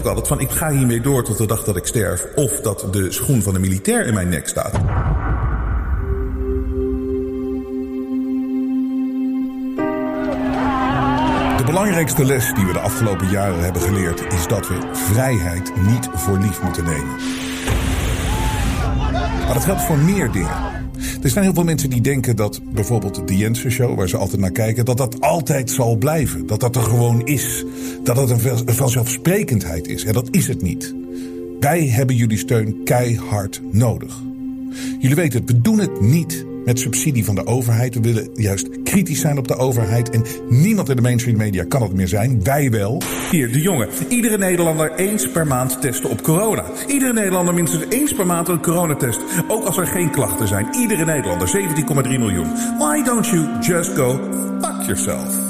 Ook 0.00 0.06
altijd 0.06 0.28
van 0.28 0.40
ik 0.40 0.50
ga 0.50 0.70
hiermee 0.70 1.00
door 1.00 1.24
tot 1.24 1.38
de 1.38 1.46
dag 1.46 1.64
dat 1.64 1.76
ik 1.76 1.86
sterf. 1.86 2.26
Of 2.34 2.60
dat 2.60 2.86
de 2.90 3.12
schoen 3.12 3.42
van 3.42 3.54
de 3.54 3.60
militair 3.60 4.06
in 4.06 4.14
mijn 4.14 4.28
nek 4.28 4.48
staat. 4.48 4.72
De 11.56 11.62
belangrijkste 11.64 12.24
les 12.24 12.52
die 12.54 12.66
we 12.66 12.72
de 12.72 12.78
afgelopen 12.78 13.28
jaren 13.28 13.64
hebben 13.64 13.82
geleerd 13.82 14.32
is 14.32 14.46
dat 14.46 14.68
we 14.68 14.78
vrijheid 14.92 15.72
niet 15.86 16.08
voor 16.14 16.38
lief 16.38 16.62
moeten 16.62 16.84
nemen. 16.84 17.16
Maar 19.44 19.54
dat 19.54 19.64
geldt 19.64 19.82
voor 19.82 19.98
meer 19.98 20.30
dingen. 20.32 20.56
Er 21.22 21.30
zijn 21.30 21.44
heel 21.44 21.54
veel 21.54 21.64
mensen 21.64 21.90
die 21.90 22.00
denken 22.00 22.36
dat 22.36 22.60
bijvoorbeeld 22.64 23.28
de 23.28 23.36
Jensen 23.36 23.70
Show, 23.70 23.96
waar 23.96 24.08
ze 24.08 24.16
altijd 24.16 24.40
naar 24.40 24.50
kijken, 24.50 24.84
dat 24.84 24.96
dat 24.96 25.20
altijd 25.20 25.70
zal 25.70 25.96
blijven. 25.96 26.46
Dat 26.46 26.60
dat 26.60 26.76
er 26.76 26.82
gewoon 26.82 27.26
is. 27.26 27.64
Dat 28.04 28.16
dat 28.16 28.30
een 28.30 28.74
vanzelfsprekendheid 28.74 29.88
is. 29.88 30.04
En 30.04 30.12
dat 30.12 30.28
is 30.30 30.48
het 30.48 30.62
niet. 30.62 30.94
Wij 31.60 31.86
hebben 31.86 32.16
jullie 32.16 32.38
steun 32.38 32.80
keihard 32.84 33.60
nodig. 33.70 34.18
Jullie 34.98 35.16
weten 35.16 35.40
het, 35.40 35.50
we 35.50 35.60
doen 35.60 35.78
het 35.78 36.00
niet 36.00 36.44
met 36.64 36.78
subsidie 36.78 37.24
van 37.24 37.34
de 37.34 37.46
overheid. 37.46 37.94
We 37.94 38.00
willen 38.00 38.30
juist 38.34 38.82
kritisch 38.82 39.20
zijn 39.20 39.38
op 39.38 39.48
de 39.48 39.56
overheid. 39.56 40.10
En 40.10 40.24
niemand 40.48 40.88
in 40.88 40.96
de 40.96 41.02
mainstream 41.02 41.36
media 41.36 41.64
kan 41.64 41.82
het 41.82 41.92
meer 41.92 42.08
zijn. 42.08 42.42
Wij 42.42 42.70
wel. 42.70 43.02
Hier, 43.30 43.52
de 43.52 43.60
jongen. 43.60 43.88
Iedere 44.08 44.38
Nederlander 44.38 44.94
eens 44.94 45.30
per 45.30 45.46
maand 45.46 45.80
testen 45.80 46.10
op 46.10 46.22
corona. 46.22 46.64
Iedere 46.86 47.12
Nederlander 47.12 47.54
minstens 47.54 47.84
eens 47.88 48.14
per 48.14 48.26
maand 48.26 48.48
een 48.48 48.62
coronatest. 48.62 49.20
Ook 49.48 49.64
als 49.64 49.76
er 49.76 49.86
geen 49.86 50.10
klachten 50.10 50.48
zijn. 50.48 50.66
Iedere 50.74 51.04
Nederlander, 51.04 51.48
17,3 52.04 52.08
miljoen. 52.08 52.48
Why 52.78 53.02
don't 53.02 53.26
you 53.26 53.46
just 53.60 53.90
go 53.96 54.20
fuck 54.60 54.82
yourself? 54.82 55.49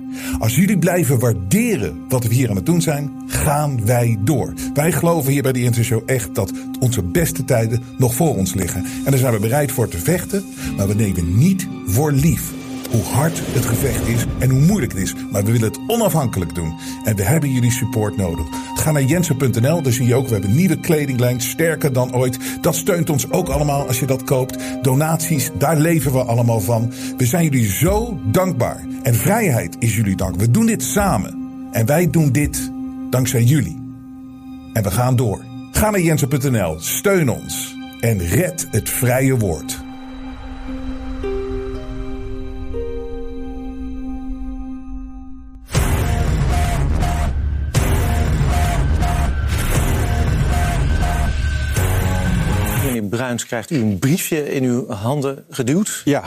Als 0.39 0.55
jullie 0.55 0.77
blijven 0.77 1.19
waarderen 1.19 1.99
wat 2.09 2.23
we 2.23 2.33
hier 2.33 2.49
aan 2.49 2.55
het 2.55 2.65
doen 2.65 2.81
zijn, 2.81 3.11
gaan 3.27 3.85
wij 3.85 4.17
door. 4.19 4.53
Wij 4.73 4.91
geloven 4.91 5.31
hier 5.31 5.41
bij 5.41 5.51
de 5.51 5.61
Intershow 5.61 6.01
echt 6.05 6.35
dat 6.35 6.51
onze 6.79 7.03
beste 7.03 7.45
tijden 7.45 7.83
nog 7.97 8.15
voor 8.15 8.35
ons 8.35 8.53
liggen. 8.53 8.83
En 8.83 9.11
daar 9.11 9.19
zijn 9.19 9.33
we 9.33 9.39
bereid 9.39 9.71
voor 9.71 9.87
te 9.87 9.97
vechten, 9.97 10.43
maar 10.77 10.87
we 10.87 10.95
nemen 10.95 11.37
niet 11.37 11.67
voor 11.85 12.11
lief 12.11 12.51
hoe 12.91 13.03
hard 13.03 13.41
het 13.45 13.65
gevecht 13.65 14.07
is 14.07 14.25
en 14.39 14.49
hoe 14.49 14.59
moeilijk 14.59 14.91
het 14.91 15.01
is. 15.01 15.15
Maar 15.31 15.43
we 15.43 15.51
willen 15.51 15.67
het 15.67 15.79
onafhankelijk 15.87 16.55
doen. 16.55 16.79
En 17.03 17.15
we 17.15 17.23
hebben 17.23 17.51
jullie 17.51 17.71
support 17.71 18.17
nodig. 18.17 18.45
Ga 18.75 18.91
naar 18.91 19.03
jensen.nl, 19.03 19.81
daar 19.81 19.93
zie 19.93 20.05
je 20.05 20.15
ook, 20.15 20.27
we 20.27 20.33
hebben 20.33 20.55
nieuwe 20.55 20.79
kledinglijn, 20.79 21.41
sterker 21.41 21.93
dan 21.93 22.15
ooit. 22.15 22.37
Dat 22.61 22.75
steunt 22.75 23.09
ons 23.09 23.31
ook 23.31 23.49
allemaal 23.49 23.87
als 23.87 23.99
je 23.99 24.05
dat 24.05 24.23
koopt. 24.23 24.57
Donaties, 24.81 25.51
daar 25.57 25.77
leven 25.77 26.11
we 26.11 26.23
allemaal 26.23 26.59
van. 26.59 26.93
We 27.17 27.25
zijn 27.25 27.43
jullie 27.43 27.71
zo 27.71 28.19
dankbaar. 28.25 28.85
En 29.03 29.15
vrijheid 29.15 29.75
is 29.79 29.95
jullie 29.95 30.15
dank. 30.15 30.35
We 30.35 30.51
doen 30.51 30.65
dit 30.65 30.83
samen. 30.83 31.49
En 31.71 31.85
wij 31.85 32.09
doen 32.09 32.31
dit 32.31 32.71
dankzij 33.09 33.43
jullie. 33.43 33.79
En 34.73 34.83
we 34.83 34.91
gaan 34.91 35.15
door. 35.15 35.45
Ga 35.71 35.89
naar 35.89 36.01
jensen.nl, 36.01 36.79
steun 36.79 37.29
ons 37.29 37.75
en 37.99 38.17
red 38.17 38.67
het 38.71 38.89
vrije 38.89 39.37
woord. 39.37 39.83
Bruins, 53.11 53.45
krijgt 53.45 53.71
u 53.71 53.75
een 53.75 53.99
briefje 53.99 54.53
in 54.53 54.63
uw 54.63 54.89
handen 54.89 55.45
geduwd? 55.49 56.01
Ja. 56.05 56.23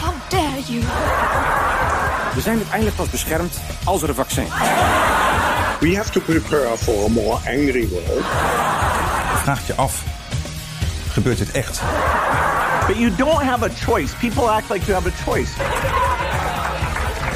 How 0.00 0.14
dare 0.28 0.60
you? 0.66 0.80
We 2.34 2.40
zijn 2.40 2.56
uiteindelijk 2.56 2.96
pas 2.96 3.10
beschermd 3.10 3.56
als 3.84 4.02
er 4.02 4.08
een 4.08 4.14
vaccin 4.14 4.42
is. 4.42 4.50
We 5.80 5.96
have 5.96 6.10
to 6.10 6.20
prepare 6.20 6.76
for 6.76 7.04
a 7.04 7.08
more 7.08 7.36
angry 7.36 7.88
world. 7.88 8.24
Vraag 9.42 9.66
je 9.66 9.74
af, 9.74 10.04
gebeurt 11.10 11.38
dit 11.38 11.50
echt? 11.50 11.80
But 12.86 12.96
you 12.96 13.14
don't 13.16 13.42
have 13.42 13.64
a 13.64 13.70
choice. 13.84 14.14
People 14.16 14.48
act 14.48 14.70
like 14.70 14.84
you 14.86 15.02
have 15.02 15.08
a 15.08 15.24
choice. 15.24 15.50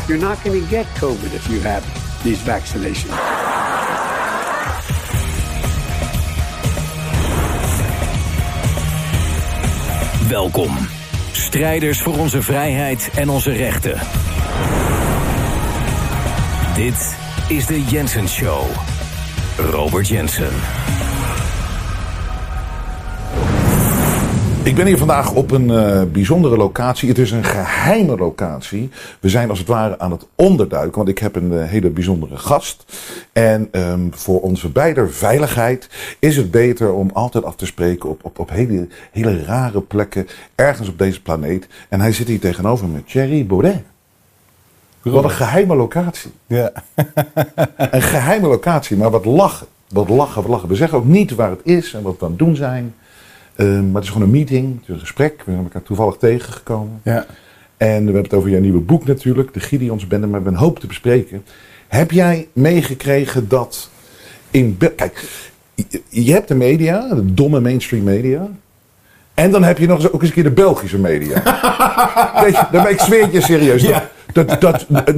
You're 0.07 0.27
not 0.27 0.43
going 0.43 0.63
to 0.63 0.77
get 0.77 0.87
COVID 1.01 1.33
if 1.35 1.47
you 1.47 1.63
have 1.63 1.83
these 2.23 2.43
vaccinations. 2.45 3.40
Welkom. 10.31 10.77
Strijders 11.33 12.01
voor 12.01 12.19
onze 12.19 12.43
vrijheid 12.43 13.11
en 13.15 13.29
onze 13.29 13.53
rechten. 13.53 13.99
Dit 16.75 17.17
is 17.49 17.67
de 17.67 17.85
Jensen 17.85 18.29
Show. 18.29 18.63
Robert 19.57 20.09
Jensen. 20.09 20.53
Ik 24.71 24.77
ben 24.77 24.87
hier 24.87 24.99
vandaag 24.99 25.33
op 25.33 25.51
een 25.51 25.71
eh, 25.71 26.03
bijzondere 26.13 26.57
locatie. 26.57 27.09
Het 27.09 27.19
is 27.19 27.31
een 27.31 27.45
geheime 27.45 28.17
locatie. 28.17 28.91
We 29.21 29.29
zijn 29.29 29.51
als 29.51 29.59
het 29.59 29.69
ware 29.69 29.99
aan 29.99 30.11
het 30.11 30.27
onderduiken, 30.35 30.97
want 30.97 31.09
ik 31.09 31.19
heb 31.19 31.37
een 31.37 31.53
eh, 31.53 31.69
hele 31.69 31.91
bijzondere 31.91 32.37
gast. 32.37 32.85
En 33.33 33.69
ehm, 33.71 34.01
voor 34.11 34.41
onze 34.41 34.69
beider 34.69 35.13
veiligheid 35.13 35.89
is 36.19 36.37
het 36.37 36.51
beter 36.51 36.93
om 36.93 37.11
altijd 37.13 37.45
af 37.45 37.57
te 37.57 37.67
spreken 37.67 38.09
op, 38.09 38.25
op, 38.25 38.39
op 38.39 38.51
hele, 38.51 38.89
hele 39.13 39.45
rare 39.45 39.81
plekken, 39.81 40.27
ergens 40.55 40.89
op 40.89 40.99
deze 40.99 41.23
planeet. 41.23 41.67
En 41.89 42.01
hij 42.01 42.13
zit 42.13 42.29
hier 42.29 42.41
tegenover 42.41 42.89
me, 42.89 43.05
Thierry 43.05 43.47
Baudet. 43.47 43.83
Wat 45.03 45.25
een 45.25 45.31
geheime 45.31 45.77
locatie. 45.77 46.31
Ja. 46.47 46.73
Een 47.77 48.03
geheime 48.03 48.49
locatie, 48.49 48.97
maar 48.97 49.11
wat 49.11 49.25
lachen. 49.25 49.67
Wat 49.89 50.09
lachen, 50.09 50.43
wat 50.43 50.51
lachen. 50.51 50.69
We 50.69 50.75
zeggen 50.75 50.99
ook 50.99 51.05
niet 51.05 51.35
waar 51.35 51.51
het 51.51 51.61
is 51.63 51.95
en 51.95 52.03
wat 52.03 52.19
we 52.19 52.25
aan 52.25 52.31
het 52.31 52.39
doen 52.39 52.57
zijn. 52.57 52.95
Ehm, 53.61 53.85
maar 53.87 53.95
het 53.95 54.05
is 54.05 54.11
gewoon 54.11 54.27
een 54.27 54.33
meeting, 54.33 54.75
het 54.81 54.83
is 54.89 54.95
een 54.95 55.01
gesprek. 55.01 55.35
We 55.45 55.53
zijn 55.53 55.65
elkaar 55.65 55.83
toevallig 55.83 56.17
tegengekomen. 56.17 57.01
ja. 57.05 57.27
En 57.77 57.97
we 57.99 58.05
hebben 58.05 58.23
het 58.23 58.35
over 58.35 58.51
jouw 58.51 58.61
nieuwe 58.61 58.81
boek 58.81 59.07
natuurlijk, 59.07 59.53
de 59.55 59.61
Gideonsbende, 59.61 60.27
maar 60.27 60.39
we 60.39 60.45
hebben 60.45 60.53
een 60.53 60.67
hoop 60.67 60.79
te 60.79 60.87
bespreken. 60.87 61.45
Heb 61.89 62.11
jij 62.11 62.49
meegekregen 62.53 63.49
dat 63.49 63.91
in... 64.51 64.77
Kijk, 64.97 65.25
je- 66.09 66.33
hebt 66.33 66.49
de 66.49 66.55
media, 66.55 67.15
de 67.15 67.35
domme 67.35 67.61
mainstream 67.61 68.05
media. 68.05 68.49
En 69.35 69.51
dan 69.51 69.63
heb 69.63 69.79
je 69.79 69.87
nog 69.87 69.97
eens, 70.03 70.13
ook 70.13 70.21
eens 70.21 70.29
een 70.29 70.35
keer 70.35 70.43
de 70.45 70.51
Belgische 70.51 70.99
media. 70.99 71.35
Weet 72.45 72.57
je, 72.57 72.67
dan 72.73 72.83
ben 72.83 72.93
ik 72.93 73.01
zweer 73.01 73.23
het 73.23 73.33
je 73.33 73.41
serieus. 73.41 73.83
Dat, 74.33 74.49
dat, 74.49 74.61
dat, 74.61 74.87
eh, 74.93 75.15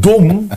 dom 0.00 0.48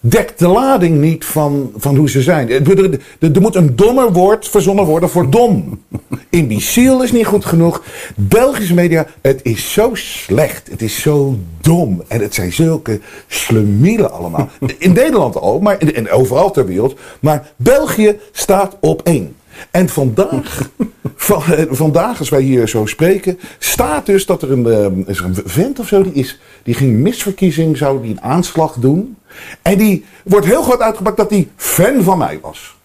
dekt 0.00 0.38
de 0.38 0.48
lading 0.48 1.00
niet 1.00 1.24
van, 1.24 1.72
van 1.76 1.96
hoe 1.96 2.10
ze 2.10 2.22
zijn. 2.22 2.50
Er, 2.50 3.00
er, 3.20 3.40
moet 3.40 3.54
een 3.54 3.76
dommer 3.76 4.12
woord 4.12 4.48
verzonnen 4.48 4.84
worden 4.84 5.08
voor 5.08 5.30
dom. 5.30 5.82
Imbeciel 6.30 7.02
is 7.02 7.12
niet 7.12 7.26
goed 7.26 7.44
genoeg. 7.44 7.82
Belgische 8.16 8.74
media, 8.74 9.06
het 9.20 9.40
is 9.42 9.72
zo 9.72 9.90
slecht. 9.94 10.68
Het 10.70 10.82
is 10.82 11.00
zo 11.00 11.38
dom. 11.60 12.02
En 12.08 12.20
het 12.20 12.34
zijn 12.34 12.52
zulke 12.52 13.00
slemielen 13.26 14.12
allemaal. 14.12 14.48
In 14.78 14.92
Nederland 14.92 15.36
al, 15.36 15.60
maar 15.60 15.78
en 15.78 16.10
overal 16.10 16.50
ter 16.50 16.66
wereld. 16.66 16.98
Maar 17.20 17.52
België 17.56 18.16
staat 18.32 18.76
op 18.80 19.02
één. 19.02 19.36
En 19.70 19.88
vandaag, 19.88 20.70
van, 21.16 21.42
eh, 21.42 21.64
vandaag, 21.70 22.18
als 22.18 22.28
wij 22.28 22.42
hier 22.42 22.68
zo 22.68 22.86
spreken, 22.86 23.38
staat 23.58 24.06
dus 24.06 24.26
dat 24.26 24.42
er 24.42 24.52
een, 24.52 24.66
eh, 24.66 25.08
is 25.08 25.18
er 25.18 25.24
een 25.24 25.36
vent 25.44 25.78
of 25.78 25.88
zo, 25.88 26.02
die, 26.02 26.12
is, 26.12 26.40
die 26.62 26.74
ging 26.74 26.98
misverkiezing, 26.98 27.76
zou 27.76 28.02
die 28.02 28.10
een 28.10 28.20
aanslag 28.20 28.74
doen. 28.74 29.16
En 29.62 29.78
die 29.78 30.04
wordt 30.24 30.46
heel 30.46 30.62
groot 30.62 30.80
uitgepakt 30.80 31.16
dat 31.16 31.30
hij 31.30 31.48
fan 31.56 32.02
van 32.02 32.18
mij 32.18 32.38
was. 32.42 32.76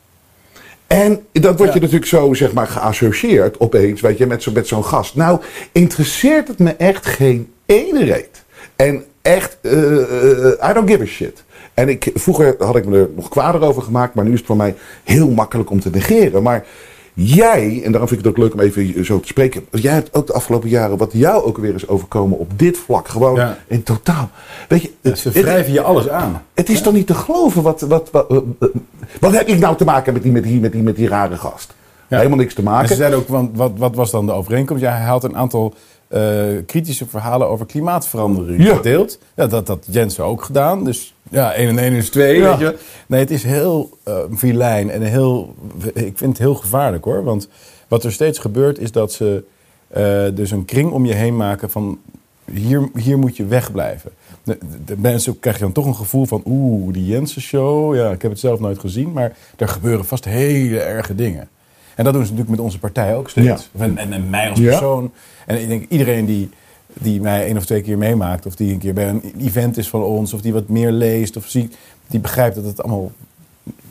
En 0.88 1.26
dat 1.32 1.58
wordt 1.58 1.74
je 1.74 1.80
natuurlijk 1.80 2.06
zo, 2.06 2.34
zeg 2.34 2.54
maar, 2.54 2.68
geassocieerd 2.68 3.60
opeens, 3.60 4.02
weet 4.02 4.18
je, 4.18 4.26
met, 4.26 4.44
zo, 4.44 4.52
met 4.52 4.68
zo'n 4.68 4.86
gast. 4.86 5.16
Nou, 5.16 5.42
interesseert 5.72 6.48
het 6.48 6.60
me 6.60 6.72
echt 6.72 7.06
geen 7.06 7.52
ene 7.66 8.04
reet. 8.04 8.44
En 8.76 9.04
echt, 9.22 9.58
eh, 9.62 9.72
eh, 9.72 10.70
I 10.70 10.74
don't 10.74 10.90
give 10.90 11.02
a 11.02 11.06
shit. 11.06 11.44
En 11.74 11.90
ik, 11.90 12.12
vroeger 12.14 12.56
had 12.60 12.76
ik 12.76 12.86
me 12.86 12.98
er 12.98 13.10
nog 13.16 13.30
kwader 13.30 13.62
over 13.62 13.82
gemaakt, 13.82 14.14
maar 14.14 14.26
nu 14.26 14.32
is 14.32 14.38
het 14.38 14.48
voor 14.48 14.56
mij 14.56 14.76
heel 15.04 15.30
makkelijk 15.30 15.70
om 15.70 15.80
te 15.80 15.90
negeren. 15.90 16.44
Maar 16.44 16.66
Jij, 17.14 17.82
en 17.84 17.92
daarom 17.92 18.08
vind 18.10 18.20
ik 18.20 18.26
het 18.26 18.36
ook 18.36 18.44
leuk 18.44 18.54
om 18.54 18.60
even 18.60 19.06
zo 19.06 19.20
te 19.20 19.28
spreken. 19.28 19.66
Jij 19.72 19.94
hebt 19.94 20.14
ook 20.14 20.28
de 20.28 20.34
afgelopen 20.34 20.70
jaren 20.70 20.98
wat 20.98 21.12
jou 21.14 21.44
ook 21.44 21.58
weer 21.58 21.74
is 21.76 21.88
overkomen 21.88 22.38
op 22.40 22.52
dit 22.60 22.78
vlak. 22.78 23.08
Gewoon 23.08 23.36
Ja. 23.36 23.58
in 23.68 23.84
totaal. 23.84 24.30
Weet 24.68 24.82
je, 24.82 25.16
ze 25.16 25.30
wrijven 25.32 25.74
je 25.74 25.82
alles 25.82 26.10
aan. 26.10 26.42
het 26.54 26.70
is 26.70 26.82
toch 26.82 26.94
niet 26.94 27.08
te 27.08 27.14
geloven 27.14 27.62
wat, 27.62 27.82
wat, 27.82 28.10
wat, 28.12 28.26
wat, 28.28 28.72
wat 29.20 29.32
heb 29.32 29.48
ik 29.48 29.60
nou 29.60 29.76
te 29.78 29.86
maken 29.86 30.14
met 30.14 30.24
die, 30.24 30.32
met 30.32 30.44
die, 30.44 30.60
met 30.60 30.72
die, 30.72 30.82
met 30.84 30.96
die 30.96 31.08
rare 31.08 31.36
gast? 31.36 31.74
Ja. 32.08 32.18
Helemaal 32.18 32.38
niks 32.38 32.54
te 32.54 32.60
En 32.62 32.68
ze 32.68 32.74
maken. 32.74 32.96
zeiden 32.96 33.20
ook, 33.20 33.28
want 33.28 33.58
wat, 33.58 33.72
wat 33.78 33.96
was 33.96 34.12
dan 34.12 34.26
de 34.26 34.32
overeenkomst? 34.32 34.84
Ja, 34.84 34.92
hij 34.92 35.06
had 35.08 35.24
een 35.24 35.36
aantal 35.38 35.74
eh, 35.74 35.78
kritische 36.66 37.06
verhalen 37.06 37.48
over 37.48 37.66
klimaatverandering 37.66 38.64
Ja. 38.64 38.76
gedeeld. 38.76 39.20
Ja, 39.36 39.48
dat 39.48 39.68
had 39.68 39.86
Jensen 39.90 40.24
ook 40.24 40.44
gedaan. 40.44 40.84
Dus 40.84 41.14
ja, 41.30 41.54
1 41.54 41.68
en 41.70 41.78
1 41.78 41.94
is 41.94 42.10
2, 42.10 42.38
Ja. 42.38 42.50
weet 42.50 42.60
je. 42.60 42.78
Nee, 43.08 43.20
het 43.20 43.32
is 43.32 43.44
heel 43.44 43.98
eh 44.04 44.18
vilijn 44.32 44.90
en 44.92 45.02
heel... 45.02 45.56
Ik 45.94 46.18
vind 46.18 46.20
het 46.30 46.38
heel 46.38 46.56
gevaarlijk, 46.56 47.04
hoor. 47.04 47.24
Want 47.24 47.48
wat 47.88 48.04
er 48.04 48.12
steeds 48.12 48.40
gebeurt, 48.40 48.80
is 48.80 48.92
dat 48.92 49.12
ze 49.14 49.44
eh, 49.88 50.24
dus 50.34 50.52
een 50.52 50.66
kring 50.66 50.92
om 50.92 51.06
je 51.06 51.14
heen 51.14 51.36
maken 51.36 51.70
van... 51.70 52.00
Hier, 52.52 52.90
hier 52.96 53.18
moet 53.20 53.38
je 53.38 53.46
wegblijven. 53.46 54.12
De, 54.44 54.58
de 54.86 54.96
mensen 54.98 55.40
krijg 55.40 55.56
je 55.58 55.64
dan 55.64 55.72
toch 55.72 55.86
een 55.86 55.96
gevoel 55.96 56.26
van... 56.26 56.42
Oeh, 56.46 56.94
die 56.94 57.06
Jensen-show. 57.06 57.96
Ja, 57.96 58.12
ik 58.12 58.22
heb 58.22 58.32
het 58.32 58.40
zelf 58.40 58.60
nooit 58.60 58.80
gezien. 58.80 59.12
Maar 59.12 59.36
er 59.58 59.68
gebeuren 59.68 60.06
vast 60.06 60.26
hele 60.26 60.80
erge 60.80 61.16
dingen. 61.16 61.48
En 61.96 62.04
dat 62.04 62.14
doen 62.14 62.24
ze 62.26 62.30
natuurlijk 62.32 62.58
met 62.58 62.66
onze 62.66 62.80
partij 62.80 63.16
ook 63.16 63.30
steeds. 63.30 63.70
Ja. 63.74 63.84
En, 63.84 63.98
en, 63.98 64.14
en 64.14 64.30
mij 64.30 64.50
als 64.50 64.60
Ja. 64.60 64.70
persoon. 64.70 65.12
En 65.46 65.62
ik 65.62 65.68
denk 65.68 65.86
iedereen 65.90 66.26
die, 66.26 66.50
die 66.94 67.22
mij 67.22 67.46
één 67.46 67.58
of 67.58 67.66
twee 67.66 67.82
keer 67.82 67.98
meemaakt... 67.98 68.46
of 68.46 68.56
die 68.56 68.74
een 68.74 68.80
keer 68.80 68.94
bij 68.94 69.10
een 69.10 69.34
event 69.40 69.78
is 69.78 69.90
van 69.90 70.04
ons... 70.04 70.34
of 70.34 70.42
die 70.42 70.54
wat 70.54 70.68
meer 70.70 70.92
leest 70.92 71.38
of 71.38 71.46
ziet... 71.48 71.76
die 72.08 72.20
begrijpt 72.20 72.56
dat 72.56 72.66
het 72.66 72.84
allemaal 72.84 73.12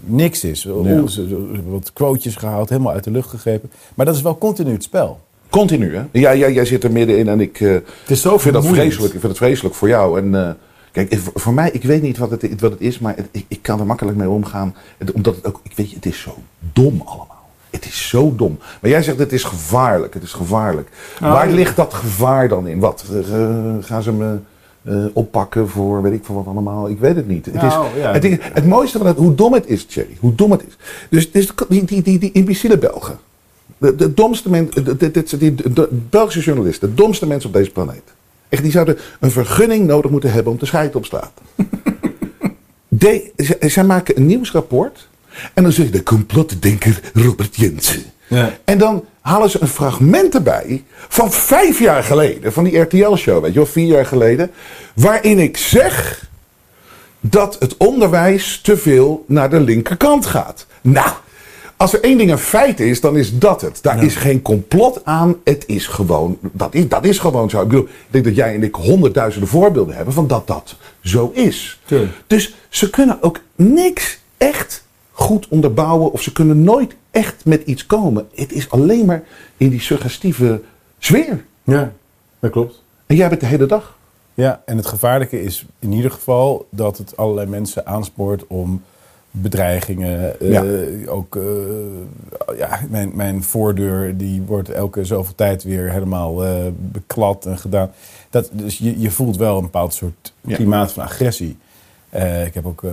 niks 0.00 0.44
is. 0.44 0.60
Ze- 0.60 1.60
wat 1.66 1.92
quotejes 1.92 2.36
gehaald, 2.36 2.68
helemaal 2.68 2.92
uit 2.92 3.04
de 3.04 3.10
lucht 3.10 3.28
gegrepen. 3.30 3.70
Maar 3.94 4.06
dat 4.06 4.14
is 4.14 4.22
wel 4.22 4.38
continu 4.38 4.72
het 4.72 4.82
spel. 4.82 5.20
Continu, 5.48 5.94
hè? 5.96 6.02
Ja, 6.12 6.34
jij, 6.34 6.52
jij 6.52 6.64
zit 6.64 6.84
er 6.84 6.92
middenin 6.92 7.28
en 7.28 7.40
ik, 7.40 7.60
eh, 7.60 7.70
Het 7.72 7.84
is 8.10 8.20
zo 8.20 8.38
vind 8.38 8.54
dat 8.54 8.66
vreselijk. 8.66 9.12
Ik 9.14 9.20
vind 9.20 9.32
het 9.32 9.36
vreselijk 9.36 9.74
voor 9.74 9.88
jou. 9.88 10.18
En 10.20 10.34
eh, 10.46 10.50
kijk, 10.92 11.14
voor, 11.34 11.52
mij, 11.54 11.70
ik 11.70 11.82
weet 11.82 12.02
niet 12.02 12.18
wat 12.18 12.30
het, 12.30 12.60
wat 12.60 12.70
het 12.70 12.80
is, 12.80 12.98
maar 12.98 13.16
het- 13.16 13.28
ik, 13.30 13.44
ik 13.48 13.58
kan 13.62 13.80
er 13.80 13.86
makkelijk 13.86 14.16
mee 14.16 14.28
omgaan. 14.28 14.74
Omdat 15.14 15.34
het 15.36 15.46
ook, 15.46 15.60
ik 15.62 15.72
weet 15.76 15.94
het 15.94 16.06
is 16.06 16.20
zo 16.20 16.36
dom 16.72 17.02
allemaal. 17.04 17.41
Het 17.72 17.84
is 17.84 18.08
zo 18.08 18.34
dom. 18.36 18.58
Maar 18.80 18.90
jij 18.90 19.02
zegt 19.02 19.18
het 19.18 19.32
is 19.32 19.44
gevaarlijk. 19.44 20.14
Het 20.14 20.22
is 20.22 20.32
gevaarlijk. 20.32 20.88
Waar 21.20 21.48
ligt 21.50 21.76
dat 21.76 21.94
gevaar 21.94 22.48
dan 22.48 22.66
in? 22.66 22.78
Wat? 22.78 23.04
eh, 23.12 23.24
gaan 23.80 24.02
ze 24.02 24.12
me 24.12 24.36
eh, 24.82 25.04
oppakken 25.12 25.68
voor 25.68 26.02
weet 26.02 26.12
ik 26.12 26.24
veel 26.24 26.34
wat 26.34 26.46
allemaal? 26.46 26.88
Ik 26.88 26.98
weet 26.98 27.16
het 27.16 27.28
niet. 27.28 27.44
Het, 27.46 27.54
Nou, 27.54 27.86
is, 27.86 28.00
ja. 28.02 28.12
het, 28.12 28.24
is- 28.24 28.36
het 28.40 28.66
mooiste 28.66 28.98
van 28.98 29.06
het, 29.06 29.16
hoe 29.16 29.34
dom 29.34 29.52
het 29.52 29.66
is, 29.66 29.84
Thierry. 29.86 30.16
Hoe 30.20 30.34
dom 30.34 30.50
het 30.50 30.64
is. 30.66 30.76
Dus, 31.10 31.30
dus 31.32 31.52
die, 31.68 31.84
die, 31.84 32.02
die, 32.02 32.18
die 32.18 32.32
imbeciele 32.32 32.78
Belgen. 32.78 33.18
De, 33.78 33.94
de 33.94 34.14
domste 34.14 34.50
mensen, 34.50 34.98
de, 34.98 35.88
Belgische 36.10 36.40
journalisten, 36.40 36.88
de 36.88 36.94
domste 36.94 37.26
mensen 37.26 37.48
op 37.48 37.54
deze 37.54 37.70
planeet. 37.70 38.02
Echt, 38.48 38.62
die 38.62 38.72
zouden 38.72 38.98
een 39.20 39.30
vergunning 39.30 39.86
nodig 39.86 40.10
moeten 40.10 40.32
hebben 40.32 40.52
om 40.52 40.58
te 40.58 40.66
scheiden 40.66 40.96
op 40.96 41.04
straat. 41.04 41.32
Zij 43.60 43.84
maken 43.84 44.16
een 44.16 44.26
nieuwsrapport 44.26 45.08
en 45.54 45.62
dan 45.62 45.72
zeg 45.72 45.86
je 45.86 45.92
de 45.92 46.02
complotdenker 46.02 47.00
Robert 47.14 47.56
Jensen. 47.56 48.02
Ja. 48.26 48.58
En 48.64 48.78
dan 48.78 49.04
halen 49.20 49.50
ze 49.50 49.58
een 49.60 49.68
fragment 49.68 50.34
erbij 50.34 50.84
van 51.08 51.32
vijf 51.32 51.78
jaar 51.78 52.02
geleden, 52.02 52.52
van 52.52 52.64
die 52.64 52.78
RTL-show, 52.78 53.42
weet 53.42 53.52
je 53.52 53.58
wel, 53.58 53.66
vier 53.66 53.86
jaar 53.86 54.06
geleden, 54.06 54.50
waarin 54.94 55.38
ik 55.38 55.56
zeg 55.56 56.26
dat 57.20 57.56
het 57.58 57.76
onderwijs 57.76 58.60
te 58.62 58.76
veel 58.76 59.24
naar 59.26 59.50
de 59.50 59.60
linkerkant 59.60 60.26
gaat. 60.26 60.66
Nou, 60.80 61.10
als 61.76 61.92
er 61.92 62.02
één 62.02 62.18
ding 62.18 62.30
een 62.30 62.38
feit 62.38 62.80
is, 62.80 63.00
dan 63.00 63.16
is 63.16 63.38
dat 63.38 63.60
het. 63.60 63.78
Daar 63.82 64.04
is 64.04 64.14
geen 64.14 64.42
complot 64.42 65.04
aan. 65.04 65.36
Het 65.44 65.64
is 65.66 65.86
gewoon, 65.86 66.38
dat 66.40 66.74
is, 66.74 66.88
dat 66.88 67.04
is 67.04 67.18
gewoon 67.18 67.50
zo. 67.50 67.62
Ik 67.62 67.68
bedoel, 67.68 67.84
ik 67.84 67.90
denk 68.10 68.24
dat 68.24 68.34
jij 68.36 68.54
en 68.54 68.62
ik 68.62 68.74
honderdduizenden 68.74 69.48
voorbeelden 69.48 69.96
hebben 69.96 70.14
van 70.14 70.26
dat 70.26 70.46
dat 70.46 70.76
zo 71.00 71.30
is. 71.34 71.80
Dus 72.26 72.54
ze 72.68 72.90
kunnen 72.90 73.22
ook 73.22 73.40
niks 73.56 74.18
echt 74.38 74.84
goed 75.22 75.48
onderbouwen 75.48 76.12
of 76.12 76.22
ze 76.22 76.32
kunnen 76.32 76.62
nooit 76.62 76.96
echt 77.10 77.44
met 77.44 77.62
iets 77.64 77.86
komen. 77.86 78.28
Het 78.34 78.52
is 78.52 78.70
alleen 78.70 79.06
maar 79.06 79.22
in 79.56 79.68
die 79.68 79.80
suggestieve 79.80 80.60
sfeer. 80.98 81.44
Ja, 81.62 81.92
dat 82.40 82.50
klopt. 82.50 82.82
En 83.06 83.16
jij 83.16 83.28
bent 83.28 83.40
de 83.40 83.46
hele 83.46 83.66
dag. 83.66 83.96
Ja, 84.34 84.62
en 84.66 84.76
het 84.76 84.86
gevaarlijke 84.86 85.42
is 85.42 85.66
in 85.78 85.92
ieder 85.92 86.10
geval 86.10 86.66
dat 86.70 86.98
het 86.98 87.16
allerlei 87.16 87.46
mensen 87.48 87.86
aanspoort 87.86 88.46
om 88.46 88.82
bedreigingen. 89.30 90.40
eh, 90.40 90.50
Ja. 90.50 90.64
ook 91.10 91.36
eh, 91.36 91.42
ja, 92.58 92.80
mijn, 92.90 93.10
mijn 93.14 93.42
voordeur 93.42 94.16
die 94.16 94.42
wordt 94.42 94.68
elke 94.68 95.04
zoveel 95.04 95.34
tijd 95.34 95.62
weer 95.62 95.90
helemaal 95.90 96.44
eh, 96.44 96.54
beklad 96.78 97.46
en 97.46 97.58
gedaan. 97.58 97.90
Dat, 98.30 98.50
dus 98.52 98.78
je, 98.78 99.00
je 99.00 99.10
voelt 99.10 99.36
wel 99.36 99.56
een 99.56 99.62
bepaald 99.62 99.94
soort 99.94 100.32
Ja. 100.40 100.54
klimaat 100.56 100.92
van 100.92 101.02
agressie. 101.02 101.56
Eh, 102.12 102.46
ik 102.46 102.54
heb 102.54 102.66
ook 102.66 102.82
eh 102.84 102.90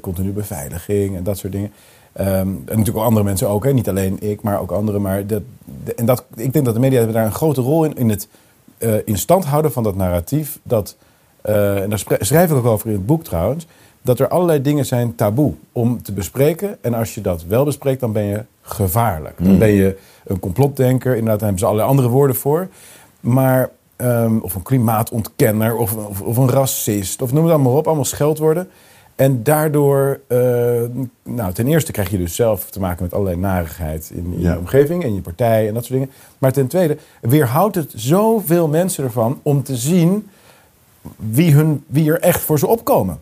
continu 0.00 0.30
beveiliging 0.32 1.16
en 1.16 1.22
dat 1.22 1.38
soort 1.38 1.52
dingen. 1.52 1.72
Ehm, 2.12 2.28
en 2.30 2.54
natuurlijk 2.66 2.96
ook 2.96 3.04
andere 3.04 3.24
mensen 3.24 3.48
ook, 3.48 3.64
hè? 3.64 3.72
niet 3.72 3.88
alleen 3.88 4.16
ik, 4.20 4.42
maar 4.42 4.60
ook 4.60 4.70
anderen. 4.70 5.02
Maar 5.02 5.26
dat, 5.26 5.42
de- 5.84 5.94
en 5.94 6.06
dat, 6.06 6.24
ik 6.34 6.52
denk 6.52 6.64
dat 6.64 6.74
de 6.74 6.80
media 6.80 6.96
hebben 6.96 7.16
daar 7.16 7.24
een 7.26 7.32
grote 7.32 7.60
rol 7.60 7.84
in, 7.84 7.96
in 7.96 8.08
het 8.08 8.28
eh, 8.78 8.94
in 9.04 9.18
stand 9.18 9.44
houden 9.44 9.72
van 9.72 9.82
dat 9.82 9.96
narratief. 9.96 10.58
Dat, 10.62 10.96
en 11.42 11.90
daar 11.90 12.04
schrijf 12.18 12.50
ik 12.50 12.56
ook 12.56 12.64
over 12.64 12.86
in 12.88 12.92
het 12.94 13.06
boek 13.06 13.24
trouwens. 13.24 13.66
Dat 14.02 14.18
er 14.18 14.28
allerlei 14.28 14.62
dingen 14.62 14.86
zijn 14.86 15.14
taboe 15.14 15.52
om 15.72 16.02
te 16.02 16.12
bespreken. 16.12 16.76
En 16.80 16.94
als 16.94 17.14
je 17.14 17.20
dat 17.20 17.44
wel 17.44 17.64
bespreekt, 17.64 18.00
dan 18.00 18.12
ben 18.12 18.24
je 18.24 18.44
gevaarlijk. 18.62 19.44
Dan 19.44 19.58
ben 19.58 19.68
je 19.68 19.96
een 20.26 20.38
complotdenker. 20.38 21.10
Inderdaad, 21.10 21.38
daar 21.38 21.48
hebben 21.48 21.58
ze 21.58 21.64
allerlei 21.64 21.88
andere 21.88 22.08
woorden 22.08 22.36
voor. 22.36 22.68
Maar, 23.20 23.70
ehm, 23.98 24.38
of 24.38 24.54
een 24.54 24.62
klimaatontkenner, 24.62 25.76
of, 25.76 25.94
of, 25.94 26.20
of 26.20 26.36
een 26.36 26.50
racist, 26.50 27.22
of 27.22 27.32
noem 27.32 27.44
het 27.44 27.52
allemaal 27.52 27.76
op. 27.76 27.86
Allemaal 27.86 28.04
scheldwoorden. 28.04 28.68
En 29.16 29.42
daardoor, 29.42 30.20
eh, 30.26 30.38
nou, 31.22 31.52
ten 31.52 31.66
eerste 31.66 31.92
krijg 31.92 32.10
je 32.10 32.18
dus 32.18 32.34
zelf 32.34 32.70
te 32.70 32.80
maken 32.80 33.02
met 33.02 33.12
allerlei 33.12 33.36
narigheid 33.36 34.10
in, 34.14 34.32
in 34.32 34.40
Ja. 34.40 34.52
je 34.52 34.58
omgeving 34.58 35.04
en 35.04 35.14
je 35.14 35.20
partij 35.20 35.68
en 35.68 35.74
dat 35.74 35.84
soort 35.84 35.98
dingen. 35.98 36.14
Maar 36.38 36.52
ten 36.52 36.66
tweede, 36.66 36.96
weerhoudt 37.20 37.74
het 37.74 37.92
zoveel 37.96 38.68
mensen 38.68 39.04
ervan 39.04 39.40
om 39.42 39.62
te 39.62 39.76
zien 39.76 40.28
wie, 41.16 41.54
hun, 41.54 41.84
wie 41.86 42.10
er 42.12 42.20
echt 42.20 42.40
voor 42.40 42.58
ze 42.58 42.66
opkomen. 42.66 43.18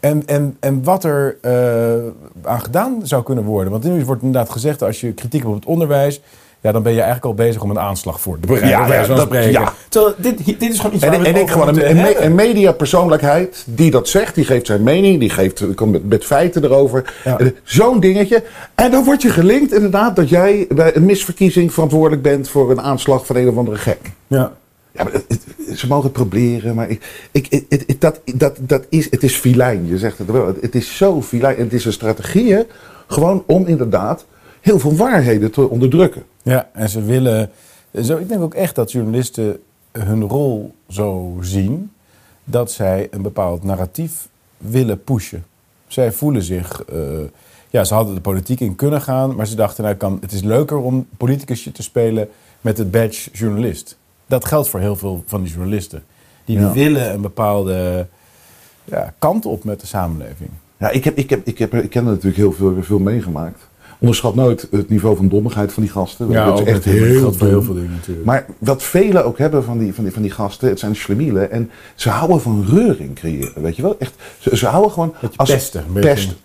En, 0.00 0.26
en, 0.26 0.56
en 0.60 0.84
wat 0.84 1.04
er 1.04 1.36
eh, 1.40 2.50
aan 2.50 2.60
gedaan 2.60 3.00
zou 3.02 3.22
kunnen 3.22 3.44
worden. 3.44 3.72
Want 3.72 3.84
nu 3.84 4.04
wordt 4.04 4.22
inderdaad 4.22 4.50
gezegd, 4.50 4.82
als 4.82 5.00
je 5.00 5.12
kritiek 5.12 5.40
hebt 5.42 5.54
op 5.54 5.60
het 5.60 5.68
onderwijs... 5.68 6.20
Ja, 6.60 6.72
dan 6.72 6.82
ben 6.82 6.92
je 6.92 6.98
eigenlijk 7.02 7.26
al 7.28 7.34
bezig 7.46 7.62
om 7.62 7.70
een 7.70 7.78
aanslag 7.78 8.20
voor 8.20 8.40
te 8.40 8.46
bereiden. 8.46 8.78
Ja, 8.80 8.88
wijze 8.88 9.06
van 9.06 9.16
dat- 9.16 9.26
spreken. 9.26 9.50
ja. 9.50 9.72
Terwijl 9.88 10.14
dit, 10.18 10.44
dit 10.46 10.62
is 10.62 10.76
gewoon 10.78 10.94
iets 10.94 11.04
waar 11.04 11.12
En, 11.14 11.24
en 11.24 11.36
ik 11.36 11.50
gewoon 11.50 11.68
een, 11.78 11.96
me- 11.96 12.18
een 12.20 12.34
mediapersoonlijkheid 12.34 13.62
die 13.66 13.90
dat 13.90 14.08
zegt, 14.08 14.34
die 14.34 14.44
geeft 14.44 14.66
zijn 14.66 14.82
mening, 14.82 15.20
die 15.20 15.30
geeft, 15.30 15.74
komt 15.74 15.92
met, 15.92 16.08
met 16.08 16.24
feiten 16.24 16.64
erover. 16.64 17.14
Ja. 17.24 17.38
En 17.38 17.56
Zo'n 17.62 18.00
dingetje. 18.00 18.42
En 18.74 18.90
dan 18.90 19.04
word 19.04 19.22
je 19.22 19.30
gelinkt 19.30 19.72
inderdaad 19.72 20.16
dat 20.16 20.28
jij 20.28 20.66
bij 20.74 20.96
een 20.96 21.04
misverkiezing 21.04 21.72
verantwoordelijk 21.72 22.22
bent 22.22 22.48
voor 22.48 22.70
een 22.70 22.80
aanslag 22.80 23.26
van 23.26 23.36
een 23.36 23.48
of 23.48 23.56
andere 23.56 23.76
gek. 23.76 23.98
Ja. 24.26 24.52
Ja, 24.92 25.04
maar 25.04 25.12
het- 25.12 25.24
het- 25.28 25.78
ze 25.78 25.86
mogen 25.86 26.04
het 26.04 26.12
proberen, 26.12 26.74
maar 26.74 26.88
ik, 26.90 27.28
ik, 27.30 27.64
het- 27.68 27.96
dat, 27.98 28.20
dat, 28.34 28.56
dat 28.60 28.84
is, 28.88 29.10
het 29.10 29.22
is 29.22 29.34
filijn. 29.36 29.86
Je 29.86 29.98
zegt 29.98 30.18
het 30.18 30.30
wel. 30.30 30.46
Het, 30.60 30.74
is 30.74 30.96
zo 30.96 31.22
filijn. 31.22 31.56
Het 31.58 31.72
is 31.72 31.84
een 31.84 31.92
strategie, 31.92 32.52
hè, 32.52 32.62
gewoon 33.06 33.42
om 33.46 33.66
inderdaad 33.66 34.24
heel 34.68 34.78
veel 34.78 34.96
waarheden 34.96 35.50
te 35.50 35.68
onderdrukken. 35.68 36.22
Ja, 36.42 36.68
en 36.72 36.88
ze 36.88 37.02
willen. 37.02 37.50
Zo, 38.02 38.16
ik 38.16 38.28
denk 38.28 38.40
ook 38.42 38.54
echt 38.54 38.74
dat 38.74 38.92
journalisten 38.92 39.58
hun 39.92 40.22
rol 40.22 40.74
zo 40.88 41.36
zien 41.40 41.90
dat 42.44 42.72
zij 42.72 43.08
een 43.10 43.22
bepaald 43.22 43.64
narratief 43.64 44.28
willen 44.56 45.04
pushen. 45.04 45.44
Zij 45.86 46.12
voelen 46.12 46.42
zich. 46.42 46.82
eh, 46.84 46.98
ja, 47.70 47.84
ze 47.84 47.94
hadden 47.94 48.14
de 48.14 48.20
politiek 48.20 48.60
in 48.60 48.74
kunnen 48.74 49.00
gaan, 49.02 49.34
maar 49.36 49.46
ze 49.46 49.54
dachten, 49.56 49.84
nou, 49.84 49.96
kan, 49.96 50.18
het 50.20 50.32
is 50.32 50.42
leuker 50.42 50.76
om 50.76 51.06
politicusje 51.16 51.72
te 51.72 51.82
spelen 51.82 52.28
met 52.60 52.78
het 52.78 52.90
badge 52.90 53.30
journalist. 53.32 53.96
Dat 54.26 54.44
geldt 54.44 54.68
voor 54.68 54.80
heel 54.80 54.96
veel 54.96 55.22
van 55.26 55.42
die 55.42 55.52
journalisten. 55.52 56.02
Die 56.44 56.58
Ja. 56.60 56.72
willen 56.72 57.12
een 57.14 57.20
bepaalde 57.20 58.06
ja, 58.84 59.14
kant 59.18 59.46
op 59.46 59.64
met 59.64 59.80
de 59.80 59.86
samenleving. 59.86 60.50
Ja, 60.76 60.90
ik, 60.90 61.04
heb, 61.04 61.16
ik, 61.16 61.30
heb, 61.30 61.46
ik, 61.46 61.58
heb, 61.58 61.74
ik 61.74 61.90
ken 61.90 62.04
er 62.04 62.10
natuurlijk 62.10 62.36
heel 62.36 62.52
veel, 62.52 62.82
veel 62.82 62.98
meegemaakt. 62.98 63.67
Onderschat 64.00 64.34
nooit 64.34 64.68
het 64.70 64.88
niveau 64.88 65.16
van 65.16 65.28
dommigheid 65.28 65.72
van 65.72 65.82
die 65.82 65.92
gasten. 65.92 66.28
dat 66.44 66.58
is 66.60 66.64
echt 66.74 66.84
heel 66.84 67.32
veel 67.62 67.74
dingen 67.74 67.90
natuurlijk. 67.90 68.26
Maar 68.26 68.46
wat 68.58 68.82
velen 68.82 69.24
ook 69.24 69.38
hebben 69.38 69.64
van 69.64 69.78
die, 69.78 69.94
van 69.94 70.04
die, 70.04 70.12
van 70.12 70.22
die 70.22 70.30
gasten, 70.30 70.68
het 70.68 70.78
zijn 70.78 70.96
slemielen. 70.96 71.50
En 71.50 71.70
ze 71.94 72.08
houden 72.10 72.40
van 72.40 72.64
reuring 72.68 73.14
creëren, 73.14 73.62
weet 73.62 73.76
je 73.76 73.82
wel? 73.82 73.96
Echt, 73.98 74.14
ze, 74.38 74.56
ze 74.56 74.66
houden 74.66 74.92
gewoon... 74.92 75.14
Beetje 75.20 75.36
pesten, 75.54 75.84
pesten. 75.92 76.36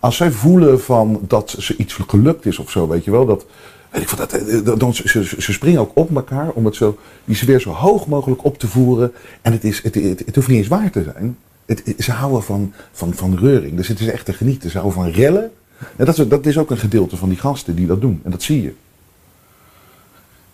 Als 0.00 0.16
zij 0.16 0.30
voelen 0.30 0.80
van 0.80 1.20
dat 1.28 1.54
ze 1.58 1.76
iets 1.76 1.98
gelukt 2.06 2.46
is 2.46 2.58
of 2.58 2.70
zo, 2.70 2.88
weet 2.88 3.04
je 3.04 3.10
wel, 3.10 3.26
dat... 3.26 3.46
Weet 3.90 4.02
ik 4.02 4.08
wat, 4.08 4.18
dat, 4.30 4.32
eh, 4.42 4.64
dat- 4.78 4.94
ze, 4.94 5.24
ze, 5.38 5.52
springen 5.52 5.80
ook 5.80 5.90
op 5.94 6.16
elkaar 6.16 6.50
om 6.50 6.64
het 6.64 6.76
zo, 6.76 6.98
die 7.24 7.36
sfeer 7.36 7.60
zo 7.60 7.70
hoog 7.70 8.06
mogelijk 8.06 8.44
op 8.44 8.58
te 8.58 8.68
voeren. 8.68 9.12
En 9.42 9.52
het, 9.52 9.64
is, 9.64 9.82
het, 9.82 9.94
het, 9.94 10.22
het 10.26 10.34
hoeft 10.34 10.48
niet 10.48 10.56
eens 10.58 10.68
waar 10.68 10.90
te 10.90 11.02
zijn. 11.14 11.36
Het, 11.66 11.82
het- 11.84 12.04
ze 12.04 12.12
houden 12.12 12.42
van, 12.42 12.72
van, 12.92 13.14
van 13.14 13.36
reuring. 13.38 13.76
Dus 13.76 13.88
het 13.88 14.00
is 14.00 14.06
echt 14.06 14.24
te 14.24 14.32
genieten. 14.32 14.70
Ze 14.70 14.78
houden 14.78 15.02
van 15.02 15.10
rellen. 15.10 15.50
En 15.96 16.04
dat, 16.04 16.18
is, 16.18 16.28
dat 16.28 16.46
is 16.46 16.58
ook 16.58 16.70
een 16.70 16.78
gedeelte 16.78 17.16
van 17.16 17.28
die 17.28 17.38
gasten 17.38 17.74
die 17.74 17.86
dat 17.86 18.00
doen. 18.00 18.20
En 18.24 18.30
dat 18.30 18.42
zie 18.42 18.62
je. 18.62 18.72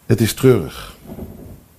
Het 0.06 0.20
is 0.20 0.34
treurig. 0.34 0.96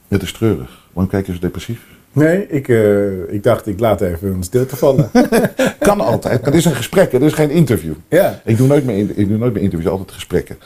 Het 0.08 0.22
is 0.22 0.32
treurig. 0.32 0.84
Waarom 0.94 1.12
kijken 1.12 1.34
ze 1.34 1.40
depressief? 1.40 1.82
Nee, 2.12 2.48
ik, 2.48 2.68
eh, 2.70 3.34
ik 3.34 3.44
dacht, 3.44 3.68
ik 3.68 3.80
laat 3.80 4.02
even 4.02 4.34
een 4.34 4.44
stilte 4.44 4.76
vallen. 4.76 5.10
Kan 5.80 6.02
altijd. 6.02 6.46
Het 6.46 6.54
is 6.54 6.66
een 6.66 6.76
gesprek. 6.76 7.12
Het 7.12 7.22
is 7.22 7.34
geen 7.34 7.50
interview. 7.50 7.94
ja. 8.10 8.42
Ik 8.46 8.58
doe 8.58 8.68
nooit 8.68 8.86
meer, 8.86 9.18
ik 9.18 9.28
doe 9.28 9.38
nooit 9.38 9.54
meer 9.54 9.62
interviews, 9.64 9.92
altijd 9.92 10.12
gesprekken. 10.12 10.58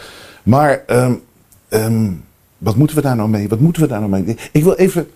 Maar 0.43 0.83
ehm, 0.86 1.13
ehm, 1.69 2.12
wat 2.57 2.75
moeten 2.75 2.95
we 2.95 3.01
daar 3.01 3.15
nou 3.15 3.29
mee? 3.29 3.48
Wat 3.50 3.59
moeten 3.59 3.81
we 3.81 3.88
daar 3.88 4.00
nou 4.00 4.12
mee? 4.12 4.38
Ik 4.51 4.63
wil 4.63 4.74
even 4.74 5.09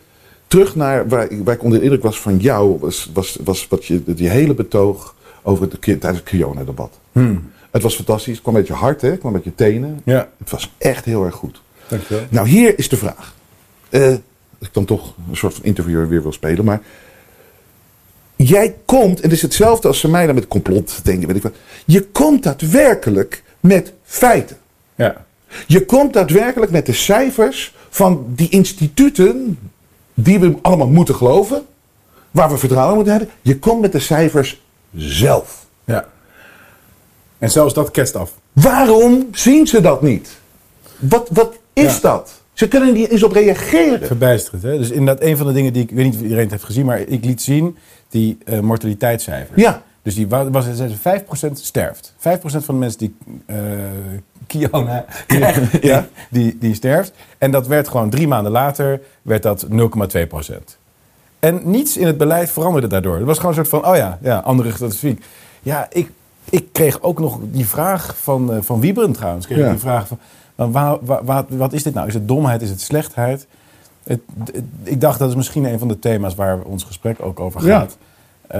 terug 0.47 0.75
naar 0.75 1.07
waar, 1.07 1.31
ik- 1.31 1.43
waar 1.43 1.53
ik 1.55 1.63
onder 1.63 1.77
de 1.79 1.83
indruk 1.85 2.03
was 2.03 2.19
van 2.19 2.37
jou. 2.37 2.77
Was, 2.79 3.09
was, 3.13 3.37
was 3.43 3.67
wat 3.67 3.85
je, 3.85 4.01
die 4.13 4.29
hele 4.29 4.53
betoog 4.53 5.15
over 5.41 5.63
het, 5.63 5.81
tijdens 5.81 6.03
het 6.17 6.23
Kiona-debat. 6.23 6.99
Het 7.73 7.81
was 7.81 7.95
fantastisch. 7.95 8.33
Het 8.33 8.41
kwam 8.41 8.53
met 8.53 8.67
je 8.67 8.73
hart, 8.73 9.01
hè? 9.01 9.09
het 9.09 9.19
kwam 9.19 9.31
met 9.31 9.43
je 9.43 9.55
tenen. 9.55 10.01
Ja. 10.05 10.29
Het 10.37 10.49
was 10.49 10.73
echt 10.77 11.05
heel 11.05 11.25
erg 11.25 11.35
goed. 11.35 11.61
Dankjewel. 11.87 12.23
Nou, 12.29 12.47
hier 12.47 12.79
is 12.79 12.89
de 12.89 12.97
vraag. 12.97 13.35
Eh, 13.89 14.13
ik 14.59 14.69
dan 14.71 14.85
toch 14.85 15.13
een 15.29 15.37
soort 15.37 15.53
van 15.53 15.63
interviewer 15.63 16.07
weer 16.07 16.21
wil 16.21 16.31
spelen, 16.31 16.65
maar. 16.65 16.81
Jij 18.35 18.75
komt, 18.85 19.17
en 19.17 19.23
het 19.23 19.31
is 19.31 19.41
hetzelfde 19.41 19.87
als 19.87 19.99
ze 19.99 20.09
mij 20.09 20.25
dan 20.25 20.35
met 20.35 20.47
complot 20.47 21.05
denken, 21.05 21.27
weet 21.27 21.35
ik 21.35 21.43
wat. 21.43 21.55
Je 21.85 22.03
komt 22.03 22.43
daadwerkelijk 22.43 23.43
met 23.59 23.93
feiten. 24.03 24.57
Ja. 24.95 25.25
Je 25.67 25.85
komt 25.85 26.13
daadwerkelijk 26.13 26.71
met 26.71 26.85
de 26.85 26.93
cijfers 26.93 27.75
van 27.89 28.25
die 28.27 28.49
instituten 28.49 29.59
die 30.13 30.39
we 30.39 30.55
allemaal 30.61 30.89
moeten 30.89 31.15
geloven, 31.15 31.65
waar 32.31 32.49
we 32.49 32.57
vertrouwen 32.57 32.91
in 32.91 32.95
moeten 32.95 33.13
hebben. 33.17 33.35
Je 33.41 33.59
komt 33.59 33.81
met 33.81 33.91
de 33.91 33.99
cijfers 33.99 34.61
zelf. 34.95 35.62
En 37.43 37.51
zelfs 37.51 37.73
dat 37.73 37.91
ketst 37.91 38.15
af. 38.15 38.31
Waarom 38.53 39.27
zien 39.31 39.67
ze 39.67 39.81
dat 39.81 40.01
niet? 40.01 40.29
Wat, 40.99 41.29
wat 41.31 41.53
is 41.73 41.93
Ja. 41.93 41.99
dat? 42.01 42.41
Ze 42.53 42.67
kunnen 42.67 42.89
er 42.89 42.95
niet 42.95 43.09
eens 43.09 43.23
op 43.23 43.31
reageren. 43.31 44.07
Verbijsterend. 44.07 44.63
Hè? 44.63 44.77
Dus 44.77 44.89
inderdaad, 44.89 45.23
een 45.23 45.37
van 45.37 45.47
de 45.47 45.53
dingen 45.53 45.73
die 45.73 45.83
ik, 45.83 45.89
ik 45.89 45.95
weet 45.95 46.05
niet 46.05 46.15
of 46.15 46.21
iedereen 46.21 46.41
het 46.43 46.51
heeft 46.51 46.63
gezien, 46.63 46.85
maar 46.85 46.99
ik 46.99 47.25
liet 47.25 47.41
zien 47.41 47.77
die 48.09 48.37
eh, 48.45 48.59
mortaliteitscijfers. 48.59 49.61
Ja. 49.61 49.81
Dus 50.01 50.15
die 50.15 50.27
wa- 50.27 50.49
was, 50.49 50.65
was 50.67 50.91
5% 51.49 51.51
sterft. 51.53 52.13
5% 52.17 52.21
van 52.41 52.61
de 52.65 52.73
mensen 52.73 52.99
die 52.99 53.15
eh 53.45 53.57
Kiona 54.47 55.05
krijgen, 55.27 55.69
Ja. 55.89 56.07
die, 56.29 56.57
die 56.59 56.73
sterft. 56.73 57.13
En 57.37 57.51
dat 57.51 57.67
werd 57.67 57.87
gewoon 57.87 58.09
drie 58.09 58.27
maanden 58.27 58.51
later, 58.51 59.01
werd 59.21 59.43
dat 59.43 59.65
0,2%. 59.69 60.55
En 61.39 61.61
niets 61.63 61.97
in 61.97 62.07
het 62.07 62.17
beleid 62.17 62.51
veranderde 62.51 62.87
daardoor. 62.87 63.15
Het 63.15 63.25
was 63.25 63.37
gewoon 63.39 63.57
een 63.57 63.65
soort 63.65 63.81
van, 63.83 63.91
oh 63.91 63.97
ja, 63.97 64.19
ja 64.21 64.37
andere 64.37 64.71
statistiek. 64.71 65.23
Ja, 65.61 65.87
ik, 65.91 66.09
ik 66.49 66.67
kreeg 66.73 67.01
ook 67.01 67.19
nog 67.19 67.39
die 67.41 67.67
vraag 67.67 68.17
van, 68.17 68.53
eh, 68.53 68.61
van 68.61 68.79
Wieberen 68.79 69.11
trouwens. 69.11 69.45
Kreeg 69.45 69.57
Ja. 69.57 69.69
die 69.69 69.79
vraag 69.79 70.07
van, 70.07 70.17
van 70.55 70.71
wa- 70.71 70.97
wa- 71.01 71.23
wa- 71.23 71.45
wat 71.49 71.73
is 71.73 71.83
dit 71.83 71.93
nou? 71.93 72.07
Is 72.07 72.13
het 72.13 72.27
domheid? 72.27 72.61
Is 72.61 72.69
het 72.69 72.81
slechtheid? 72.81 73.47
Het, 74.03 74.19
het- 74.43 74.63
ik 74.83 75.01
dacht 75.01 75.19
dat 75.19 75.29
is 75.29 75.35
misschien 75.35 75.63
een 75.65 75.79
van 75.79 75.87
de 75.87 75.99
thema's 75.99 76.35
waar 76.35 76.61
ons 76.61 76.83
gesprek 76.83 77.21
ook 77.21 77.39
over 77.39 77.65
Ja. 77.65 77.79
gaat. 77.79 77.97
Eh, 78.47 78.59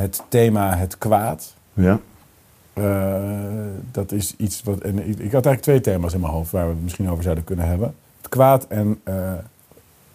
het 0.00 0.22
thema 0.28 0.76
het 0.76 0.98
kwaad. 0.98 1.54
Ja. 1.74 1.98
Eh, 2.72 3.14
dat 3.92 4.12
is 4.12 4.34
iets 4.36 4.62
wat. 4.64 4.78
En 4.78 4.98
ik, 4.98 5.18
ik 5.18 5.32
had 5.32 5.46
eigenlijk 5.46 5.62
twee 5.62 5.80
thema's 5.80 6.12
in 6.14 6.20
mijn 6.20 6.32
hoofd 6.32 6.50
waar 6.50 6.64
we 6.66 6.70
het 6.72 6.82
misschien 6.82 7.10
over 7.10 7.22
zouden 7.22 7.44
kunnen 7.44 7.66
hebben: 7.68 7.94
het 8.20 8.28
kwaad 8.28 8.66
en 8.68 9.00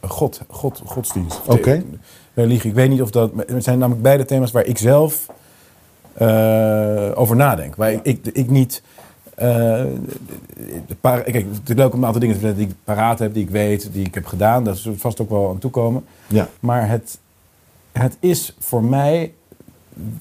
God, 0.02 0.42
God, 0.48 0.82
godsdienst. 0.86 1.40
Oké. 1.46 1.84
Religie. 2.34 2.70
Ik 2.70 2.76
weet 2.76 2.90
niet 2.90 3.02
of 3.02 3.12
dat. 3.12 3.32
Het 3.48 3.64
zijn 3.64 3.78
namelijk 3.80 4.04
beide 4.04 4.26
thema's 4.26 4.52
waar 4.52 4.66
ik 4.66 4.78
zelf 4.78 5.26
over 7.16 7.36
nadenk. 7.36 7.76
Waar 7.76 7.92
ik, 7.92 8.00
ik, 8.04 8.26
ik 8.34 8.50
niet. 8.50 8.82
eh, 9.36 9.84
para- 11.02 11.22
kijk, 11.22 11.46
het 11.54 11.70
is 11.70 11.76
leuk 11.76 11.94
om 11.94 12.00
een 12.00 12.06
aantal 12.06 12.22
dingen 12.22 12.36
te 12.36 12.42
vertellen 12.42 12.66
die 12.68 12.76
ik 12.76 12.84
paraat 12.84 13.20
heb, 13.20 13.34
die 13.34 13.44
ik 13.44 13.50
weet, 13.50 13.90
die 13.94 14.06
ik 14.06 14.14
heb 14.14 14.26
gedaan. 14.26 14.64
Dat 14.64 14.76
is 14.76 14.90
vast 14.96 15.22
ook 15.22 15.30
wel 15.30 15.50
aan 15.50 15.58
toekomen. 15.58 16.06
Ja. 16.28 16.48
Maar 16.60 16.90
het, 16.90 17.20
het 17.92 18.18
is 18.20 18.56
voor 18.60 18.84
mij 18.84 19.34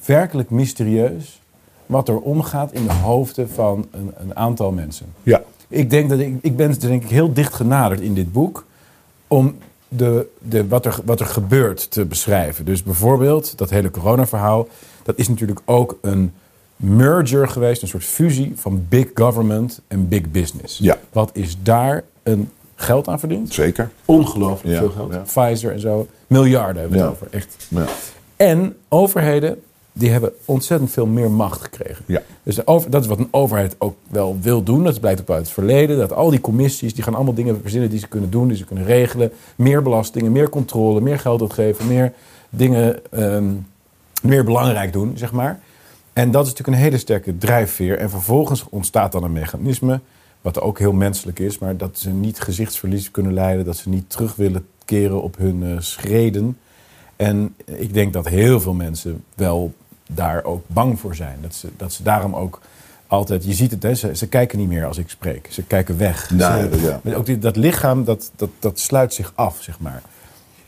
werkelijk 0.05 0.51
mysterieus 0.51 1.41
wat 1.87 2.09
er 2.09 2.21
omgaat 2.21 2.73
in 2.73 2.87
de 2.87 2.93
hoofden 2.93 3.51
van 3.51 3.87
een, 3.91 4.13
een 4.17 4.37
aantal 4.37 4.73
mensen. 4.73 5.07
Ja. 5.23 5.43
Ik 5.69 5.91
denk 5.91 6.09
dat 6.11 6.19
ik, 6.19 6.35
ik 6.41 6.57
ben 6.57 6.81
denk 6.81 7.03
ik 7.03 7.11
heel 7.11 7.33
dicht 7.33 7.55
genaderd 7.55 8.01
in 8.01 8.15
dit 8.15 8.33
boek 8.33 8.67
om 9.27 9.57
de, 9.89 10.27
de, 10.39 10.69
wat, 10.69 10.87
er, 10.87 10.99
wat 11.05 11.21
er 11.21 11.27
gebeurt 11.27 11.91
te 11.91 12.05
beschrijven. 12.05 12.65
Dus 12.65 12.83
bijvoorbeeld 12.83 13.59
dat 13.59 13.71
hele 13.71 13.91
coronaverhaal, 13.91 14.69
dat 15.07 15.19
is 15.19 15.29
natuurlijk 15.29 15.61
ook 15.65 15.99
een 16.03 16.33
merger 16.77 17.49
geweest, 17.49 17.83
een 17.83 17.89
soort 17.89 18.05
fusie 18.05 18.53
van 18.57 18.87
big 18.89 19.07
government 19.15 19.81
en 19.89 20.09
big 20.09 20.31
business. 20.31 20.79
Ja. 20.79 20.99
Wat 21.13 21.31
is 21.33 21.57
daar 21.63 22.05
een 22.23 22.51
geld 22.75 23.09
aan 23.09 23.19
verdiend? 23.19 23.53
Zeker. 23.55 23.91
Ongelooflijk 24.05 24.75
Ja, 24.75 24.81
veel 24.81 24.91
geld. 24.91 25.13
ja. 25.13 25.19
Pfizer 25.27 25.73
en 25.73 25.81
zo, 25.81 26.07
miljarden 26.27 26.81
hebben 26.83 26.99
we 26.99 27.05
Ja. 27.05 27.11
het 27.11 27.13
over, 27.23 27.27
echt. 27.31 27.57
Ja. 27.69 27.85
En 28.37 28.77
overheden, 28.89 29.61
die 29.93 30.11
hebben 30.11 30.33
ontzettend 30.45 30.91
veel 30.91 31.07
meer 31.07 31.31
macht 31.31 31.61
gekregen. 31.63 32.05
Ja. 32.07 32.23
Dus 32.43 32.55
de 32.55 32.67
over, 32.67 32.91
dat 32.91 33.03
is 33.03 33.09
wat 33.09 33.19
een 33.19 33.29
overheid 33.31 33.75
ook 33.79 33.97
wel 34.09 34.37
wil 34.41 34.63
doen. 34.63 34.85
Dat 34.85 35.01
blijkt 35.01 35.21
ook 35.21 35.31
uit 35.31 35.39
het 35.43 35.51
verleden. 35.51 35.99
Dat 35.99 36.13
al 36.13 36.31
die 36.31 36.41
commissies, 36.41 36.95
die 36.95 37.05
gaan 37.05 37.15
allemaal 37.15 37.35
dingen 37.35 37.59
verzinnen 37.61 37.91
die 37.91 37.99
ze 37.99 38.09
kunnen 38.09 38.31
doen, 38.31 38.49
die 38.49 38.57
ze 38.57 38.65
kunnen 38.65 38.85
regelen. 38.85 39.33
Meer 39.57 39.83
belastingen, 39.83 40.33
meer 40.33 40.49
controle, 40.49 41.01
meer 41.01 41.19
geld 41.19 41.41
uitgeven, 41.41 41.87
meer 41.87 42.13
dingen 42.51 43.13
ehm, 43.13 43.45
meer 44.23 44.45
belangrijk 44.45 44.93
doen, 44.93 45.13
zeg 45.19 45.33
maar. 45.33 45.61
En 46.13 46.31
dat 46.31 46.47
is 46.47 46.51
natuurlijk 46.51 46.79
een 46.79 46.85
hele 46.85 46.99
sterke 46.99 47.39
drijfveer. 47.39 47.99
En 47.99 48.11
vervolgens 48.11 48.65
ontstaat 48.69 49.13
dan 49.13 49.23
een 49.25 49.33
mechanisme, 49.33 50.01
wat 50.41 50.61
ook 50.61 50.79
heel 50.79 50.93
menselijk 50.93 51.39
is, 51.39 51.59
maar 51.59 51.77
dat 51.77 51.99
ze 51.99 52.11
niet 52.11 52.41
gezichtsverlies 52.41 53.11
kunnen 53.11 53.33
leiden, 53.35 53.65
dat 53.65 53.77
ze 53.77 53.89
niet 53.89 54.11
terug 54.11 54.35
willen 54.37 54.67
keren 54.85 55.23
op 55.23 55.37
hun 55.37 55.63
eh, 55.63 55.71
schreden. 55.79 56.59
En 57.17 57.55
ik 57.65 57.95
denk 57.95 58.13
dat 58.13 58.29
heel 58.29 58.61
veel 58.61 58.73
mensen 58.75 59.25
wel 59.35 59.75
daar 60.13 60.45
ook 60.45 60.65
bang 60.67 61.01
voor 61.01 61.15
zijn. 61.15 61.39
Dat 61.41 61.55
ze, 61.55 61.69
dat 61.77 61.93
ze 61.93 62.03
daarom 62.03 62.35
ook 62.35 62.61
altijd, 63.07 63.45
je 63.45 63.53
ziet 63.53 63.71
het, 63.71 63.83
hè, 63.83 63.95
ze, 63.95 64.17
ze 64.17 64.29
kijken 64.29 64.59
niet 64.59 64.69
meer 64.69 64.87
als 64.87 64.99
ik 64.99 65.09
spreek. 65.11 65.49
Ze 65.51 65.63
kijken 65.63 65.99
weg. 65.99 66.31
Nee, 66.31 66.41
Ze- 66.63 66.69
dat- 66.71 66.81
ja. 66.81 67.01
maar 67.03 67.15
Ook 67.15 67.27
die, 67.27 67.39
dat 67.39 67.57
lichaam, 67.57 68.05
dat, 68.05 68.31
dat, 68.37 68.51
dat 68.59 68.79
sluit 68.79 69.15
zich 69.15 69.33
af, 69.35 69.63
zeg 69.63 69.81
maar. 69.81 70.03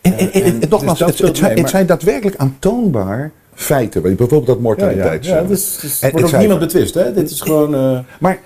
En, 0.01 0.13
en, 0.19 0.33
en, 0.33 0.43
en 0.43 0.61
dus 0.61 0.69
nogmaals, 0.69 0.99
dat 0.99 1.19
het, 1.19 1.41
het 1.41 1.69
zijn 1.71 1.87
daadwerkelijk 1.87 2.37
aantoonbaar 2.37 3.33
feiten. 3.59 4.03
Bijvoorbeeld 4.03 4.47
dat 4.47 4.61
mortaliteit. 4.61 5.25
ja, 5.27 5.43
dus, 5.43 5.79
dus 5.81 6.01
En 6.01 6.11
wordt 6.11 6.27
ook 6.27 6.39
niemand 6.39 6.61
betwist, 6.61 6.95
hè? 6.95 7.13
Dit 7.13 7.31
is 7.31 7.41
gewoon... 7.41 7.75
eh, 7.75 7.99
Maar 8.21 8.39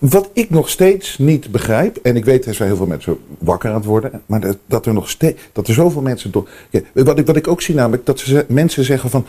wat 0.00 0.30
ik 0.32 0.50
nog 0.50 0.68
steeds 0.68 1.18
niet 1.18 1.50
begrijp, 1.50 1.96
en 2.02 2.16
ik 2.16 2.24
weet 2.24 2.46
er 2.46 2.54
zijn 2.54 2.68
heel 2.68 2.76
veel 2.76 2.86
mensen 2.86 3.18
wakker 3.38 3.68
aan 3.70 3.76
het 3.76 3.84
worden, 3.84 4.22
maar 4.26 4.40
dat, 4.40 4.56
dat 4.66 4.86
er 4.86 4.92
nog 4.94 5.10
steeds, 5.10 5.40
dat 5.52 5.68
er 5.68 5.74
zoveel 5.74 6.02
mensen 6.02 6.30
toch. 6.30 6.48
Ja, 6.70 6.80
wat, 6.94 7.18
ik, 7.18 7.26
wat 7.26 7.36
ik 7.36 7.48
ook 7.48 7.62
zie 7.62 7.74
namelijk, 7.74 8.06
dat 8.06 8.18
ze, 8.20 8.44
mensen 8.48 8.84
zeggen 8.84 9.10
van. 9.10 9.26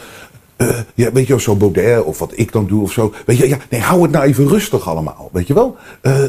eh, 0.55 0.79
ja, 0.95 1.12
weet 1.12 1.24
je 1.24 1.29
wel, 1.34 1.39
zo 1.41 1.55
Baudet 1.55 2.03
of 2.03 2.19
wat 2.19 2.31
ik 2.36 2.51
dan 2.51 2.67
doe 2.67 2.81
of 2.81 2.91
zo. 2.91 3.13
Weet 3.25 3.38
je, 3.38 3.48
ja, 3.48 3.57
nee, 3.69 3.81
hou 3.81 4.01
het 4.01 4.12
nou 4.12 4.25
even 4.25 4.48
rustig 4.48 4.88
allemaal, 4.89 5.29
weet 5.31 5.48
je 5.48 5.53
wel. 5.53 5.75
Eh, 6.01 6.24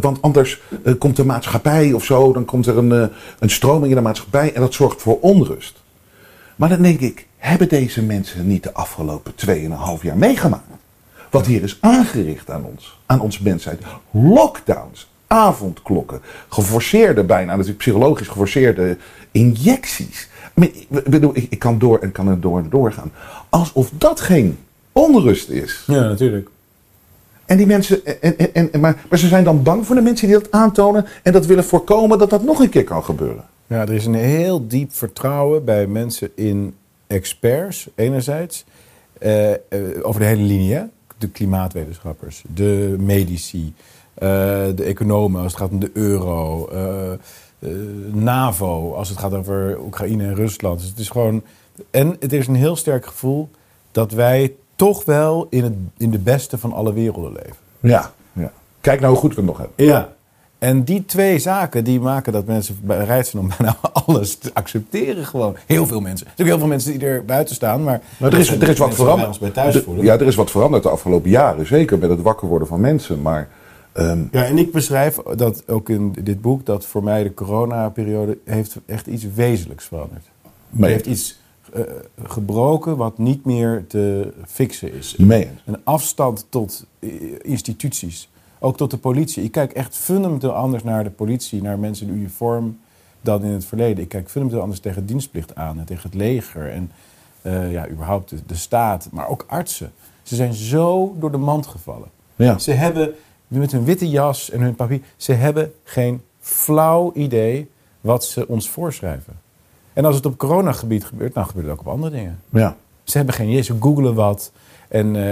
want 0.00 0.22
anders 0.22 0.60
komt 0.98 1.16
de 1.16 1.24
maatschappij 1.24 1.92
of 1.92 2.04
zo, 2.04 2.32
dan 2.32 2.44
komt 2.44 2.66
er 2.66 2.78
een, 2.78 3.10
een 3.38 3.50
stroming 3.50 3.88
in 3.88 3.96
de 3.96 4.02
maatschappij 4.02 4.52
en 4.54 4.60
dat 4.60 4.74
zorgt 4.74 5.02
voor 5.02 5.18
onrust. 5.20 5.82
Maar 6.56 6.68
dan 6.68 6.82
denk 6.82 7.00
ik, 7.00 7.26
hebben 7.44 7.68
deze 7.68 8.02
mensen 8.02 8.46
niet 8.46 8.62
de 8.62 8.72
afgelopen 8.72 9.32
2,5 9.46 10.02
jaar 10.02 10.16
meegemaakt? 10.16 10.64
Wat 11.30 11.46
hier 11.46 11.62
is 11.62 11.78
aangericht 11.80 12.50
aan 12.50 12.64
ons, 12.64 12.98
aan 13.06 13.20
onze 13.20 13.42
mensheid. 13.42 13.82
Lockdowns, 14.10 15.10
avondklokken, 15.26 16.20
geforceerde 16.48 17.24
bijna, 17.24 17.50
natuurlijk 17.50 17.78
psychologisch 17.78 18.28
geforceerde 18.28 18.96
injecties. 19.30 20.28
Ik 20.54 21.04
bedoel, 21.04 21.36
ik, 21.36 21.46
ik 21.50 21.58
kan 21.58 21.78
door 21.78 21.98
en 21.98 22.12
kan 22.12 22.28
er 22.28 22.40
door 22.40 22.58
en 22.58 22.66
door 22.70 22.92
gaan. 22.92 23.12
Alsof 23.48 23.90
dat 23.98 24.20
geen 24.20 24.58
onrust 24.92 25.48
is. 25.48 25.82
ja, 25.86 26.00
natuurlijk. 26.00 26.48
En 27.44 27.56
die 27.56 27.66
mensen, 27.66 28.20
en, 28.20 28.38
en, 28.54 28.72
en, 28.72 28.80
maar, 28.80 29.04
maar 29.08 29.18
ze 29.18 29.28
zijn 29.28 29.44
dan 29.44 29.62
bang 29.62 29.86
voor 29.86 29.94
de 29.94 30.02
mensen 30.02 30.28
die 30.28 30.38
dat 30.38 30.50
aantonen 30.50 31.06
en 31.22 31.32
dat 31.32 31.46
willen 31.46 31.64
voorkomen 31.64 32.18
dat 32.18 32.30
dat 32.30 32.44
nog 32.44 32.60
een 32.60 32.68
keer 32.68 32.84
kan 32.84 33.04
gebeuren. 33.04 33.44
Ja, 33.66 33.80
er 33.80 33.92
is 33.92 34.06
een 34.06 34.14
heel 34.14 34.66
diep 34.66 34.92
vertrouwen 34.92 35.64
bij 35.64 35.86
mensen 35.86 36.30
in 36.34 36.74
experts, 37.06 37.88
enerzijds, 37.94 38.64
eh, 39.18 39.52
eh, 39.52 39.58
over 40.02 40.20
de 40.20 40.26
hele 40.26 40.42
linie. 40.42 40.92
De 41.18 41.28
klimaatwetenschappers, 41.28 42.44
de 42.54 42.96
medici, 42.98 43.74
eh, 44.14 44.28
de 44.74 44.84
economen 44.84 45.42
als 45.42 45.52
het 45.52 45.60
gaat 45.60 45.70
om 45.70 45.80
de 45.80 45.90
euro, 45.92 46.68
NAVO 48.12 48.94
als 48.94 49.08
het 49.08 49.18
gaat 49.18 49.34
over 49.34 49.78
Oekraïne 49.80 50.24
en 50.24 50.34
Rusland. 50.34 50.80
Dus 50.80 50.88
het 50.88 50.98
is 50.98 51.08
gewoon. 51.08 51.42
En 51.90 52.16
het 52.20 52.32
is 52.32 52.46
een 52.46 52.54
heel 52.54 52.76
sterk 52.76 53.06
gevoel 53.06 53.50
dat 53.92 54.12
wij 54.12 54.54
toch 54.76 55.04
wel 55.04 55.46
in, 55.50 55.64
het, 55.64 55.72
in 55.96 56.10
de 56.10 56.18
beste 56.18 56.58
van 56.58 56.72
alle 56.72 56.92
werelden 56.92 57.32
leven. 57.32 57.56
Ja, 57.80 58.12
ja. 58.32 58.52
Kijk 58.80 59.00
nou 59.00 59.12
hoe 59.12 59.20
goed 59.20 59.30
we 59.34 59.36
het 59.36 59.46
nog 59.46 59.58
hebben. 59.58 59.86
Ja. 59.86 60.14
En 60.64 60.84
die 60.84 61.04
twee 61.04 61.38
zaken 61.38 61.84
die 61.84 62.00
maken 62.00 62.32
dat 62.32 62.46
mensen 62.46 62.78
bereid 62.82 63.26
zijn 63.26 63.42
om 63.42 63.50
bijna 63.58 63.76
alles 64.06 64.36
te 64.36 64.50
accepteren. 64.52 65.24
Gewoon. 65.26 65.56
Heel 65.66 65.86
veel 65.86 66.00
mensen. 66.00 66.26
Er 66.26 66.32
zijn 66.36 66.48
heel 66.48 66.58
veel 66.58 66.66
mensen 66.66 66.98
die 66.98 67.08
er 67.08 67.24
buiten 67.24 67.54
staan. 67.54 67.82
Maar, 67.82 68.00
Maar 68.18 68.32
er 68.32 68.38
is, 68.38 68.50
er 68.50 68.68
is 68.68 68.78
wat 68.78 68.94
veranderd. 68.94 69.40
bij 69.40 69.50
thuis 69.50 69.76
voelen. 69.76 70.04
Ja, 70.04 70.14
er 70.14 70.26
is 70.26 70.34
wat 70.34 70.50
veranderd 70.50 70.82
de 70.82 70.88
afgelopen 70.88 71.30
jaren. 71.30 71.66
Zeker 71.66 71.98
met 71.98 72.10
het 72.10 72.22
wakker 72.22 72.48
worden 72.48 72.68
van 72.68 72.80
mensen. 72.80 73.22
Maar 73.22 73.48
ehm, 73.92 74.18
Ja, 74.30 74.44
en 74.44 74.58
ik 74.58 74.72
beschrijf 74.72 75.16
dat 75.36 75.68
ook 75.68 75.88
in 75.88 76.16
dit 76.22 76.40
boek 76.40 76.66
dat 76.66 76.86
voor 76.86 77.02
mij 77.04 77.22
de 77.22 77.34
coronaperiode 77.34 78.38
heeft 78.44 78.76
echt 78.86 79.06
iets 79.06 79.24
wezenlijks 79.34 79.84
veranderd. 79.84 80.24
Er 80.80 80.86
heeft 80.86 81.06
iets 81.06 81.40
eh, 81.72 81.82
gebroken 82.22 82.96
wat 82.96 83.18
niet 83.18 83.44
meer 83.44 83.84
te 83.88 84.32
fixen 84.46 84.94
is. 84.94 85.14
Een 85.64 85.78
afstand 85.84 86.46
tot 86.48 86.84
eh, 86.98 87.10
instituties. 87.42 88.28
Ook 88.64 88.76
tot 88.76 88.90
de 88.90 88.98
politie. 88.98 89.42
Ik 89.42 89.52
kijk 89.52 89.72
echt 89.72 89.96
fundamenteel 89.96 90.52
anders 90.52 90.82
naar 90.82 91.04
de 91.04 91.10
politie, 91.10 91.62
naar 91.62 91.78
mensen 91.78 92.08
in 92.08 92.14
uniform 92.14 92.78
dan 93.20 93.44
in 93.44 93.50
het 93.50 93.64
verleden. 93.64 94.02
Ik 94.02 94.08
kijk 94.08 94.30
fundamenteel 94.30 94.62
anders 94.62 94.80
tegen 94.80 95.06
dienstplicht 95.06 95.54
aan 95.54 95.78
en 95.78 95.84
tegen 95.84 96.02
het 96.02 96.14
leger 96.14 96.70
en 96.70 96.90
eh, 97.42 97.72
ja, 97.72 97.88
überhaupt 97.88 98.30
de, 98.30 98.36
de 98.46 98.54
staat, 98.54 99.08
maar 99.12 99.28
ook 99.28 99.44
artsen. 99.48 99.92
Ze 100.22 100.34
zijn 100.34 100.54
zo 100.54 101.14
door 101.18 101.30
de 101.30 101.36
mand 101.36 101.66
gevallen. 101.66 102.08
Ja. 102.36 102.58
Ze 102.58 102.72
hebben 102.72 103.14
met 103.48 103.72
hun 103.72 103.84
witte 103.84 104.08
jas 104.08 104.50
en 104.50 104.60
hun 104.60 104.74
papier, 104.74 105.00
ze 105.16 105.32
hebben 105.32 105.72
geen 105.84 106.22
flauw 106.40 107.12
idee 107.14 107.70
wat 108.00 108.24
ze 108.24 108.48
ons 108.48 108.70
voorschrijven. 108.70 109.40
En 109.92 110.04
als 110.04 110.16
het 110.16 110.26
op 110.26 110.36
coronagebied 110.36 111.04
gebeurt, 111.04 111.34
dan 111.34 111.46
gebeurt 111.46 111.66
het 111.66 111.74
ook 111.74 111.86
op 111.86 111.92
andere 111.92 112.12
dingen. 112.16 112.40
Ja. 112.48 112.76
Ze 113.02 113.16
hebben 113.16 113.34
geen 113.34 113.48
idee, 113.48 113.62
ze 113.62 113.76
googelen 113.80 114.14
wat 114.14 114.52
en 114.94 115.16
eh, 115.16 115.22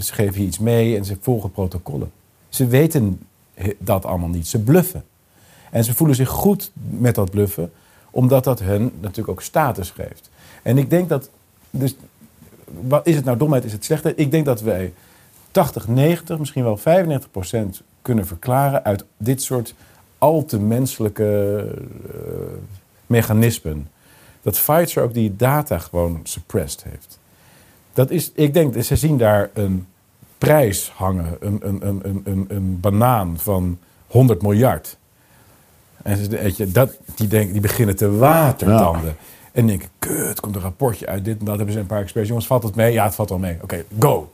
ze 0.00 0.14
geven 0.14 0.42
iets 0.42 0.58
mee 0.58 0.96
en 0.96 1.04
ze 1.04 1.16
volgen 1.20 1.50
protocollen. 1.50 2.12
Ze 2.48 2.66
weten 2.66 3.20
dat 3.78 4.04
allemaal 4.04 4.28
niet, 4.28 4.46
ze 4.46 4.58
bluffen. 4.58 5.04
En 5.70 5.84
ze 5.84 5.94
voelen 5.94 6.16
zich 6.16 6.28
goed 6.28 6.70
met 6.74 7.14
dat 7.14 7.30
bluffen, 7.30 7.72
omdat 8.10 8.44
dat 8.44 8.60
hun 8.60 8.92
natuurlijk 9.00 9.28
ook 9.28 9.42
status 9.42 9.90
geeft. 9.90 10.30
En 10.62 10.78
ik 10.78 10.90
denk 10.90 11.08
dat, 11.08 11.30
dus 11.70 11.96
wat 12.80 13.06
is 13.06 13.16
het 13.16 13.24
nou 13.24 13.36
domheid, 13.36 13.64
is 13.64 13.72
het 13.72 13.84
slechte? 13.84 14.14
Ik 14.14 14.30
denk 14.30 14.44
dat 14.44 14.60
wij 14.60 14.92
80, 15.50 15.88
90, 15.88 16.38
misschien 16.38 16.64
wel 16.64 16.76
95 16.76 17.30
procent 17.30 17.82
kunnen 18.02 18.26
verklaren 18.26 18.84
uit 18.84 19.04
dit 19.16 19.42
soort 19.42 19.74
al 20.18 20.44
te 20.44 20.60
menselijke 20.60 21.64
eh, 22.12 22.20
mechanismen. 23.06 23.88
Dat 24.42 24.62
Pfizer 24.64 25.02
ook 25.02 25.14
die 25.14 25.36
data 25.36 25.78
gewoon 25.78 26.20
suppressed 26.22 26.84
heeft. 26.84 27.18
Dat 27.94 28.10
is, 28.10 28.32
ik 28.34 28.54
denk, 28.54 28.82
ze 28.82 28.96
zien 28.96 29.18
daar 29.18 29.50
een 29.54 29.86
prijs 30.38 30.92
hangen, 30.96 31.36
een, 31.40 31.58
een, 31.62 31.86
een, 31.86 32.00
een, 32.02 32.22
een, 32.24 32.44
een 32.48 32.80
banaan 32.80 33.38
van 33.38 33.78
100 34.06 34.42
miljard. 34.42 34.96
En 36.02 36.16
ze, 36.16 36.28
weet 36.28 36.56
je, 36.56 36.70
dat, 36.70 36.96
die, 37.14 37.28
denken, 37.28 37.52
die 37.52 37.60
beginnen 37.60 37.96
te 37.96 38.10
watertanden. 38.10 39.16
En 39.52 39.66
denken, 39.66 39.88
kut, 39.98 40.40
komt 40.40 40.56
een 40.56 40.62
rapportje 40.62 41.06
uit 41.06 41.24
dit 41.24 41.38
en 41.38 41.44
dat. 41.44 41.56
Hebben 41.56 41.74
ze 41.74 41.80
een 41.80 41.86
paar 41.86 42.00
experts. 42.00 42.28
Jongens, 42.28 42.46
valt 42.46 42.62
het 42.62 42.74
mee? 42.74 42.92
Ja, 42.92 43.04
het 43.04 43.14
valt 43.14 43.28
wel 43.28 43.38
mee. 43.38 43.58
Oké, 43.62 43.84
go. 43.98 44.32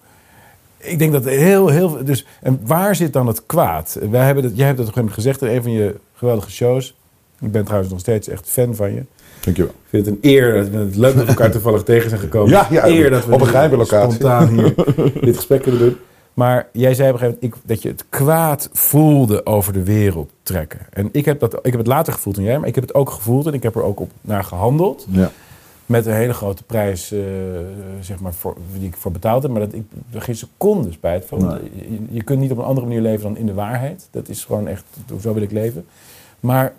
Ik 0.76 0.98
denk 0.98 1.12
dat 1.12 1.24
heel, 1.24 1.68
heel 1.68 1.90
veel... 1.90 2.04
Dus, 2.04 2.26
en 2.40 2.60
waar 2.62 2.96
zit 2.96 3.12
dan 3.12 3.26
het 3.26 3.46
kwaad? 3.46 3.98
Wij 4.10 4.24
hebben 4.24 4.44
het, 4.44 4.56
jij 4.56 4.66
hebt 4.66 4.78
het 4.78 4.88
op 4.88 4.96
een 4.96 5.12
gezegd 5.12 5.42
in 5.42 5.48
een 5.48 5.62
van 5.62 5.72
je 5.72 5.96
geweldige 6.14 6.50
shows. 6.50 6.96
Ik 7.40 7.52
ben 7.52 7.64
trouwens 7.64 7.90
nog 7.90 8.00
steeds 8.00 8.28
echt 8.28 8.48
fan 8.48 8.74
van 8.74 8.94
je. 8.94 9.04
Dankjewel. 9.40 9.72
Ik 9.72 9.88
vind 9.88 10.06
het 10.06 10.14
een 10.14 10.30
eer 10.30 10.54
dat 10.54 10.68
we 10.68 10.78
het 10.78 10.96
leuk 10.96 11.14
dat 11.14 11.22
we 11.22 11.28
elkaar 11.28 11.50
toevallig 11.50 11.82
tegen 11.82 12.08
zijn 12.08 12.20
gekomen. 12.20 12.50
Ja, 12.50 12.66
ja, 12.70 12.86
eer 12.86 13.10
dat 13.10 13.26
we 13.26 13.34
op 13.34 13.40
een 13.40 13.46
geheime 13.46 13.76
locatie. 13.76 14.12
spontaan 14.12 14.48
hier 14.48 14.74
dit 15.26 15.36
gesprek 15.36 15.62
kunnen 15.62 15.80
doen. 15.80 15.96
Maar 16.34 16.68
jij 16.72 16.94
zei 16.94 17.08
op 17.08 17.14
een 17.14 17.20
gegeven 17.20 17.40
moment 17.42 17.62
ik, 17.62 17.68
dat 17.68 17.82
je 17.82 17.88
het 17.88 18.04
kwaad 18.08 18.68
voelde 18.72 19.46
over 19.46 19.72
de 19.72 19.82
wereld 19.82 20.30
trekken. 20.42 20.80
En 20.90 21.08
ik 21.12 21.24
heb, 21.24 21.40
dat, 21.40 21.54
ik 21.54 21.70
heb 21.70 21.78
het 21.78 21.86
later 21.86 22.12
gevoeld 22.12 22.34
dan 22.34 22.44
jij, 22.44 22.58
maar 22.58 22.68
ik 22.68 22.74
heb 22.74 22.84
het 22.84 22.94
ook 22.94 23.10
gevoeld 23.10 23.46
en 23.46 23.52
ik 23.52 23.62
heb 23.62 23.74
er 23.74 23.82
ook 23.82 24.00
op 24.00 24.10
naar 24.20 24.44
gehandeld. 24.44 25.06
Ja. 25.10 25.30
Met 25.86 26.06
een 26.06 26.14
hele 26.14 26.32
grote 26.32 26.62
prijs, 26.62 27.12
eh, 27.12 27.20
zeg 28.00 28.20
maar, 28.20 28.34
voor, 28.34 28.56
die 28.78 28.88
ik 28.88 28.96
voor 28.96 29.12
betaald 29.12 29.42
heb. 29.42 29.52
Maar 29.52 29.60
dat 29.60 29.72
ik 29.72 29.82
er 30.12 30.22
geen 30.22 30.36
seconde 30.36 30.92
spijt 30.92 31.24
van. 31.26 31.46
Nee. 31.46 31.58
Je, 31.90 31.98
je 32.10 32.22
kunt 32.22 32.40
niet 32.40 32.50
op 32.50 32.58
een 32.58 32.64
andere 32.64 32.86
manier 32.86 33.02
leven 33.02 33.22
dan 33.22 33.36
in 33.36 33.46
de 33.46 33.54
waarheid. 33.54 34.08
Dat 34.10 34.28
is 34.28 34.44
gewoon 34.44 34.68
echt, 34.68 34.84
zo 35.20 35.34
wil 35.34 35.42
ik 35.42 35.52
leven. 35.52 35.84
Maar 36.40 36.72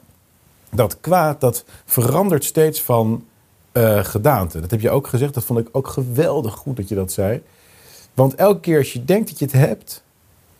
dat 0.71 0.97
kwaad, 1.01 1.41
dat 1.41 1.65
verandert 1.85 2.43
steeds 2.43 2.81
van 2.81 3.25
eh, 3.71 4.03
gedaante. 4.03 4.59
Dat 4.59 4.71
heb 4.71 4.81
je 4.81 4.89
ook 4.89 5.07
gezegd. 5.07 5.33
Dat 5.33 5.43
vond 5.43 5.59
ik 5.59 5.67
ook 5.71 5.87
geweldig 5.87 6.53
goed 6.53 6.77
dat 6.77 6.89
je 6.89 6.95
dat 6.95 7.11
zei. 7.11 7.41
Want 8.13 8.35
elke 8.35 8.59
keer 8.59 8.77
als 8.77 8.93
je 8.93 9.05
denkt 9.05 9.29
dat 9.29 9.39
je 9.39 9.45
het 9.45 9.53
hebt, 9.53 10.03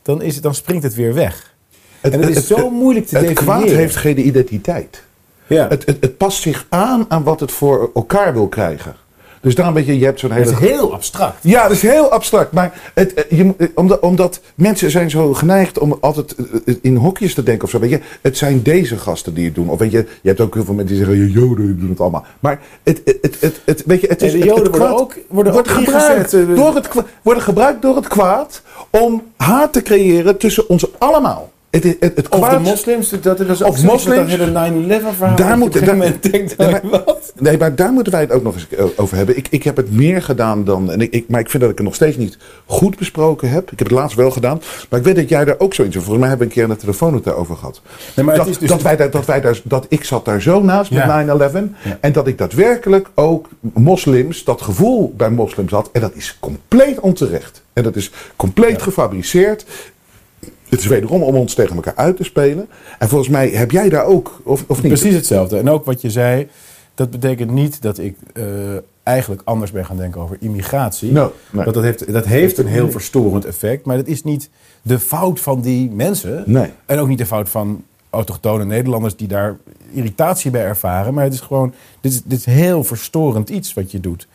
dan, 0.02 0.22
is 0.22 0.34
het, 0.34 0.44
dan 0.44 0.56
springt 0.56 0.84
het 0.84 0.94
weer 0.96 1.14
weg. 1.14 1.56
en 2.02 2.12
het 2.12 2.38
is 2.38 2.48
zo 2.48 2.70
moeilijk 2.70 3.08
te 3.08 3.18
Het 3.18 3.28
definiëren. 3.28 3.60
kwaad 3.60 3.76
heeft 3.76 3.96
geen 3.96 4.28
identiteit. 4.28 5.04
Ja. 5.48 5.68
Het, 5.68 5.86
het, 5.86 5.98
het 6.00 6.18
past 6.18 6.42
zich 6.42 6.66
aan 6.70 7.06
aan 7.08 7.24
wat 7.24 7.40
het 7.40 7.52
voor 7.52 7.92
elkaar 7.94 8.34
wil 8.34 8.48
krijgen. 8.48 8.96
Dus 9.42 9.56
daarom 9.56 9.74
weet 9.76 9.86
je, 9.86 10.00
je 10.00 10.06
hebt 10.06 10.20
zo'n 10.20 10.32
hele... 10.32 10.46
Het 10.46 10.62
is 10.62 10.68
heel 10.70 10.94
abstract. 10.94 11.38
Ja, 11.44 11.62
dat 11.64 11.72
is 11.72 11.82
heel 11.82 12.12
abstract. 12.12 12.52
Maar 12.52 12.92
het, 12.94 13.14
eh, 13.14 13.38
je, 13.38 13.54
eh, 13.58 13.68
omdat, 13.76 14.00
omdat 14.00 14.40
mensen 14.56 14.92
zijn 14.92 15.10
zo 15.10 15.34
geneigd 15.34 15.80
om 15.80 15.98
altijd 16.02 16.36
eh, 16.66 16.76
in 16.82 16.96
hokjes 16.96 17.34
te 17.34 17.44
denken 17.44 17.64
of 17.64 17.70
zo. 17.70 17.80
Weet 17.80 17.90
je, 17.90 18.00
het 18.22 18.38
zijn 18.38 18.62
deze 18.62 18.98
gasten 18.98 19.34
die 19.34 19.46
het 19.46 19.56
doen. 19.56 19.70
Of 19.70 19.80
weet 19.80 19.92
je, 19.92 19.98
je 20.22 20.28
hebt 20.28 20.40
ook 20.42 20.54
heel 20.54 20.64
veel 20.66 20.74
mensen 20.74 20.96
die 20.96 21.06
zeggen, 21.06 21.26
"Ja, 21.28 21.34
joden 21.40 21.80
doen 21.80 21.90
het 21.90 22.00
allemaal. 22.00 22.26
Maar 22.40 22.60
het, 22.84 23.02
het, 23.06 23.18
het, 23.22 23.38
het, 23.40 23.62
het- 23.66 23.84
weet 23.86 24.02
je, 24.02 24.08
het 24.08 24.22
is... 24.22 24.34
En 24.34 24.40
de 24.40 24.46
het- 24.46 24.56
Joden 24.56 24.72
het 24.72 24.78
worden 24.82 24.98
ook- 25.00 25.18
worden 25.28 25.54
wordt 25.54 25.70
ook 25.70 25.76
gebruikt 25.76 26.32
door 26.32 26.76
het, 26.76 26.90
worden 27.22 27.44
gebruikt 27.44 27.82
door 27.82 27.96
het 27.96 28.08
kwaad 28.08 28.62
om 28.90 29.24
haat 29.38 29.74
te 29.74 29.82
creëren 29.82 30.38
tussen 30.38 30.70
ons 30.70 30.86
allemaal. 31.00 31.52
Het, 31.72 31.84
het, 31.84 31.98
het, 32.00 32.16
het 32.18 32.30
Of 32.30 32.50
de 32.50 32.60
moslims, 32.60 33.10
dat 33.22 33.40
is 33.40 33.64
ook 33.64 33.70
Of 33.70 33.84
moslims. 33.84 34.30
dat 34.30 34.40
hele 34.40 35.00
9-11 35.02 35.16
verhaal. 35.18 35.36
Daar 35.36 35.58
moet- 35.58 35.68
op 35.68 35.76
een 35.76 35.86
daar- 35.86 35.96
moment 35.98 36.32
denkt, 36.32 36.58
Nee, 36.58 36.70
maar- 36.72 36.82
wat? 37.06 37.34
Nee, 37.40 37.58
maar 37.58 37.76
daar 37.76 37.92
moeten 37.92 38.12
wij 38.14 38.22
het 38.22 38.32
ook 38.32 38.44
nog 38.44 38.54
eens 38.56 38.68
over 38.98 39.18
hebben. 39.18 39.38
Ik, 39.38 39.48
ik 39.50 39.64
heb 39.64 39.78
het 39.78 39.92
meer 39.92 40.22
gedaan 40.22 40.64
dan. 40.64 40.92
En 40.92 41.02
ik, 41.02 41.12
ik, 41.14 41.26
maar 41.30 41.40
ik 41.40 41.50
vind 41.50 41.62
dat 41.64 41.72
ik 41.72 41.78
het 41.78 41.86
nog 41.86 41.96
steeds 41.96 42.18
niet 42.18 42.38
goed 42.66 42.98
besproken 42.98 43.50
heb. 43.50 43.72
Ik 43.72 43.80
heb 43.80 43.88
het 43.88 43.98
laatst 43.98 44.16
wel 44.18 44.32
gedaan. 44.32 44.62
Maar 44.90 45.00
ik 45.00 45.06
weet 45.06 45.16
dat 45.16 45.30
jij 45.30 45.46
daar 45.46 45.56
ook 45.58 45.74
zoiets 45.74 45.96
over. 45.98 46.08
Volgens 46.08 46.20
mij 46.20 46.30
hebben 46.30 46.48
we 46.48 46.54
een 46.54 46.60
keer 46.60 46.70
aan 46.70 46.76
de 46.78 46.82
telefoon 46.86 47.14
het 47.14 47.24
daarover 47.24 47.56
gehad. 47.56 47.82
Nee, 48.16 48.26
maar 48.26 48.36
het 48.36 48.44
dat, 48.44 48.54
is 48.54 48.60
dus- 48.60 48.70
dat, 48.70 48.82
wij 48.82 48.96
daar, 48.96 49.10
dat, 49.12 49.26
wij 49.26 49.42
daar, 49.42 49.60
dat 49.64 49.86
ik 49.90 50.04
zat 50.04 50.26
daar 50.26 50.42
zo 50.42 50.62
naast 50.64 50.92
Ja. 50.92 50.98
met 51.06 51.26
9-11. 51.26 51.74
En 52.00 52.12
dat 52.12 52.28
ik 52.28 52.38
daadwerkelijk 52.38 53.08
ook 53.16 53.50
moslims, 53.74 54.44
dat 54.44 54.62
gevoel 54.62 55.14
bij 55.18 55.30
moslims 55.30 55.72
had. 55.72 55.90
En 55.92 56.02
dat 56.02 56.12
is 56.16 56.38
compleet 56.40 57.00
onterecht. 57.00 57.62
En 57.74 57.84
dat 57.84 57.96
is 57.96 58.12
compleet 58.36 58.82
gefabriceerd. 58.82 59.66
Het 60.72 60.80
is 60.80 60.86
wederom 60.86 61.24
om 61.24 61.36
ons 61.36 61.54
tegen 61.54 61.76
elkaar 61.76 61.96
uit 61.96 62.18
te 62.18 62.24
spelen. 62.24 62.68
En 63.00 63.10
volgens 63.10 63.30
mij 63.30 63.50
heb 63.50 63.72
jij 63.72 63.90
daar 63.90 64.06
ook, 64.06 64.42
of, 64.44 64.64
of 64.68 64.82
niet? 64.82 64.94
Precies 64.94 65.16
hetzelfde. 65.16 65.58
En 65.58 65.70
ook 65.70 65.86
wat 65.86 66.02
je 66.02 66.10
zei, 66.10 66.48
dat 66.96 67.10
betekent 67.10 67.52
niet 67.52 67.82
dat 67.82 67.98
ik 67.98 68.16
eh, 68.34 68.44
eigenlijk 69.04 69.42
anders 69.46 69.72
ben 69.72 69.86
gaan 69.86 69.98
denken 69.98 70.22
over 70.22 70.38
immigratie. 70.40 71.12
No, 71.12 71.34
nee. 71.52 71.64
Want 71.64 71.76
dat 71.76 71.84
heeft, 71.84 72.14
dat 72.14 72.26
heeft 72.26 72.58
een 72.58 72.68
heel 72.68 72.92
verstorend 72.92 73.46
effect. 73.46 73.86
Maar 73.86 73.98
dat 73.98 74.08
is 74.08 74.24
niet 74.24 74.50
de 74.82 75.00
fout 75.00 75.40
van 75.40 75.62
die 75.62 75.90
mensen. 75.90 76.44
Nee. 76.46 76.70
En 76.86 77.00
ook 77.00 77.08
niet 77.08 77.18
de 77.18 77.26
fout 77.26 77.50
van 77.50 77.84
autochtone 78.10 78.66
Nederlanders 78.66 79.16
die 79.16 79.28
daar 79.28 79.58
irritatie 79.94 80.52
bij 80.52 80.64
ervaren. 80.64 81.14
Maar 81.14 81.24
het 81.24 81.34
is 81.34 81.40
gewoon, 81.40 81.74
dit 82.02 82.12
is, 82.12 82.22
dit 82.24 82.40
is 82.40 82.46
heel 82.46 82.84
verstorend 82.84 83.50
iets 83.50 83.74
wat 83.74 83.92
je 83.92 84.00
doet. 84.00 84.28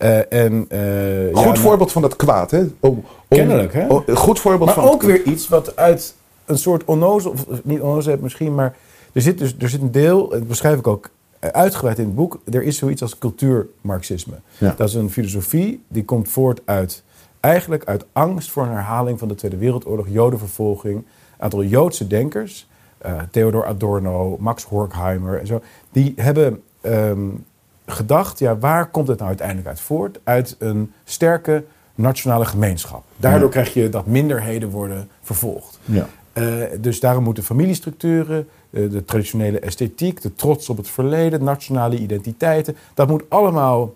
Eh, 0.00 0.32
en, 0.32 0.64
eh, 0.68 1.36
Goed 1.36 1.56
ja, 1.56 1.62
voorbeeld 1.62 1.92
van 1.92 2.02
dat 2.02 2.16
kwaad, 2.16 2.50
hè? 2.50 2.58
Om, 2.58 2.70
om- 2.80 3.04
Kennelijk, 3.28 3.72
hè? 3.72 3.86
oh, 3.86 4.08
Goed 4.14 4.40
voorbeeld 4.40 4.64
Maar 4.64 4.84
van 4.84 4.92
ook 4.92 5.02
weer 5.02 5.22
iets 5.22 5.48
wat 5.48 5.76
uit 5.76 6.14
een 6.44 6.58
soort 6.58 6.84
onnozel, 6.84 7.30
of 7.30 7.64
niet 7.64 7.80
onnozel 7.80 8.16
misschien, 8.20 8.54
maar 8.54 8.76
er 9.12 9.22
zit 9.22 9.38
dus 9.38 9.54
er 9.58 9.68
zit 9.68 9.80
een 9.80 9.90
deel, 9.90 10.28
dat 10.28 10.48
beschrijf 10.48 10.78
ik 10.78 10.86
ook 10.86 11.10
eh, 11.38 11.50
uitgebreid 11.50 11.98
in 11.98 12.04
het 12.04 12.14
boek, 12.14 12.40
er 12.50 12.62
is 12.62 12.76
zoiets 12.78 13.02
als 13.02 13.18
cultuurmarxisme. 13.18 14.34
Ja. 14.58 14.74
Dat 14.76 14.88
is 14.88 14.94
een 14.94 15.10
filosofie 15.10 15.82
die 15.88 16.04
komt 16.04 16.28
voort 16.28 16.60
uit, 16.64 17.02
eigenlijk 17.40 17.84
uit 17.84 18.04
angst 18.12 18.50
voor 18.50 18.62
een 18.62 18.70
herhaling 18.72 19.18
van 19.18 19.28
de 19.28 19.34
Tweede 19.34 19.56
Wereldoorlog, 19.56 20.06
jodenvervolging, 20.08 20.96
een 20.96 21.04
aantal 21.38 21.64
Joodse 21.64 22.06
denkers, 22.06 22.68
eh, 22.98 23.12
Theodor 23.30 23.64
Adorno, 23.66 24.36
Max 24.38 24.64
Horkheimer 24.64 25.40
en 25.40 25.46
zo, 25.46 25.60
die 25.92 26.12
hebben 26.16 26.62
ehm, 26.80 27.28
gedacht, 27.90 28.38
ja, 28.38 28.58
waar 28.58 28.86
komt 28.90 29.08
het 29.08 29.16
nou 29.16 29.28
uiteindelijk 29.28 29.68
uit 29.68 29.80
voort? 29.80 30.18
Uit 30.24 30.56
een 30.58 30.92
sterke 31.04 31.64
nationale 31.94 32.44
gemeenschap. 32.44 33.04
Daardoor 33.16 33.42
Ja. 33.46 33.48
krijg 33.52 33.74
je 33.74 33.88
dat 33.88 34.06
minderheden 34.06 34.68
worden 34.70 35.08
vervolgd. 35.22 35.78
Ja. 35.84 36.08
Eh, 36.32 36.44
dus 36.80 37.00
daarom 37.00 37.24
moeten 37.24 37.42
familiestructuren, 37.44 38.48
eh, 38.70 38.90
de 38.90 39.04
traditionele 39.04 39.58
esthetiek, 39.58 40.20
de 40.22 40.34
trots 40.34 40.68
op 40.68 40.76
het 40.76 40.88
verleden, 40.88 41.44
nationale 41.44 41.96
identiteiten, 41.98 42.76
dat 42.94 43.08
moet 43.08 43.22
allemaal 43.28 43.94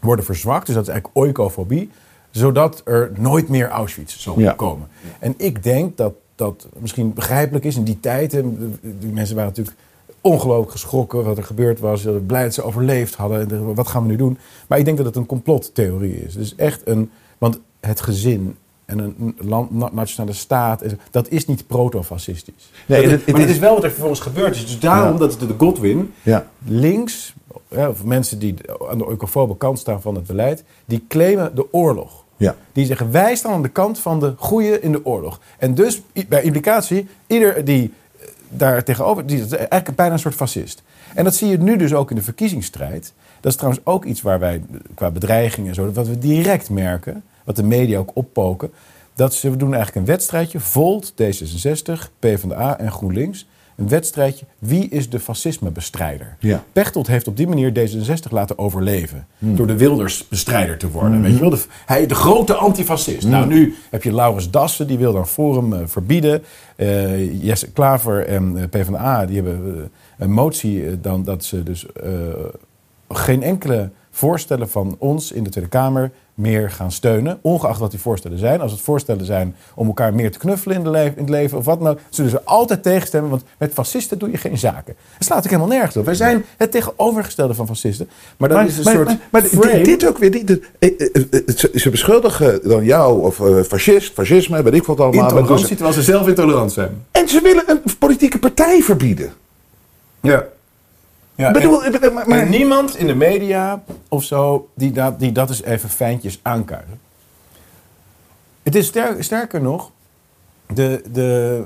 worden 0.00 0.24
verzwakt. 0.24 0.66
Dus 0.66 0.74
dat 0.74 0.84
is 0.84 0.90
eigenlijk 0.90 1.18
oikofobie, 1.18 1.90
zodat 2.30 2.82
er 2.84 3.10
nooit 3.16 3.48
meer 3.48 3.68
Auschwitz 3.68 4.16
zal 4.18 4.40
Ja. 4.40 4.52
komen. 4.52 4.88
En 5.18 5.34
ik 5.36 5.62
denk 5.62 5.96
dat 5.96 6.12
dat 6.34 6.68
misschien 6.78 7.12
begrijpelijk 7.12 7.64
is 7.64 7.76
in 7.76 7.84
die 7.84 8.00
tijd. 8.00 8.30
Die 8.30 9.12
mensen 9.12 9.36
waren 9.36 9.50
natuurlijk 9.50 9.76
ongelooflijk 10.20 10.70
geschrokken 10.70 11.24
wat 11.24 11.36
er 11.38 11.44
gebeurd 11.44 11.80
was. 11.80 12.06
Blij 12.26 12.42
dat 12.42 12.54
ze 12.54 12.62
overleefd 12.62 13.14
hadden. 13.14 13.40
En 13.40 13.48
de- 13.48 13.58
Wat 13.74 13.88
gaan 13.88 14.02
we 14.02 14.08
nu 14.08 14.16
doen? 14.16 14.38
Maar 14.66 14.78
ik 14.78 14.84
denk 14.84 14.96
dat 14.96 15.06
het 15.06 15.16
een 15.16 15.26
complottheorie 15.26 16.24
is. 16.24 16.34
Dus 16.34 16.54
echt 16.54 16.80
een. 16.84 17.10
Want 17.38 17.60
het 17.80 18.00
gezin 18.00 18.56
en 18.84 18.98
een 18.98 19.36
land, 19.38 19.70
na- 19.70 19.90
nationale 19.92 20.32
staat. 20.34 20.82
Dat 21.10 21.28
is 21.28 21.46
niet 21.46 21.66
proto-fascistisch. 21.66 22.70
Nee, 22.86 23.02
Dat- 23.02 23.10
het- 23.10 23.20
het 23.24 23.30
maar 23.32 23.40
het 23.40 23.50
is- 23.50 23.58
wel 23.58 23.74
wat 23.74 23.84
er 23.84 23.90
vervolgens 23.90 24.20
gebeurd 24.20 24.54
is. 24.56 24.66
Dus 24.66 24.78
daarom 24.80 25.12
Ja. 25.12 25.18
dat 25.18 25.38
de 25.40 25.54
Godwin 25.58 26.12
Ja. 26.22 26.46
links, 26.64 27.34
ja, 27.68 27.88
of 27.88 28.04
mensen 28.04 28.38
die 28.38 28.54
aan 28.90 28.98
de 28.98 29.06
oikofobe 29.06 29.56
kant 29.56 29.78
staan 29.78 30.00
van 30.02 30.14
het 30.14 30.26
beleid, 30.26 30.64
die 30.84 31.04
claimen 31.08 31.54
de 31.54 31.72
oorlog. 31.72 32.24
Ja. 32.36 32.56
Die 32.72 32.86
zeggen 32.86 33.10
wij 33.10 33.34
staan 33.36 33.52
aan 33.52 33.62
de 33.62 33.68
kant 33.68 33.98
van 33.98 34.20
de 34.20 34.34
goeie 34.36 34.80
in 34.80 34.92
de 34.92 35.04
oorlog. 35.06 35.40
En 35.58 35.74
dus 35.74 36.02
bij 36.28 36.42
implicatie, 36.42 37.06
ieder 37.26 37.64
die 37.64 37.92
daar 38.50 38.84
tegenover, 38.84 39.26
die 39.26 39.56
eigenlijk 39.56 39.96
bijna 39.96 40.12
een 40.12 40.18
soort 40.18 40.34
fascist. 40.34 40.82
En 41.14 41.24
dat 41.24 41.34
zie 41.34 41.48
je 41.48 41.58
nu 41.58 41.76
dus 41.76 41.94
ook 41.94 42.10
in 42.10 42.16
de 42.16 42.22
verkiezingsstrijd. 42.22 43.12
Dat 43.40 43.50
is 43.52 43.58
trouwens 43.58 43.84
ook 43.86 44.04
iets 44.04 44.22
waar 44.22 44.38
wij 44.38 44.62
qua 44.94 45.10
bedreiging 45.10 45.68
en 45.68 45.74
zo, 45.74 45.92
wat 45.92 46.08
we 46.08 46.18
direct 46.18 46.70
merken, 46.70 47.22
wat 47.44 47.56
de 47.56 47.62
media 47.62 47.98
ook 47.98 48.10
oppoken. 48.14 48.70
Dat 49.14 49.34
ze 49.34 49.56
doen 49.56 49.74
eigenlijk 49.74 50.06
een 50.06 50.12
wedstrijdje, 50.12 50.60
Volt, 50.60 51.12
D66, 51.12 51.92
PvdA 52.18 52.78
en 52.78 52.92
GroenLinks. 52.92 53.46
Een 53.80 53.88
wedstrijdje, 53.88 54.46
wie 54.58 54.88
is 54.88 55.10
de 55.10 55.20
fascismebestrijder? 55.20 56.36
Ja. 56.38 56.64
Pechtold 56.72 57.06
heeft 57.06 57.28
op 57.28 57.36
die 57.36 57.46
manier 57.46 57.72
D66 57.72 58.30
laten 58.30 58.58
overleven. 58.58 59.26
Door 59.38 59.66
de 59.66 59.76
Wilders-bestrijder 59.76 60.78
te 60.78 60.90
worden. 60.90 61.22
Weet 61.22 61.34
je 61.34 61.40
wel? 61.40 61.50
De, 61.50 61.64
hij, 61.86 62.06
de 62.06 62.14
grote 62.14 62.54
antifascist. 62.54 63.26
Nou, 63.26 63.46
nu 63.46 63.74
heb 63.90 64.02
je 64.02 64.12
Laurens 64.12 64.50
Dassen, 64.50 64.86
die 64.86 64.98
wil 64.98 65.12
dan 65.12 65.26
Forum 65.26 65.72
eh, 65.72 65.80
verbieden. 65.84 66.42
Eh, 66.76 67.44
Jesse 67.44 67.72
Klaver 67.72 68.26
en 68.26 68.56
eh, 68.56 68.68
PvdA, 68.68 69.26
die 69.26 69.36
hebben 69.36 69.90
een 70.18 70.32
motie 70.32 71.00
dan 71.00 71.22
dat 71.22 71.44
ze 71.44 71.62
dus 71.62 71.86
geen 73.08 73.42
enkele 73.42 73.90
voorstellen 74.10 74.68
van 74.68 74.96
ons 74.98 75.32
in 75.32 75.44
de 75.44 75.50
Tweede 75.50 75.70
Kamer 75.70 76.10
meer 76.40 76.70
gaan 76.70 76.92
steunen. 76.92 77.38
Ongeacht 77.42 77.78
wat 77.80 77.90
die 77.90 78.00
voorstellen 78.00 78.38
zijn. 78.38 78.60
Als 78.60 78.72
het 78.72 78.80
voorstellen 78.80 79.24
zijn 79.24 79.54
om 79.74 79.86
elkaar 79.86 80.14
meer 80.14 80.30
te 80.30 80.38
knuffelen 80.38 80.76
in, 80.76 80.82
de 80.82 80.90
le- 80.90 81.04
in 81.04 81.12
het 81.16 81.28
leven 81.28 81.58
of 81.58 81.64
wat 81.64 81.80
dan 81.80 81.88
ook, 81.88 81.98
zullen 82.10 82.30
ze 82.30 82.44
altijd 82.44 82.82
tegenstemmen. 82.82 83.30
Want 83.30 83.42
met 83.58 83.72
fascisten 83.72 84.18
doe 84.18 84.30
je 84.30 84.36
geen 84.36 84.58
zaken. 84.58 84.94
Dat 85.18 85.26
slaat 85.26 85.44
ik 85.44 85.50
helemaal 85.50 85.72
nergens 85.76 85.96
op. 85.96 86.04
Wij 86.04 86.14
zijn 86.14 86.44
het 86.56 86.70
tegenovergestelde 86.70 87.54
van 87.54 87.66
fascisten. 87.66 88.08
Maar 88.36 88.48
dat 88.48 88.58
Maar, 88.58 88.66
is 88.66 88.76
een 88.78 88.84
maar, 88.84 88.94
soort. 88.94 89.06
maar, 89.06 89.18
maar 89.30 89.42
dit- 89.42 89.50
frame. 89.50 89.82
dit 89.84 90.06
ook 90.08 90.18
weer. 90.18 90.30
Dit, 90.30 90.46
dit- 90.46 90.64
eh, 90.78 90.90
eh, 90.98 91.22
eh, 91.30 91.56
ze, 91.74 91.90
beschuldigen 91.90 92.60
dan 92.68 92.84
jou 92.84 93.22
of 93.22 93.40
eh, 93.40 93.62
fascist, 93.62 94.12
fascisme, 94.12 94.62
weet 94.62 94.74
ik 94.74 94.84
wat 94.84 95.00
allemaal. 95.00 95.22
Intolerantie, 95.22 95.66
terwijl 95.68 95.92
ze 95.92 96.02
zelf 96.02 96.28
intolerant 96.28 96.72
zijn. 96.72 97.04
En 97.10 97.28
ze 97.28 97.40
willen 97.42 97.64
een 97.66 97.80
politieke 97.98 98.38
partij 98.38 98.82
verbieden. 98.82 99.32
Ja. 100.20 100.44
Ja 101.40 101.50
bedoel, 101.50 101.82
maar, 102.26 102.48
niemand 102.48 102.96
in 102.96 103.06
de 103.06 103.14
media 103.14 103.82
of 104.08 104.24
zo 104.24 104.68
die 104.74 104.92
dat, 104.92 105.18
die 105.18 105.32
dat 105.32 105.48
eens 105.48 105.62
even 105.62 105.88
fijntjes 105.88 106.40
aankuilen. 106.42 107.00
Het 108.62 108.74
is 108.74 108.86
ster- 108.86 109.24
sterker 109.24 109.60
nog, 109.60 109.90
de, 110.66 111.02
de, 111.12 111.64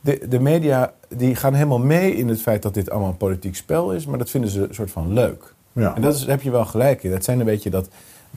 de, 0.00 0.28
de 0.28 0.40
media 0.40 0.92
die 1.08 1.34
gaan 1.34 1.54
helemaal 1.54 1.78
mee 1.78 2.16
in 2.16 2.28
het 2.28 2.42
feit 2.42 2.62
dat 2.62 2.74
dit 2.74 2.90
allemaal 2.90 3.08
een 3.08 3.16
politiek 3.16 3.56
spel 3.56 3.92
is, 3.92 4.06
maar 4.06 4.18
dat 4.18 4.30
vinden 4.30 4.50
ze 4.50 4.60
een 4.68 4.74
soort 4.74 4.90
van 4.90 5.12
leuk. 5.12 5.54
Ja. 5.72 5.94
En 5.94 6.02
dat 6.02 6.14
is, 6.14 6.26
heb 6.26 6.42
je 6.42 6.50
wel 6.50 6.64
gelijk 6.64 7.02
in. 7.02 7.10
Dat 7.10 7.24
zijn 7.24 7.38
een 7.38 7.46
beetje 7.46 7.70
dat 7.70 7.88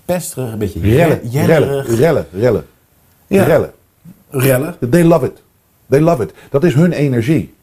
pesterig, 0.06 0.52
een 0.52 0.58
beetje 0.58 0.80
rellen, 0.80 1.30
rellen, 1.32 1.86
rellen, 1.86 2.28
rellen. 2.32 2.65
Ja. 3.28 3.43
Rellen. 3.43 3.73
Rellen. 4.30 4.75
They 4.89 5.04
love 5.04 5.25
it. 5.25 5.41
They 5.89 5.99
love 5.99 6.23
it. 6.23 6.34
Dat 6.49 6.63
is 6.63 6.73
hun 6.73 6.91
energie. 6.91 7.54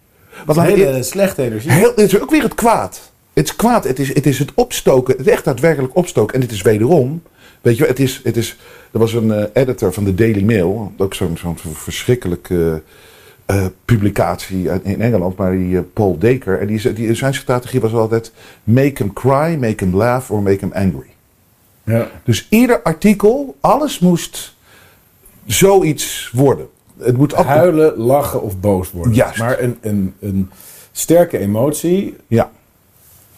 We 0.47 0.61
Hele 0.61 1.03
slechte 1.03 1.43
energie. 1.43 1.71
Heel, 1.71 1.89
het 1.89 1.99
is 1.99 2.21
ook 2.21 2.31
weer 2.31 2.43
het 2.43 2.55
kwaad. 2.55 3.01
Het 3.37 3.45
is 3.45 3.57
kwaad. 3.57 3.85
Het 3.85 3.99
is 3.99 4.15
het, 4.15 4.27
is 4.27 4.39
het 4.39 4.55
opstoken. 4.55 5.17
Het 5.17 5.27
is 5.27 5.33
echt 5.33 5.45
daadwerkelijk 5.45 5.97
opstoken. 5.97 6.35
En 6.35 6.41
dit 6.41 6.51
is 6.51 6.63
wederom. 6.63 7.23
Weet 7.61 7.77
je, 7.77 7.85
het 7.85 7.99
is, 7.99 8.21
het 8.25 8.37
is, 8.37 8.57
er 8.93 8.99
was 8.99 9.13
een 9.13 9.33
eh, 9.33 9.45
editor 9.53 9.93
van 9.93 10.05
de 10.05 10.15
Daily 10.15 10.43
Mail. 10.43 10.93
Ook 10.97 11.15
zo'n 11.15 11.37
zo'n 11.37 11.59
verschrikkelijke 11.59 12.83
eh, 13.47 13.67
publicatie 13.85 14.69
in 14.83 15.01
Engeland. 15.01 15.37
Maar 15.37 15.53
die 15.53 15.77
eh, 15.77 15.83
Paul 15.93 16.19
Daker. 16.19 16.61
En 16.61 16.67
die, 16.67 17.15
zijn 17.15 17.35
strategie 17.35 17.81
was 17.81 17.93
altijd: 17.93 18.33
make 18.65 19.03
him 19.03 19.13
cry, 19.13 19.57
make 19.61 19.85
him 19.85 19.97
laugh 19.97 20.31
or 20.33 20.43
make 20.43 20.59
him 20.61 20.73
angry. 20.73 21.11
Ja. 21.85 22.11
Dus 22.25 22.47
ieder 22.51 22.83
artikel, 22.83 23.57
alles 23.61 23.99
moest 23.99 24.55
zoiets 25.47 26.31
worden. 26.33 26.69
Het 26.99 27.17
moet. 27.17 27.33
Huilen, 27.33 27.97
lachen 27.97 28.43
of 28.43 28.61
boos 28.61 28.91
worden. 28.91 29.15
Juist. 29.15 29.39
Maar 29.39 29.61
een, 29.61 29.79
een, 29.81 30.15
een 30.21 30.51
sterke 30.93 31.39
emotie. 31.39 32.17
Ja, 32.27 32.51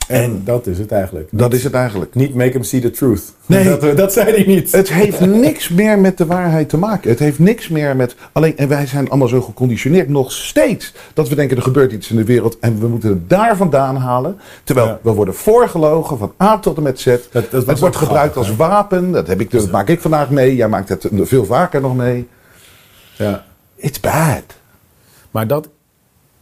En 0.09 0.43
dat 0.45 0.67
is 0.67 0.79
het 0.79 0.93
eigenlijk. 0.93 1.29
dat 1.33 1.53
is 1.53 1.65
het 1.65 1.73
eigenlijk. 1.73 2.15
Niet 2.15 2.35
make 2.35 2.51
him 2.51 2.63
see 2.63 2.81
the 2.81 2.91
truth. 2.91 3.23
Nee. 3.47 3.65
Dat, 3.69 3.83
eh, 3.85 3.97
dat 3.97 4.13
zei 4.13 4.31
hij 4.31 4.45
niet. 4.47 4.73
Het 4.73 4.93
heeft 4.93 5.21
niks 5.21 5.69
meer 5.69 5.99
met 5.99 6.19
de 6.19 6.27
waarheid 6.27 6.69
te 6.69 6.77
maken. 6.77 7.11
Het 7.11 7.19
heeft 7.19 7.39
niks 7.39 7.69
meer 7.69 7.97
met. 7.97 8.17
Alleen, 8.33 8.57
en 8.57 8.69
wij 8.69 8.87
zijn 8.87 9.09
allemaal 9.09 9.29
zo 9.29 9.41
geconditioneerd 9.41 10.09
nog 10.09 10.33
steeds. 10.33 10.95
Dat 11.15 11.29
we 11.29 11.35
denken 11.35 11.57
er 11.57 11.63
gebeurt 11.63 11.93
iets 11.93 12.11
in 12.11 12.17
de 12.17 12.25
wereld 12.25 12.59
en 12.59 12.81
we 12.81 12.89
moeten 12.89 13.09
het 13.09 13.29
daar 13.31 13.57
vandaan 13.57 13.97
halen. 13.97 14.39
Terwijl 14.65 14.87
Ja. 14.87 14.99
we 15.03 15.11
worden 15.13 15.35
voorgelogen 15.35 16.19
van 16.19 16.33
A 16.43 16.59
tot 16.59 16.77
en 16.77 16.83
met 16.83 17.01
Z. 17.01 17.05
dat 17.33 17.51
het 17.51 17.79
wordt 17.79 17.97
gebruikt 17.97 18.33
grappig, 18.33 18.37
als 18.37 18.57
wapen. 18.57 19.13
Dat, 19.13 19.27
heb 19.27 19.41
ik, 19.41 19.51
dat 19.51 19.71
maak 19.71 19.89
ik 19.89 20.01
vandaag 20.01 20.31
mee. 20.31 20.57
Jij 20.57 20.69
maakt 20.69 20.89
het 20.89 21.09
veel 21.13 21.45
vaker 21.45 21.81
nog 21.81 21.97
mee. 21.97 22.29
Ja. 23.17 23.45
It's 23.77 24.01
bad. 24.01 24.45
Maar 25.31 25.47
dat, 25.47 25.69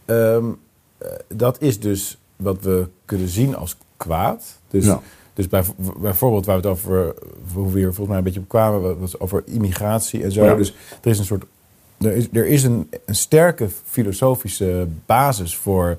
ehm, 0.05 0.45
eh, 0.99 1.09
dat 1.29 1.57
is 1.61 1.81
dus 1.81 2.19
wat 2.37 2.63
we 2.63 2.89
kunnen 3.05 3.29
zien 3.29 3.57
als 3.57 3.77
kwaad. 3.97 4.59
Dus, 4.71 4.85
Ja. 4.85 5.01
dus 5.35 5.49
bij, 5.49 5.63
bijvoorbeeld 5.97 6.47
waar 6.47 6.61
we 6.61 6.69
het 6.69 6.79
over, 6.79 7.15
hoe 7.53 7.73
we 7.73 7.79
hier 7.79 7.87
volgens 7.87 8.09
mij 8.09 8.19
een 8.19 8.25
beetje 8.25 8.41
op 8.41 8.49
kwamen, 8.49 8.99
was 8.99 9.21
over 9.21 9.43
immigratie 9.47 10.23
en 10.23 10.33
zo. 10.33 10.45
Ja. 10.45 10.55
Dus 10.55 10.75
er 11.03 11.11
is 11.11 11.19
een 11.19 11.25
soort, 11.25 11.45
er 11.99 12.13
is, 12.13 12.29
er 12.33 12.47
is 12.47 12.63
een, 12.63 12.91
een 13.05 13.15
sterke 13.15 13.69
filosofische 13.85 14.89
basis 15.07 15.57
voor 15.57 15.99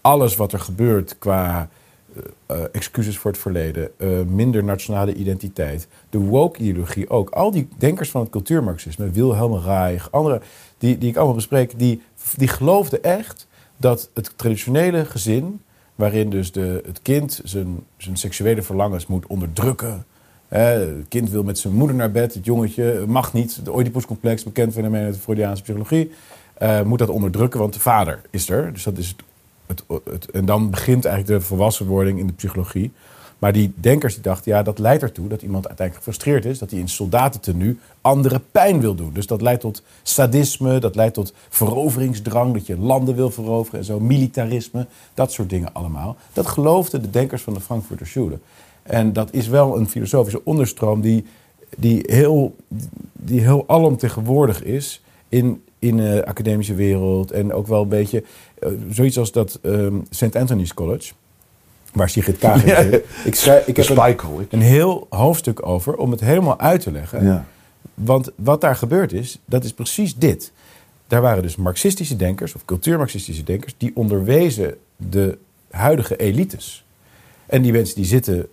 alles 0.00 0.36
wat 0.36 0.52
er 0.52 0.60
gebeurt 0.60 1.18
qua 1.18 1.68
eh, 2.14 2.22
eh, 2.46 2.64
excuses 2.72 3.18
voor 3.18 3.30
het 3.30 3.40
verleden, 3.40 3.90
eh, 3.98 4.08
minder 4.26 4.64
nationale 4.64 5.14
identiteit, 5.14 5.88
de 6.10 6.18
woke-ideologie 6.18 7.10
ook. 7.10 7.30
Al 7.30 7.50
die 7.50 7.68
denkers 7.78 8.10
van 8.10 8.20
het 8.20 8.30
cultuurmarxisme, 8.30 9.10
Wilhelm 9.10 9.54
Reich, 9.54 10.10
anderen 10.10 10.42
die, 10.78 10.98
die 10.98 11.08
ik 11.08 11.16
allemaal 11.16 11.34
bespreek, 11.34 11.78
die, 11.78 12.02
die 12.36 12.48
geloofden 12.48 13.02
echt 13.02 13.46
dat 13.76 14.10
het 14.14 14.32
traditionele 14.36 15.04
gezin, 15.04 15.60
waarin 15.94 16.30
dus 16.30 16.52
de, 16.52 16.82
het 16.86 17.02
kind 17.02 17.40
zijn, 17.44 17.78
zijn 17.96 18.16
seksuele 18.16 18.62
verlangens 18.62 19.06
moet 19.06 19.26
onderdrukken. 19.26 20.04
Het 20.48 21.08
kind 21.08 21.30
wil 21.30 21.42
met 21.42 21.58
zijn 21.58 21.74
moeder 21.74 21.96
naar 21.96 22.10
bed, 22.10 22.34
het 22.34 22.44
jongetje 22.44 23.04
mag 23.06 23.32
niet. 23.32 23.64
De 23.64 23.74
Oedipuscomplex, 23.74 24.42
bekend 24.42 24.72
fenomeen 24.72 25.12
de 25.12 25.18
Freudiaanse 25.18 25.62
psychologie, 25.62 26.10
eh, 26.54 26.82
moet 26.82 26.98
dat 26.98 27.08
onderdrukken, 27.08 27.60
want 27.60 27.74
de 27.74 27.80
vader 27.80 28.20
is 28.30 28.50
er. 28.50 28.72
Dus 28.72 28.82
dat 28.82 28.98
is 28.98 29.16
het, 29.66 29.84
het, 30.04 30.30
en 30.30 30.44
dan 30.44 30.70
begint 30.70 31.04
eigenlijk 31.04 31.40
de 31.40 31.46
volwassenwording 31.46 32.18
in 32.18 32.26
de 32.26 32.32
psychologie. 32.32 32.92
Maar 33.44 33.52
die 33.52 33.72
denkers 33.76 34.14
die 34.14 34.22
dachten, 34.22 34.52
ja, 34.52 34.62
dat 34.62 34.78
leidt 34.78 35.02
ertoe 35.02 35.28
dat 35.28 35.42
iemand 35.42 35.66
uiteindelijk 35.66 36.06
gefrustreerd 36.06 36.44
is. 36.44 36.58
Dat 36.58 36.70
hij 36.70 36.80
in 36.80 36.88
soldatentenu 36.88 37.78
andere 38.00 38.40
pijn 38.52 38.80
wil 38.80 38.94
doen. 38.94 39.10
Dus 39.12 39.26
dat 39.26 39.42
leidt 39.42 39.60
tot 39.60 39.82
sadisme, 40.02 40.78
dat 40.78 40.94
leidt 40.94 41.14
tot 41.14 41.32
veroveringsdrang. 41.48 42.52
Dat 42.52 42.66
je 42.66 42.78
landen 42.78 43.14
wil 43.14 43.30
veroveren 43.30 43.80
en 43.80 43.86
zo, 43.86 44.00
militarisme. 44.00 44.86
Dat 45.14 45.32
soort 45.32 45.50
dingen 45.50 45.72
allemaal. 45.72 46.16
Dat 46.32 46.46
geloofden 46.46 47.02
de 47.02 47.10
denkers 47.10 47.42
van 47.42 47.54
de 47.54 47.60
Frankfurter 47.60 48.06
Schule. 48.06 48.38
En 48.82 49.12
dat 49.12 49.32
is 49.32 49.48
wel 49.48 49.76
een 49.76 49.88
filosofische 49.88 50.44
onderstroom 50.44 51.00
die, 51.00 51.24
die, 51.76 52.02
heel, 52.06 52.54
die 53.12 53.40
heel 53.40 53.64
alomtegenwoordig 53.66 54.62
is 54.62 55.02
in, 55.28 55.62
in 55.78 55.96
de 55.96 56.26
academische 56.26 56.74
wereld. 56.74 57.30
En 57.30 57.52
ook 57.52 57.66
wel 57.66 57.82
een 57.82 57.88
beetje 57.88 58.24
eh, 58.58 58.68
zoiets 58.90 59.18
als 59.18 59.32
dat 59.32 59.58
ehm 59.62 59.94
St. 60.10 60.36
Anthony's 60.36 60.74
College. 60.74 61.12
Waar 61.94 62.08
Sigrid 62.08 62.38
Kaag 62.38 62.64
in 62.64 62.90
zit. 62.90 63.04
Ik, 63.24 63.34
schrijf, 63.34 63.66
ik 63.66 63.76
heb 63.76 63.88
een, 63.88 64.46
een 64.50 64.60
heel 64.60 65.06
hoofdstuk 65.10 65.66
over 65.66 65.96
om 65.96 66.10
het 66.10 66.20
helemaal 66.20 66.60
uit 66.60 66.80
te 66.80 66.92
leggen. 66.92 67.24
Ja. 67.24 67.44
Want 67.94 68.30
wat 68.36 68.60
daar 68.60 68.76
gebeurd 68.76 69.12
is, 69.12 69.38
dat 69.44 69.64
is 69.64 69.72
precies 69.72 70.16
dit. 70.16 70.52
Daar 71.06 71.20
waren 71.20 71.42
dus 71.42 71.56
marxistische 71.56 72.16
denkers, 72.16 72.54
of 72.54 72.64
cultuurmarxistische 72.64 73.42
denkers, 73.42 73.74
die 73.78 73.90
onderwezen 73.94 74.76
de 74.96 75.38
huidige 75.70 76.16
elites. 76.16 76.84
En 77.46 77.62
die 77.62 77.72
mensen 77.72 77.94
die 77.94 78.04
zitten 78.04 78.46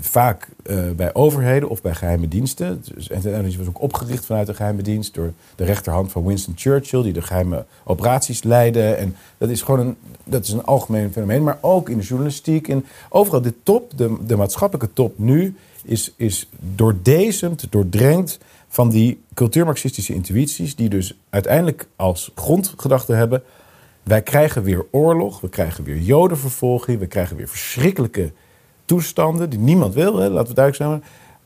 vaak 0.00 0.48
eh, 0.62 0.90
bij 0.90 1.14
overheden 1.14 1.68
of 1.68 1.82
bij 1.82 1.94
geheime 1.94 2.28
diensten. 2.28 2.82
Dus 2.94 3.12
Anthony 3.12 3.56
was 3.58 3.68
ook 3.68 3.82
opgericht 3.82 4.26
vanuit 4.26 4.46
de 4.46 4.54
geheime 4.54 4.82
dienst 4.82 5.14
door 5.14 5.32
de 5.54 5.64
rechterhand 5.64 6.12
van 6.12 6.24
Winston 6.24 6.54
Churchill, 6.56 7.02
die 7.02 7.12
de 7.12 7.22
geheime 7.22 7.64
operaties 7.84 8.42
leidde. 8.42 8.94
En 8.94 9.16
dat 9.38 9.48
is 9.48 9.62
gewoon 9.62 9.80
een, 9.80 9.96
dat 10.24 10.44
is 10.44 10.50
een 10.50 10.64
algemeen 10.64 11.12
fenomeen, 11.12 11.42
maar 11.42 11.58
ook 11.60 11.88
in 11.88 11.98
de 11.98 12.04
journalistiek. 12.04 12.68
En 12.68 12.84
overal 13.08 13.42
de 13.42 13.54
top, 13.62 13.92
de, 13.96 14.16
de 14.26 14.36
maatschappelijke 14.36 14.92
top 14.92 15.18
nu, 15.18 15.56
is, 15.84 16.12
is 16.16 16.48
doordezemd, 16.74 17.66
doordrenkt 17.70 18.38
van 18.68 18.90
die 18.90 19.20
cultuurmarxistische 19.34 20.14
intuïties, 20.14 20.76
die 20.76 20.88
dus 20.88 21.18
uiteindelijk 21.30 21.86
als 21.96 22.32
grondgedachte 22.34 23.12
hebben. 23.12 23.42
Wij 24.02 24.22
krijgen 24.22 24.62
weer 24.62 24.86
oorlog, 24.90 25.40
we 25.40 25.48
krijgen 25.48 25.84
weer 25.84 25.98
jodenvervolging, 25.98 26.98
we 26.98 27.06
krijgen 27.06 27.36
weer 27.36 27.48
verschrikkelijke 27.48 28.32
toestanden 28.84 29.50
die 29.50 29.58
niemand 29.58 29.94
wil, 29.94 30.16
hè, 30.16 30.28
laten 30.28 30.48
we 30.48 30.54
duidelijk 30.54 30.76
zijn. 30.76 31.02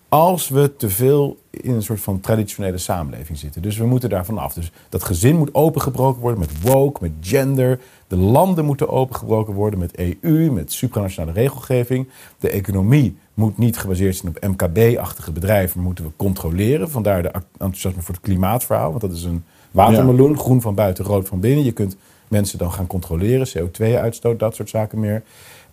Als 0.08 0.48
we 0.48 0.76
te 0.76 0.90
veel 0.90 1.38
in 1.50 1.74
een 1.74 1.82
soort 1.82 2.00
van 2.00 2.20
traditionele 2.20 2.78
samenleving 2.78 3.38
zitten. 3.38 3.62
Dus 3.62 3.76
we 3.76 3.86
moeten 3.86 4.08
daarvan 4.08 4.38
af. 4.38 4.54
Dus 4.54 4.72
dat 4.88 5.04
gezin 5.04 5.36
moet 5.36 5.54
opengebroken 5.54 6.20
worden 6.20 6.40
met 6.40 6.60
woke, 6.62 6.98
met 7.02 7.12
gender. 7.20 7.80
De 8.06 8.16
landen 8.16 8.64
moeten 8.64 8.88
opengebroken 8.88 9.54
worden 9.54 9.78
met 9.78 9.96
EU, 10.20 10.50
met 10.50 10.72
supranationale 10.72 11.32
regelgeving. 11.32 12.08
De 12.38 12.50
economie 12.50 13.16
moet 13.34 13.58
niet 13.58 13.78
gebaseerd 13.78 14.16
zijn 14.16 14.36
op 14.36 14.48
MKB-achtige 14.48 15.32
bedrijven, 15.32 15.76
maar 15.76 15.86
moeten 15.86 16.04
we 16.04 16.10
controleren. 16.16 16.90
Vandaar 16.90 17.22
de 17.22 17.32
enthousiasme 17.52 18.02
voor 18.02 18.14
het 18.14 18.24
klimaatverhaal, 18.24 18.88
want 18.88 19.00
dat 19.00 19.12
is 19.12 19.24
een 19.24 19.44
watermeloen, 19.70 20.38
groen 20.38 20.60
van 20.60 20.74
buiten, 20.74 21.04
rood 21.04 21.28
van 21.28 21.40
binnen. 21.40 21.64
Je 21.64 21.72
kunt 21.72 21.96
mensen 22.28 22.58
dan 22.58 22.72
gaan 22.72 22.86
controleren, 22.86 23.48
CO2-uitstoot, 23.48 24.38
dat 24.38 24.54
soort 24.54 24.68
zaken 24.68 25.00
meer. 25.00 25.22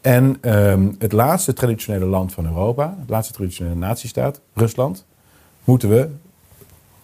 En 0.05 0.37
ehm, 0.41 0.87
het 0.99 1.11
laatste 1.11 1.53
traditionele 1.53 2.05
land 2.05 2.33
van 2.33 2.45
Europa, 2.45 2.95
het 2.99 3.09
laatste 3.09 3.33
traditionele 3.33 3.75
natiestaat, 3.75 4.39
Rusland, 4.53 5.05
moeten 5.63 5.89
we 5.89 6.09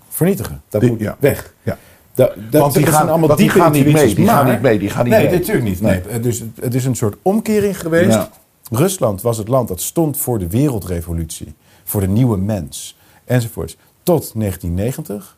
vernietigen. 0.10 0.62
Dat 0.70 0.82
Die- 0.82 0.90
moet 0.90 1.00
ja. 1.00 1.16
weg. 1.20 1.54
Ja. 1.64 1.78
Da, 2.14 2.32
da, 2.50 2.60
Want 2.60 2.74
die 2.74 2.86
gaan- 2.86 3.10
allemaal 3.10 3.36
die 3.36 3.50
gaan 3.50 3.72
niet 3.72 3.92
mee, 3.92 4.16
die 4.16 4.28
gaan 4.28 4.46
niet 4.50 4.62
mee, 4.62 4.80
die 4.80 4.90
gaan 4.90 5.04
niet 5.04 5.14
nee, 5.14 5.28
mee. 5.30 5.38
natuurlijk 5.40 5.66
niet. 5.66 5.82
Nee. 5.82 6.02
Nee. 6.10 6.20
Dus 6.20 6.44
het- 6.60 6.74
is 6.76 6.86
een 6.86 6.96
soort 6.96 7.16
omkering 7.22 7.80
geweest. 7.80 8.10
Ja. 8.14 8.30
Rusland 8.72 9.22
was 9.22 9.38
het 9.38 9.48
land 9.48 9.68
dat 9.68 9.82
stond 9.82 10.18
voor 10.18 10.40
de 10.40 10.48
wereldrevolutie, 10.48 11.54
voor 11.84 12.02
de 12.02 12.08
nieuwe 12.08 12.38
mens, 12.38 12.98
enzovoorts, 13.26 13.78
tot 14.04 14.32
1990. 14.36 15.38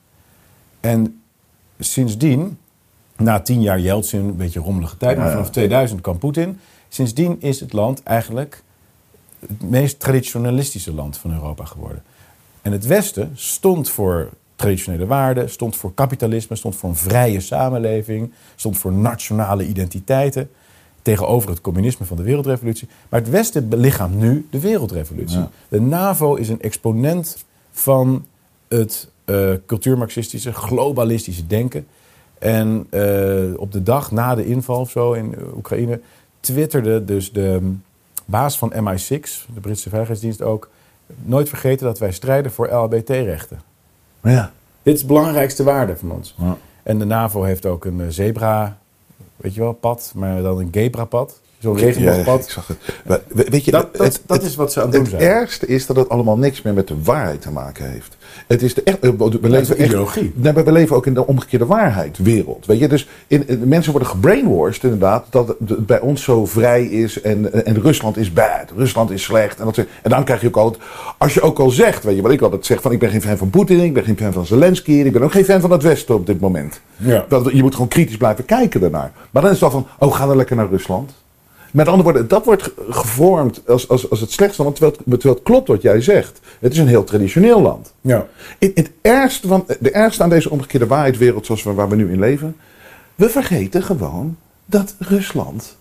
En 0.80 1.22
sindsdien, 1.80 2.58
na 3.18 3.40
tien 3.40 3.62
jaar 3.62 3.80
Yeltsin, 3.80 4.20
een 4.20 4.36
beetje 4.36 4.60
rommelige 4.60 4.98
tijd, 4.98 5.18
maar 5.18 5.32
vanaf 5.32 5.50
2000 5.50 6.02
kwam 6.02 6.18
Poetin. 6.18 6.60
Sindsdien 6.94 7.36
is 7.40 7.60
het 7.60 7.74
land 7.74 8.04
eigenlijk 8.04 8.64
het 9.40 9.70
meest 9.70 10.00
traditionalistische 10.00 10.94
land 10.94 11.18
van 11.18 11.34
Europa 11.34 11.66
geworden. 11.66 12.04
En 12.62 12.72
het 12.72 12.86
Westen 12.86 13.32
stond 13.36 13.90
voor 13.90 14.30
traditionele 14.56 15.06
waarden, 15.06 15.50
stond 15.50 15.76
voor 15.76 15.94
kapitalisme, 15.94 16.56
stond 16.56 16.76
voor 16.76 16.90
een 16.90 16.96
vrije 16.96 17.40
samenleving, 17.40 18.32
stond 18.56 18.78
voor 18.78 18.92
nationale 18.92 19.68
identiteiten. 19.68 20.50
Tegenover 21.02 21.50
het 21.50 21.62
communisme 21.62 22.06
van 22.06 22.18
de 22.18 22.24
wereldrevolutie. 22.24 22.88
Maar 23.10 23.20
het 23.20 23.30
Westen 23.30 23.70
belichaamt 23.70 24.20
nu 24.20 24.48
de 24.50 24.60
wereldrevolutie. 24.60 25.38
Ja. 25.38 25.50
De 25.68 25.82
NAVO 25.82 26.36
is 26.36 26.50
een 26.50 26.62
exponent 26.62 27.46
van 27.72 28.26
het 28.68 29.12
eh 29.26 29.52
cultuurmarxistische, 29.66 30.54
globalistische 30.54 31.48
denken. 31.48 31.88
En 32.40 32.88
eh, 32.90 33.60
op 33.60 33.72
de 33.72 33.84
dag 33.84 34.12
na 34.12 34.36
de 34.36 34.46
inval 34.46 34.80
of 34.80 34.90
zo 34.90 35.14
in 35.14 35.36
Oekraïne 35.56 36.00
twitterde 36.44 37.06
dus 37.06 37.32
de 37.32 37.74
baas 38.26 38.58
van 38.58 38.74
MI6, 38.74 39.08
de 39.54 39.60
Britse 39.62 39.90
veiligheidsdienst 39.90 40.42
ook, 40.42 40.70
nooit 41.22 41.50
vergeten 41.50 41.86
dat 41.86 42.00
wij 42.00 42.12
strijden 42.12 42.52
voor 42.52 42.68
LHBT-rechten. 42.68 43.62
Ja. 44.24 44.52
Dit 44.82 44.96
is 44.96 45.02
de 45.02 45.08
belangrijkste 45.08 45.64
waarde 45.64 45.98
van 45.98 46.12
ons. 46.12 46.36
Ja. 46.38 46.58
En 46.84 47.00
de 47.00 47.06
NAVO 47.06 47.44
heeft 47.44 47.66
ook 47.66 47.86
een 47.86 48.02
eh, 48.02 48.08
zebra, 48.10 48.78
weet 49.36 49.54
je 49.54 49.60
wel, 49.60 49.74
pad, 49.74 50.12
maar 50.16 50.42
dan 50.42 50.60
een 50.60 50.68
gebra-pad. 50.72 51.42
Zo'n 51.64 51.78
regenboogpad. 51.78 52.26
Ja, 52.40 52.44
ik 52.46 52.50
zag 52.50 52.68
het. 52.68 52.78
Maar 53.06 53.20
weet 53.50 53.66
je, 53.66 53.72
Dat- 53.72 53.96
dat- 53.96 54.06
het- 54.06 54.22
dat 54.26 54.38
het- 54.38 54.46
is 54.46 54.56
wat 54.56 54.72
ze 54.74 54.80
aan 54.82 54.86
het 54.92 54.96
doen 54.96 55.04
Het 55.14 55.22
ergste 55.22 55.66
is 55.68 55.86
dat 55.86 55.96
het 55.96 56.10
allemaal 56.10 56.38
niks 56.38 56.62
meer 56.62 56.74
met 56.74 56.88
de 56.88 56.96
waarheid 57.04 57.42
te 57.42 57.52
maken 57.52 57.90
heeft. 57.92 58.18
Het 58.48 58.62
is 58.62 58.74
de 58.74 58.84
echt, 58.84 58.98
we 59.00 59.38
leven 59.42 59.78
echt- 59.78 59.88
ideologie. 59.90 60.34
Nee, 60.36 60.54
we 60.54 60.72
leven 60.72 60.96
ook 60.96 61.06
in 61.06 61.14
de 61.14 61.28
omgekeerde 61.28 61.66
waarheidwereld. 61.66 62.66
Weet 62.66 62.80
je, 62.80 62.88
dus 62.88 63.08
in, 63.28 63.48
in- 63.48 63.68
mensen 63.68 63.92
worden 63.92 64.10
gebrainwashed 64.10 64.84
inderdaad 64.84 65.26
dat 65.30 65.48
het 65.48 65.86
bij 65.86 66.00
ons 66.00 66.24
zo 66.24 66.46
vrij 66.46 66.86
is 66.86 67.22
en, 67.22 67.66
en 67.66 67.82
Rusland 67.82 68.18
is 68.18 68.34
bad, 68.34 68.72
Rusland 68.76 69.12
is 69.12 69.24
slecht. 69.24 69.60
En, 69.60 69.66
dat, 69.66 69.78
en 69.78 70.10
dan 70.10 70.24
krijg 70.24 70.42
je 70.42 70.48
ook 70.48 70.58
altijd, 70.58 70.84
als 71.18 71.34
je 71.34 71.42
ook 71.42 71.60
al 71.60 71.70
zegt, 71.70 72.04
weet 72.04 72.16
je 72.16 72.22
wat 72.22 72.32
ik 72.32 72.42
altijd 72.42 72.66
zeg, 72.66 72.82
van 72.82 72.92
ik 72.92 73.00
ben 73.00 73.10
geen 73.10 73.22
fan 73.22 73.38
van 73.38 73.50
Poetin, 73.50 73.80
ik 73.80 73.94
ben 73.94 74.04
geen 74.04 74.18
fan 74.18 74.34
van 74.34 74.46
Zelensky, 74.46 74.92
ik 74.92 75.12
ben 75.14 75.24
ook 75.24 75.32
geen 75.32 75.46
fan 75.46 75.62
van 75.62 75.72
het 75.72 75.84
Westen 75.84 76.16
op 76.16 76.26
dit 76.26 76.40
moment. 76.40 76.82
Ja. 76.98 77.26
Dat, 77.30 77.50
je 77.54 77.62
moet 77.62 77.74
gewoon 77.74 77.88
kritisch 77.88 78.18
blijven 78.18 78.46
kijken 78.46 78.80
daarnaar. 78.82 79.12
Maar 79.32 79.42
dan 79.42 79.52
is 79.52 79.60
het 79.60 79.72
dan 79.72 79.84
van, 79.84 80.08
oh 80.08 80.16
ga 80.16 80.26
dan 80.26 80.36
lekker 80.38 80.56
naar 80.56 80.70
Rusland. 80.70 81.12
Met 81.74 81.88
andere 81.88 82.04
woorden, 82.04 82.28
dat 82.28 82.46
wordt 82.46 82.64
ge- 82.64 82.74
gevormd 82.90 83.62
als, 83.68 83.88
als, 83.90 84.10
als 84.10 84.20
het 84.20 84.32
slechtste 84.32 84.64
land, 84.64 84.76
terwijl 84.76 84.98
het, 84.98 85.10
terwijl 85.10 85.34
het 85.34 85.44
klopt 85.44 85.68
wat 85.68 85.82
jij 85.82 86.02
zegt. 86.02 86.40
Het 86.60 86.72
is 86.72 86.78
een 86.78 86.88
heel 86.88 87.04
traditioneel 87.04 87.62
land. 87.62 87.94
Ja. 88.02 88.28
In, 88.58 88.72
het 88.76 88.92
ergste 89.02 89.48
van, 89.48 89.66
de 89.80 89.92
ergste 89.92 90.24
aan 90.24 90.30
deze 90.30 90.50
omgekeerde 90.50 90.88
waarheidswereld 90.88 91.46
zoals 91.46 91.64
we, 91.64 91.74
waar 91.74 91.90
we 91.90 91.96
nu 91.96 92.12
in 92.12 92.20
leven, 92.20 92.56
we 93.16 93.30
vergeten 93.30 93.84
gewoon 93.84 94.38
dat 94.66 94.96
Rusland 95.00 95.78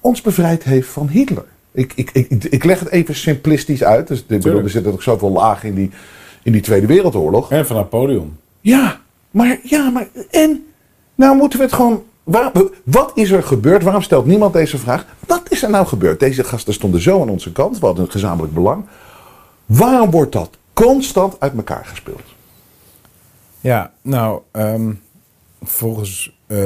ons 0.00 0.20
bevrijd 0.20 0.64
heeft 0.64 0.88
van 0.88 1.08
Hitler. 1.08 1.44
Ik, 1.72 1.92
ik, 1.94 2.10
ik, 2.12 2.44
ik 2.44 2.64
leg 2.64 2.78
het 2.80 2.88
even 2.90 3.14
simplistisch 3.14 3.84
uit. 3.84 4.08
Dus, 4.08 4.18
ik 4.18 4.26
bedoel, 4.26 4.62
er 4.62 4.70
zitten 4.70 4.92
ook 4.92 5.02
zoveel 5.02 5.30
lagen 5.30 5.68
in 5.68 5.74
die, 5.74 5.90
in 6.42 6.52
die 6.52 6.60
Tweede 6.60 6.86
Wereldoorlog. 6.86 7.50
En 7.50 7.66
van 7.66 7.76
Napoleon. 7.76 8.36
Ja, 8.60 9.00
maar, 9.30 9.58
ja, 9.62 9.90
maar 9.90 10.08
en? 10.30 10.64
Nou 11.14 11.36
moeten 11.36 11.58
we 11.58 11.64
het 11.64 11.74
gewoon. 11.74 12.02
Waar, 12.26 12.52
wat 12.84 13.12
is 13.14 13.30
er 13.30 13.42
gebeurd? 13.42 13.82
Waarom 13.82 14.02
stelt 14.02 14.26
niemand 14.26 14.52
deze 14.52 14.78
vraag? 14.78 15.06
Wat 15.26 15.42
is 15.48 15.62
er 15.62 15.70
nou 15.70 15.86
gebeurd? 15.86 16.20
Deze 16.20 16.44
gasten 16.44 16.74
stonden 16.74 17.00
zo 17.00 17.20
aan 17.20 17.28
onze 17.28 17.52
kant. 17.52 17.78
We 17.78 17.86
hadden 17.86 18.04
een 18.04 18.10
gezamenlijk 18.10 18.54
belang. 18.54 18.84
Waarom 19.66 20.10
wordt 20.10 20.32
dat 20.32 20.50
constant 20.72 21.40
uit 21.40 21.56
elkaar 21.56 21.84
gespeeld? 21.84 22.22
Ja, 23.60 23.92
nou, 24.02 24.40
ehm, 24.50 24.92
volgens 25.62 26.38
eh, 26.46 26.58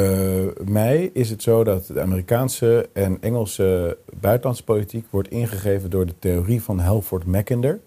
mij 0.64 1.10
is 1.12 1.30
het 1.30 1.42
zo 1.42 1.64
dat 1.64 1.86
de 1.86 2.00
Amerikaanse 2.00 2.88
en 2.92 3.18
Engelse 3.20 3.98
buitenlandse 4.20 4.64
politiek 4.64 5.06
wordt 5.10 5.28
ingegeven 5.28 5.90
door 5.90 6.06
de 6.06 6.18
theorie 6.18 6.62
van 6.62 6.78
Halford 6.78 7.24
Mackinder. 7.24 7.80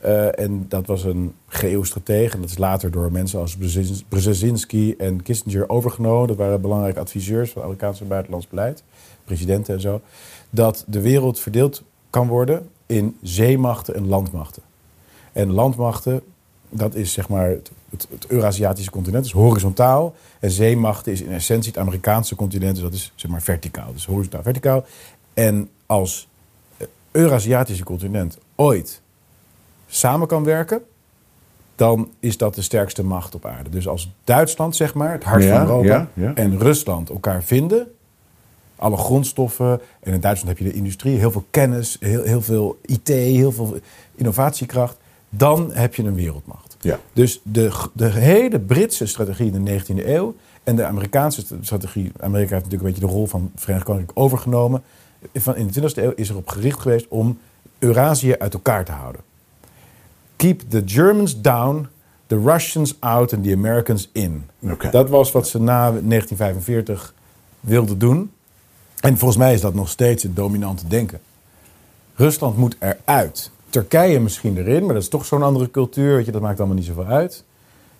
Eh, 0.00 0.38
en 0.38 0.64
dat 0.68 0.86
was 0.86 1.04
een 1.04 1.34
geostratege. 1.46 2.34
En 2.34 2.40
dat 2.40 2.50
is 2.50 2.58
later 2.58 2.90
door 2.90 3.12
mensen 3.12 3.40
als 3.40 3.56
Brzezinski- 4.08 4.94
en 4.98 5.22
Kissinger 5.22 5.68
overgenomen. 5.68 6.28
Dat 6.28 6.36
waren 6.36 6.60
belangrijke 6.60 7.00
adviseurs 7.00 7.50
van 7.50 7.62
Amerikaanse 7.62 8.04
buitenlands 8.04 8.48
beleid. 8.48 8.82
Presidenten 9.24 9.74
en 9.74 9.80
zo. 9.80 10.00
Dat 10.50 10.84
de 10.86 11.00
wereld 11.00 11.40
verdeeld 11.40 11.82
kan 12.10 12.28
worden 12.28 12.68
in 12.86 13.16
zeemachten 13.22 13.94
en 13.94 14.06
landmachten. 14.06 14.62
En 15.32 15.52
landmachten, 15.52 16.22
dat 16.68 16.94
is 16.94 17.12
zeg 17.12 17.28
maar 17.28 17.48
het, 17.48 17.70
het, 17.90 18.06
het 18.10 18.26
Eurasiatische 18.26 18.90
continent, 18.90 19.24
is 19.24 19.32
horizontaal. 19.32 20.14
En 20.38 20.50
zeemachten 20.50 21.12
is 21.12 21.22
in 21.22 21.32
essentie 21.32 21.70
het 21.70 21.80
Amerikaanse 21.80 22.34
continent, 22.34 22.74
dus 22.74 22.84
dat 22.84 22.92
is 22.92 23.12
zeg 23.14 23.30
maar 23.30 23.42
verticaal. 23.42 23.92
Dus 23.92 24.06
horizontaal, 24.06 24.42
verticaal. 24.42 24.84
En 25.34 25.68
als 25.86 26.28
het 26.76 26.88
Eurasiatische 27.10 27.84
continent 27.84 28.38
ooit 28.54 29.02
samen 29.90 30.26
kan 30.26 30.44
werken, 30.44 30.82
dan 31.74 32.10
is 32.20 32.36
dat 32.36 32.54
de 32.54 32.62
sterkste 32.62 33.04
macht 33.04 33.34
op 33.34 33.46
aarde. 33.46 33.70
Dus 33.70 33.88
als 33.88 34.10
Duitsland, 34.24 34.76
zeg 34.76 34.94
maar, 34.94 35.12
het 35.12 35.24
hart 35.24 35.42
Ja, 35.42 35.58
van 35.58 35.66
Europa, 35.66 35.88
ja, 35.88 36.08
ja. 36.12 36.34
en 36.34 36.58
Rusland 36.58 37.10
elkaar 37.10 37.42
vinden, 37.42 37.92
alle 38.76 38.96
grondstoffen, 38.96 39.80
en 40.00 40.12
in 40.12 40.20
Duitsland 40.20 40.58
heb 40.58 40.66
je 40.66 40.72
de 40.72 40.78
industrie, 40.78 41.18
heel 41.18 41.30
veel 41.30 41.44
kennis, 41.50 41.96
heel, 42.00 42.22
heel 42.22 42.42
veel 42.42 42.78
IT, 42.82 43.08
heel 43.08 43.52
veel 43.52 43.76
innovatiekracht, 44.14 44.96
dan 45.28 45.72
heb 45.72 45.94
je 45.94 46.02
een 46.02 46.14
wereldmacht. 46.14 46.76
Ja. 46.80 46.98
Dus 47.12 47.40
de, 47.42 47.88
de 47.92 48.08
hele 48.08 48.60
Britse 48.60 49.06
strategie 49.06 49.52
in 49.52 49.64
de 49.64 49.80
19e 49.80 50.06
eeuw 50.06 50.34
en 50.64 50.76
de 50.76 50.84
Amerikaanse 50.84 51.44
strategie, 51.60 52.12
Amerika 52.20 52.50
heeft 52.50 52.64
natuurlijk 52.64 52.82
een 52.82 52.88
beetje 52.92 53.06
de 53.06 53.12
rol 53.12 53.26
van 53.26 53.50
het 53.52 53.60
Verenigd 53.60 53.86
Koninkrijk 53.86 54.18
overgenomen, 54.18 54.82
van 55.34 55.56
in 55.56 55.66
de 55.66 55.80
20e 55.80 55.94
eeuw 55.94 56.12
is 56.14 56.30
erop 56.30 56.48
gericht 56.48 56.80
geweest 56.80 57.06
om 57.08 57.38
Eurasië 57.78 58.34
uit 58.38 58.54
elkaar 58.54 58.84
te 58.84 58.92
houden. 58.92 59.20
Keep 60.40 60.70
the 60.70 60.82
Germans 60.86 61.40
down, 61.40 61.88
the 62.26 62.38
Russians 62.38 62.94
out 63.00 63.34
and 63.34 63.44
the 63.44 63.52
Americans 63.52 64.08
in. 64.12 64.44
Dat 64.90 65.08
was 65.08 65.32
wat 65.32 65.48
ze 65.48 65.60
na 65.60 65.80
1945 65.80 67.14
wilden 67.60 67.98
doen. 67.98 68.30
En 69.00 69.18
volgens 69.18 69.38
mij 69.38 69.54
is 69.54 69.60
dat 69.60 69.74
nog 69.74 69.88
steeds 69.88 70.22
het 70.22 70.36
dominante 70.36 70.86
denken. 70.86 71.20
Rusland 72.14 72.56
moet 72.56 72.76
eruit. 72.78 73.50
Turkije 73.68 74.20
misschien 74.20 74.56
erin, 74.56 74.84
maar 74.84 74.94
dat 74.94 75.02
is 75.02 75.08
toch 75.08 75.24
zo'n 75.24 75.42
andere 75.42 75.70
cultuur. 75.70 76.16
Weet 76.16 76.26
je, 76.26 76.32
dat 76.32 76.40
maakt 76.40 76.58
allemaal 76.58 76.76
niet 76.76 76.86
zoveel 76.86 77.06
uit. 77.06 77.44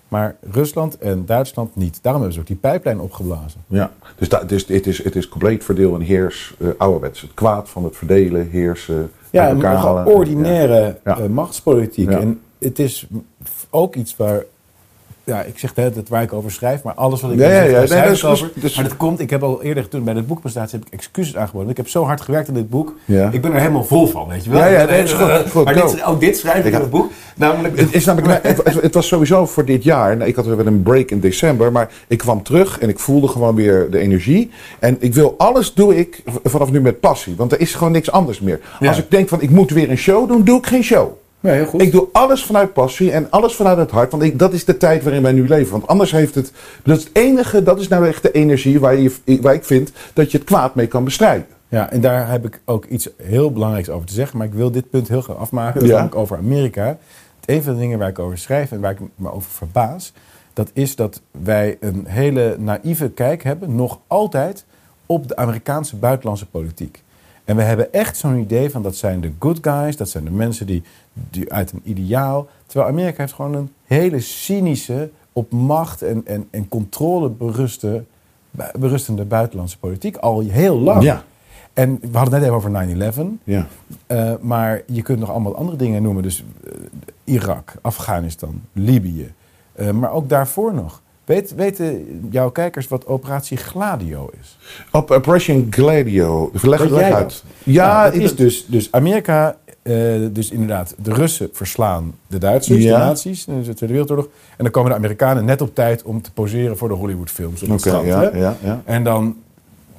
Maar 0.09 0.37
Rusland 0.51 0.99
en 0.99 1.27
Duitsland 1.27 1.77
niet. 1.77 1.99
Daarom 2.03 2.23
hebben 2.23 2.35
ze 2.35 2.41
ook 2.41 2.47
die 2.47 2.71
pijplijn 2.71 3.01
opgeblazen. 3.01 3.61
Ja, 3.67 3.93
dus, 4.17 4.29
da, 4.29 4.45
dus 4.45 4.67
het, 4.67 4.87
is, 4.87 5.05
het 5.05 5.17
is 5.17 5.29
compleet 5.29 5.65
verdeel 5.65 5.95
en 5.95 6.01
heers, 6.01 6.55
eh 6.59 6.69
ouderwets. 6.79 7.21
Het 7.21 7.35
kwaad 7.35 7.69
van 7.69 7.85
het 7.85 7.97
verdelen, 7.97 8.51
heersen, 8.51 9.11
Ja, 9.31 9.51
een 9.51 10.07
ordinaire 10.07 10.97
Ja. 11.05 11.19
eh, 11.19 11.27
machtspolitiek. 11.27 12.11
En 12.11 12.41
het 12.59 12.79
is 12.79 13.07
ook 13.71 13.95
iets 13.95 14.17
waar... 14.17 14.43
Ja, 15.31 15.43
ik 15.43 15.59
zeg 15.59 15.73
het 15.75 16.09
waar 16.09 16.23
ik 16.23 16.33
over 16.33 16.51
schrijf, 16.51 16.83
maar 16.83 16.95
alles 16.95 17.21
wat 17.21 17.31
ik 17.33 17.39
dan 17.39 17.49
ja, 17.49 17.63
ja. 17.63 17.85
Nee, 17.89 18.25
over. 18.25 18.51
dus- 18.55 18.75
Maar 18.75 18.85
dat 18.85 18.97
komt, 18.97 19.21
ik 19.21 19.31
heb 19.31 19.43
al 19.43 19.63
eerder 19.63 19.89
toen 19.89 20.05
bij 20.05 20.15
de 20.15 20.23
boekpresentatie 20.23 20.79
heb 20.79 20.87
ik 20.87 20.93
excuses 20.95 21.37
aangeboden. 21.37 21.71
Ik 21.71 21.77
heb 21.77 21.89
zo 21.89 22.05
hard 22.05 22.21
gewerkt 22.21 22.49
aan 22.49 22.55
dit 22.55 22.71
boek. 22.71 22.95
Ja. 23.05 23.29
Ik 23.33 23.41
ben 23.43 23.53
er 23.53 23.61
helemaal 23.61 23.85
vol 23.85 24.07
van, 24.07 24.29
weet 24.29 24.45
je 24.45 24.51
wel. 24.51 24.59
Ja, 24.61 24.67
ja, 24.67 24.85
nee, 24.85 25.03
is 25.03 25.13
goed, 25.13 25.51
goed, 25.51 25.65
maar 25.65 25.75
go. 25.75 25.91
dit, 25.91 26.05
ook 26.05 26.21
dit 26.21 26.37
schrijf 26.37 26.65
ik 26.65 26.73
in 26.75 26.81
het 26.81 26.91
boek. 26.91 27.11
Namelijk, 27.37 27.79
Het, 27.79 27.95
is 27.95 28.05
namelijk, 28.05 28.43
het, 28.47 28.63
was- 28.63 28.75
het 28.83 28.95
was 28.95 29.07
sowieso 29.07 29.47
voor 29.47 29.65
dit 29.65 29.85
jaar. 29.85 30.17
Nou, 30.17 30.29
ik 30.29 30.37
had 30.37 30.47
weer 30.47 30.67
een 30.67 30.83
break 30.83 31.11
in 31.11 31.21
december. 31.21 31.73
Maar 31.73 31.91
ik 32.09 32.19
kwam 32.19 32.43
terug 32.43 32.79
en 32.79 32.89
ik 32.89 32.99
voelde 32.99 33.29
gewoon 33.29 33.55
weer 33.55 33.91
de 33.91 33.99
energie. 33.99 34.51
En 34.79 34.97
ik 35.01 35.15
wil 35.15 35.35
alles 35.39 35.75
doe 35.75 35.97
ik 35.97 36.23
vanaf 36.45 36.71
nu 36.71 36.81
met 36.81 37.01
passie. 37.01 37.35
Want 37.37 37.53
er 37.53 37.61
is 37.61 37.75
gewoon 37.75 37.93
niks 37.93 38.11
anders 38.11 38.41
meer. 38.41 38.61
Als 38.81 38.99
ik 38.99 39.11
denk 39.11 39.29
van 39.29 39.41
ik 39.43 39.51
moet 39.51 39.71
weer 39.71 39.91
een 39.91 39.99
show 39.99 40.29
doen, 40.29 40.45
doe 40.45 40.59
ik 40.59 40.67
geen 40.67 40.83
show. 40.85 41.11
Nee, 41.41 41.55
heel 41.55 41.67
goed. 41.67 41.83
Ik 41.83 41.93
doe 41.93 42.09
alles 42.13 42.45
vanuit 42.45 42.73
passie 42.73 43.13
en 43.13 43.31
alles 43.31 43.55
vanuit 43.55 43.79
het 43.79 43.91
hart. 43.91 44.11
Want 44.11 44.23
ik, 44.23 44.39
dat 44.39 44.53
is 44.53 44.65
de 44.65 44.77
tijd 44.77 45.03
waarin 45.03 45.23
wij 45.23 45.33
nu 45.33 45.49
leven. 45.49 45.73
Want 45.73 45.87
anders 45.87 46.11
heeft 46.11 46.35
het. 46.35 46.53
Dat 46.83 46.97
is 46.97 47.05
het 47.05 47.17
enige, 47.17 47.63
dat 47.63 47.81
is 47.81 47.89
nou 47.89 48.07
echt 48.07 48.23
de 48.23 48.31
energie 48.33 48.81
waar, 48.81 48.97
je, 48.97 49.13
waar 49.41 49.55
ik 49.55 49.65
vind 49.65 49.93
dat 50.13 50.31
je 50.31 50.39
het 50.39 50.47
kwaad 50.47 50.75
mee 50.75 50.87
kan 50.87 51.05
bestrijden. 51.05 51.47
Ja, 51.69 51.91
en 51.91 52.01
daar 52.01 52.31
heb 52.31 52.47
ik 52.47 52.61
ook 52.65 52.85
iets 52.85 53.09
heel 53.23 53.53
belangrijks 53.53 53.89
over 53.89 54.07
te 54.07 54.13
zeggen. 54.13 54.39
Maar 54.39 54.47
ik 54.47 54.53
wil 54.53 54.71
dit 54.71 54.91
punt 54.91 55.09
heel 55.09 55.21
graag 55.21 55.37
afmaken. 55.37 55.81
Dat 55.81 55.89
Ja. 55.89 56.09
over 56.15 56.37
Amerika. 56.37 56.87
Het 57.41 57.51
een 57.51 57.63
van 57.63 57.75
de 57.75 57.81
dingen 57.81 57.99
waar 57.99 58.09
ik 58.09 58.19
over 58.19 58.39
schrijf 58.39 58.73
en 58.73 58.81
waar 58.81 58.91
ik 58.91 58.99
me 59.15 59.33
over 59.33 59.51
verbaas... 59.51 60.13
dat 60.53 60.71
is 60.73 60.97
dat 60.97 61.21
wij 61.43 61.77
een 61.81 62.05
hele 62.09 62.57
naïeve 62.59 63.11
kijk 63.11 63.43
hebben, 63.43 63.75
nog 63.75 63.99
altijd... 64.07 64.65
op 65.07 65.29
de 65.29 65.37
Amerikaanse 65.37 65.97
buitenlandse 65.97 66.47
politiek. 66.47 67.03
En 67.45 67.57
we 67.57 67.63
hebben 67.63 67.93
echt 67.93 68.17
zo'n 68.17 68.39
idee 68.39 68.71
van 68.71 68.83
dat 68.83 68.97
zijn 68.97 69.21
de 69.21 69.33
good 69.39 69.59
guys... 69.61 69.97
dat 69.97 70.09
zijn 70.09 70.25
de 70.25 70.31
mensen 70.31 70.67
die, 70.67 70.83
die 71.13 71.53
uit 71.53 71.73
een 71.73 71.83
ideaal... 71.85 72.49
terwijl 72.67 72.91
Amerika 72.91 73.17
heeft 73.17 73.33
gewoon 73.33 73.55
een 73.55 73.73
hele 73.85 74.21
cynische... 74.21 75.11
op 75.33 75.53
macht 75.53 76.03
en, 76.03 76.27
en, 76.27 76.49
en 76.51 76.69
controle 76.69 77.29
beruste, 77.29 78.05
berustende 78.79 79.25
buitenlandse 79.25 79.79
politiek... 79.79 80.17
al 80.17 80.41
heel 80.41 80.79
lang. 80.79 81.03
Ja. 81.03 81.25
En 81.73 81.99
we 82.01 82.19
hadden 82.19 82.35
het 82.35 82.43
net 82.43 82.73
even 82.73 83.15
over 83.15 83.39
9-11. 83.39 83.45
Ja. 83.45 83.67
Eh, 84.07 84.33
maar 84.41 84.83
je 84.87 85.03
kunt 85.03 85.19
nog 85.19 85.31
allemaal 85.31 85.57
andere 85.57 85.77
dingen 85.77 86.03
noemen. 86.03 86.23
Dus 86.23 86.45
eh, 86.65 86.73
Irak, 87.25 87.75
Afghanistan, 87.81 88.63
Libië. 88.73 89.33
Eh, 89.73 89.91
maar 89.91 90.13
ook 90.13 90.29
daarvoor 90.29 90.75
nog. 90.75 91.03
Weet, 91.31 91.55
weten 91.55 92.07
jouw 92.31 92.51
kijkers 92.51 92.89
wat 92.89 93.07
operatie 93.07 93.57
Gladio 93.57 94.31
is? 94.41 94.59
Op 94.93 95.11
Operation 95.11 95.67
Gladio. 95.71 96.51
Leg 96.63 96.81
het 96.83 96.93
uit. 96.93 97.13
dat? 97.13 97.45
Ja, 97.65 98.03
Nou, 98.09 98.21
is 98.21 98.37
dus, 98.37 98.67
dus 98.67 98.93
Amerika, 98.93 99.57
eh, 99.83 99.95
dus 100.33 100.51
inderdaad, 100.51 100.95
de 101.03 101.13
Russen 101.13 101.49
verslaan 101.53 102.15
de 102.27 102.39
Duitsers, 102.39 102.83
Ja. 102.83 102.99
de 102.99 103.05
nazi's, 103.05 103.47
in 103.47 103.55
de 103.63 103.63
Tweede 103.75 103.87
Wereldoorlog. 103.87 104.25
En 104.57 104.65
dan 104.65 104.71
komen 104.71 104.91
de 104.91 104.97
Amerikanen 104.97 105.45
net 105.45 105.61
op 105.61 105.75
tijd 105.75 106.03
om 106.03 106.23
te 106.23 106.33
poseren 106.33 106.77
voor 106.77 106.89
de 106.89 106.95
Hollywoodfilms 106.95 107.63
op 107.63 107.69
het 107.69 107.79
Oké, 107.87 107.89
strand. 107.89 108.07
ja, 108.35 108.57
ja. 108.63 108.83
En 108.85 109.05
dan 109.05 109.37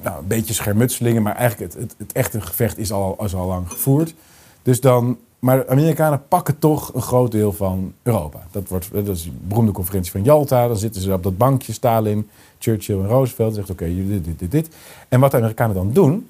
nou, 0.02 0.18
een 0.18 0.26
beetje 0.26 0.54
schermutselingen, 0.54 1.22
maar 1.22 1.36
eigenlijk 1.36 1.72
het, 1.72 1.82
het, 1.82 1.94
het 1.98 2.12
echte 2.12 2.40
gevecht 2.40 2.78
is 2.78 2.92
al, 2.92 3.16
is 3.24 3.34
al 3.34 3.46
lang 3.46 3.70
gevoerd. 3.70 4.14
Dus 4.62 4.80
dan, 4.80 5.18
maar 5.44 5.56
de 5.56 5.68
Amerikanen 5.68 6.22
pakken 6.28 6.58
toch 6.58 6.94
een 6.94 7.02
groot 7.02 7.30
deel 7.30 7.52
van 7.52 7.92
Europa. 8.02 8.46
Dat, 8.50 8.68
wordt, 8.68 8.88
dat 8.92 9.08
is 9.08 9.22
die 9.22 9.32
beroemde 9.42 9.72
conferentie 9.72 10.12
van 10.12 10.22
Yalta. 10.22 10.68
Dan 10.68 10.76
zitten 10.76 11.02
ze 11.02 11.12
op 11.12 11.22
dat 11.22 11.38
bankje, 11.38 11.72
Stalin, 11.72 12.28
Churchill 12.58 12.98
en 12.98 13.06
Roosevelt. 13.06 13.54
Zegt 13.54 13.70
oké, 13.70 13.84
dit, 13.84 14.24
dit, 14.24 14.38
dit, 14.38 14.50
dit. 14.50 14.68
En 15.08 15.20
wat 15.20 15.30
de 15.30 15.36
Amerikanen 15.36 15.74
dan 15.74 15.92
doen, 15.92 16.28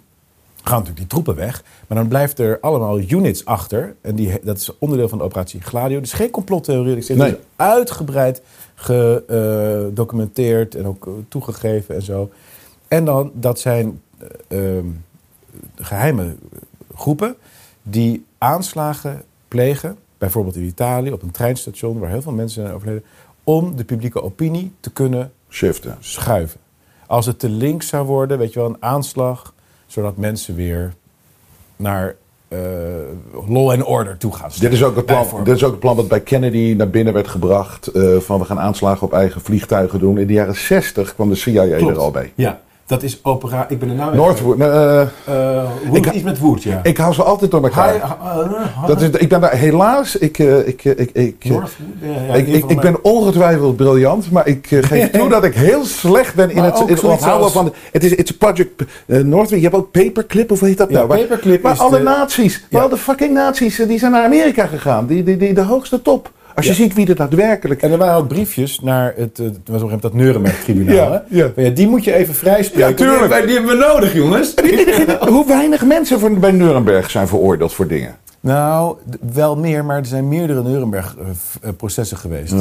gaan 0.57 0.79
natuurlijk 0.79 0.99
die 0.99 1.07
troepen 1.07 1.35
weg. 1.35 1.65
Maar 1.87 1.99
dan 1.99 2.09
blijft 2.09 2.39
er 2.39 2.59
allemaal 2.61 3.01
units 3.01 3.45
achter. 3.45 3.97
En 4.01 4.15
die, 4.15 4.41
dat 4.43 4.57
is 4.57 4.79
onderdeel 4.79 5.09
van 5.09 5.19
de 5.19 5.25
operatie 5.25 5.61
Gladio. 5.61 6.01
Dus 6.01 6.13
geen 6.13 6.31
complottheorie. 6.31 6.97
Ik 6.97 7.03
zeg, 7.03 7.17
Nee. 7.17 7.31
Is 7.31 7.37
uitgebreid 7.57 8.43
gedocumenteerd 8.75 10.75
en 10.75 10.87
ook 10.87 11.07
eh, 11.07 11.13
toegegeven 11.29 11.95
en 11.95 12.03
zo. 12.03 12.31
En 12.89 13.05
dan, 13.05 13.31
dat 13.35 13.61
zijn 13.61 14.01
eh, 14.49 14.77
ehm, 14.77 14.87
geheime 15.75 16.37
groepen 16.95 17.37
die 17.83 18.25
aanslagen 18.39 19.23
plegen. 19.49 19.97
Bijvoorbeeld 20.19 20.57
in 20.57 20.63
Italië 20.63 21.13
op 21.13 21.23
een 21.23 21.31
treinstation 21.31 21.99
waar 21.99 22.11
heel 22.11 22.23
veel 22.23 22.33
mensen 22.33 22.63
zijn 22.63 22.75
overleden. 22.75 23.05
Om 23.45 23.77
de 23.77 23.85
publieke 23.85 24.23
opinie 24.23 24.73
te 24.81 24.91
kunnen 24.91 25.33
Shiften. 25.49 25.97
schuiven. 26.01 26.61
Als 27.07 27.27
het 27.27 27.39
te 27.39 27.49
links 27.49 27.89
zou 27.89 28.07
worden, 28.07 28.39
weet 28.39 28.53
je 28.53 28.59
wel, 28.59 28.69
een 28.69 28.77
aanslag, 28.83 29.55
zodat 29.87 30.17
mensen 30.17 30.55
weer 30.55 30.93
naar 31.77 32.15
eh, 32.49 32.59
law 33.49 33.71
and 33.71 33.83
order 33.85 34.17
toe 34.19 34.33
gaan. 34.35 34.51
Dit 34.59 34.73
is, 34.73 34.83
ook 34.85 34.97
het 34.97 35.07
plan, 35.07 35.27
dit 35.45 35.55
is 35.57 35.65
ook 35.65 35.71
het 35.71 35.81
plan 35.81 35.97
wat 35.97 36.09
bij 36.09 36.21
Kennedy 36.21 36.75
naar 36.77 36.91
binnen 36.91 37.13
werd 37.15 37.29
gebracht. 37.29 37.87
eh, 37.87 38.17
van 38.17 38.39
we 38.39 38.45
gaan 38.45 38.59
aanslagen 38.61 39.07
op 39.07 39.13
eigen 39.13 39.41
vliegtuigen 39.41 39.99
doen. 39.99 40.19
In 40.19 40.27
de 40.27 40.33
jaren 40.33 40.55
60 40.57 41.15
kwam 41.15 41.29
de 41.29 41.35
CIA 41.35 41.77
Klopt. 41.77 41.97
er 41.97 42.03
al 42.03 42.11
bij. 42.11 42.33
Ja, 42.35 42.61
dat 42.87 43.03
is 43.03 43.19
opera. 43.23 43.67
Ik 43.69 43.79
ben 43.79 43.89
er 43.89 43.95
nou. 43.95 44.17
Northwood. 44.17 44.61
eh, 44.61 45.01
Uh, 45.29 45.63
Ik- 45.93 46.11
iets 46.13 46.23
met 46.25 46.39
Wood, 46.39 46.63
ja. 46.63 46.81
ik 46.83 46.97
hou 46.97 47.15
ze 47.15 47.23
altijd 47.23 47.51
door 47.51 47.63
elkaar. 47.63 47.93
Hi- 47.93 47.99
uh, 48.53 48.87
Dat 48.87 49.01
is, 49.01 49.09
ik 49.11 49.29
ben 49.29 49.41
daar 49.41 49.53
helaas. 49.57 50.17
Ik, 50.17 50.39
eh, 50.39 50.67
ik, 50.69 50.85
eh, 50.85 50.99
ik, 50.99 51.11
ik, 51.13 51.35
eh, 51.45 51.51
Northwood? 51.51 51.71
Ja, 52.03 52.09
ja, 52.27 52.35
ik, 52.35 52.65
ik, 52.71 52.81
ben 52.81 53.05
ongetwijfeld 53.05 53.77
briljant, 53.77 54.31
maar 54.31 54.47
ik 54.47 54.71
eh, 54.71 54.83
geef 54.83 55.11
toe 55.11 55.29
dat 55.37 55.45
ik 55.45 55.55
heel 55.55 55.85
slecht 55.85 56.35
ben 56.35 56.51
in 56.51 56.57
Maar 56.57 56.65
het, 56.65 57.05
onthouden 57.05 57.43
als- 57.45 57.53
van. 57.53 57.65
de- 57.65 57.73
Het 57.93 58.05
is 58.05 58.15
it's 58.15 58.31
project 58.37 58.83
eh, 59.07 59.19
Northwood. 59.21 59.59
Je 59.59 59.65
hebt 59.65 59.75
ook 59.77 59.91
Paperclip, 59.91 60.51
of 60.51 60.59
hoe 60.61 60.69
heet 60.69 60.79
dat 60.79 60.89
Ja, 60.89 60.95
nou? 60.95 61.07
Waar- 61.07 61.19
Paperclip 61.19 61.63
Maar 61.63 61.73
is 61.73 61.79
alle 61.79 61.97
de- 61.97 62.03
naties, 62.03 62.65
Ja. 62.71 62.79
wel 62.79 62.89
de 62.89 62.97
fucking 62.97 63.35
naties, 63.35 63.79
eh, 63.79 63.89
die 63.89 63.99
zijn 63.99 64.13
naar 64.13 64.25
Amerika 64.25 64.67
gegaan. 64.67 65.07
Die, 65.07 65.23
die, 65.23 65.37
die, 65.37 65.53
de 65.55 65.63
hoogste 65.63 66.03
top. 66.03 66.31
Als 66.55 66.65
je 66.67 66.71
Ja. 66.71 66.77
ziet 66.77 66.95
wie 66.95 67.07
er 67.09 67.15
daadwerkelijk. 67.17 67.83
En 67.83 67.91
er 67.93 67.99
waren 67.99 68.15
ook 68.17 68.29
briefjes 68.29 68.81
naar 68.81 69.15
het, 69.17 69.39
was 69.39 69.47
op 69.49 69.55
een 69.57 69.63
gegeven 69.65 69.83
moment 69.83 70.03
dat 70.03 70.13
Nuremberg-tribunaal. 70.15 70.95
Ja, 70.95 71.25
hè? 71.29 71.63
ja. 71.63 71.71
Die 71.71 71.89
moet 71.89 72.05
je 72.05 72.13
even 72.15 72.35
vrijspreken. 72.35 72.89
Ja, 72.89 72.95
tuurlijk. 72.95 73.21
Die, 73.23 73.29
hebben- 73.33 73.47
die 73.47 73.57
hebben 73.57 73.79
we 73.79 73.85
nodig, 73.93 74.15
jongens. 74.15 74.55
Hoe 75.35 75.47
weinig 75.47 75.85
mensen 75.85 76.21
voor, 76.21 76.31
bij 76.31 76.51
Nuremberg 76.53 77.11
zijn 77.11 77.29
veroordeeld 77.29 77.73
voor 77.75 77.87
dingen. 77.87 78.17
Nou, 78.41 78.97
wel 79.33 79.57
meer, 79.57 79.85
maar 79.85 79.97
er 79.99 80.07
zijn 80.07 80.29
meerdere 80.29 80.63
Nuremberg-processen 80.63 82.17
geweest. 82.17 82.55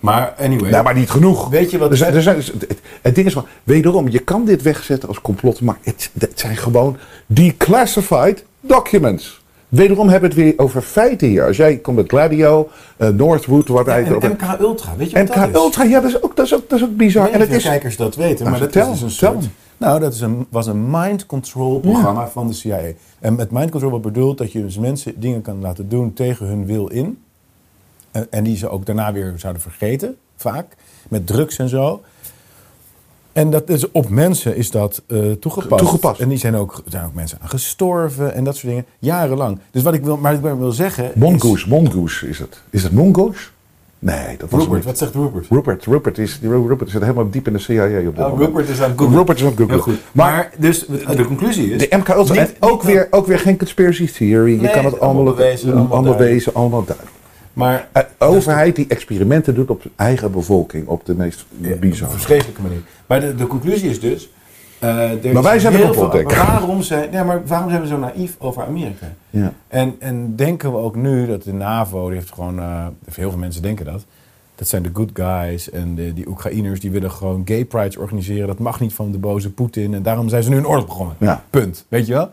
Maar 0.00 0.34
anyway. 0.38 0.70
Nou, 0.70 0.84
maar 0.84 0.94
niet 0.94 1.10
genoeg. 1.10 1.48
Weet 1.48 1.70
je 1.70 1.78
wat- 1.78 1.90
Er 1.90 1.96
zijn, 1.96 2.14
er 2.14 2.22
zijn, 2.22 2.36
het, 2.36 2.80
het 3.02 3.14
ding 3.14 3.26
is 3.26 3.34
wel, 3.34 3.46
wederom, 3.64 4.08
je 4.08 4.18
kan 4.18 4.44
dit 4.44 4.62
wegzetten 4.62 5.08
als 5.08 5.20
complot, 5.20 5.60
maar 5.60 5.76
het, 5.82 6.10
het 6.18 6.32
zijn 6.34 6.56
gewoon 6.56 6.96
declassified 7.26 8.44
documents. 8.60 9.44
Wederom 9.68 10.08
hebben 10.08 10.30
we 10.30 10.36
het 10.36 10.44
weer 10.44 10.58
over 10.58 10.82
feiten 10.82 11.28
hier. 11.28 11.46
Als 11.46 11.56
jij 11.56 11.76
komt 11.76 11.96
met 11.96 12.08
Gladio, 12.08 12.68
eh, 12.96 13.08
Northwood, 13.08 13.68
waar 13.68 13.84
wij 13.84 14.04
en. 14.04 14.30
MK 14.30 14.60
Ultra, 14.60 14.96
weet 14.96 15.10
je 15.10 15.18
wat 15.18 15.28
MK 15.28 15.34
dat 15.34 15.48
is? 15.48 15.54
Ultra, 15.54 15.84
ja, 15.84 16.00
dat 16.00 16.10
is 16.10 16.22
ook, 16.22 16.36
dat 16.36 16.46
is 16.46 16.54
ook, 16.54 16.68
dat 16.68 16.78
is 16.78 16.84
ook 16.84 16.96
bizar. 16.96 17.30
En 17.30 17.48
is, 17.48 17.62
kijkers 17.62 17.96
dat 17.96 18.16
weten, 18.16 18.44
maar 18.44 18.52
Nou, 18.52 18.64
dat 18.64 18.72
vertel, 18.72 18.92
is 18.92 19.00
dus 19.00 19.20
een 19.20 19.32
soort... 19.32 19.48
Nou, 19.76 20.00
dat 20.00 20.14
is 20.14 20.20
een, 20.20 20.46
was 20.50 20.66
een 20.66 20.90
mind 20.90 21.26
control 21.26 21.80
programma 21.80 22.28
van 22.28 22.46
de 22.46 22.52
CIA. 22.52 22.80
En 23.18 23.34
met 23.34 23.50
mind 23.50 23.70
control 23.70 23.90
wordt 23.90 24.06
bedoeld 24.06 24.38
dat 24.38 24.52
je 24.52 24.62
dus 24.62 24.78
mensen 24.78 25.20
dingen 25.20 25.42
kan 25.42 25.60
laten 25.60 25.88
doen 25.88 26.12
tegen 26.12 26.46
hun 26.46 26.66
wil 26.66 26.86
in. 26.86 27.22
En, 28.10 28.26
en 28.30 28.44
die 28.44 28.56
ze 28.56 28.68
ook 28.68 28.86
daarna 28.86 29.12
weer 29.12 29.34
zouden 29.36 29.62
vergeten, 29.62 30.16
vaak. 30.36 30.76
Met 31.08 31.26
drugs 31.26 31.58
en 31.58 31.68
zo. 31.68 32.02
En 33.36 33.50
dat 33.50 33.68
is, 33.68 33.90
op 33.90 34.08
mensen 34.08 34.56
is 34.56 34.70
dat 34.70 35.02
eh, 35.06 35.18
toegepast. 35.40 35.82
Toegepast. 35.82 36.20
En 36.20 36.28
die 36.28 36.38
zijn 36.38 36.54
ook, 36.56 36.82
zijn 36.88 37.04
ook 37.04 37.14
mensen 37.14 37.38
aan 37.42 37.48
gestorven 37.48 38.34
en 38.34 38.44
dat 38.44 38.54
soort 38.56 38.66
dingen. 38.68 38.84
Jarenlang. 38.98 39.58
Dus 39.70 39.82
wat 39.82 39.94
ik 39.94 40.04
wil, 40.04 40.16
maar 40.16 40.40
wat 40.40 40.52
ik 40.52 40.58
wil 40.58 40.72
zeggen... 40.72 41.04
is- 41.04 41.10
Mongoose, 41.14 41.68
Mongoose 41.68 42.28
is 42.28 42.38
het. 42.38 42.60
Is 42.70 42.82
het 42.82 42.92
Mongoose? 42.92 43.48
Nee, 43.98 44.36
dat 44.38 44.50
was 44.50 44.62
Rupert, 44.62 44.84
wat 44.84 44.98
zegt 44.98 45.14
Rupert? 45.14 45.46
Rupert, 45.50 45.84
Rupert, 45.84 46.18
is, 46.18 46.38
Rupert 46.42 46.90
zit 46.90 47.00
helemaal 47.00 47.30
diep 47.30 47.46
in 47.46 47.52
de 47.52 47.58
CIA 47.58 47.84
op 47.84 47.90
dit 48.16 48.24
Oh, 48.24 48.30
moment. 48.30 48.38
Rupert 48.48 48.68
is 48.68 48.80
aan 48.82 48.90
het 48.90 48.98
googlen. 48.98 49.18
Rupert 49.18 49.38
is 49.38 49.44
aan 49.44 49.50
het 49.50 49.58
googlen. 49.58 49.74
Heel 49.76 49.84
goed. 49.84 49.98
Maar- 50.12 50.32
Maar, 50.32 50.50
dus 50.58 50.86
de 51.16 51.24
conclusie 51.26 51.70
is... 51.72 51.88
De 51.88 51.96
MK 51.96 52.08
Ultra. 52.08 52.34
Niet- 52.40 52.52
en 52.52 52.68
ook, 52.68 52.84
niet 52.84 52.92
weer, 52.92 53.06
ook 53.10 53.26
weer 53.26 53.38
geen 53.38 53.58
conspiracy 53.58 54.06
theory. 54.12 54.60
je 54.60 54.70
kan 54.70 54.84
het 54.84 55.00
allemaal, 55.00 55.22
allemaal 55.24 55.34
bewezen, 55.34 55.74
allemaal 55.74 55.92
allemaal 56.62 56.84
duidelijk. 56.84 57.15
Maar 57.56 57.88
Een 57.92 58.04
overheid 58.18 58.76
die 58.76 58.86
experimenten 58.88 59.54
doet 59.54 59.70
op 59.70 59.80
zijn 59.80 59.92
eigen 59.96 60.32
bevolking 60.32 60.86
op 60.86 61.04
de 61.06 61.14
meest 61.14 61.46
Op 61.72 61.80
bizarre. 61.80 62.12
verschrikkelijke 62.12 62.62
manier. 62.62 62.80
Maar 63.06 63.20
de, 63.20 63.34
de 63.34 63.46
conclusie 63.46 63.90
is 63.90 64.00
dus... 64.00 64.28
eh, 64.78 65.24
er 65.24 65.32
Maar 65.32 65.42
wij 65.42 65.58
zijn 65.58 65.80
complotdenker. 65.80 66.36
maar 66.36 66.46
Waarom 66.46 66.82
zijn, 66.82 67.12
ja, 67.12 67.24
maar 67.24 67.46
waarom 67.46 67.68
zijn 67.70 67.80
we 67.82 67.86
zo 67.88 67.98
naïef 67.98 68.36
over 68.38 68.62
Amerika? 68.64 69.06
Ja. 69.30 69.52
En, 69.68 69.94
en 69.98 70.36
denken 70.36 70.72
we 70.72 70.78
ook 70.78 70.96
nu 70.96 71.26
dat 71.26 71.42
de 71.42 71.52
NAVO, 71.52 72.06
die 72.08 72.18
heeft 72.18 72.32
gewoon... 72.32 72.58
eh, 72.58 72.86
heel 73.14 73.30
veel 73.30 73.38
mensen 73.38 73.62
denken 73.62 73.84
dat. 73.84 74.04
Dat 74.54 74.68
zijn 74.68 74.82
de 74.82 74.90
good 74.92 75.10
guys 75.12 75.70
en 75.70 75.94
de, 75.94 76.12
die 76.14 76.28
Oekraïners 76.28 76.80
die 76.80 76.90
willen 76.90 77.10
gewoon 77.10 77.42
gay 77.44 77.64
prides 77.64 77.96
organiseren. 77.96 78.46
Dat 78.46 78.58
mag 78.58 78.80
niet 78.80 78.92
van 78.94 79.12
de 79.12 79.18
boze 79.18 79.50
Poetin. 79.52 79.94
En 79.94 80.02
daarom 80.02 80.28
zijn 80.28 80.42
ze 80.42 80.50
nu 80.50 80.56
een 80.56 80.66
oorlog 80.66 80.86
begonnen. 80.86 81.16
Ja. 81.18 81.42
Punt. 81.50 81.84
Weet 81.88 82.06
je 82.06 82.12
wel? 82.12 82.30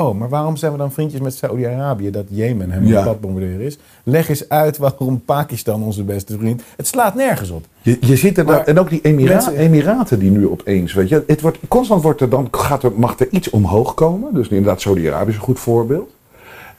Oh, 0.00 0.14
maar 0.18 0.28
waarom 0.28 0.56
zijn 0.56 0.72
we 0.72 0.78
dan 0.78 0.92
vriendjes 0.92 1.20
met 1.20 1.34
Saudi-Arabië 1.34 2.10
dat 2.10 2.24
Jemen 2.28 2.70
hem 2.70 2.86
Ja. 2.86 2.98
een 2.98 3.04
pad 3.04 3.20
bombarderen 3.20 3.60
is? 3.60 3.78
Leg 4.02 4.28
eens 4.28 4.48
uit 4.48 4.76
waarom 4.76 5.20
Pakistan 5.24 5.82
onze 5.82 6.02
beste 6.04 6.38
vriend... 6.38 6.62
Het 6.76 6.86
slaat 6.86 7.14
nergens 7.14 7.50
op. 7.50 7.64
Je, 7.82 7.96
je 8.00 8.16
ziet 8.16 8.38
er 8.38 8.44
dan, 8.46 8.54
Maar 8.54 8.64
en 8.64 8.78
ook 8.78 8.88
die 8.90 9.00
Emira- 9.02 9.32
mensen- 9.32 9.56
Emiraten 9.56 10.18
die 10.18 10.30
nu 10.30 10.48
opeens, 10.48 10.92
weet 10.92 11.08
je, 11.08 11.24
het 11.26 11.40
wordt, 11.40 11.58
constant 11.68 12.02
wordt 12.02 12.20
er 12.20 12.28
dan, 12.28 12.48
gaat 12.50 12.82
er, 12.82 12.92
mag 12.96 13.18
er 13.18 13.28
iets 13.30 13.50
omhoog 13.50 13.94
komen. 13.94 14.34
Dus 14.34 14.48
inderdaad, 14.48 14.80
Saudi-Arabië 14.80 15.28
is 15.30 15.36
een 15.36 15.42
goed 15.42 15.58
voorbeeld. 15.60 16.10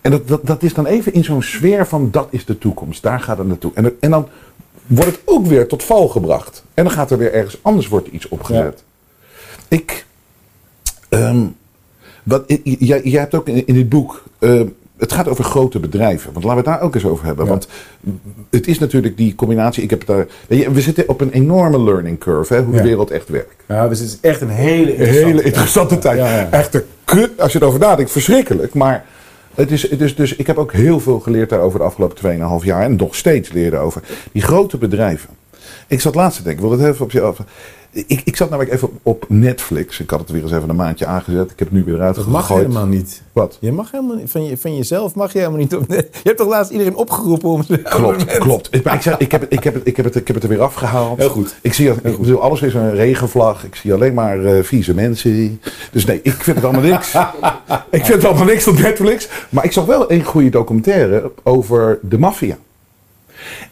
En 0.02 0.12
dat, 0.12 0.28
dat, 0.28 0.46
dat 0.46 0.64
is 0.64 0.74
dan 0.74 0.86
even 0.86 1.14
in 1.14 1.24
zo'n 1.24 1.42
sfeer 1.42 1.88
van, 1.88 2.12
dat 2.12 2.28
is 2.30 2.46
de 2.46 2.58
toekomst, 2.58 3.04
daar 3.04 3.20
gaat 3.20 3.38
het 3.38 3.48
naartoe. 3.48 3.72
En, 3.74 3.96
en 4.00 4.12
dan 4.12 4.28
wordt 4.88 5.12
het 5.12 5.22
ook 5.26 5.46
weer 5.46 5.68
tot 5.68 5.84
val 5.84 6.08
gebracht. 6.08 6.64
En 6.74 6.84
dan 6.84 6.94
gaat 6.94 7.12
er 7.12 7.18
weer 7.18 7.34
ergens 7.34 7.58
anders 7.62 7.88
wordt 7.88 8.08
iets 8.08 8.28
opgezet. 8.28 8.84
Ik, 9.68 10.06
ehm, 11.10 11.46
wat, 12.28 12.44
jij, 12.64 13.02
jij 13.04 13.20
hebt 13.20 13.36
ook 13.36 13.48
in, 13.48 13.68
in 13.68 13.74
dit 13.74 13.90
boek, 13.90 14.24
eh, 14.40 14.62
het 14.98 15.12
gaat 15.14 15.28
over 15.28 15.44
grote 15.44 15.80
bedrijven. 15.80 16.34
Want 16.34 16.46
laten 16.46 16.64
we 16.64 16.70
het 16.70 16.80
daar 16.80 16.88
ook 16.88 16.96
eens 16.96 17.06
over 17.06 17.26
hebben. 17.26 17.44
Ja. 17.46 17.50
Want 17.52 17.68
het 18.50 18.68
is 18.68 18.80
natuurlijk 18.80 19.18
die 19.18 19.36
combinatie. 19.36 19.84
Ik 19.84 19.90
heb 19.90 20.08
het 20.08 20.08
daar, 20.08 20.28
we 20.74 20.82
zitten 20.82 21.10
op 21.10 21.22
een 21.22 21.32
enorme 21.32 21.82
learning 21.82 22.20
curve, 22.20 22.54
hè, 22.54 22.62
hoe 22.64 22.74
Ja. 22.76 22.82
de 22.82 22.88
wereld 22.88 23.12
echt 23.12 23.30
werkt. 23.30 23.54
Ja, 23.68 23.88
dus 23.88 24.00
het 24.00 24.08
is 24.08 24.18
echt 24.22 24.42
een 24.42 24.50
hele 24.50 25.44
interessante 25.44 25.98
tijd. 25.98 26.18
Ja. 26.18 26.52
Echt 26.52 26.74
een 26.76 26.84
kut, 27.06 27.42
als 27.42 27.52
je 27.54 27.62
erover 27.62 27.80
nadenkt, 27.80 28.12
verschrikkelijk. 28.12 28.74
Maar 28.74 29.06
Het 29.56 29.72
is, 29.72 29.90
het 29.90 30.02
is, 30.02 30.16
dus 30.16 30.36
ik 30.36 30.48
heb 30.48 30.58
ook 30.58 30.72
heel 30.74 31.00
veel 31.00 31.20
geleerd 31.20 31.50
daarover 31.50 31.80
de 31.80 31.86
afgelopen 31.86 32.18
2,5 32.62 32.66
jaar. 32.66 32.82
En 32.82 32.96
nog 32.96 33.16
steeds 33.16 33.52
leren 33.52 33.80
over 33.80 34.02
die 34.32 34.42
grote 34.42 34.78
bedrijven. 34.78 35.30
Ik 35.88 36.02
zat 36.02 36.16
laatst 36.16 36.38
te 36.38 36.44
denken, 36.44 36.64
ik 36.64 36.70
wil 36.70 36.80
het 36.80 36.90
even 36.94 37.06
op 37.06 37.12
je 37.12 37.22
af. 37.22 37.38
Ik, 37.92 38.22
ik 38.24 38.36
zat 38.36 38.50
namelijk 38.50 38.74
even 38.76 38.90
op, 39.04 39.26
Netflix. 39.28 40.00
Ik 40.00 40.10
had 40.10 40.20
het 40.20 40.30
weer 40.30 40.42
eens 40.42 40.52
even 40.52 40.70
een 40.70 40.76
maandje 40.76 41.06
aangezet. 41.06 41.52
Ik 41.52 41.60
heb 41.60 41.68
het 41.68 41.78
nu 41.78 41.84
weer 41.84 41.96
eruit 41.96 42.16
Dat 42.16 42.28
mag 42.28 42.42
gegooid. 42.46 42.66
helemaal 42.66 42.86
niet. 42.86 43.22
Wat? 43.34 43.58
Je 43.62 43.72
mag 43.72 43.92
helemaal 43.92 44.16
niet, 44.16 44.32
van, 44.32 44.44
je, 44.44 44.58
van 44.58 44.76
jezelf 44.76 45.16
mag 45.16 45.34
je 45.34 45.38
helemaal 45.38 45.60
niet 45.60 45.76
op. 45.76 45.86
Je 45.90 46.10
hebt 46.24 46.38
toch 46.38 46.48
laatst 46.48 46.72
iedereen 46.72 46.96
opgeroepen 46.96 47.50
om. 47.50 47.66
Klopt, 47.84 48.26
klopt. 48.38 48.84
Maar 48.84 48.94
ik, 48.94 49.02
zeg, 49.02 49.18
ik, 49.18 49.32
heb 49.32 49.42
het, 49.42 49.54
ik, 49.54 49.64
heb 49.64 49.74
het, 49.74 49.88
ik, 49.88 49.96
heb 49.96 50.06
het, 50.06 50.16
ik 50.16 50.28
heb 50.28 50.36
het 50.36 50.46
er 50.46 50.50
weer 50.50 50.62
afgehaald. 50.62 51.18
Heel 51.18 51.30
goed. 51.30 51.56
Ik 51.62 51.74
zie 51.74 51.90
ik 51.90 52.18
bedoel, 52.18 52.42
alles 52.42 52.62
is 52.62 52.74
een 52.74 52.96
regenvlag. 52.96 53.64
Ik 53.64 53.76
zie 53.76 53.94
alleen 53.94 54.14
maar 54.14 54.46
eh, 54.46 54.64
vieze 54.64 54.94
mensen. 54.94 55.62
Dus 55.92 56.06
nee, 56.06 56.20
ik 56.24 56.34
vind 56.34 56.56
het 56.56 56.66
allemaal 56.66 56.92
niks. 56.92 57.14
ik 57.90 58.06
vind 58.06 58.22
het 58.22 58.26
allemaal 58.26 58.46
niks 58.46 58.68
op 58.68 58.80
Netflix. 58.80 59.28
Maar 59.50 59.64
ik 59.64 59.72
zag 59.72 59.86
wel 59.86 60.12
een 60.12 60.24
goede 60.24 60.50
documentaire 60.50 61.32
over 61.44 62.00
de 62.02 62.18
maffia. 62.18 62.58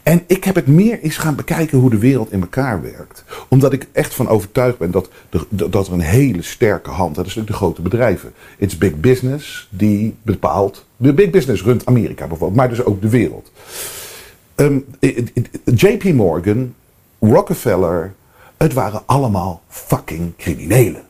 En 0.06 0.24
ik 0.28 0.44
heb 0.44 0.56
het 0.56 0.68
meer 0.68 1.00
eens 1.00 1.18
gaan 1.18 1.36
bekijken 1.36 1.78
hoe 1.78 1.90
de 1.90 1.98
wereld 1.98 2.32
in 2.32 2.42
elkaar 2.42 2.82
werkt. 2.82 3.24
Omdat 3.48 3.74
ik 3.74 3.88
echt 3.92 4.14
van 4.14 4.28
overtuigd 4.28 4.78
ben 4.78 4.92
dat, 4.92 5.10
de, 5.30 5.70
dat 5.70 5.88
er 5.88 5.94
een 5.94 6.00
hele 6.00 6.42
sterke 6.42 6.90
hand, 6.90 7.16
dat 7.16 7.26
is 7.26 7.36
natuurlijk 7.36 7.60
de 7.60 7.66
grote 7.66 7.82
bedrijven. 7.82 8.34
It's 8.58 8.78
big 8.78 8.96
business 9.00 9.68
die 9.72 10.16
bepaalt. 10.22 10.86
De 10.98 11.14
big 11.14 11.30
business 11.30 11.64
runt 11.64 11.86
Amerika 11.86 12.28
bijvoorbeeld, 12.28 12.60
maar 12.60 12.70
dus 12.70 12.84
ook 12.84 13.02
de 13.02 13.10
wereld. 13.10 13.52
Ehm, 14.56 14.80
JP 15.76 16.04
Morgan, 16.04 16.74
Rockefeller, 17.20 18.14
het 18.58 18.74
waren 18.74 19.02
allemaal 19.06 19.62
fucking 19.68 20.34
criminelen. 20.38 21.04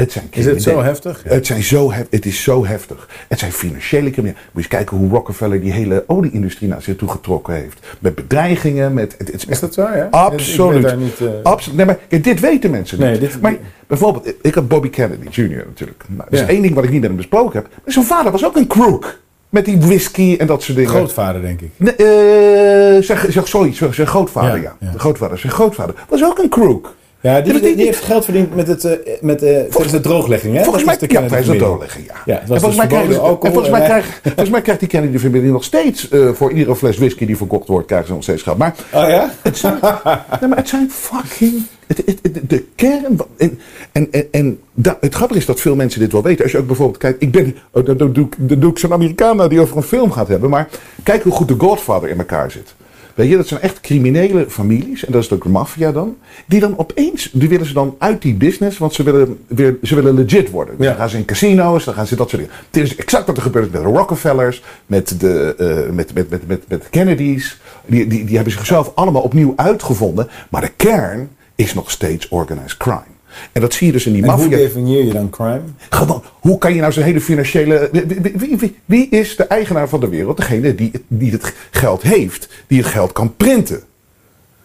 Het 0.00 0.12
zijn 0.12 0.26
Is 0.30 0.44
het 0.44 0.62
zo 0.62 0.82
heftig? 0.82 1.22
Het, 1.24 1.46
zijn 1.46 1.62
zo 1.62 1.92
hef- 1.92 2.06
het 2.10 2.26
is 2.26 2.42
zo 2.42 2.66
heftig. 2.66 3.08
Het 3.28 3.38
zijn 3.38 3.52
financiële 3.52 4.10
criminelen. 4.10 4.40
Moet 4.42 4.52
je 4.52 4.58
eens 4.58 4.68
kijken 4.68 4.96
hoe 4.96 5.10
Rockefeller 5.10 5.60
die 5.60 5.72
hele 5.72 6.04
olieindustrie 6.06 6.68
naar 6.68 6.82
zich 6.82 6.96
toe 6.96 7.08
getrokken 7.08 7.54
heeft. 7.54 7.86
Met 7.98 8.14
bedreigingen, 8.14 8.94
met... 8.94 9.14
Het, 9.18 9.32
het 9.32 9.44
Is 9.48 9.60
dat 9.60 9.74
zo, 9.74 9.82
ja? 9.82 10.08
Absoluut. 10.10 10.82
Daar 10.82 10.96
niet, 10.96 11.20
eh, 11.20 11.26
Absoluut. 11.42 11.76
Nee, 11.76 11.86
maar 11.86 11.98
kijk, 12.08 12.24
dit 12.24 12.40
weten 12.40 12.70
mensen 12.70 12.98
niet. 12.98 13.06
Nee, 13.08 13.18
dit- 13.18 13.40
maar 13.40 13.56
bijvoorbeeld, 13.86 14.32
ik 14.42 14.54
had 14.54 14.68
Bobby 14.68 14.90
Kennedy 14.90 15.26
Jr. 15.40 15.64
natuurlijk. 15.66 16.04
Nou, 16.08 16.22
dat 16.24 16.32
is 16.32 16.40
Ja. 16.40 16.48
één 16.48 16.62
ding 16.62 16.74
wat 16.74 16.84
ik 16.84 16.90
niet 16.90 17.00
met 17.00 17.08
hem 17.08 17.16
besproken 17.18 17.60
heb. 17.60 17.68
Maar 17.84 17.92
zijn 17.92 18.04
vader 18.04 18.32
was 18.32 18.44
ook 18.44 18.56
een 18.56 18.66
crook. 18.66 19.18
Met 19.48 19.64
die 19.64 19.78
whisky 19.80 20.36
en 20.38 20.46
dat 20.46 20.62
soort 20.62 20.76
dingen. 20.76 20.90
Grootvader, 20.92 21.40
denk 21.42 21.60
ik. 21.60 21.70
Nee, 21.76 21.94
eh, 21.96 23.02
zeg, 23.02 23.26
zeg, 23.28 23.48
sorry, 23.48 23.74
zijn 23.74 23.94
zijn 23.94 24.06
grootvader, 24.06 24.56
ja. 24.56 24.62
Ja, 24.62 24.86
ja. 24.86 24.92
De 24.92 24.98
grootvader, 24.98 25.38
zijn 25.38 25.52
grootvader 25.52 25.94
was 26.08 26.24
ook 26.24 26.38
een 26.38 26.48
crook. 26.48 26.94
Ja, 27.22 27.40
die, 27.40 27.74
heeft 27.76 28.04
geld 28.04 28.24
verdiend 28.24 28.54
met 28.54 28.66
het, 28.66 28.84
eh, 28.84 28.92
met, 29.20 29.38
tijdens 29.38 29.90
de 29.90 30.00
drooglegging, 30.00 30.56
hè? 30.56 30.62
Volgens 30.62 30.84
mij, 30.84 30.96
de 30.98 31.06
ja, 31.08 31.18
tijdens 31.18 31.40
familie. 31.40 31.60
doorleggen, 31.66 32.02
ja. 32.04 32.14
Ja, 32.24 32.40
en 32.40 32.46
volgens, 32.46 32.76
dus 32.76 32.86
krijgen 32.86 33.14
en 33.14 33.24
volgens, 33.40 33.70
mij 33.70 33.82
krijgt, 33.82 34.20
volgens 34.22 34.50
mij 34.50 34.60
krijgt 34.62 34.80
die 34.80 34.88
Kennedy 34.88 35.18
familie 35.18 35.50
nog 35.50 35.64
steeds, 35.64 36.08
eh, 36.08 36.28
voor 36.32 36.52
iedere 36.52 36.76
fles 36.76 36.96
whisky 36.98 37.26
die 37.26 37.36
verkocht 37.36 37.68
wordt, 37.68 37.86
krijgen 37.86 38.06
ze 38.08 38.12
nog 38.14 38.22
steeds 38.22 38.42
geld. 38.42 38.58
Maar 38.58 38.74
Oh 38.92 39.08
ja? 39.08 39.30
het 39.42 39.56
zijn, 39.58 39.78
nee, 40.40 40.48
maar 40.48 40.58
het 40.58 40.68
zijn 40.68 40.90
fucking. 40.90 41.62
Het, 41.86 41.96
het, 42.06 42.18
het- 42.22 42.50
de 42.50 42.64
kern. 42.74 43.16
van- 43.16 43.26
En, 43.36 43.58
en, 43.92 44.08
en, 44.10 44.26
en 44.30 44.60
da- 44.74 44.98
het 45.00 45.14
grappige 45.14 45.40
is 45.40 45.46
dat 45.46 45.60
veel 45.60 45.74
mensen 45.74 46.00
dit 46.00 46.12
wel 46.12 46.22
weten. 46.22 46.42
Als 46.42 46.52
je 46.52 46.58
ook 46.58 46.66
bijvoorbeeld 46.66 46.98
kijkt. 46.98 47.22
Ik 47.22 47.30
ben. 47.32 47.56
Oh, 47.72 47.84
dat, 47.84 47.98
dat 47.98 48.14
doe, 48.14 48.26
ik- 48.46 48.60
doe 48.60 48.70
ik 48.70 48.78
zo'n 48.78 48.92
Amerikaan 48.92 49.48
die 49.48 49.60
over 49.60 49.76
een 49.76 49.82
film 49.82 50.10
gaat 50.12 50.28
hebben. 50.28 50.50
Maar 50.50 50.68
kijk 51.02 51.22
hoe 51.22 51.32
goed 51.32 51.48
de 51.48 51.54
Godfather 51.58 52.08
in 52.08 52.18
elkaar 52.18 52.50
zit. 52.50 52.74
Weet 53.14 53.28
je, 53.30 53.36
dat 53.36 53.48
zijn 53.48 53.60
echt 53.60 53.80
criminele 53.80 54.44
families. 54.48 55.04
En 55.04 55.12
dat 55.12 55.22
is 55.22 55.32
ook 55.32 55.42
de 55.42 55.48
maffia 55.48 55.92
dan. 55.92 56.16
Die 56.46 56.60
dan 56.60 56.78
opeens. 56.78 57.30
Die 57.32 57.48
willen 57.48 57.66
ze 57.66 57.72
dan 57.72 57.94
uit 57.98 58.22
die 58.22 58.34
business. 58.34 58.78
Want 58.78 58.94
ze 58.94 59.02
willen, 59.02 59.38
weer, 59.46 59.76
ze 59.82 59.94
willen 59.94 60.14
legit 60.14 60.50
worden. 60.50 60.76
Dus 60.76 60.84
Ja. 60.86 60.90
dan 60.92 61.00
gaan 61.00 61.10
ze 61.10 61.16
in 61.16 61.24
casino's. 61.24 61.84
Dan 61.84 61.94
gaan 61.94 62.06
ze 62.06 62.16
dat 62.16 62.30
soort 62.30 62.42
dingen. 62.42 62.56
Het 62.70 62.82
is 62.82 62.96
exact 62.96 63.26
wat 63.26 63.36
er 63.36 63.42
gebeurt 63.42 63.72
met 63.72 63.82
de 63.82 63.88
Rockefellers. 63.88 64.62
Met 64.86 65.20
de, 65.20 65.54
eh, 65.58 65.94
met, 65.94 66.14
met, 66.14 66.30
met, 66.48 66.68
met, 66.68 66.88
Kennedys. 66.90 67.60
Die, 67.86 68.06
die, 68.06 68.24
die 68.24 68.34
hebben 68.34 68.52
zichzelf 68.52 68.92
allemaal 68.94 69.22
opnieuw 69.22 69.52
uitgevonden. 69.56 70.28
Maar 70.50 70.60
de 70.60 70.72
kern 70.76 71.28
is 71.54 71.74
nog 71.74 71.90
steeds 71.90 72.28
organized 72.28 72.76
crime. 72.76 73.09
En 73.52 73.60
dat 73.60 73.74
zie 73.74 73.86
je 73.86 73.92
dus 73.92 74.06
in 74.06 74.12
die 74.12 74.22
En 74.22 74.28
hoe 74.30 74.38
maffia. 74.38 74.56
definieer 74.56 75.04
je 75.04 75.12
dan 75.12 75.30
crime? 75.30 75.60
Gewoon, 75.90 76.22
hoe 76.40 76.58
kan 76.58 76.74
je 76.74 76.80
nou 76.80 76.92
zo'n 76.92 77.02
hele 77.02 77.20
financiële. 77.20 77.88
Wie, 77.92 78.04
wie- 78.06 78.32
wie, 78.36 78.56
wie, 78.58 78.76
wie 78.84 79.08
is 79.08 79.36
de 79.36 79.44
eigenaar 79.44 79.88
van 79.88 80.00
de 80.00 80.08
wereld? 80.08 80.36
Degene 80.36 80.74
die, 80.74 80.88
het- 80.92 81.02
die 81.08 81.32
het 81.32 81.54
geld 81.70 82.02
heeft, 82.02 82.48
die 82.66 82.78
het 82.78 82.86
geld 82.88 83.12
kan 83.12 83.36
printen. 83.36 83.82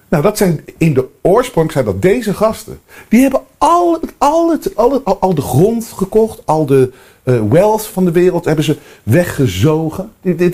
Nou, 0.09 0.24
dat 0.24 0.38
zijn 0.38 0.59
in 0.78 0.93
de 0.93 1.05
oorsprong 1.22 1.72
zijn 1.72 1.86
dat 1.86 2.01
deze 2.01 2.34
gasten. 2.34 2.80
Die 3.09 3.22
hebben 3.22 3.41
al, 3.57 3.99
al, 4.18 4.51
het, 4.51 4.76
al, 4.76 4.91
het, 4.93 5.05
al, 5.05 5.20
al 5.20 5.34
de 5.36 5.41
grond 5.41 5.86
gekocht, 5.95 6.41
al 6.45 6.66
de 6.66 6.91
eh, 7.24 7.41
wealth 7.49 7.86
van 7.86 8.05
de 8.05 8.11
wereld 8.11 8.45
hebben 8.45 8.63
ze 8.66 8.78
weggezogen. 9.03 10.11
Het, 10.22 10.39
het, 10.39 10.53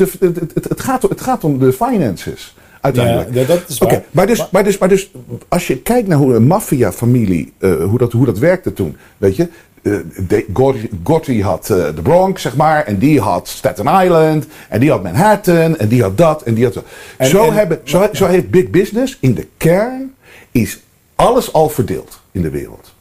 het, 0.69 0.81
gaat, 0.81 1.01
het 1.01 1.21
gaat 1.21 1.43
om 1.43 1.59
de 1.59 1.73
finances. 1.73 2.55
Uiteindelijk. 2.81 3.33
Ja, 3.33 3.43
dat 3.45 3.61
is 3.67 3.77
waar. 3.77 4.03
maar, 4.11 4.27
dus, 4.27 4.49
maar, 4.51 4.63
dus, 4.63 4.77
maar 4.77 4.89
dus 4.89 5.11
als 5.47 5.67
je 5.67 5.77
kijkt 5.77 6.07
naar 6.07 6.17
hoe 6.17 6.33
een 6.35 6.47
maffia-familie, 6.47 7.53
eh, 7.57 7.83
hoe, 7.83 7.97
dat, 7.97 8.11
hoe 8.11 8.25
dat 8.25 8.37
werkte 8.37 8.73
toen, 8.73 8.97
weet 9.17 9.35
je. 9.35 9.47
eh, 9.81 9.93
de- 10.27 10.45
Gotti, 10.53 10.89
Gotti 11.03 11.43
had 11.43 11.69
eh, 11.69 11.77
de 11.95 12.01
Bronx, 12.01 12.41
zeg 12.41 12.55
maar, 12.55 12.83
en 12.85 12.97
die 12.97 13.19
had 13.19 13.47
Staten 13.47 13.85
Island, 14.03 14.45
en 14.69 14.79
die 14.79 14.89
had 14.91 15.03
Manhattan, 15.03 15.77
en 15.77 15.87
die 15.87 16.01
had 16.01 16.17
dat, 16.17 16.41
en 16.43 16.53
die 16.53 16.63
had 16.63 16.73
zo. 16.73 16.83
En- 17.17 17.27
zo, 17.29 17.45
en- 17.45 17.53
hebben, 17.53 17.79
zo, 17.83 18.07
zo 18.13 18.25
heeft 18.25 18.49
Big 18.49 18.69
Business 18.69 19.17
in 19.19 19.33
de 19.33 19.47
kern, 19.57 20.13
is 20.51 20.79
alles 21.15 21.53
al 21.53 21.69
verdeeld 21.69 22.19
in 22.31 22.41
de 22.41 22.49
wereld. 22.49 22.93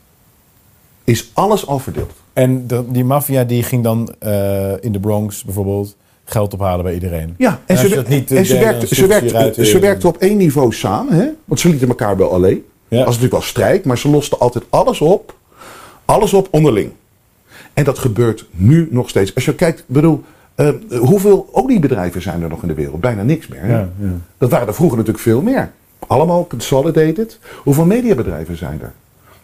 Is 1.04 1.30
alles 1.32 1.66
al 1.66 1.78
verdeeld. 1.78 2.12
En 2.32 2.66
de- 2.66 2.84
die 2.88 3.04
maffia 3.04 3.44
die 3.44 3.62
ging 3.62 3.82
dan 3.84 4.14
in 4.80 4.92
de 4.92 5.00
Bronx 5.00 5.44
bijvoorbeeld 5.44 5.96
geld 6.30 6.54
ophalen 6.54 6.84
bij 6.84 6.94
iedereen. 6.94 7.34
Ja, 7.38 7.60
en, 7.66 7.78
ze, 7.78 8.04
niet, 8.08 8.30
en 8.30 8.46
ze, 8.46 8.58
werkte, 8.58 8.94
ze, 8.94 9.06
werkte, 9.06 9.66
ze 9.66 9.78
werkte 9.78 10.06
op 10.06 10.16
één 10.16 10.36
niveau 10.36 10.72
samen, 10.72 11.14
hè? 11.14 11.28
want 11.44 11.60
ze 11.60 11.68
lieten 11.68 11.88
elkaar 11.88 12.16
wel 12.16 12.32
alleen. 12.32 12.64
Ja. 12.88 12.96
Dat 12.96 13.06
was 13.06 13.14
natuurlijk 13.14 13.32
wel 13.32 13.42
strijd, 13.42 13.84
maar 13.84 13.98
ze 13.98 14.10
losten 14.10 14.38
altijd 14.38 14.64
alles 14.68 15.00
op. 15.00 15.34
Alles 16.04 16.32
op 16.32 16.48
onderling. 16.50 16.90
En 17.74 17.84
dat 17.84 17.98
gebeurt 17.98 18.46
nu 18.50 18.88
nog 18.90 19.08
steeds. 19.08 19.34
Als 19.34 19.44
je 19.44 19.54
kijkt, 19.54 19.84
bedoel, 19.86 20.22
eh, 20.54 20.68
hoeveel 20.98 21.48
oliebedrijven 21.52 22.22
zijn 22.22 22.42
er 22.42 22.48
nog 22.48 22.62
in 22.62 22.68
de 22.68 22.74
wereld? 22.74 23.00
Bijna 23.00 23.22
niks 23.22 23.48
meer. 23.48 23.60
Hè? 23.60 23.72
Ja, 23.72 23.88
ja. 23.98 24.12
Dat 24.38 24.50
waren 24.50 24.66
er 24.66 24.74
vroeger 24.74 24.96
natuurlijk 24.96 25.24
veel 25.24 25.42
meer. 25.42 25.70
Allemaal 26.06 26.46
consolidated. 26.46 27.38
Hoeveel 27.62 27.84
mediabedrijven 27.84 28.56
zijn 28.56 28.80
er? 28.82 28.92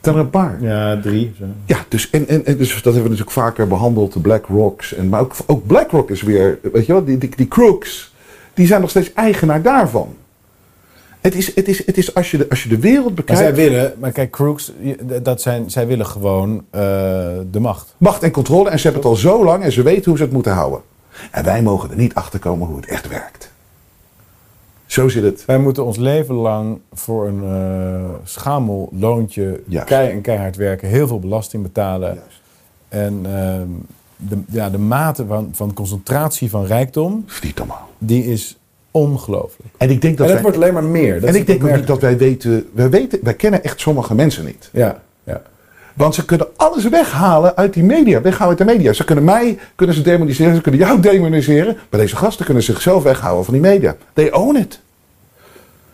Zijn 0.07 0.18
er 0.18 0.24
een 0.24 0.30
paar. 0.30 0.57
Ja, 0.61 1.00
drie. 1.00 1.34
Zo. 1.38 1.44
Ja, 1.64 1.84
dus, 1.88 2.11
en, 2.11 2.28
en, 2.28 2.46
en 2.46 2.57
dus 2.57 2.68
dat 2.68 2.82
hebben 2.82 3.02
we 3.02 3.09
natuurlijk 3.09 3.30
vaker 3.30 3.66
behandeld, 3.66 4.12
de 4.12 4.20
BlackRocks. 4.20 4.94
En, 4.94 5.09
maar 5.09 5.20
ook, 5.20 5.34
ook 5.46 5.66
BlackRock 5.66 6.11
is 6.11 6.22
weer, 6.22 6.59
weet 6.72 6.86
je 6.86 6.92
wel, 6.92 7.04
die, 7.04 7.18
die, 7.18 7.36
die 7.36 7.48
crooks, 7.48 8.14
die 8.54 8.66
zijn 8.66 8.80
nog 8.80 8.90
steeds 8.90 9.12
eigenaar 9.12 9.62
daarvan. 9.62 10.14
Het 11.20 11.34
is, 11.34 11.54
het 11.54 11.68
is, 11.68 11.86
het 11.86 11.98
is 11.98 12.14
als, 12.14 12.30
je 12.30 12.36
de, 12.36 12.46
als 12.48 12.62
je 12.62 12.68
de 12.68 12.78
wereld 12.78 13.04
Maar 13.04 13.14
bekijkt, 13.14 13.40
zij 13.40 13.54
willen, 13.54 13.94
maar 13.98 14.12
kijk, 14.12 14.30
crooks, 14.30 14.72
dat 15.22 15.40
zijn, 15.40 15.70
zij 15.70 15.86
willen 15.86 16.07
gewoon 16.07 16.64
eh, 16.70 16.80
de 17.50 17.61
macht. 17.61 17.94
macht 17.98 18.22
en 18.22 18.30
controle. 18.30 18.70
En 18.70 18.78
ze 18.78 18.84
hebben 18.84 19.02
het 19.02 19.11
al 19.11 19.16
zo 19.16 19.44
lang 19.44 19.62
en 19.62 19.72
ze 19.72 19.82
weten 19.82 20.04
hoe 20.04 20.16
ze 20.16 20.22
het 20.22 20.32
moeten 20.32 20.52
houden. 20.52 20.80
En 21.30 21.44
wij 21.44 21.62
mogen 21.62 21.90
er 21.90 21.96
niet 21.96 22.14
achter 22.14 22.38
komen 22.38 22.66
hoe 22.66 22.76
het 22.76 22.86
echt 22.86 23.09
werkt. 23.09 23.50
Zo 24.87 25.09
zit 25.09 25.22
het. 25.22 25.45
Wij 25.45 25.59
moeten 25.59 25.84
ons 25.84 25.97
leven 25.97 26.34
lang 26.34 26.78
voor 26.93 27.26
een 27.26 27.43
eh 27.43 28.14
schamel 28.24 28.89
loontje 28.99 29.61
kei 29.84 30.11
en 30.11 30.20
keihard 30.20 30.57
werken, 30.57 30.89
heel 30.89 31.07
veel 31.07 31.18
belasting 31.18 31.62
betalen. 31.62 32.14
Juist. 32.14 32.41
En 32.89 33.20
ehm, 33.24 33.68
de, 34.16 34.39
ja, 34.49 34.70
de 34.70 34.78
mate 34.78 35.26
van, 35.26 35.49
van 35.53 35.72
concentratie 35.72 36.51
van 36.51 36.64
rijkdom, 36.64 37.22
Dat 37.26 37.34
is 37.34 37.43
niet 37.43 37.57
normaal. 37.59 37.89
die 37.99 38.24
is 38.24 38.59
ongelooflijk. 38.91 39.70
En 39.76 39.91
ik 39.91 40.01
denk 40.01 40.16
dat 40.16 40.26
en 40.28 40.32
het 40.32 40.43
wij, 40.43 40.51
wordt 40.53 40.57
alleen 40.57 40.74
maar 40.74 40.91
meer. 40.93 41.20
Dat 41.20 41.28
en 41.28 41.34
ik 41.34 41.47
denk 41.47 41.64
ook 41.64 41.70
niet 41.70 41.91
opmerkelijke. 41.91 41.93
dat 41.93 42.01
wij 42.01 42.28
weten, 42.28 42.68
wij 42.72 42.91
weten, 42.91 43.18
wij 43.22 43.34
kennen 43.34 43.64
echt 43.64 43.80
sommige 43.80 44.14
mensen 44.14 44.45
niet. 44.45 44.70
Ja, 44.72 45.03
ja. 45.24 45.43
Want 45.97 46.14
ze 46.14 46.24
kunnen 46.24 46.47
alles 46.57 46.88
weghalen 46.88 47.57
uit 47.57 47.72
die 47.74 47.82
media. 47.82 48.20
Weghalen 48.20 48.49
uit 48.49 48.59
de 48.59 48.64
media. 48.74 48.92
Ze 48.92 49.05
kunnen 49.05 49.24
mij 49.24 49.59
kunnen 49.74 49.97
ze 49.97 50.03
demoniseren. 50.03 50.55
Ze 50.55 50.61
kunnen 50.61 50.80
jou 50.80 51.01
demoniseren. 51.11 51.76
Maar 51.90 52.01
deze 52.01 52.16
gasten 52.16 52.44
kunnen 52.44 52.62
zichzelf 52.62 53.03
weghouden 53.03 53.44
van 53.44 53.55
die 53.55 53.62
media. 53.62 53.97
They 54.12 54.32
own 54.32 54.57
it. 54.57 54.80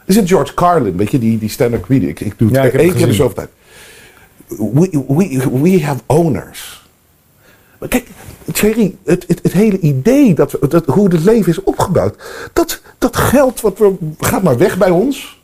Is 0.05 0.17
het 0.17 0.29
George 0.29 0.55
Carlin, 0.55 0.97
weet 0.97 1.11
je, 1.11 1.19
die, 1.19 1.39
die 1.39 1.49
stand-up 1.49 1.83
comedian. 1.87 2.11
Ik, 2.11 2.21
ik 2.21 2.39
doe 2.39 2.49
het 2.49 2.57
Ja, 2.57 2.63
ik 2.63 2.75
één 2.75 2.91
keer 2.91 2.99
gezien. 3.01 3.15
zoveel 3.15 3.35
tijd. 3.35 3.49
We, 4.47 5.05
we, 5.09 5.61
we 5.63 5.83
have 5.85 6.01
owners. 6.07 6.87
Maar 7.79 7.89
kijk, 7.89 8.07
Thierry, 8.53 8.97
het, 9.05 9.25
het, 9.29 9.41
het 9.43 9.53
hele 9.53 9.79
idee 9.79 10.35
dat, 10.35 10.57
dat 10.69 10.87
hoe 10.87 11.09
het 11.09 11.25
leven 11.25 11.53
is 11.53 11.63
opgebouwd. 11.63 12.17
Dat, 12.53 12.81
dat 12.99 13.17
geld 13.17 13.61
wat 13.61 13.79
we, 13.79 13.95
gaat 14.19 14.43
maar 14.43 14.59
weg 14.59 14.79
bij 14.79 14.91
ons. 14.91 15.42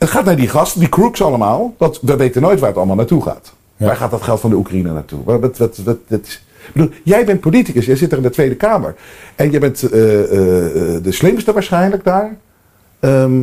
Het 0.00 0.10
gaat 0.10 0.24
naar 0.24 0.36
die 0.36 0.48
gasten, 0.48 0.80
die 0.80 0.88
crooks 0.88 1.22
allemaal. 1.22 1.74
Dat, 1.78 1.98
we 2.02 2.16
weten 2.16 2.42
nooit 2.42 2.58
waar 2.60 2.68
het 2.68 2.78
allemaal 2.78 2.96
naartoe 2.96 3.22
gaat. 3.22 3.52
Ja. 3.76 3.86
Waar 3.86 3.96
gaat 3.96 4.10
dat 4.10 4.22
geld 4.22 4.40
van 4.40 4.50
de 4.50 4.56
Oekraïne 4.56 4.92
naartoe? 4.92 5.18
Wat, 5.24 5.40
wat, 5.40 5.58
wat, 5.58 5.76
wat, 5.84 5.96
dat 6.08 6.20
is- 6.26 6.42
ik 6.66 6.72
bedoel, 6.72 6.90
jij 7.04 7.24
bent 7.24 7.40
politicus, 7.40 7.86
jij 7.86 7.96
zit 7.96 8.10
er 8.10 8.16
in 8.16 8.22
de 8.22 8.30
Tweede 8.30 8.54
Kamer. 8.54 8.94
En 9.34 9.50
jij 9.50 9.60
bent 9.60 9.82
eh, 9.82 10.22
eh, 10.22 10.94
eh, 10.96 11.02
de 11.02 11.12
slimste 11.12 11.52
waarschijnlijk 11.52 12.04
daar. 12.04 12.36
Ehm, 13.00 13.40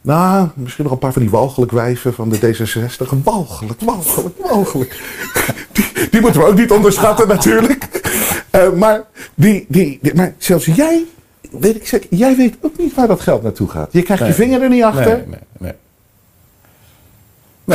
nou, 0.00 0.48
misschien 0.54 0.84
nog 0.84 0.92
een 0.92 0.98
paar 0.98 1.12
van 1.12 1.22
die 1.22 1.30
walgelijk 1.30 1.72
wijven 1.72 2.14
van 2.14 2.28
de 2.28 2.36
D66. 2.38 3.22
Walgelijk, 3.24 3.80
walgelijk, 3.80 4.34
walgelijk. 4.38 5.00
Die, 5.72 6.08
die 6.10 6.20
moeten 6.20 6.40
we 6.40 6.46
ook 6.46 6.56
niet 6.58 6.70
onderschatten 6.72 7.28
natuurlijk. 7.28 7.88
Maar, 8.76 9.04
die, 9.34 9.64
die, 9.68 9.98
die- 10.02 10.14
maar 10.14 10.34
zelfs 10.38 10.66
jij, 10.66 11.04
weet 11.50 11.76
ik 11.76 11.86
zeker, 11.86 12.06
jij 12.10 12.36
weet 12.36 12.54
ook 12.60 12.78
niet 12.78 12.94
waar 12.94 13.06
dat 13.08 13.20
geld 13.20 13.42
naartoe 13.42 13.68
gaat. 13.68 13.92
Je 13.92 14.02
krijgt 14.02 14.26
je 14.26 14.32
vinger 14.32 14.62
er 14.62 14.68
niet 14.68 14.82
achter. 14.82 15.16
Nee, 15.16 15.26
nee, 15.26 15.38
nee. 15.58 15.72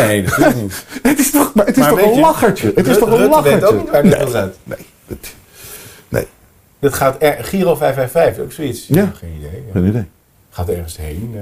Nee, 0.06 0.22
natuurlijk 0.22 0.56
niet. 0.56 0.86
Het 1.04 1.20
is 1.20 1.32
toch, 1.32 1.54
maar 1.54 1.66
het 1.66 1.78
is 1.78 1.82
Maar 1.84 1.90
toch 1.92 2.02
een 2.02 2.14
je, 2.14 2.20
lachertje. 2.20 2.68
Het 2.68 2.78
is 2.78 2.86
Rutte 2.86 3.00
toch 3.00 3.20
een 3.20 3.28
lachertje. 3.30 3.68
ook 3.68 3.82
niet 3.82 3.90
waar 3.92 4.02
dit 4.04 4.12
nee, 4.12 4.26
nee, 4.26 4.78
dat- 5.08 5.34
nee, 6.10 6.26
Dat 6.80 6.94
gaat 6.94 7.16
er, 7.20 7.38
Giro 7.44 7.76
555, 7.76 8.44
ook 8.44 8.52
zoiets. 8.52 8.88
Ja. 8.88 9.12
Geen 9.16 9.34
idee. 9.38 9.64
ja. 9.66 9.72
geen 9.74 9.86
idee. 9.86 10.06
Gaat 10.50 10.70
ergens 10.70 10.98
heen. 10.98 11.32
eh. 11.36 11.42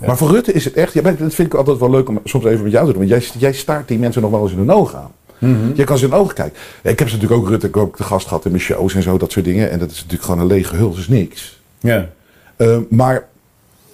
Ja. 0.00 0.06
Maar 0.06 0.16
voor 0.16 0.30
Rutte 0.30 0.52
is 0.52 0.64
het 0.64 0.74
echt, 0.74 0.92
ja, 0.92 1.00
dat 1.02 1.34
vind 1.34 1.38
ik 1.48 1.54
altijd 1.54 1.78
wel 1.78 1.90
leuk 1.90 2.08
om 2.08 2.20
soms 2.24 2.44
even 2.44 2.62
met 2.62 2.72
jou 2.72 2.86
te 2.86 2.92
doen. 2.98 3.08
Want 3.08 3.22
jij, 3.22 3.38
jij 3.40 3.52
staart 3.52 3.88
die 3.88 3.98
mensen 3.98 4.22
nog 4.22 4.30
wel 4.30 4.42
eens 4.42 4.52
in 4.52 4.58
hun 4.58 4.72
ogen 4.72 4.98
aan. 4.98 5.12
Mhm. 5.38 5.70
Je 5.74 5.84
kan 5.84 5.98
ze 5.98 6.04
in 6.04 6.10
hun 6.10 6.20
ogen 6.20 6.34
kijken. 6.34 6.58
Ja, 6.82 6.90
ik 6.90 6.98
heb 6.98 7.08
ze 7.08 7.14
natuurlijk 7.14 7.42
ook 7.42 7.48
Rutte 7.48 7.66
ik 7.66 7.74
heb 7.74 7.82
ook 7.82 7.96
de 7.96 8.02
gast 8.02 8.26
gehad 8.26 8.44
in 8.44 8.50
mijn 8.50 8.62
shows 8.62 8.94
en 8.94 9.02
zo, 9.02 9.18
dat 9.18 9.32
soort 9.32 9.44
dingen. 9.44 9.70
En 9.70 9.78
dat 9.78 9.90
is 9.90 9.96
natuurlijk 9.96 10.22
gewoon 10.22 10.38
een 10.40 10.46
lege 10.46 10.76
huls, 10.76 10.98
is 10.98 11.08
niks. 11.08 11.60
Ja. 11.80 12.08
Eh, 12.56 12.76
maar 12.90 13.26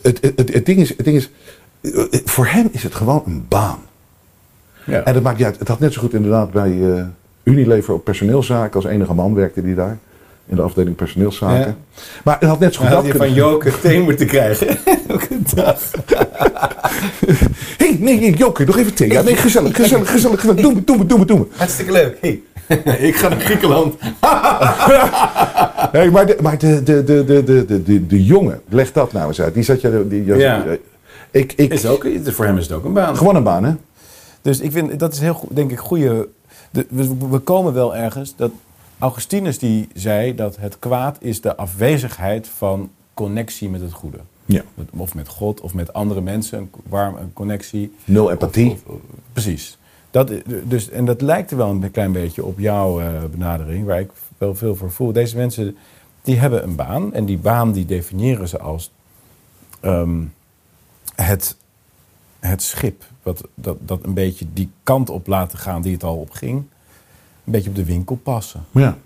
het, 0.02 0.18
het, 0.20 0.32
het, 0.38 0.52
het 0.54 0.66
ding 0.66 0.80
is, 0.80 0.88
het 0.88 1.04
ding 1.04 1.16
is 1.16 1.30
voor 2.24 2.46
hem 2.46 2.68
is 2.70 2.82
het 2.82 2.94
gewoon 2.94 3.22
een 3.26 3.44
baan. 3.48 3.78
ja. 4.84 5.02
En 5.02 5.14
dat 5.14 5.22
maakt 5.22 5.36
niet 5.38 5.46
uit. 5.46 5.58
Het 5.58 5.68
had 5.68 5.78
net 5.80 5.92
zo 5.92 6.00
goed 6.00 6.14
inderdaad 6.14 6.50
bij 6.50 6.92
eh, 6.94 7.02
Unilever 7.42 7.94
op 7.94 8.04
personeelszaken. 8.04 8.74
Als 8.74 8.84
enige 8.84 9.14
man 9.14 9.34
werkte 9.34 9.62
die 9.62 9.74
daar. 9.74 9.98
In 10.46 10.56
de 10.56 10.62
afdeling 10.62 10.96
personeelszaken. 10.96 11.76
Maar 12.24 12.36
het 12.40 12.48
had 12.48 12.58
net 12.58 12.74
zo 12.74 12.80
goed 12.80 12.90
had 12.90 13.06
je 13.06 13.14
van 13.14 13.32
Joke 13.32 13.80
thee 13.80 14.00
moeten 14.00 14.26
krijgen. 14.26 14.68
Elke 15.08 15.38
dag. 15.54 15.80
hey, 17.78 17.96
nee, 18.00 18.20
nee, 18.20 18.34
Joke, 18.34 18.64
nog 18.64 18.76
even 18.78 18.94
thee. 18.94 19.10
Ja, 19.10 19.22
nee, 19.22 19.36
gezellig, 19.36 19.76
gezellig, 19.76 20.10
gezellig. 20.10 20.40
gezellig. 20.40 20.60
Doe 20.60 20.74
me, 20.74 20.84
doe 20.84 20.96
me, 20.98 21.06
doe 21.06 21.18
me, 21.18 21.24
doe 21.24 21.38
me. 21.38 21.46
Hartstikke 21.56 21.92
leuk. 21.92 22.16
Hey. 22.20 22.40
ik 23.08 23.16
ga 23.16 23.28
naar 23.28 23.40
Griekenland. 23.40 23.94
Hey, 25.92 26.10
maar 26.10 26.26
de, 26.26 26.36
maar 26.42 26.58
de, 26.58 26.82
de, 26.82 27.04
de, 27.04 27.24
de, 27.24 27.44
de, 27.44 27.64
de, 27.64 27.82
de, 27.82 28.06
de 28.06 28.24
jongen, 28.24 28.60
leg 28.68 28.92
dat 28.92 29.12
nou 29.12 29.28
eens 29.28 29.40
uit. 29.40 29.54
Die 29.54 29.62
zat 29.62 29.80
je... 29.80 30.06
Die, 30.08 30.24
Ja. 30.24 30.64
Ik, 31.30 31.52
ik, 31.52 31.72
Is 31.72 31.86
ook, 31.86 32.06
voor 32.24 32.44
hem 32.44 32.56
is 32.58 32.62
het 32.66 32.72
ook 32.76 32.84
een 32.84 32.92
baan. 32.92 33.16
Gewoon 33.16 33.36
een 33.36 33.42
baan, 33.42 33.64
hè? 33.64 33.74
Dus 34.42 34.60
ik 34.60 34.72
vind, 34.72 34.98
dat 34.98 35.12
is 35.12 35.18
heel 35.20 35.34
goed, 35.34 35.56
denk 35.56 35.70
ik, 35.70 35.78
goede... 35.78 36.28
de- 36.70 36.86
we, 36.88 37.16
we 37.30 37.38
komen 37.38 37.72
wel 37.72 37.96
ergens 37.96 38.36
dat 38.36 38.50
Augustinus 38.98 39.58
die 39.58 39.88
zei 39.94 40.34
dat 40.34 40.56
het 40.56 40.78
kwaad 40.78 41.16
is 41.20 41.40
de 41.40 41.56
afwezigheid 41.56 42.48
van 42.48 42.90
connectie 43.14 43.68
met 43.68 43.80
het 43.80 43.92
goede. 43.92 44.18
Ja. 44.44 44.62
Of 44.96 45.14
met 45.14 45.28
God 45.28 45.60
of 45.60 45.74
met 45.74 45.92
andere 45.92 46.20
mensen, 46.20 46.58
een 46.58 46.70
warm 46.88 47.16
een 47.16 47.32
connectie. 47.32 47.94
Nul 48.04 48.30
empathie. 48.30 48.70
Of- 48.70 48.84
of- 48.86 48.98
precies. 49.32 49.78
Dat, 50.10 50.32
dus, 50.64 50.90
en 50.90 51.04
dat 51.04 51.20
lijkt 51.20 51.50
er 51.50 51.56
wel 51.56 51.68
een 51.70 51.90
klein 51.90 52.12
beetje 52.12 52.44
op 52.44 52.58
jouw 52.58 53.00
eh, 53.00 53.06
benadering, 53.30 53.86
waar 53.86 54.00
ik 54.00 54.10
wel 54.38 54.54
veel 54.54 54.76
voor 54.76 54.90
voel. 54.90 55.12
Deze 55.12 55.36
mensen 55.36 55.76
die 56.22 56.38
hebben 56.38 56.62
een 56.62 56.74
baan 56.76 57.14
en 57.14 57.24
die 57.24 57.38
baan 57.38 57.72
die 57.72 57.84
definiëren 57.84 58.48
ze 58.48 58.58
als 58.58 58.90
ehm, 59.80 60.18
het, 61.22 61.56
het 62.38 62.62
schip. 62.62 63.04
Wat, 63.22 63.48
dat, 63.54 63.76
dat 63.80 64.04
een 64.04 64.14
beetje 64.14 64.46
die 64.52 64.70
kant 64.82 65.10
op 65.10 65.26
laten 65.26 65.58
gaan 65.58 65.82
die 65.82 65.92
het 65.92 66.04
al 66.04 66.16
op 66.16 66.30
ging. 66.30 66.56
Een 67.44 67.52
beetje 67.52 67.70
op 67.70 67.76
de 67.76 67.84
winkel 67.84 68.16
passen. 68.16 68.64
Ja. 68.70 68.96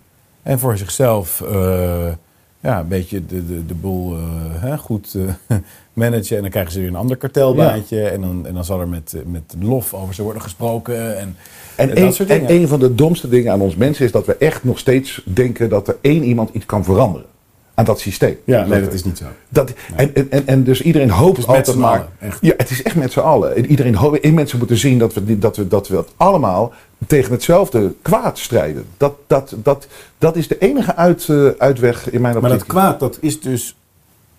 En 0.43 0.59
voor 0.59 0.77
zichzelf 0.77 1.41
eh, 1.41 2.13
ja, 2.61 2.81
een 2.81 2.89
beetje 2.89 3.27
de, 3.27 3.47
de, 3.47 3.67
de 3.67 3.75
boel 3.75 4.17
eh, 4.17 4.23
hè, 4.53 4.79
goed 4.79 5.15
eh, 5.15 5.59
managen. 5.93 6.37
En 6.37 6.43
dan 6.43 6.51
krijgen 6.51 6.73
ze 6.73 6.79
weer 6.79 6.89
een 6.89 6.97
ander 6.97 7.17
kartelbaantje. 7.17 8.09
En, 8.09 8.21
dan, 8.21 8.47
en 8.47 8.55
dan 8.55 8.65
zal 8.65 8.81
er 8.81 8.89
met, 8.89 9.15
met 9.27 9.55
lof 9.61 9.95
over 9.95 10.15
ze 10.15 10.23
worden 10.23 10.43
gesproken. 10.43 11.19
En, 11.19 11.37
En, 11.77 11.91
en 11.91 11.97
een, 11.97 12.05
dat 12.05 12.15
soort 12.15 12.31
en 12.31 12.39
dingen. 12.47 12.55
een 12.63 12.69
van 12.69 12.81
de 12.81 12.95
domste 12.95 13.29
dingen 13.29 13.53
aan 13.53 13.61
ons 13.61 13.77
mensen 13.77 14.05
is 14.05 14.13
dat 14.13 14.27
we 14.27 14.37
echt 14.37 14.65
nog 14.65 14.79
steeds 14.79 15.23
denken 15.25 15.69
dat 15.69 15.89
er 15.89 15.97
één 16.01 16.23
iemand 16.23 16.51
iets 16.53 16.67
kan 16.67 16.85
veranderen. 16.85 17.27
Aan 17.75 17.85
dat 17.85 18.01
systeem. 18.01 18.37
ja, 18.45 18.67
nee, 18.67 18.81
dat 18.81 18.93
is 18.93 19.05
niet 19.05 19.19
zo. 19.19 19.25
Dat, 19.49 19.73
en, 19.97 20.15
en, 20.15 20.31
en, 20.31 20.47
en 20.47 20.65
dus 20.65 20.83
iedereen 20.83 21.11
hoopt 21.11 21.47
altijd 21.47 21.77
maar. 21.77 21.99
allen, 21.99 22.09
echt. 22.19 22.39
Ja, 22.41 22.55
het 22.57 22.71
is 22.71 22.83
echt 22.83 22.97
met 22.97 23.13
z'n 23.13 23.19
allen. 23.21 23.57
En 23.57 23.67
Iedereen 23.67 23.95
hoopt, 23.95 24.21
en 24.21 24.35
mensen 24.35 24.59
moeten 24.59 24.77
zien 24.77 24.99
dat 24.99 25.15
we, 25.15 25.39
dat 25.39 25.57
we 25.57 25.69
dat 25.69 25.89
we 25.89 25.95
dat 25.95 26.13
allemaal 26.17 26.73
tegen 27.07 27.33
hetzelfde 27.33 27.95
kwaad 28.03 28.39
strijden. 28.39 28.85
Dat, 28.97 29.15
dat, 29.27 29.55
dat, 29.63 29.87
dat 30.19 30.37
is 30.37 30.49
de 30.49 30.59
enige 30.59 30.95
uit, 30.97 31.29
eh, 31.29 31.47
uitweg 31.59 32.11
in 32.11 32.21
mijn 32.21 32.33
Maar 32.35 32.43
dat 32.43 32.53
optiek. 32.53 32.69
kwaad, 32.69 33.01
dat 33.01 33.19
is 33.21 33.41
dus... 33.41 33.77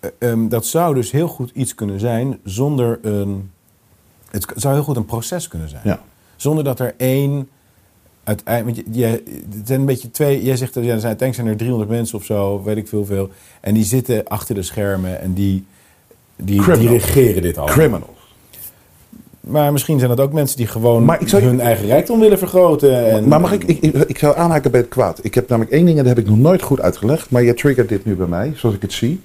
eh, 0.00 0.10
ehm, 0.18 0.48
dat 0.48 0.66
zou 0.66 0.94
dus 0.94 1.10
heel 1.10 1.28
goed 1.28 1.50
iets 1.54 1.74
kunnen 1.74 2.00
zijn 2.00 2.38
zonder 2.44 2.98
een... 3.02 3.50
Het 4.30 4.46
zou 4.54 4.74
heel 4.74 4.82
goed 4.82 4.96
een 4.96 5.04
proces 5.04 5.48
kunnen 5.48 5.68
zijn. 5.68 5.82
Ja. 5.84 6.00
Zonder 6.36 6.64
dat 6.64 6.80
er 6.80 6.94
één... 6.96 7.48
Uiteindelijk, 8.26 8.86
je, 8.92 9.06
het 9.06 9.66
zijn 9.66 9.80
een 9.80 9.86
beetje 9.86 10.10
twee... 10.10 10.42
Jij 10.42 10.56
zegt 10.56 10.74
dat 10.74 10.84
ja, 10.84 10.92
er 10.92 11.00
zijn, 11.00 11.08
uiteindelijk 11.08 11.34
zijn 11.34 11.46
er 11.48 11.56
300 11.56 11.90
mensen 11.90 12.18
of 12.18 12.24
zo, 12.24 12.62
weet 12.62 12.76
ik 12.76 12.88
veel 12.88 13.04
veel. 13.04 13.30
En 13.60 13.74
die 13.74 13.84
zitten 13.84 14.24
achter 14.28 14.54
de 14.54 14.62
schermen 14.62 15.20
en 15.20 15.32
die, 15.32 15.64
die 16.36 16.62
dirigeren 16.78 17.42
dit 17.42 17.56
allemaal. 17.58 17.76
Criminals. 17.76 18.10
Maar 19.40 19.72
misschien 19.72 19.98
zijn 19.98 20.10
dat 20.10 20.20
ook 20.20 20.32
mensen 20.32 20.56
die 20.56 20.66
gewoon 20.66 21.04
Maar 21.04 21.20
ik 21.20 21.28
zou- 21.28 21.42
hun 21.42 21.60
eigen 21.60 21.86
rijkdom 21.86 22.20
willen 22.20 22.38
vergroten. 22.38 23.10
En, 23.10 23.28
Maar 23.28 23.40
mag 23.40 23.52
ik, 23.52 23.64
ik, 23.64 23.80
ik, 23.80 23.94
ik 23.94 24.18
zou 24.18 24.36
aanhaken 24.36 24.70
bij 24.70 24.80
het 24.80 24.88
kwaad. 24.88 25.18
Ik 25.22 25.34
heb 25.34 25.48
namelijk 25.48 25.74
één 25.74 25.84
ding 25.86 25.98
en 25.98 26.04
dat 26.04 26.16
heb 26.16 26.24
ik 26.24 26.30
nog 26.30 26.38
nooit 26.38 26.62
goed 26.62 26.80
uitgelegd. 26.80 27.30
Maar 27.30 27.42
je 27.42 27.54
triggert 27.54 27.88
dit 27.88 28.04
nu 28.04 28.14
bij 28.14 28.26
mij, 28.26 28.52
zoals 28.56 28.74
ik 28.74 28.82
het 28.82 28.92
zie. 28.92 29.20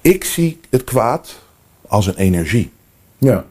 Ik 0.00 0.24
zie 0.24 0.60
het 0.70 0.84
kwaad 0.84 1.38
als 1.86 2.06
een 2.06 2.16
energie. 2.16 2.70
Ja. 3.18 3.44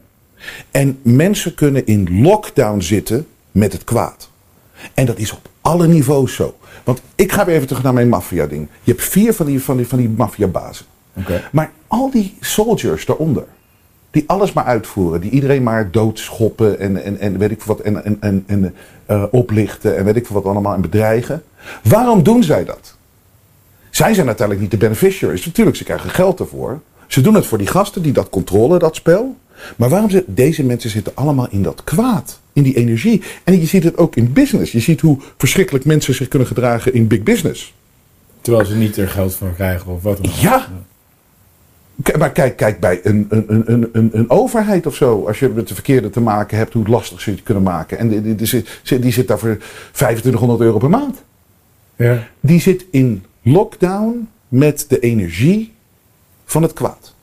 En 0.70 0.98
mensen 1.02 1.54
kunnen 1.54 1.86
in 1.86 2.22
lockdown 2.22 2.80
zitten 2.80 3.26
met 3.50 3.72
het 3.72 3.84
kwaad. 3.84 4.30
En 4.94 5.06
dat 5.06 5.18
is 5.18 5.32
op 5.32 5.48
alle 5.60 5.86
niveaus 5.86 6.34
zo. 6.34 6.56
Want 6.84 7.02
ik 7.14 7.32
ga 7.32 7.44
weer 7.44 7.54
even 7.54 7.66
terug 7.66 7.82
naar 7.82 7.92
mijn 7.92 8.08
maffia-ding. 8.08 8.68
Je 8.82 8.92
hebt 8.92 9.04
vier 9.04 9.34
van 9.34 9.46
die, 9.46 9.62
van 9.62 9.76
die, 9.76 9.88
van 9.88 9.98
die 9.98 10.08
maffia-bazen. 10.08 10.86
Maar 11.52 11.70
al 11.86 12.10
die 12.10 12.36
soldiers 12.40 13.04
daaronder, 13.04 13.44
die 14.10 14.24
alles 14.26 14.52
maar 14.52 14.64
uitvoeren, 14.64 15.20
die 15.20 15.30
iedereen 15.30 15.62
maar 15.62 15.90
doodschoppen 15.90 16.78
en, 16.78 17.04
en, 17.04 17.18
en 17.18 17.38
weet 17.38 17.50
ik 17.50 17.62
wat, 17.62 17.80
en, 17.80 18.04
en, 18.04 18.16
en, 18.20 18.44
en 18.46 18.74
eh, 19.06 19.24
oplichten 19.30 19.96
en 19.96 20.04
weet 20.04 20.16
ik 20.16 20.26
wat 20.26 20.44
allemaal 20.44 20.74
en 20.74 20.80
bedreigen. 20.80 21.42
Waarom 21.82 22.22
doen 22.22 22.42
zij 22.42 22.64
dat? 22.64 22.96
Zij 23.90 24.14
zijn 24.14 24.26
uiteindelijk 24.26 24.60
niet 24.60 24.80
de 24.80 24.86
beneficiaries. 24.86 25.46
Natuurlijk, 25.46 25.76
ze 25.76 25.84
krijgen 25.84 26.10
geld 26.10 26.40
ervoor. 26.40 26.80
Ze 27.06 27.20
doen 27.20 27.34
het 27.34 27.46
voor 27.46 27.58
die 27.58 27.66
gasten 27.66 28.02
die 28.02 28.12
dat 28.12 28.28
controleren, 28.28 28.78
dat 28.78 28.96
spel. 28.96 29.36
Maar 29.76 29.88
waarom 29.88 30.10
zitten 30.10 30.34
deze 30.34 30.64
mensen 30.64 30.90
zitten 30.90 31.12
allemaal 31.16 31.46
in 31.50 31.62
dat 31.62 31.84
kwaad, 31.84 32.40
in 32.52 32.62
die 32.62 32.76
energie? 32.76 33.22
En 33.44 33.60
je 33.60 33.66
ziet 33.66 33.84
het 33.84 33.96
ook 33.96 34.16
in 34.16 34.32
business. 34.32 34.72
Je 34.72 34.80
ziet 34.80 35.00
hoe 35.00 35.18
verschrikkelijk 35.36 35.84
mensen 35.84 36.14
zich 36.14 36.28
kunnen 36.28 36.48
gedragen 36.48 36.94
in 36.94 37.06
big 37.06 37.22
business. 37.22 37.74
Terwijl 38.40 38.64
ze 38.66 38.74
niet 38.74 38.96
er 38.96 39.08
geld 39.08 39.34
voor 39.34 39.52
krijgen 39.54 39.92
of 39.92 40.02
wat 40.02 40.16
dan 40.16 40.26
ook. 40.26 40.32
Ja. 40.36 40.68
Maar 42.18 42.32
kijk, 42.32 42.56
kijk 42.56 42.80
bij 42.80 43.00
een, 43.02 43.26
een, 43.28 43.44
een, 43.48 43.72
een, 43.72 43.88
een, 43.92 44.10
een 44.12 44.30
overheid 44.30 44.86
of 44.86 44.94
zo. 44.94 45.26
Als 45.26 45.38
je 45.38 45.48
met 45.48 45.68
de 45.68 45.74
verkeerde 45.74 46.10
te 46.10 46.20
maken 46.20 46.58
hebt, 46.58 46.72
hoe 46.72 46.88
lastig 46.88 47.20
ze 47.20 47.30
het 47.30 47.42
kunnen 47.42 47.62
maken. 47.62 47.98
En 47.98 48.08
die, 48.08 48.22
die, 48.22 48.34
die, 48.34 48.46
zit- 48.46 48.80
die 49.02 49.12
zit 49.12 49.28
daar 49.28 49.38
voor 49.38 49.58
2500 49.92 50.60
euro 50.60 50.78
per 50.78 50.90
maand. 50.90 51.22
Ja. 51.96 52.26
Die 52.40 52.60
zit 52.60 52.84
in 52.90 53.24
lockdown 53.42 54.28
met 54.48 54.84
de 54.88 54.98
energie 54.98 55.72
van 56.44 56.62
het 56.62 56.72
kwaad. 56.72 57.14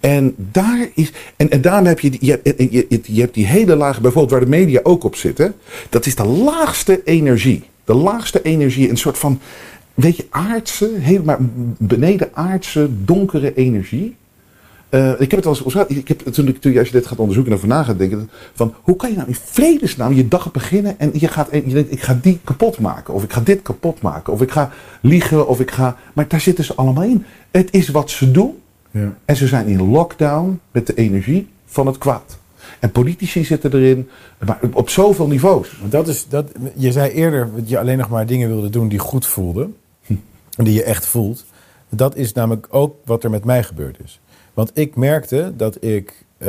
En 0.00 0.34
daar 0.36 0.88
is. 0.94 1.12
En, 1.36 1.50
en 1.50 1.60
daarom 1.60 1.86
heb 1.86 2.00
je, 2.00 2.16
je, 2.20 2.30
hebt- 2.30 2.72
je, 2.72 3.00
je, 3.02 3.20
hebt 3.20 3.34
die 3.34 3.46
hele 3.46 3.76
lage, 3.76 4.00
bijvoorbeeld 4.00 4.32
waar 4.32 4.50
de 4.50 4.56
media 4.56 4.80
ook 4.82 5.04
op 5.04 5.14
zitten. 5.14 5.54
Dat 5.88 6.06
is 6.06 6.14
de 6.14 6.24
laagste 6.24 7.00
energie. 7.04 7.62
De 7.84 7.94
laagste 7.94 8.42
energie, 8.42 8.90
een 8.90 8.96
soort 8.96 9.18
van. 9.18 9.40
Weet 9.94 10.16
je, 10.16 10.26
aardse, 10.30 10.90
helemaal 10.98 11.36
beneden 11.78 12.28
aardse, 12.32 12.88
donkere 13.04 13.54
energie. 13.54 14.16
Eh, 14.88 15.20
ik 15.20 15.30
heb 15.30 15.44
het 15.44 15.46
al 15.46 15.56
eens 15.64 15.88
ik 15.88 16.08
heb, 16.08 16.18
toen, 16.18 16.48
ik, 16.48 16.78
als 16.78 16.86
je 16.86 16.92
dit 16.92 17.06
gaat 17.06 17.18
onderzoeken 17.18 17.52
en 17.52 17.58
over 17.58 17.68
na 17.68 17.82
gaat 17.82 17.98
denken. 17.98 18.30
Van, 18.54 18.74
hoe 18.82 18.96
kan 18.96 19.10
je 19.10 19.16
nou 19.16 19.28
in 19.28 19.34
vredesnaam 19.34 20.12
je 20.12 20.28
dag 20.28 20.52
beginnen 20.52 20.98
en 20.98 21.10
je, 21.12 21.28
gaat, 21.28 21.48
je 21.52 21.62
denkt, 21.62 21.92
ik 21.92 22.02
ga 22.02 22.18
die 22.22 22.38
kapot 22.44 22.78
maken. 22.78 23.14
Of 23.14 23.22
ik 23.22 23.32
ga 23.32 23.40
dit 23.40 23.62
kapot 23.62 24.02
maken. 24.02 24.32
Of 24.32 24.42
ik 24.42 24.50
ga 24.50 24.70
liegen. 25.00 25.48
Of 25.48 25.60
ik 25.60 25.70
ga. 25.70 25.96
Maar 26.12 26.28
daar 26.28 26.40
zitten 26.40 26.64
ze 26.64 26.74
allemaal 26.74 27.04
in. 27.04 27.24
Het 27.50 27.68
is 27.70 27.88
wat 27.88 28.10
ze 28.10 28.30
doen. 28.30 28.56
Ja. 29.00 29.14
En 29.24 29.36
ze 29.36 29.46
zijn 29.46 29.66
in 29.66 29.90
lockdown 29.90 30.60
met 30.70 30.86
de 30.86 30.94
energie 30.94 31.48
van 31.66 31.86
het 31.86 31.98
kwaad. 31.98 32.38
En 32.78 32.90
politici 32.92 33.44
zitten 33.44 33.72
erin, 33.74 34.08
maar 34.46 34.58
op 34.72 34.88
zoveel 34.88 35.26
niveaus. 35.26 35.68
Dat 35.88 36.08
is, 36.08 36.26
dat, 36.28 36.50
je 36.74 36.92
zei 36.92 37.10
eerder 37.10 37.48
dat 37.56 37.68
je 37.68 37.78
alleen 37.78 37.98
nog 37.98 38.08
maar 38.08 38.26
dingen 38.26 38.48
wilde 38.48 38.70
doen 38.70 38.88
die 38.88 38.98
goed 38.98 39.26
voelden. 39.26 39.76
En 40.56 40.64
die 40.64 40.74
je 40.74 40.82
echt 40.82 41.06
voelt. 41.06 41.44
Dat 41.88 42.16
is 42.16 42.32
namelijk 42.32 42.66
ook 42.70 42.96
wat 43.04 43.24
er 43.24 43.30
met 43.30 43.44
mij 43.44 43.62
gebeurd 43.62 43.96
is. 44.04 44.20
Want 44.54 44.70
ik 44.74 44.96
merkte 44.96 45.52
dat 45.56 45.84
ik, 45.84 46.24
eh, 46.38 46.48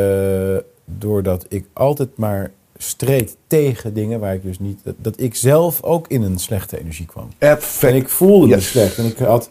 doordat 0.85 1.45
ik 1.49 1.65
altijd 1.73 2.09
maar 2.17 2.51
streed 2.77 3.35
tegen 3.47 3.93
dingen 3.93 4.19
waar 4.19 4.33
ik 4.33 4.43
dus 4.43 4.59
niet... 4.59 4.79
Dat, 4.83 4.95
dat 4.97 5.19
ik 5.21 5.35
zelf 5.35 5.83
ook 5.83 6.07
in 6.07 6.21
een 6.21 6.37
slechte 6.39 6.79
energie 6.79 7.05
kwam. 7.05 7.29
Perfect. 7.37 7.93
En 7.93 7.99
ik 7.99 8.09
voelde 8.09 8.47
me 8.47 8.55
Yes. 8.55 8.69
slecht. 8.69 8.97
En 8.97 9.05
ik 9.05 9.17
had 9.17 9.49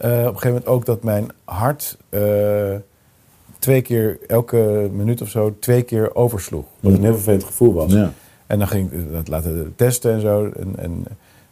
op 0.00 0.06
een 0.08 0.24
gegeven 0.26 0.48
moment 0.48 0.66
ook 0.66 0.84
dat 0.84 1.02
mijn 1.02 1.28
hart 1.44 1.96
eh, 2.08 2.74
twee 3.58 3.82
keer, 3.82 4.18
elke 4.26 4.88
minuut 4.92 5.22
of 5.22 5.28
zo, 5.28 5.56
twee 5.58 5.82
keer 5.82 6.14
oversloeg. 6.14 6.64
Wat 6.80 6.92
een 6.92 7.02
heel 7.02 7.14
vervelend 7.14 7.44
gevoel 7.44 7.72
was. 7.72 7.92
Ja. 7.92 8.12
En 8.46 8.58
dan 8.58 8.68
ging 8.68 8.92
ik 8.92 9.12
dat 9.12 9.28
laten 9.28 9.72
testen 9.76 10.12
en 10.12 10.20
zo. 10.20 10.50
En, 10.56 10.72
en 10.76 11.04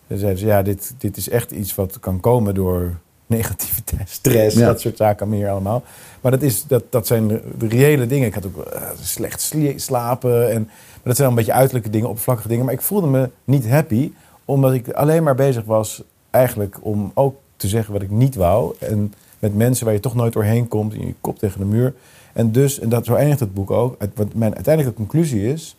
Dan 0.07 0.18
zeiden 0.18 0.38
ze, 0.40 0.46
ja, 0.46 0.62
dit, 0.62 0.94
dit 0.99 1.16
is 1.16 1.28
echt 1.28 1.51
iets 1.51 1.74
wat 1.74 2.01
kan 2.01 2.20
komen 2.20 2.55
door 2.55 2.94
negativiteit, 3.26 4.09
stress, 4.09 4.57
Ja. 4.57 4.66
dat 4.66 4.80
soort 4.80 4.96
zaken 4.96 5.28
meer 5.28 5.49
allemaal. 5.49 5.82
Maar 6.20 6.30
dat, 6.30 6.42
is, 6.42 6.64
dat, 6.66 6.84
dat 6.90 7.07
zijn 7.07 7.28
de 7.28 7.68
reële 7.68 8.07
dingen. 8.07 8.26
Ik 8.26 8.34
had 8.34 8.46
ook 8.46 8.64
eh, 8.64 8.82
slecht 9.01 9.55
slapen. 9.76 10.51
En, 10.51 10.62
maar 10.64 11.01
dat 11.03 11.16
zijn 11.16 11.28
een 11.28 11.34
beetje 11.34 11.53
uiterlijke 11.53 11.90
dingen, 11.90 12.09
oppervlakkige 12.09 12.49
dingen. 12.49 12.64
Maar 12.64 12.74
ik 12.74 12.80
voelde 12.80 13.07
me 13.07 13.30
niet 13.44 13.68
happy, 13.68 14.12
omdat 14.44 14.72
ik 14.72 14.90
alleen 14.90 15.22
maar 15.22 15.34
bezig 15.34 15.64
was 15.64 16.03
eigenlijk 16.30 16.76
om 16.80 17.11
ook 17.14 17.36
te 17.59 17.68
zeggen 17.68 17.92
wat 17.92 18.02
ik 18.02 18.11
niet 18.11 18.34
wou. 18.34 18.74
En 18.78 19.14
met 19.38 19.54
mensen 19.56 19.84
waar 19.84 19.94
je 19.94 20.00
toch 20.00 20.14
nooit 20.14 20.32
doorheen 20.32 20.68
komt, 20.68 20.94
in 20.94 21.06
je 21.06 21.14
kop 21.20 21.38
tegen 21.38 21.61
de 21.61 21.66
muur. 21.66 21.94
En 22.32 22.52
dus, 22.52 22.78
en 22.80 22.88
dat, 22.88 23.04
zo 23.04 23.14
eindigt 23.14 23.40
het 23.40 23.54
boek 23.54 23.70
ook. 23.70 23.94
Het- 23.98 24.11
Wat 24.14 24.34
mijn 24.34 24.54
uiteindelijke 24.54 24.98
conclusie 24.98 25.52
is, 25.52 25.76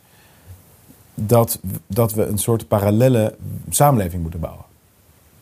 dat, 1.16 1.60
dat 1.88 2.14
we 2.14 2.26
een 2.26 2.38
soort 2.38 2.68
parallele 2.68 3.36
samenleving 3.70 4.22
moeten 4.22 4.40
bouwen. 4.40 4.64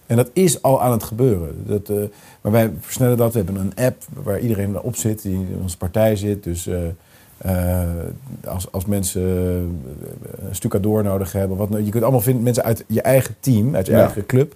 En 0.05 0.15
dat 0.15 0.29
is 0.33 0.61
al 0.61 0.81
aan 0.81 0.91
het 0.91 1.03
gebeuren. 1.03 1.63
Dat, 1.67 1.89
eh, 1.89 1.95
maar 2.41 2.51
wij 2.51 2.71
versnellen 2.79 3.17
dat. 3.17 3.33
We 3.33 3.38
hebben 3.43 3.55
een 3.61 3.85
app 3.85 4.03
waar 4.23 4.39
iedereen 4.39 4.81
op 4.81 4.95
zit, 4.95 5.21
die 5.21 5.33
in 5.33 5.59
onze 5.61 5.77
partij 5.77 6.15
zit. 6.15 6.43
Dus 6.43 6.67
eh, 6.67 6.77
eh, 7.38 7.88
als, 8.45 8.71
als 8.71 8.85
mensen 8.85 9.21
een 9.21 10.55
stucadoor 10.55 11.03
nodig 11.03 11.31
hebben. 11.31 11.57
Wat, 11.57 11.69
nou- 11.69 11.83
je 11.83 11.91
kunt 11.91 12.03
allemaal 12.03 12.21
vinden, 12.21 12.43
mensen 12.43 12.63
uit 12.63 12.83
je 12.88 13.01
eigen 13.01 13.35
team, 13.39 13.75
uit 13.75 13.85
je 13.85 13.91
Ja. 13.91 13.99
eigen 13.99 14.25
club. 14.25 14.55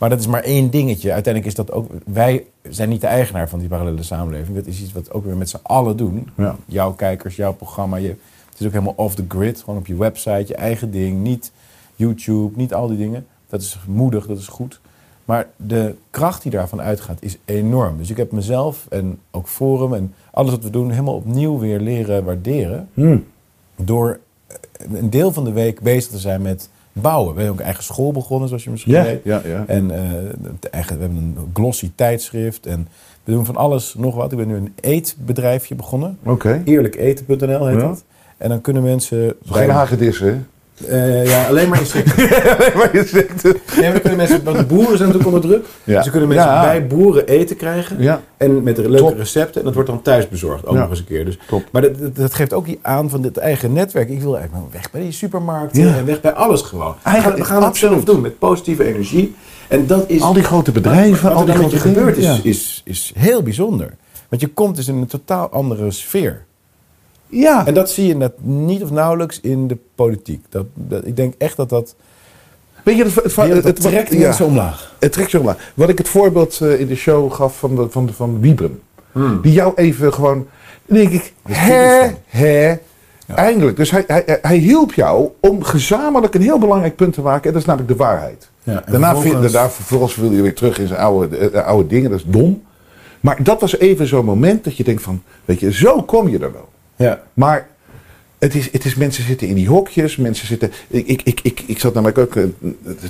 Maar 0.00 0.08
dat 0.08 0.18
is 0.18 0.26
maar 0.26 0.42
één 0.42 0.70
dingetje. 0.70 1.12
Uiteindelijk 1.12 1.46
is 1.46 1.64
dat 1.64 1.72
ook. 1.72 1.90
Wij 2.04 2.46
zijn 2.62 2.88
niet 2.88 3.00
de 3.00 3.06
eigenaar 3.06 3.48
van 3.48 3.58
die 3.58 3.68
parallele 3.68 4.02
samenleving. 4.02 4.56
Dat 4.56 4.66
is 4.66 4.82
iets 4.82 4.92
wat 4.92 5.12
ook 5.12 5.24
weer 5.24 5.36
met 5.36 5.48
z'n 5.48 5.58
allen 5.62 5.96
doen. 5.96 6.28
Ja. 6.36 6.56
Jouw 6.66 6.92
kijkers, 6.92 7.36
jouw 7.36 7.52
programma. 7.52 7.96
Je, 7.96 8.08
het 8.50 8.60
is 8.60 8.66
ook 8.66 8.72
helemaal 8.72 8.94
off 8.96 9.14
the 9.14 9.24
grid. 9.28 9.60
Gewoon 9.60 9.78
op 9.78 9.86
je 9.86 9.96
website, 9.96 10.44
je 10.46 10.54
eigen 10.54 10.90
ding. 10.90 11.22
Niet 11.22 11.52
YouTube, 11.96 12.56
niet 12.56 12.74
al 12.74 12.88
die 12.88 12.96
dingen. 12.96 13.26
Dat 13.48 13.60
is 13.60 13.78
moedig, 13.86 14.26
dat 14.26 14.38
is 14.38 14.46
goed. 14.46 14.80
Maar 15.24 15.48
de 15.56 15.94
kracht 16.10 16.42
die 16.42 16.52
daarvan 16.52 16.80
uitgaat 16.80 17.22
is 17.22 17.38
enorm. 17.44 17.98
Dus 17.98 18.10
ik 18.10 18.16
heb 18.16 18.32
mezelf 18.32 18.86
en 18.88 19.18
ook 19.30 19.48
Forum 19.48 19.94
en 19.94 20.14
alles 20.30 20.50
wat 20.50 20.62
we 20.62 20.70
doen 20.70 20.90
helemaal 20.90 21.14
opnieuw 21.14 21.58
weer 21.58 21.80
leren 21.80 22.24
waarderen. 22.24 22.88
Hmm. 22.94 23.26
Door 23.76 24.20
een 24.78 25.10
deel 25.10 25.32
van 25.32 25.44
de 25.44 25.52
week 25.52 25.80
bezig 25.80 26.10
te 26.10 26.18
zijn 26.18 26.42
met 26.42 26.68
bouwen. 26.92 27.28
We 27.34 27.34
hebben 27.36 27.52
ook 27.52 27.58
een 27.58 27.64
eigen 27.64 27.84
school 27.84 28.12
begonnen, 28.12 28.48
zoals 28.48 28.64
je 28.64 28.70
misschien 28.70 28.92
Ja, 28.92 29.02
weet. 29.02 29.20
ja, 29.24 29.42
ja. 29.46 29.64
En 29.66 29.90
eh, 29.90 30.00
eigen, 30.70 30.96
we 30.96 31.02
hebben 31.02 31.18
een 31.18 31.50
glossy 31.52 31.90
tijdschrift. 31.94 32.66
En 32.66 32.88
we 33.24 33.32
doen 33.32 33.44
van 33.44 33.56
alles 33.56 33.94
nog 33.98 34.14
wat. 34.14 34.32
Ik 34.32 34.38
ben 34.38 34.46
nu 34.48 34.54
een 34.54 34.72
eetbedrijfje 34.80 35.74
begonnen. 35.74 36.18
Oké. 36.24 36.62
Eerlijketen.nl 36.64 37.66
heet 37.66 37.80
Ja. 37.80 37.86
dat. 37.88 38.04
En 38.36 38.48
dan 38.48 38.60
kunnen 38.60 38.82
mensen... 38.82 39.34
Geen 39.46 39.70
hagedissen, 39.70 40.48
Eh, 40.88 41.26
ja, 41.26 41.46
alleen 41.46 41.68
maar 41.68 41.78
insecten. 41.80 42.14
maar. 42.76 42.90
Nee, 42.92 43.82
maar 43.82 43.92
dan 43.92 44.00
kunnen 44.00 44.16
mensen, 44.16 44.44
want 44.44 44.56
de 44.56 44.64
boeren 44.64 44.96
zijn 44.96 45.08
natuurlijk 45.08 45.26
onder 45.26 45.40
druk. 45.40 45.66
Ja. 45.84 45.94
Dus 45.94 46.02
dan 46.02 46.10
kunnen 46.10 46.28
mensen 46.28 46.48
Ja. 46.48 46.62
bij 46.62 46.86
boeren 46.86 47.26
eten 47.26 47.56
krijgen. 47.56 48.02
Ja. 48.02 48.20
En 48.36 48.62
met 48.62 48.78
leuke 48.78 48.96
Top. 48.96 49.16
recepten. 49.16 49.60
En 49.60 49.64
dat 49.64 49.74
wordt 49.74 49.88
dan 49.88 50.02
thuis 50.02 50.28
bezorgd. 50.28 50.66
Ook 50.66 50.76
nog 50.76 50.90
eens 50.90 50.98
een 50.98 51.04
keer. 51.04 51.24
Dus, 51.24 51.38
Top. 51.48 51.64
Maar 51.72 51.82
dat, 51.82 52.16
dat, 52.16 52.34
geeft 52.34 52.52
ook 52.52 52.64
die 52.64 52.78
aan 52.82 53.10
van 53.10 53.22
dit 53.22 53.36
eigen 53.36 53.72
netwerk. 53.72 54.08
Ik 54.08 54.20
wil 54.20 54.38
eigenlijk 54.38 54.72
weg 54.72 54.90
bij 54.90 55.00
die 55.00 55.12
supermarkten. 55.12 55.94
En 55.94 56.06
weg 56.06 56.20
bij 56.20 56.32
alles 56.32 56.62
gewoon. 56.62 56.94
Eigenlijk, 57.02 57.38
we 57.38 57.44
gaan, 57.44 57.62
het 57.62 57.76
zelf 57.76 58.04
doen. 58.04 58.20
Met 58.20 58.38
positieve 58.38 58.84
energie. 58.84 59.34
En 59.68 59.86
dat 59.86 60.04
is... 60.06 60.20
Al 60.20 60.32
die 60.32 60.42
grote 60.42 60.72
bedrijven, 60.72 61.28
wat 61.28 61.38
al 61.38 61.44
die 61.44 61.54
grote 61.54 61.78
gebeurt 61.78 62.16
is, 62.16 62.40
is, 62.42 62.82
is 62.84 63.12
heel 63.18 63.42
bijzonder. 63.42 63.94
Want 64.28 64.42
je 64.42 64.48
komt 64.48 64.76
dus 64.76 64.88
in 64.88 64.96
een 64.96 65.06
totaal 65.06 65.48
andere 65.50 65.90
sfeer. 65.90 66.44
Ja. 67.30 67.66
En 67.66 67.74
dat 67.74 67.90
zie 67.90 68.06
je 68.06 68.16
net 68.16 68.32
niet 68.44 68.82
of 68.82 68.90
nauwelijks 68.90 69.40
in 69.40 69.66
de 69.68 69.76
politiek. 69.94 70.44
Dat, 70.48 70.66
dat, 70.74 71.06
ik 71.06 71.16
denk 71.16 71.34
echt 71.38 71.56
dat 71.56 71.68
dat... 71.68 71.94
Weet 72.84 72.96
je, 72.96 73.04
het, 73.04 73.14
het, 73.14 73.36
Het, 73.36 73.64
het- 73.64 73.80
trekt 73.80 74.12
ja. 74.12 74.18
mensen 74.18 74.44
omlaag. 74.46 74.94
Het 74.98 75.12
trekt 75.12 75.30
zeg 75.30 75.42
maar. 75.42 75.72
Wat 75.74 75.88
ik 75.88 75.98
het 75.98 76.08
voorbeeld 76.08 76.60
eh, 76.60 76.80
in 76.80 76.86
de 76.86 76.94
show 76.96 77.32
gaf 77.32 77.58
van, 77.58 77.76
de, 77.76 77.86
van, 77.90 78.06
de, 78.06 78.12
van 78.12 78.40
Wiebren. 78.40 78.80
Die 79.42 79.52
jou 79.52 79.72
even 79.74 80.12
gewoon... 80.14 80.46
Dan 80.86 80.96
denk 80.98 81.10
ik, 81.10 81.32
hè, 81.48 82.10
hè, 82.26 82.74
eindelijk. 83.34 83.76
Dus 83.76 83.90
hij, 83.90 84.04
hij, 84.06 84.38
hij 84.42 84.56
hielp 84.56 84.92
jou 84.92 85.28
om 85.40 85.62
gezamenlijk 85.62 86.34
een 86.34 86.42
heel 86.42 86.58
belangrijk 86.58 86.96
punt 86.96 87.12
te 87.14 87.20
maken. 87.20 87.44
En 87.46 87.52
dat 87.52 87.60
is 87.60 87.66
namelijk 87.66 87.90
de 87.92 88.04
waarheid. 88.04 88.48
Ja, 88.62 88.72
en 88.72 88.82
Daarna 88.92 89.06
vervolgens- 89.10 89.40
vind, 89.40 89.52
daarna 89.52 89.70
vervolgens 89.70 90.16
wil 90.16 90.30
je 90.32 90.42
weer 90.42 90.54
terug 90.54 90.78
in 90.78 90.86
zijn 90.86 91.00
oude, 91.00 91.36
eh, 91.36 91.64
oude 91.66 91.88
dingen. 91.88 92.10
Dat 92.10 92.18
is 92.18 92.24
dom. 92.26 92.62
Maar 93.20 93.42
dat 93.42 93.60
was 93.60 93.78
even 93.78 94.06
zo'n 94.06 94.24
moment 94.24 94.64
dat 94.64 94.76
je 94.76 94.84
denkt 94.84 95.02
van... 95.02 95.22
Weet 95.44 95.60
je, 95.60 95.72
zo 95.72 96.02
kom 96.02 96.28
je 96.28 96.38
er 96.38 96.52
wel. 96.52 96.68
Ja. 97.00 97.22
Maar 97.34 97.68
het 98.38 98.54
is, 98.54 98.72
het 98.72 98.84
is, 98.84 98.94
mensen 98.94 99.24
zitten 99.24 99.48
in 99.48 99.54
die 99.54 99.68
hokjes, 99.68 100.16
mensen 100.16 100.46
zitten... 100.46 100.72
Ik, 100.88 101.06
ik, 101.06 101.22
ik, 101.24 101.40
ik, 101.42 101.62
ik 101.66 101.78
zat 101.78 101.94
namelijk 101.94 102.18
ook, 102.18 102.36
eh, 102.36 102.42
eh, 102.42 102.50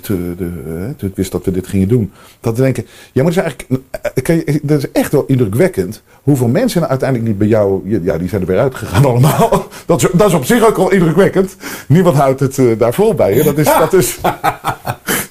toen 0.02 1.08
ik 1.08 1.16
wist 1.16 1.32
dat 1.32 1.44
we 1.44 1.50
dit 1.50 1.66
gingen 1.66 1.88
doen, 1.88 2.12
dat 2.40 2.54
te 2.54 2.62
denken... 2.62 2.86
Ja, 3.12 3.22
maar 3.22 3.32
dat 3.32 3.44
is 3.44 3.50
eigenlijk... 3.50 3.82
eh, 4.28 4.56
Dat 4.62 4.78
is 4.78 4.90
echt 4.92 5.12
wel 5.12 5.24
indrukwekkend 5.26 6.02
hoeveel 6.22 6.48
mensen 6.48 6.78
nou 6.78 6.90
uiteindelijk 6.90 7.28
niet 7.28 7.38
bij 7.38 7.48
jou... 7.48 8.00
Ja, 8.02 8.18
die 8.18 8.28
zijn 8.28 8.40
er 8.40 8.46
weer 8.46 8.58
uitgegaan 8.58 9.04
allemaal. 9.10 9.68
Dat 9.86 10.02
is, 10.02 10.08
dat 10.12 10.28
is 10.28 10.34
op 10.34 10.44
zich 10.44 10.66
ook 10.66 10.76
al 10.76 10.90
indrukwekkend. 10.90 11.56
Niemand 11.88 12.16
houdt 12.16 12.40
het 12.40 12.78
daar 12.78 12.94
vol 12.94 13.14
bij. 13.14 13.34
Hè? 13.34 13.42
Dat 13.42 13.58
is... 13.58 13.66
Dat 13.80 13.92
is 13.92 14.18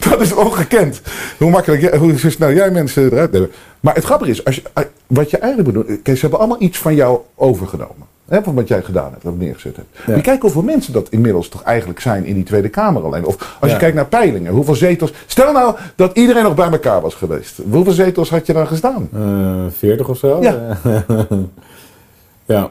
dat 0.10 0.22
is 0.22 0.34
ongekend. 0.34 1.02
Hoe 1.38 1.50
makkelijk, 1.50 1.96
hoe 1.96 2.18
snel 2.18 2.52
jij 2.52 2.72
mensen 2.72 3.04
eruit 3.12 3.32
nemen. 3.32 3.52
Maar 3.80 3.96
het 3.96 4.04
grappige 4.04 4.32
is, 4.32 4.46
als 4.46 4.56
je, 4.56 4.62
wat 5.08 5.30
je 5.30 5.38
eigenlijk 5.38 5.76
moet 5.76 5.88
doen... 5.88 6.02
Kijk, 6.02 6.16
ze 6.18 6.22
hebben 6.22 6.40
allemaal 6.40 6.62
iets 6.62 6.78
van 6.78 6.96
jou 6.96 7.20
overgenomen. 7.36 8.08
Hè, 8.30 8.44
van 8.44 8.56
wat 8.56 8.68
jij 8.68 8.82
gedaan 8.84 9.12
hebt, 9.12 9.24
wat 9.24 9.38
neergezet 9.38 9.76
hebt. 9.76 10.08
Maar 10.08 10.16
je 10.16 10.22
kijkt 10.22 10.42
hoeveel 10.42 10.62
mensen 10.62 10.94
dat 10.94 11.08
inmiddels 11.10 11.50
toch 11.50 11.64
eigenlijk 11.64 12.00
zijn 12.00 12.26
in 12.26 12.34
die 12.34 12.44
Tweede 12.44 12.70
Kamer 12.70 13.04
alleen. 13.04 13.26
Of 13.26 13.58
als 13.60 13.70
Ja. 13.70 13.76
je 13.76 13.82
kijkt 13.82 13.96
naar 13.96 14.06
peilingen, 14.06 14.52
hoeveel 14.52 14.76
zetels... 14.76 15.14
Stel 15.26 15.52
nou 15.52 15.76
dat 15.96 16.18
iedereen 16.18 16.44
nog 16.44 16.56
bij 16.56 16.70
elkaar 16.72 17.02
was 17.02 17.14
geweest. 17.16 17.60
Hoeveel 17.70 17.94
zetels 17.94 18.30
had 18.30 18.46
je 18.46 18.54
dan 18.54 18.68
gestaan? 18.68 19.10
Eh 19.14 19.66
40 19.78 20.10
of 20.10 20.18
zo? 20.18 20.42
Ja. 20.42 20.78
ja. 22.46 22.70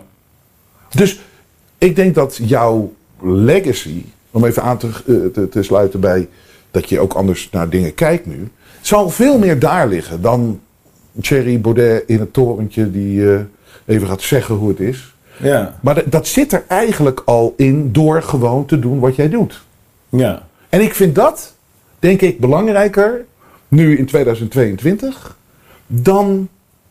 Dus 0.91 1.21
ik 1.79 1.97
denk 1.97 2.15
dat 2.15 2.39
jouw 2.43 2.93
legacy, 3.23 4.05
om 4.31 4.45
even 4.45 4.63
aan 4.63 4.79
te, 4.79 4.87
eh, 4.87 5.15
te, 5.33 5.49
te 5.49 5.63
sluiten 5.63 6.01
bij 6.01 6.29
dat 6.71 6.89
je 6.89 7.01
ook 7.01 7.13
anders 7.13 7.49
naar 7.53 7.69
dingen 7.69 7.95
kijkt 7.95 8.27
nu, 8.27 8.49
zal 8.81 9.11
veel 9.11 9.39
meer 9.39 9.59
daar 9.59 9.89
liggen 9.89 10.23
dan 10.23 10.61
Thierry 11.21 11.61
Baudet 11.61 12.03
in 12.07 12.21
het 12.21 12.33
torentje 12.33 12.91
die 12.91 13.33
eh, 13.33 13.41
even 13.87 14.07
gaat 14.09 14.23
zeggen 14.23 14.55
hoe 14.55 14.69
het 14.69 14.81
is. 14.81 15.15
Ja. 15.43 15.79
Maar 15.81 15.95
dat- 15.95 16.11
dat 16.13 16.27
zit 16.27 16.53
er 16.53 16.65
eigenlijk 16.69 17.23
al 17.25 17.55
in 17.57 17.93
door 17.93 18.23
gewoon 18.23 18.67
te 18.67 18.79
doen 18.79 18.99
wat 18.99 19.17
jij 19.17 19.29
doet. 19.29 19.63
Ja. 20.09 20.47
En 20.69 20.81
ik 20.81 20.95
vind 20.95 21.15
dat, 21.15 21.55
denk 21.99 22.21
ik, 22.21 22.41
belangrijker 22.41 23.25
nu 23.69 23.99
in 23.99 24.07
2022 24.07 25.37
dan 25.87 26.49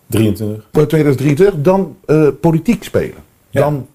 23. 0.08 0.68
eh, 0.72 0.82
2023 0.84 1.62
dan 1.62 1.96
eh, 2.06 2.28
politiek 2.42 2.84
spelen. 2.84 3.24
Ja. 3.50 3.62
Dan 3.62 3.88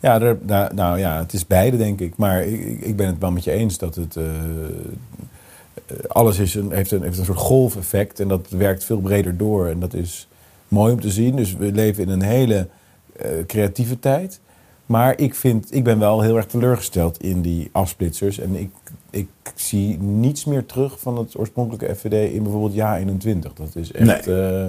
Ja, 0.00 0.20
er, 0.20 0.38
nou, 0.42 0.74
nou 0.74 0.98
ja, 0.98 1.18
het 1.18 1.32
is 1.32 1.46
beide 1.46 1.76
denk 1.76 2.00
ik. 2.00 2.12
Maar 2.16 2.42
ik, 2.44 2.80
ik- 2.80 2.96
ben 2.96 3.06
het 3.06 3.18
wel 3.18 3.30
met 3.30 3.44
je 3.44 3.50
eens 3.50 3.78
dat 3.78 3.94
het... 3.94 4.16
eh, 4.16 4.24
eh, 4.24 5.96
alles 6.08 6.38
is 6.38 6.54
een, 6.54 6.72
heeft, 6.72 6.90
een, 6.90 7.02
heeft 7.02 7.18
een 7.18 7.24
soort 7.24 7.38
golfeffect 7.38 8.20
en 8.20 8.28
dat 8.28 8.48
werkt 8.50 8.84
veel 8.84 9.00
breder 9.00 9.36
door. 9.36 9.66
En 9.66 9.80
dat 9.80 9.94
is 9.94 10.28
mooi 10.68 10.92
om 10.92 11.00
te 11.00 11.10
zien. 11.10 11.36
Dus 11.36 11.54
we 11.56 11.72
leven 11.72 12.02
in 12.02 12.08
een 12.08 12.22
hele 12.22 12.68
eh, 13.16 13.30
creatieve 13.46 13.98
tijd. 13.98 14.40
Maar 14.86 15.18
ik, 15.18 15.34
vind, 15.34 15.74
ik 15.74 15.84
ben 15.84 15.98
wel 15.98 16.20
heel 16.20 16.36
erg 16.36 16.46
teleurgesteld 16.46 17.22
in 17.22 17.40
die 17.40 17.68
afsplitsers. 17.72 18.38
En 18.38 18.54
ik, 18.54 18.70
ik 19.10 19.28
zie 19.54 19.98
niets 19.98 20.44
meer 20.44 20.66
terug 20.66 21.00
van 21.00 21.18
het 21.18 21.38
oorspronkelijke 21.38 21.94
FVD 21.94 22.32
in 22.32 22.42
bijvoorbeeld 22.42 22.74
Ja 22.74 22.96
21. 22.98 23.52
Dat 23.54 23.76
is 23.76 23.92
echt... 23.92 24.26
eh, 24.26 24.66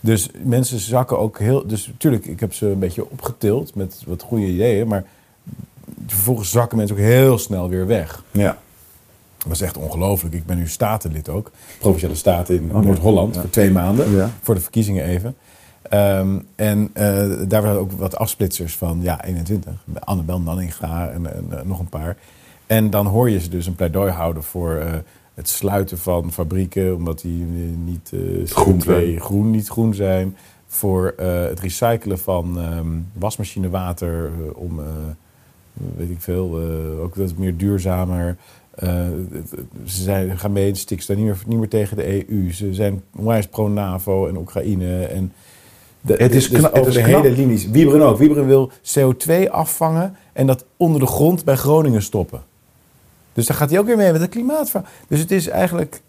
dus 0.00 0.30
mensen 0.42 0.78
zakken 0.78 1.18
ook 1.18 1.38
heel... 1.38 1.66
Dus 1.66 1.86
natuurlijk, 1.86 2.26
ik 2.26 2.40
heb 2.40 2.54
ze 2.54 2.66
een 2.66 2.78
beetje 2.78 3.10
opgetild 3.10 3.74
met 3.74 4.02
wat 4.06 4.22
goede 4.22 4.46
ideeën. 4.46 4.88
Maar 4.88 5.04
vervolgens 6.06 6.50
zakken 6.50 6.78
mensen 6.78 6.96
ook 6.96 7.02
heel 7.02 7.38
snel 7.38 7.68
weer 7.68 7.86
weg. 7.86 8.24
ja. 8.30 8.58
Dat 9.38 9.48
was 9.48 9.60
echt 9.60 9.76
ongelooflijk. 9.76 10.34
Ik 10.34 10.46
ben 10.46 10.56
nu 10.56 10.68
statenlid 10.68 11.28
ook. 11.28 11.50
Provinciale 11.78 12.14
staten 12.14 12.54
in 12.54 12.66
Noord-Holland 12.66 13.36
voor 13.36 13.50
twee 13.50 13.70
maanden. 13.70 14.10
Ja. 14.10 14.30
Voor 14.42 14.54
de 14.54 14.60
verkiezingen 14.60 15.04
even. 15.04 15.36
Ehm, 15.82 16.38
en 16.56 16.90
eh, 16.92 17.30
daar 17.48 17.62
waren 17.62 17.80
ook 17.80 17.92
wat 17.92 18.16
afsplitsers 18.16 18.76
van 18.76 18.98
ja, 19.02 19.24
21. 19.24 19.72
Annabel 19.98 20.40
Nanninga 20.40 21.08
en, 21.08 21.34
en 21.34 21.58
eh, 21.58 21.64
nog 21.64 21.78
een 21.78 21.88
paar. 21.88 22.16
En 22.66 22.90
dan 22.90 23.06
hoor 23.06 23.30
je 23.30 23.40
ze 23.40 23.48
dus 23.48 23.66
een 23.66 23.74
pleidooi 23.74 24.10
houden 24.10 24.42
voor 24.42 24.74
eh, 24.74 24.92
het 25.34 25.48
sluiten 25.48 25.98
van 25.98 26.32
fabrieken. 26.32 26.94
Omdat 26.94 27.20
die 27.20 27.44
niet 27.84 28.12
Groen 28.44 28.80
CO2 28.80 28.84
zijn. 28.84 29.20
groen, 29.20 29.50
niet 29.50 29.68
groen 29.68 29.94
zijn. 29.94 30.36
Voor 30.66 31.14
het 31.16 31.60
recyclen 31.60 32.18
van 32.18 32.58
ehm 32.60 32.86
wasmachinewater. 33.12 34.30
om, 34.54 34.80
weet 35.96 36.10
ik 36.10 36.20
veel, 36.20 36.60
ook 37.02 37.14
dat 37.14 37.28
het 37.28 37.38
meer 37.38 37.56
duurzamer. 37.56 38.36
Eh, 38.78 38.90
ze 39.84 40.02
zijn, 40.02 40.38
gaan 40.38 40.52
mee 40.52 40.68
in 40.68 40.76
stikstof, 40.76 41.16
niet 41.16 41.24
meer, 41.24 41.38
niet 41.46 41.58
meer 41.58 41.68
tegen 41.68 41.96
de 41.96 42.30
EU. 42.30 42.52
Ze 42.52 42.74
zijn 42.74 43.02
onwijs 43.16 43.46
pro-NAVO 43.46 44.26
en 44.28 44.36
Oekraïne. 44.36 45.04
En 45.04 45.32
de, 46.00 46.14
Het 46.18 46.34
is 46.34 46.48
dus 46.48 46.58
knap- 46.58 46.72
het 46.72 46.80
over 46.80 46.88
is 46.96 47.02
de 47.04 47.10
knap. 47.10 47.22
hele 47.22 47.36
linies. 47.36 47.68
Wiebren 47.70 48.02
ook. 48.02 48.18
Wiebren 48.18 48.46
wil 48.46 48.70
CO2 48.98 49.48
afvangen 49.50 50.16
en 50.32 50.46
dat 50.46 50.64
onder 50.76 51.00
de 51.00 51.06
grond 51.06 51.44
bij 51.44 51.56
Groningen 51.56 52.02
stoppen. 52.02 52.42
Dus 53.32 53.46
daar 53.46 53.56
gaat 53.56 53.70
hij 53.70 53.78
ook 53.78 53.86
weer 53.86 53.96
mee 53.96 54.12
met 54.12 54.20
het 54.20 54.30
klimaatverhaal. 54.30 54.88
Dus 55.08 55.20
het 55.20 55.30
is 55.30 55.48
eigenlijk... 55.48 56.00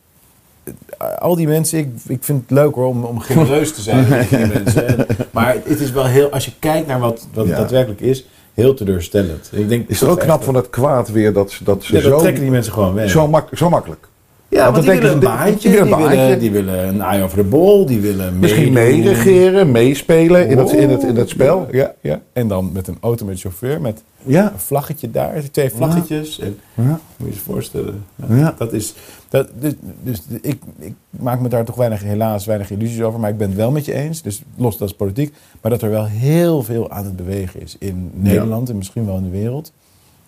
eh, 0.98 1.18
Al 1.18 1.36
die 1.36 1.48
mensen, 1.48 1.80
ik, 1.80 1.90
ik 2.08 2.24
vind 2.24 2.42
het 2.42 2.52
leuk 2.52 2.74
hoor, 2.76 2.88
om, 2.88 3.04
om 3.04 3.20
genereus 3.20 3.74
te 3.74 3.82
zijn 3.82 4.10
met 4.10 4.30
die 4.30 4.46
mensen. 4.64 4.98
En- 4.98 5.06
maar 5.32 5.54
het 5.66 5.80
is 5.80 5.92
wel 5.92 6.06
heel, 6.06 6.30
als 6.30 6.46
je 6.46 6.52
kijkt 6.60 6.88
naar 6.88 7.00
wat, 7.00 7.28
wat 7.34 7.48
Ja. 7.48 7.56
daadwerkelijk 7.56 8.02
is, 8.02 8.26
heel 8.60 8.74
teleurstellend. 8.74 9.50
Ik 9.54 9.70
denk, 9.70 9.90
Is 9.90 10.00
het 10.00 10.10
ook 10.10 10.20
knap 10.20 10.44
van 10.44 10.56
het 10.56 10.70
kwaad 10.70 11.12
weer 11.12 11.34
dat, 11.34 11.52
ze- 11.52 11.64
dat 11.64 11.84
ze 11.84 11.96
Ja, 11.96 12.02
dat 12.02 12.12
zo, 12.12 12.20
trekken 12.20 12.42
die 12.42 12.52
mensen 12.52 12.74
gewoon 12.74 12.94
weg. 12.94 13.10
zo, 13.10 13.28
mak 13.28 13.48
zo 13.54 13.70
makkelijk. 13.70 14.08
Ja, 14.50 14.64
Want 14.72 14.86
want 14.86 14.88
die 14.88 15.00
willen 15.02 15.20
baantje, 15.20 15.70
die 15.70 15.80
willen 15.80 15.94
een 15.94 16.00
baantje. 16.16 16.38
die 16.38 16.52
willen 16.52 16.88
een 16.88 17.02
eye 17.02 17.24
over 17.24 17.38
de 17.38 17.44
bol, 17.44 17.86
die 17.86 18.00
willen 18.00 18.40
Misschien 18.40 18.74
meeregeren, 18.74 19.72
meespelen 19.72 20.48
in 20.48 20.58
het, 20.58 20.72
in, 20.72 20.90
het, 20.90 21.04
in 21.04 21.16
het 21.16 21.30
spel. 21.30 21.68
Ja, 21.72 21.94
ja. 22.02 22.22
En 22.34 22.48
dan 22.48 22.70
met 22.74 22.88
een 22.88 22.98
auto 23.02 23.26
met 23.26 23.40
chauffeur, 23.40 23.82
met 23.82 24.04
Ja. 24.24 24.52
een 24.54 24.60
vlaggetje 24.60 25.12
daar, 25.12 25.42
twee 25.52 25.70
vlaggetjes. 25.70 26.40
En, 26.40 26.58
Ja. 26.74 27.00
Moet 27.18 27.28
je 27.30 27.34
je 27.34 27.40
voorstellen. 27.40 28.06
Ja. 28.30 28.56
Dat 28.58 28.74
is, 28.74 28.94
dat, 29.30 29.48
dus 29.60 29.74
dus 30.04 30.22
ik, 30.42 30.62
ik 30.80 30.94
maak 31.10 31.40
me 31.40 31.50
daar 31.50 31.66
toch 31.66 31.76
weinig, 31.76 32.04
helaas 32.04 32.46
weinig 32.46 32.72
illusies 32.72 33.02
over. 33.02 33.20
Maar 33.20 33.30
ik 33.30 33.38
ben 33.38 33.48
het 33.48 33.58
wel 33.58 33.72
met 33.72 33.86
je 33.86 33.94
eens. 33.94 34.22
Dus 34.22 34.42
los, 34.56 34.78
dat 34.78 34.90
is 34.90 34.96
politiek. 34.96 35.34
Maar 35.62 35.72
dat 35.72 35.82
er 35.82 35.90
wel 35.90 36.06
heel 36.06 36.64
veel 36.64 36.92
aan 36.92 37.06
het 37.06 37.16
bewegen 37.16 37.62
is 37.62 37.76
in 37.80 38.12
Nederland 38.14 38.70
en 38.70 38.78
misschien 38.78 39.06
wel 39.06 39.18
in 39.18 39.24
de 39.24 39.30
wereld. 39.30 39.72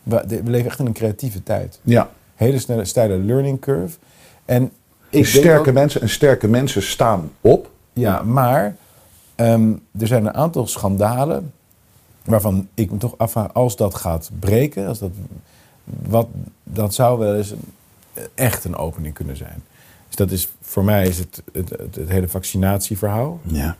We 0.03 0.41
leven 0.45 0.65
echt 0.69 0.79
in 0.79 0.85
een 0.85 0.93
creatieve 0.93 1.43
tijd. 1.43 1.79
ja. 1.83 2.09
Hele 2.35 2.59
snelle, 2.59 2.85
steile 2.85 3.17
learning 3.17 3.59
curve. 3.59 3.97
En 4.51 4.71
ik 5.09 5.25
sterke 5.25 5.69
ook- 5.69 5.75
mensen 5.75 6.01
en 6.01 6.09
sterke 6.09 6.47
mensen 6.47 6.81
staan 6.83 7.31
op. 7.41 7.69
ja, 7.93 8.21
maar 8.23 8.75
ehm, 9.35 9.71
er 9.99 10.07
zijn 10.07 10.25
een 10.25 10.33
aantal 10.33 10.67
schandalen 10.67 11.51
waarvan 12.23 12.67
ik 12.73 12.91
me 12.91 12.97
toch 12.97 13.17
afvraag, 13.17 13.53
als 13.53 13.75
dat 13.75 13.95
gaat 13.95 14.29
breken, 14.39 14.87
als 14.87 14.99
dat, 14.99 15.11
wat, 15.83 16.27
dat 16.63 16.93
zou 16.93 17.19
wel 17.19 17.35
eens 17.35 17.51
een, 17.51 17.65
echt 18.35 18.63
een 18.63 18.75
opening 18.75 19.13
kunnen 19.13 19.37
zijn. 19.37 19.63
Dus 20.07 20.15
dat 20.15 20.31
is, 20.31 20.49
voor 20.61 20.83
mij 20.83 21.07
is 21.07 21.17
het 21.17 21.43
het, 21.53 21.69
het, 21.69 21.95
het 21.95 22.09
hele 22.09 22.27
vaccinatieverhaal. 22.27 23.39
Ja. 23.43 23.75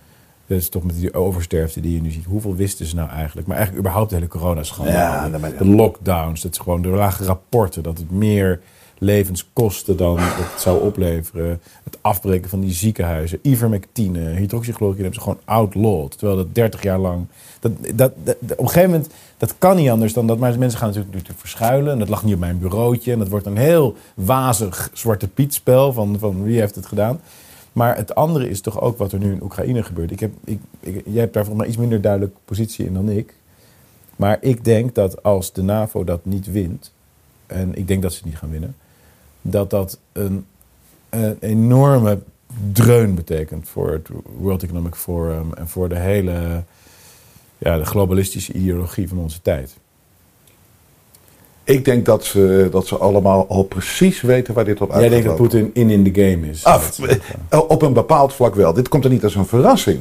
Dat 0.48 0.58
is 0.58 0.70
toch 0.70 0.84
met 0.84 0.96
die 0.96 1.14
oversterfte 1.14 1.80
die 1.82 1.96
je 1.96 2.02
nu 2.02 2.12
ziet. 2.12 2.26
Hoeveel 2.26 2.56
wisten 2.56 2.86
ze 2.86 2.96
nou 2.96 3.10
eigenlijk? 3.10 3.48
Maar 3.48 3.56
eigenlijk 3.58 3.86
überhaupt 3.86 4.10
de 4.10 4.16
hele 4.16 4.28
coronaschandaal. 4.28 5.30
Ja, 5.30 5.50
de 5.58 5.66
lockdowns, 5.66 6.42
dat 6.42 6.52
is 6.52 6.58
gewoon 6.58 6.82
de 6.82 6.88
lage 6.88 7.24
rapporten. 7.24 7.84
Dat 7.84 7.98
het 7.98 8.12
meer 8.12 8.62
levens 9.04 9.50
kostte 9.54 9.96
dan 9.96 10.18
het 10.20 10.62
zou 10.62 10.82
opleveren. 10.82 11.62
Het 11.84 11.98
afbreken 12.02 12.50
van 12.50 12.60
die 12.60 12.72
ziekenhuizen. 12.72 13.40
Ivermectine, 13.42 14.20
hydroxychloroquine 14.20 15.04
hebben 15.04 15.22
ze 15.22 15.28
gewoon 15.28 15.42
outlawed. 15.46 16.18
Terwijl 16.18 16.38
dat 16.38 16.56
30 16.56 16.84
jaar 16.84 17.00
lang... 17.00 17.26
Dat, 17.60 17.72
dat, 17.96 18.12
op 18.42 18.60
een 18.60 18.68
gegeven 18.68 18.90
moment, 18.90 19.10
dat 19.38 19.56
kan 19.58 19.76
niet 19.76 19.90
anders 19.90 20.14
dan 20.14 20.28
dat... 20.28 20.38
Maar 20.38 20.58
mensen 20.58 20.80
gaan 20.80 20.88
natuurlijk, 20.88 21.14
natuurlijk 21.14 21.40
verschuilen. 21.40 21.92
En 21.92 22.00
dat 22.00 22.10
lag 22.10 22.24
niet 22.24 22.34
op 22.34 22.40
mijn 22.40 22.60
bureautje. 22.60 23.12
En 23.12 23.20
dat 23.20 23.28
wordt 23.28 23.46
een 23.46 23.58
heel 23.58 23.96
wazig 24.14 24.90
zwarte 24.94 25.28
pietspel 25.28 25.94
van, 25.94 26.20
van 26.20 26.44
wie 26.44 26.60
heeft 26.60 26.76
het 26.76 26.86
gedaan. 26.86 27.20
Maar 27.72 27.96
het 27.98 28.16
andere 28.16 28.50
is 28.50 28.62
toch 28.62 28.82
ook 28.82 28.98
wat 28.98 29.12
er 29.12 29.20
nu 29.20 29.32
in 29.32 29.44
Oekraïne 29.44 29.84
gebeurt. 29.84 30.12
Ik 30.12 30.20
heb, 30.20 30.32
ik, 30.44 30.60
jij 30.80 31.22
hebt 31.22 31.34
daar 31.34 31.46
volgens 31.46 31.58
mij 31.58 31.68
iets 31.68 31.78
minder 31.78 32.02
duidelijke 32.02 32.38
positie 32.46 32.86
in 32.86 32.94
dan 32.94 33.10
ik. 33.10 33.34
Maar 34.16 34.38
ik 34.42 34.66
denk 34.66 34.96
dat 34.96 35.24
als 35.24 35.54
de 35.54 35.62
NAVO 35.62 36.04
dat 36.04 36.26
niet 36.26 36.52
wint, 36.52 36.92
en 37.46 37.76
ik 37.76 37.88
denk 37.88 38.02
dat 38.02 38.12
ze 38.12 38.18
het 38.18 38.28
niet 38.28 38.38
gaan 38.38 38.52
winnen, 38.52 38.76
dat 39.42 39.70
dat 39.70 40.00
een, 40.12 40.46
een 41.10 41.38
enorme 41.40 42.20
dreun 42.72 43.16
betekent 43.16 43.70
voor 43.70 43.92
het 43.92 44.10
World 44.38 44.64
Economic 44.64 44.96
Forum 44.96 45.54
en 45.54 45.68
voor 45.68 45.90
de 45.90 46.00
hele 46.00 46.64
ja, 47.58 47.78
de 47.78 47.86
globalistische 47.86 48.54
ideologie 48.54 49.08
van 49.08 49.18
onze 49.18 49.42
tijd. 49.42 49.76
Ik 51.64 51.86
denk 51.86 52.06
dat 52.06 52.26
ze, 52.26 52.68
dat 52.72 52.88
ze 52.88 52.98
allemaal 52.98 53.48
al 53.48 53.64
precies 53.64 54.22
weten 54.22 54.54
waar 54.54 54.66
dit 54.66 54.82
op 54.82 54.92
uit 54.92 55.02
Jij 55.02 55.10
denkt 55.10 55.26
dat. 55.26 55.36
Poetin 55.36 55.70
in 55.74 55.90
in 55.90 56.12
the 56.12 56.22
game 56.22 56.50
is. 56.50 56.64
Af, 56.64 57.00
eh, 57.00 57.60
op 57.68 57.82
een 57.82 57.94
bepaald 57.94 58.34
vlak 58.34 58.56
wel. 58.56 58.74
Dit 58.74 58.90
komt 58.90 59.04
er 59.04 59.10
niet 59.10 59.24
als 59.24 59.36
een 59.36 59.46
verrassing. 59.46 60.00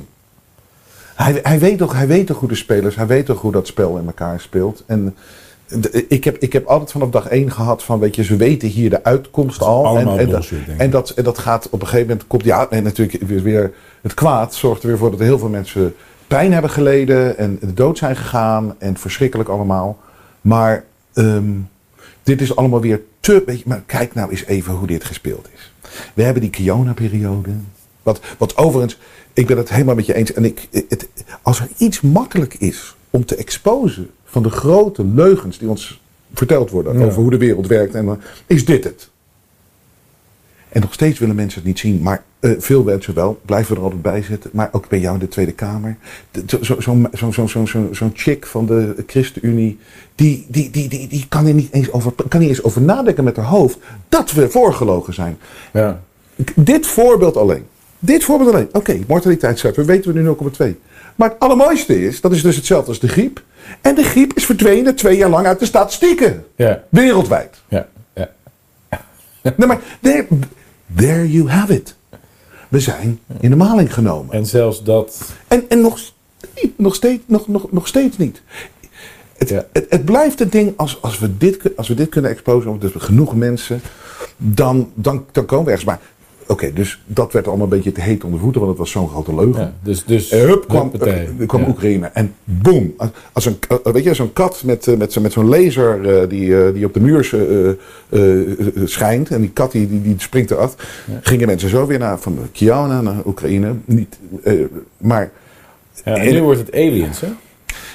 Hij, 1.14 1.40
hij, 1.42 1.58
weet 1.58 1.78
toch, 1.78 1.92
hij 1.92 2.06
weet 2.06 2.26
toch 2.26 2.38
hoe 2.38 2.48
de 2.48 2.54
spelers, 2.54 2.96
hij 2.96 3.06
weet 3.06 3.26
toch 3.26 3.40
hoe 3.40 3.52
dat 3.52 3.66
spel 3.66 3.98
in 3.98 4.06
elkaar 4.06 4.40
speelt. 4.40 4.82
En 4.86 5.16
de- 5.70 6.06
ik, 6.08 6.24
heb, 6.24 6.36
ik 6.38 6.52
heb 6.52 6.66
altijd 6.66 6.92
vanaf 6.92 7.10
dag 7.10 7.26
één 7.26 7.50
gehad 7.50 7.82
van, 7.82 7.98
weet 7.98 8.14
je, 8.14 8.24
ze 8.24 8.36
weten 8.36 8.68
hier 8.68 8.90
de 8.90 9.04
uitkomst 9.04 9.60
al. 9.62 9.84
en, 9.98 10.04
en, 10.18 10.24
dat- 10.26 10.34
bullshit, 10.34 10.58
en, 10.78 10.90
dat, 10.90 11.10
en 11.10 11.24
dat 11.24 11.38
gaat 11.38 11.68
op 11.70 11.80
een 11.80 11.86
gegeven 11.86 12.08
moment, 12.08 12.26
komt 12.26 12.44
ja, 12.44 12.68
en 12.70 12.82
natuurlijk 12.82 13.22
weer, 13.22 13.42
weer 13.42 13.72
het 14.02 14.14
kwaad 14.14 14.54
zorgt 14.54 14.82
er 14.82 14.88
weer 14.88 14.98
voor 14.98 15.10
dat 15.10 15.20
heel 15.20 15.38
veel 15.38 15.48
mensen 15.48 15.94
pijn 16.26 16.52
hebben 16.52 16.70
geleden 16.70 17.38
en 17.38 17.58
de 17.60 17.74
dood 17.74 17.98
zijn 17.98 18.16
gegaan 18.16 18.74
en 18.78 18.96
verschrikkelijk 18.96 19.48
allemaal. 19.48 19.98
Maar 20.40 20.84
ehm, 21.14 21.44
dit 22.22 22.40
is 22.40 22.56
allemaal 22.56 22.80
weer 22.80 23.00
te. 23.20 23.42
Weet 23.46 23.58
je, 23.58 23.64
maar 23.66 23.82
kijk 23.86 24.14
nou 24.14 24.30
eens 24.30 24.44
even 24.44 24.74
hoe 24.74 24.86
dit 24.86 25.04
gespeeld 25.04 25.48
is. 25.54 25.72
We 26.14 26.22
hebben 26.22 26.42
die 26.42 26.50
Kiona-periode. 26.50 27.50
Wat, 28.02 28.20
wat 28.38 28.56
overigens, 28.56 28.98
ik 29.32 29.46
ben 29.46 29.56
het 29.56 29.70
helemaal 29.70 29.94
met 29.94 30.06
je 30.06 30.14
eens. 30.14 30.32
En 30.32 30.44
ik, 30.44 30.68
het, 30.88 31.08
als 31.42 31.60
er 31.60 31.68
iets 31.76 32.00
makkelijk 32.00 32.54
is 32.54 32.96
om 33.10 33.24
te 33.24 33.34
exposen 33.36 34.10
van 34.24 34.42
de 34.42 34.50
grote 34.50 35.04
leugens 35.04 35.58
die 35.58 35.68
ons 35.68 36.00
verteld 36.34 36.70
worden 36.70 36.98
Ja. 36.98 37.04
over 37.04 37.22
hoe 37.22 37.30
de 37.30 37.38
wereld 37.38 37.66
werkt, 37.66 37.94
en, 37.94 38.20
is 38.46 38.64
dit 38.64 38.84
het. 38.84 39.08
En 40.68 40.80
nog 40.80 40.92
steeds 40.92 41.18
willen 41.18 41.34
mensen 41.34 41.58
het 41.58 41.68
niet 41.68 41.78
zien. 41.78 42.02
Maar 42.02 42.22
eh, 42.40 42.50
veel 42.58 42.82
mensen 42.82 43.14
wel. 43.14 43.40
Blijven 43.44 43.76
er 43.76 43.82
altijd 43.82 44.02
bij 44.02 44.22
zitten. 44.22 44.50
Maar 44.52 44.68
ook 44.72 44.88
bij 44.88 45.00
jou 45.00 45.14
in 45.14 45.20
de 45.20 45.28
Tweede 45.28 45.52
Kamer. 45.52 45.96
De- 46.30 46.42
zo- 46.46 46.62
zo- 46.62 46.76
Zo'n 46.80 47.08
zo, 47.32 47.46
zo, 47.46 47.66
zo, 47.66 47.88
zo, 47.92 48.10
chick 48.14 48.46
van 48.46 48.66
de 48.66 49.04
ChristenUnie. 49.06 49.78
Die, 50.14 50.46
die, 50.48 50.70
die, 50.70 50.88
die, 50.88 51.08
die 51.08 51.26
kan 51.28 51.46
er 51.46 51.54
niet 51.54 51.72
eens 51.72 51.92
over, 51.92 52.12
kan 52.28 52.40
niet 52.40 52.48
eens 52.48 52.62
over 52.62 52.82
nadenken 52.82 53.24
met 53.24 53.36
haar 53.36 53.46
hoofd. 53.46 53.78
Dat 54.08 54.32
we 54.32 54.50
voorgelogen 54.50 55.14
zijn. 55.14 55.38
Ja. 55.72 56.00
Dit 56.54 56.86
voorbeeld 56.86 57.36
alleen. 57.36 57.64
Dit 57.98 58.24
voorbeeld 58.24 58.52
alleen. 58.54 58.68
Oké, 58.72 58.98
mortaliteitscijfer 59.06 59.84
weten 59.84 60.12
we 60.14 60.20
nu 60.20 60.26
0,2. 60.72 60.76
Maar 61.20 61.28
het 61.28 61.38
allermooiste 61.38 62.04
is, 62.04 62.20
dat 62.20 62.32
is 62.32 62.42
dus 62.42 62.56
hetzelfde 62.56 62.88
als 62.88 62.98
de 63.00 63.08
griep. 63.08 63.42
En 63.80 63.94
de 63.94 64.02
griep 64.02 64.32
is 64.34 64.44
verdwenen 64.44 64.94
twee 64.94 65.16
jaar 65.16 65.28
lang 65.30 65.46
uit 65.46 65.58
de 65.58 65.66
statistieken. 65.66 66.44
Ja. 66.56 66.84
Wereldwijd. 66.88 67.56
Ja. 67.68 67.88
ja. 68.14 68.30
Nee, 69.56 69.66
maar 69.68 69.80
there, 70.02 70.26
there 70.96 71.30
you 71.30 71.48
have 71.48 71.74
it. 71.74 71.94
We 72.68 72.80
zijn 72.80 73.20
in 73.40 73.50
de 73.50 73.56
maling 73.56 73.94
genomen. 73.94 74.34
En 74.34 74.46
zelfs 74.46 74.82
dat. 74.82 75.20
En, 75.48 75.64
en 75.68 75.80
nog, 75.80 75.98
steeds- 75.98 76.72
nog, 76.76 76.94
steeds, 76.94 77.22
nog, 77.26 77.48
nog, 77.48 77.72
nog 77.72 77.86
steeds 77.86 78.16
niet. 78.16 78.42
Het, 79.36 79.48
Ja. 79.48 79.64
het, 79.72 79.86
het 79.88 80.04
blijft 80.04 80.40
een 80.40 80.50
ding, 80.50 80.72
als, 80.76 81.02
als, 81.02 81.18
we 81.18 81.36
dit, 81.36 81.76
als 81.76 81.88
we 81.88 81.94
dit 81.94 82.08
kunnen 82.08 82.30
exposen, 82.30 82.78
dus 82.78 82.92
genoeg 82.96 83.34
mensen, 83.34 83.80
dan, 84.36 84.92
dan, 84.94 85.24
dan 85.32 85.46
komen 85.46 85.64
we 85.64 85.70
ergens. 85.70 85.88
Maar 85.88 86.00
oké, 86.50 86.72
dus 86.72 87.02
dat 87.06 87.32
werd 87.32 87.46
allemaal 87.46 87.64
een 87.64 87.72
beetje 87.72 87.92
te 87.92 88.00
heet 88.00 88.24
onder 88.24 88.40
voeten, 88.40 88.60
want 88.60 88.72
het 88.72 88.80
was 88.80 88.90
zo'n 88.90 89.08
grote 89.08 89.34
leugen. 89.34 89.62
Ja, 89.62 89.72
dus, 89.82 90.04
dus 90.04 90.30
En 90.30 90.38
hup, 90.48 90.68
kwam, 90.68 90.90
eh, 91.00 91.14
kwam 91.46 91.60
Ja. 91.60 91.68
Oekraïne. 91.68 92.06
En 92.06 92.34
boom. 92.44 92.94
Als- 93.32 93.44
een, 93.46 93.56
eh, 93.84 93.92
weet 93.92 94.04
je, 94.04 94.14
zo'n 94.14 94.32
kat 94.32 94.62
met, 94.64 94.86
eh, 94.86 94.96
met, 94.96 95.20
met 95.20 95.32
zo'n 95.32 95.48
laser 95.48 96.28
die, 96.28 96.72
die 96.72 96.84
op 96.86 96.94
de 96.94 97.00
muur 97.00 97.24
schijnt. 98.84 99.30
En 99.30 99.40
die 99.40 99.50
kat 99.50 99.72
die, 99.72 99.88
die, 99.88 100.02
die 100.02 100.14
springt 100.18 100.50
eraf. 100.50 100.74
Gingen 101.20 101.46
mensen 101.46 101.68
zo 101.68 101.86
weer 101.86 101.98
naar 101.98 102.18
van 102.18 102.38
Kiana 102.52 103.00
naar 103.00 103.16
Oekraïne. 103.26 103.74
Niet, 103.84 104.18
maar 104.96 105.30
Ja, 106.04 106.16
en 106.16 106.32
nu 106.32 106.42
wordt 106.42 106.60
het 106.60 106.72
aliens, 106.74 107.20
hè? 107.20 107.28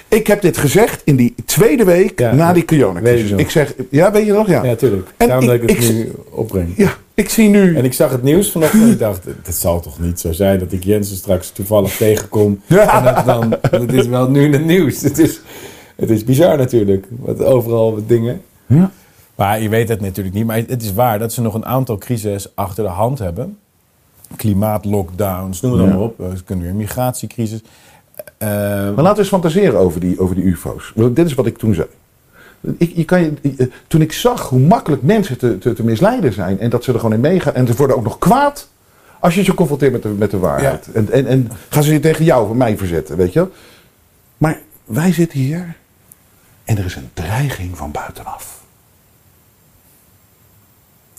ik 0.07 0.27
heb 0.27 0.41
dit 0.41 0.57
gezegd 0.57 1.01
in 1.05 1.15
die 1.15 1.33
tweede 1.45 1.83
week 1.83 2.19
Ja, 2.19 2.33
na 2.35 2.53
die 2.53 2.65
weet 3.01 3.29
ik. 3.31 3.39
Ik 3.39 3.49
zeg, 3.49 3.73
ja, 3.89 4.11
weet 4.11 4.25
je 4.25 4.31
nog? 4.31 4.47
Ja. 4.47 4.63
Ja, 4.63 4.75
tuurlijk. 4.75 5.07
En 5.17 5.27
Daarom 5.27 5.45
dat 5.45 5.55
ik 5.55 5.61
ik- 5.63 5.69
het 5.69 5.83
ik- 5.89 5.93
nu 5.93 6.11
opbreng. 6.29 6.73
Ja, 6.77 6.91
ik 7.15 7.29
zie 7.29 7.49
nu. 7.49 7.75
En 7.77 7.85
ik 7.85 7.93
zag 7.93 8.11
het 8.11 8.23
nieuws 8.23 8.51
vanochtend 8.51 8.83
en 8.83 8.89
ik 8.89 8.99
dacht, 8.99 9.25
het 9.43 9.55
zal 9.55 9.79
toch 9.81 9.99
niet 9.99 10.19
zo 10.19 10.31
zijn 10.31 10.59
dat 10.59 10.71
ik 10.71 10.83
Jensen 10.83 11.15
straks 11.15 11.49
toevallig 11.49 11.95
tegenkom. 12.05 12.61
Ja. 12.65 12.97
En 13.07 13.13
dat 13.15 13.25
dan, 13.25 13.57
het 13.81 13.93
is 13.93 14.07
wel 14.07 14.29
nu 14.29 14.43
in 14.43 14.53
het 14.53 14.65
nieuws. 14.65 15.01
Het 15.01 15.17
is, 15.17 15.39
het 15.95 16.09
is 16.09 16.23
bizar 16.23 16.57
natuurlijk, 16.57 17.07
wat 17.19 17.43
overal 17.43 17.93
wat 17.95 18.07
dingen. 18.07 18.41
Ja. 18.65 18.91
Maar 19.35 19.61
je 19.61 19.69
weet 19.69 19.89
het 19.89 20.01
natuurlijk 20.01 20.35
niet. 20.35 20.45
Maar 20.45 20.57
het 20.57 20.83
is 20.83 20.93
waar 20.93 21.19
dat 21.19 21.33
ze 21.33 21.41
nog 21.41 21.53
een 21.53 21.65
aantal 21.65 21.97
crises 21.97 22.55
achter 22.55 22.83
de 22.83 22.89
hand 22.89 23.19
hebben. 23.19 23.57
Klimaatlockdowns, 24.35 25.61
noem 25.61 25.71
het 25.71 25.81
Ja. 25.81 25.87
allemaal 25.87 26.05
op. 26.07 26.37
Ze 26.37 26.43
kunnen 26.43 26.65
weer 26.65 26.75
migratiecrisis. 26.75 27.61
Eh, 28.37 28.47
Maar 28.49 28.93
laten 28.95 29.13
we 29.13 29.19
eens 29.19 29.27
fantaseren 29.27 29.79
over 29.79 29.99
die, 29.99 30.19
over 30.19 30.35
die 30.35 30.43
UFO's. 30.43 30.91
Want 30.95 31.15
dit 31.15 31.25
is 31.25 31.33
wat 31.33 31.45
ik 31.45 31.57
toen 31.57 31.73
zei. 31.73 31.87
Ik, 32.77 32.91
je 32.95 33.05
kan 33.05 33.21
je, 33.21 33.33
eh, 33.57 33.67
toen 33.87 34.01
ik 34.01 34.11
zag 34.11 34.49
hoe 34.49 34.59
makkelijk 34.59 35.01
mensen 35.01 35.37
te, 35.37 35.57
te, 35.57 35.73
te 35.73 35.83
misleiden 35.83 36.33
zijn 36.33 36.59
en 36.59 36.69
dat 36.69 36.83
ze 36.83 36.93
er 36.93 36.99
gewoon 36.99 37.13
in 37.13 37.19
meegaan 37.19 37.53
en 37.53 37.67
ze 37.67 37.75
worden 37.75 37.95
ook 37.95 38.03
nog 38.03 38.17
kwaad 38.17 38.67
als 39.19 39.35
je 39.35 39.43
ze 39.43 39.53
confronteert 39.53 39.91
met 39.91 40.01
de, 40.01 40.09
met 40.09 40.31
de 40.31 40.37
waarheid. 40.37 40.91
En, 40.91 41.11
en, 41.11 41.25
en 41.27 41.51
gaan 41.69 41.83
ze 41.83 41.93
je 41.93 41.99
tegen 41.99 42.25
jou 42.25 42.49
of 42.49 42.55
mij 42.55 42.77
verzetten, 42.77 43.17
weet 43.17 43.33
je 43.33 43.39
wel. 43.39 43.51
Maar 44.37 44.59
wij 44.85 45.13
zitten 45.13 45.39
hier 45.39 45.75
en 46.63 46.77
er 46.77 46.85
is 46.85 46.95
een 46.95 47.09
dreiging 47.13 47.77
van 47.77 47.91
buitenaf. 47.91 48.63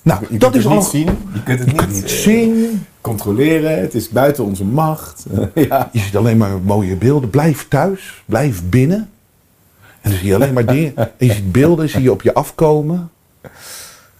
Nou, 0.02 0.20
je 0.30 0.38
dat 0.38 0.50
kunt 0.50 0.54
is 0.54 0.70
het 0.70 0.72
al 0.72 0.78
niet 0.78 0.88
zien. 0.88 1.18
Je 1.32 1.42
kunt 1.42 1.58
het 1.58 1.70
Je 1.70 1.76
kunt 1.76 1.92
niet 1.92 2.02
het 2.02 2.10
eh, 2.10 2.16
zien. 2.16 2.84
controleren. 3.00 3.80
Het 3.80 3.94
is 3.94 4.08
buiten 4.08 4.44
onze 4.44 4.64
macht. 4.64 5.26
ja. 5.54 5.88
Je 5.92 5.98
ziet 5.98 6.16
alleen 6.16 6.36
maar 6.36 6.60
mooie 6.64 6.96
beelden. 6.96 7.30
Blijf 7.30 7.68
thuis. 7.68 8.22
Blijf 8.26 8.62
binnen. 8.68 9.10
En 10.06 10.12
dan 10.12 10.20
zie 10.20 10.28
je 10.28 10.34
alleen 10.34 10.52
maar 10.52 10.66
dingen. 10.66 10.96
En 10.96 11.10
je 11.18 11.32
ziet 11.32 11.52
beelden, 11.52 11.88
zie 11.88 12.02
je 12.02 12.12
op 12.12 12.22
je 12.22 12.34
afkomen. 12.34 13.10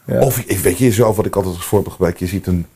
Ja. 0.04 0.20
Of 0.20 0.60
weet 0.62 0.78
je 0.78 0.92
zelf 0.92 1.16
wat 1.16 1.26
ik 1.26 1.36
altijd 1.36 1.54
als 1.54 1.64
voorbeeld 1.64 1.94
gebruik. 1.94 2.18
Je 2.18 2.26
ziet 2.26 2.46
een, 2.46 2.66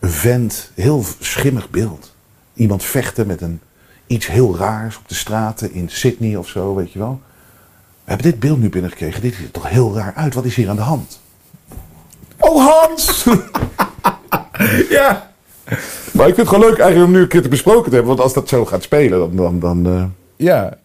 een 0.00 0.10
vent, 0.10 0.70
heel 0.74 1.04
schimmig 1.18 1.70
beeld. 1.70 2.14
Iemand 2.54 2.84
vechten 2.84 3.26
met 3.26 3.40
een, 3.40 3.60
iets 4.06 4.26
heel 4.26 4.56
raars 4.56 4.96
op 4.96 5.08
de 5.08 5.14
straten 5.14 5.72
in 5.72 5.88
Sydney 5.88 6.36
of 6.36 6.48
zo, 6.48 6.74
weet 6.74 6.92
je 6.92 6.98
wel. 6.98 7.20
We 8.04 8.10
hebben 8.10 8.30
dit 8.30 8.40
beeld 8.40 8.60
nu 8.60 8.68
binnengekregen. 8.68 9.22
Dit 9.22 9.34
ziet 9.34 9.44
er 9.44 9.50
toch 9.50 9.68
heel 9.68 9.94
raar 9.94 10.12
uit. 10.14 10.34
Wat 10.34 10.44
is 10.44 10.54
hier 10.54 10.68
aan 10.68 10.76
de 10.76 10.82
hand? 10.82 11.20
Oh, 12.38 12.66
Hans! 12.66 13.24
Ja. 14.88 15.30
maar 16.12 16.28
ik 16.28 16.34
vind 16.34 16.36
het 16.36 16.48
gewoon 16.48 16.68
leuk 16.68 16.78
eigenlijk 16.78 17.06
om 17.06 17.16
nu 17.16 17.20
een 17.22 17.28
keer 17.28 17.42
te 17.42 17.48
besproken 17.48 17.88
te 17.88 17.96
hebben. 17.96 18.16
Want 18.16 18.20
als 18.20 18.32
dat 18.32 18.48
zo 18.48 18.64
gaat 18.64 18.82
spelen, 18.82 19.18
dan... 19.18 19.36
dan, 19.36 19.58
dan 19.60 19.86
eh, 19.86 20.04
Ja. 20.36 20.80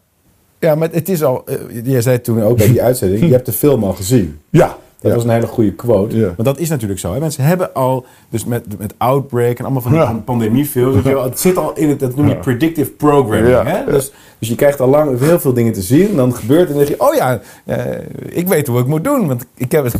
Ja, 0.60 0.76
maar 0.76 0.90
het 0.92 1.10
is 1.10 1.24
al... 1.24 1.42
eh, 1.46 1.56
jij 1.84 2.02
zei 2.02 2.22
toen 2.22 2.44
ook 2.44 2.58
bij 2.58 2.68
die 2.68 2.82
uitzending, 2.84 3.26
je 3.26 3.32
hebt 3.32 3.46
de 3.46 3.52
film 3.52 3.84
al 3.84 3.94
gezien. 3.94 4.40
ja. 4.50 4.78
Dat 5.02 5.14
was 5.14 5.24
een 5.24 5.30
hele 5.30 5.48
goede 5.48 5.74
quote. 5.74 6.22
Want 6.26 6.44
dat 6.44 6.60
is 6.60 6.70
natuurlijk 6.70 7.00
zo. 7.00 7.14
Hè? 7.14 7.20
Mensen 7.20 7.44
hebben 7.44 7.74
al, 7.74 8.06
dus 8.30 8.46
met, 8.46 8.80
met 8.80 8.94
Outbreak 8.98 9.58
en 9.58 9.64
allemaal 9.64 9.82
van 9.82 9.92
die 9.92 10.00
Ja. 10.02 10.22
pandemiefilms. 10.26 11.04
Het 11.06 11.40
zit 11.40 11.58
al 11.58 11.72
in 11.76 11.90
het, 11.90 12.00
dat 12.00 12.16
noem 12.16 12.28
je 12.28 12.36
predictive 12.36 12.90
programming. 12.92 13.48
Ja, 13.48 13.66
Hè? 13.66 13.92
Dus, 13.92 14.12
dus 14.40 14.48
je 14.50 14.56
krijgt 14.56 14.82
al 14.82 14.88
lang 14.88 15.20
heel 15.20 15.40
veel 15.40 15.54
dingen 15.54 15.74
te 15.74 15.82
zien. 15.82 16.16
Dan 16.16 16.36
gebeurt 16.36 16.60
het 16.62 16.70
en 16.70 16.76
dan 16.78 16.86
zeg 16.86 16.98
je, 16.98 17.04
oh 17.04 17.16
ja, 17.16 17.40
eh, 17.66 18.02
ik 18.30 18.48
weet 18.48 18.68
hoe 18.68 18.80
ik 18.80 18.88
moet 18.88 19.04
doen. 19.04 19.28
Want 19.28 19.46
ik 19.56 19.72
heb 19.72 19.84
het... 19.84 19.96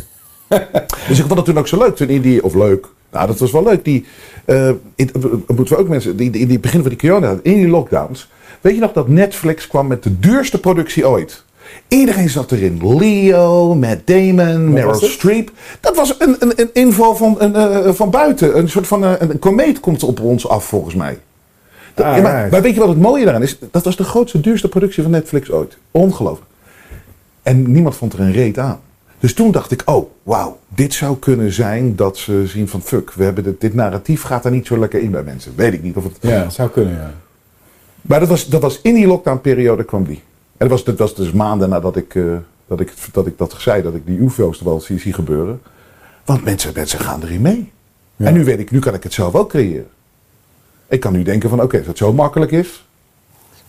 Dus 1.08 1.18
ik 1.18 1.24
vond 1.26 1.36
het 1.36 1.44
toen 1.44 1.58
ook 1.58 1.68
zo 1.68 1.78
leuk. 1.78 1.96
Toen 1.96 2.08
in 2.08 2.20
die, 2.20 2.44
of 2.44 2.54
leuk. 2.54 2.86
Nou, 3.12 3.26
dat 3.26 3.38
was 3.38 3.50
wel 3.52 3.62
leuk. 3.62 3.84
Die, 3.84 4.06
eh, 4.44 4.68
in, 4.94 5.10
moeten 5.46 5.76
we 5.76 5.76
ook 5.76 5.88
mensen, 5.88 6.16
die, 6.16 6.30
die, 6.30 6.40
in 6.42 6.48
die 6.48 6.58
begin 6.60 6.80
van 6.80 6.88
die 6.88 6.98
corona, 6.98 7.36
in 7.42 7.54
die 7.54 7.68
lockdowns. 7.68 8.30
Weet 8.60 8.74
je 8.74 8.80
nog 8.80 8.92
dat 8.92 9.08
Netflix 9.08 9.66
kwam 9.66 9.86
met 9.86 10.02
de 10.02 10.18
duurste 10.18 10.60
productie 10.60 11.08
ooit? 11.08 11.44
Iedereen 11.88 12.28
zat 12.28 12.52
erin. 12.52 12.96
Leo, 12.98 13.74
Matt 13.74 14.06
Damon, 14.06 14.72
Meryl 14.72 14.90
het? 14.90 15.02
Streep. 15.10 15.50
Dat 15.80 15.96
was 15.96 16.14
een, 16.18 16.36
een, 16.38 16.52
een 16.56 16.70
inval 16.72 17.16
van, 17.16 17.36
een, 17.38 17.54
eh, 17.54 17.92
van 17.92 18.10
buiten. 18.10 18.58
Een 18.58 18.68
soort 18.68 18.86
van 18.86 19.04
eh, 19.04 19.12
een 19.18 19.38
komeet 19.38 19.80
komt 19.80 20.02
op 20.02 20.20
ons 20.20 20.48
af, 20.48 20.64
volgens 20.64 20.94
mij. 20.94 21.18
Dat- 21.94 22.06
Ah, 22.06 22.16
ja, 22.16 22.22
maar, 22.22 22.34
right. 22.36 22.50
maar 22.50 22.62
weet 22.62 22.74
je 22.74 22.80
wat 22.80 22.88
het 22.88 23.00
mooie 23.00 23.24
daaraan 23.24 23.42
is? 23.42 23.58
Dat 23.70 23.84
was 23.84 23.96
de 23.96 24.04
grootste, 24.04 24.40
duurste 24.40 24.68
productie 24.68 25.02
van 25.02 25.12
Netflix 25.12 25.50
ooit. 25.50 25.76
Ongelooflijk. 25.90 26.50
En 27.42 27.70
niemand 27.72 27.96
vond 27.96 28.12
er 28.12 28.20
een 28.20 28.32
reet 28.32 28.58
aan. 28.58 28.80
Dus 29.20 29.34
toen 29.34 29.50
dacht 29.50 29.70
ik, 29.70 29.82
oh, 29.84 30.10
wauw, 30.22 30.58
dit 30.74 30.94
zou 30.94 31.16
kunnen 31.16 31.52
zijn 31.52 31.96
dat 31.96 32.16
ze 32.16 32.42
zien 32.46 32.68
van 32.68 32.82
fuck, 32.82 33.12
we 33.12 33.24
hebben 33.24 33.44
dit, 33.44 33.60
dit 33.60 33.74
narratief 33.74 34.22
gaat 34.22 34.44
er 34.44 34.50
niet 34.50 34.66
zo 34.66 34.78
lekker 34.78 35.00
in 35.00 35.10
bij 35.10 35.22
mensen. 35.22 35.52
Weet 35.56 35.72
ik 35.72 35.82
niet 35.82 35.96
of 35.96 36.04
het. 36.04 36.16
Ja, 36.20 36.42
dat 36.42 36.52
zou 36.54 36.68
kunnen, 36.70 36.94
ja. 36.94 37.12
Maar 38.02 38.20
dat 38.20 38.28
was, 38.28 38.46
dat 38.48 38.62
was 38.62 38.80
in 38.82 38.94
die 38.94 39.06
lockdown-periode 39.06 39.84
kwam 39.84 40.04
die. 40.04 40.22
En 40.56 40.68
dat 40.68 40.70
was, 40.70 40.84
dat 40.84 40.98
was 40.98 41.14
dus 41.14 41.32
maanden 41.32 41.68
nadat 41.68 41.96
ik, 41.96 42.14
eh, 42.14 42.24
dat, 42.66 42.80
ik, 42.80 42.92
dat 43.12 43.26
ik 43.26 43.38
dat 43.38 43.54
zei, 43.58 43.82
dat 43.82 43.94
ik 43.94 44.06
die 44.06 44.18
UFO's 44.18 44.58
er 44.58 44.64
wel 44.64 44.80
zie, 44.80 44.98
zie 44.98 45.12
gebeuren. 45.12 45.60
Want 46.24 46.44
mensen, 46.44 46.70
mensen 46.74 46.98
gaan 47.00 47.22
erin 47.22 47.40
mee. 47.40 47.72
Ja. 48.16 48.26
En 48.26 48.32
nu 48.34 48.44
weet 48.44 48.58
ik, 48.58 48.70
nu 48.70 48.78
kan 48.78 48.94
ik 48.94 49.02
het 49.02 49.12
zelf 49.12 49.34
ook 49.34 49.48
creëren. 49.48 49.86
Ik 50.88 51.00
kan 51.00 51.12
nu 51.12 51.22
denken 51.22 51.48
van, 51.50 51.62
oké, 51.62 51.78
als 51.78 51.86
het 51.86 51.98
zo 51.98 52.12
makkelijk 52.12 52.50
is. 52.52 52.86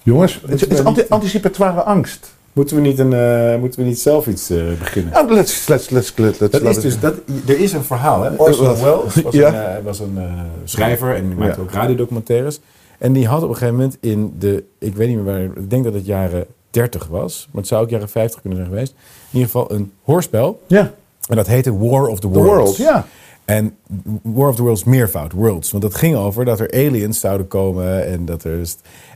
Jongens, 0.03 0.39
het, 0.41 0.51
is- 0.51 0.61
het 0.61 0.71
is 0.71 0.83
anti- 0.83 1.05
anticipatoire 1.09 1.81
angst. 1.81 2.37
Moeten 2.53 2.75
we 2.75 2.81
niet, 2.81 2.99
een, 2.99 3.13
eh, 3.13 3.59
moeten 3.59 3.79
we 3.79 3.85
niet 3.85 3.99
zelf 3.99 4.27
iets 4.27 4.49
eh, 4.49 4.57
beginnen? 4.79 5.13
Nou, 5.13 5.33
let's, 5.33 5.67
let's, 5.67 5.89
let's, 5.89 6.13
let's, 6.17 6.39
is 6.39 6.79
dus, 6.81 6.99
dat, 6.99 7.13
er 7.47 7.59
is 7.59 7.73
een 7.73 7.83
verhaal. 7.83 8.21
Hè? 8.23 8.35
Orson? 8.35 8.65
Welles 8.65 9.21
was 9.21 9.33
Ja. 9.43 9.75
een, 9.77 9.83
was 9.83 9.99
een 9.99 10.17
schrijver 10.63 11.15
en 11.15 11.27
die 11.29 11.37
maakte 11.37 11.55
Ja. 11.57 11.61
ook 11.63 11.71
radiodocumentaires. 11.71 12.59
En 12.99 13.13
die 13.13 13.27
had 13.27 13.43
op 13.43 13.49
een 13.49 13.55
gegeven 13.55 13.75
moment 13.75 13.97
in 13.99 14.35
de, 14.39 14.63
ik 14.77 14.95
weet 14.95 15.07
niet 15.07 15.15
meer 15.15 15.25
waar, 15.25 15.41
ik 15.41 15.69
denk 15.69 15.83
dat 15.83 15.93
het 15.93 16.05
jaren 16.05 16.45
30 16.69 17.07
was, 17.07 17.47
maar 17.51 17.61
het 17.61 17.69
zou 17.69 17.83
ook 17.83 17.89
jaren 17.89 18.09
50 18.09 18.41
kunnen 18.41 18.59
zijn 18.59 18.71
geweest. 18.71 18.91
In 18.91 19.39
ieder 19.39 19.49
geval 19.49 19.71
een 19.71 19.91
hoorspel. 20.03 20.61
Ja, 20.67 20.93
En 21.27 21.35
dat 21.35 21.47
heette 21.47 21.77
War 21.77 22.07
of 22.07 22.19
the 22.19 22.29
The 22.29 22.33
Worlds. 22.33 22.77
World, 22.77 22.77
ja. 22.77 23.05
En 23.45 23.75
War 24.21 24.49
of 24.49 24.55
the 24.55 24.61
Worlds 24.61 24.83
meervoud, 24.83 25.31
worlds. 25.31 25.71
Want 25.71 25.83
dat 25.83 25.95
ging 25.95 26.15
over 26.15 26.45
dat 26.45 26.59
er 26.59 26.71
aliens 26.71 27.19
zouden 27.19 27.47
komen 27.47 28.05
en 28.05 28.25
dat 28.25 28.43
er... 28.43 28.59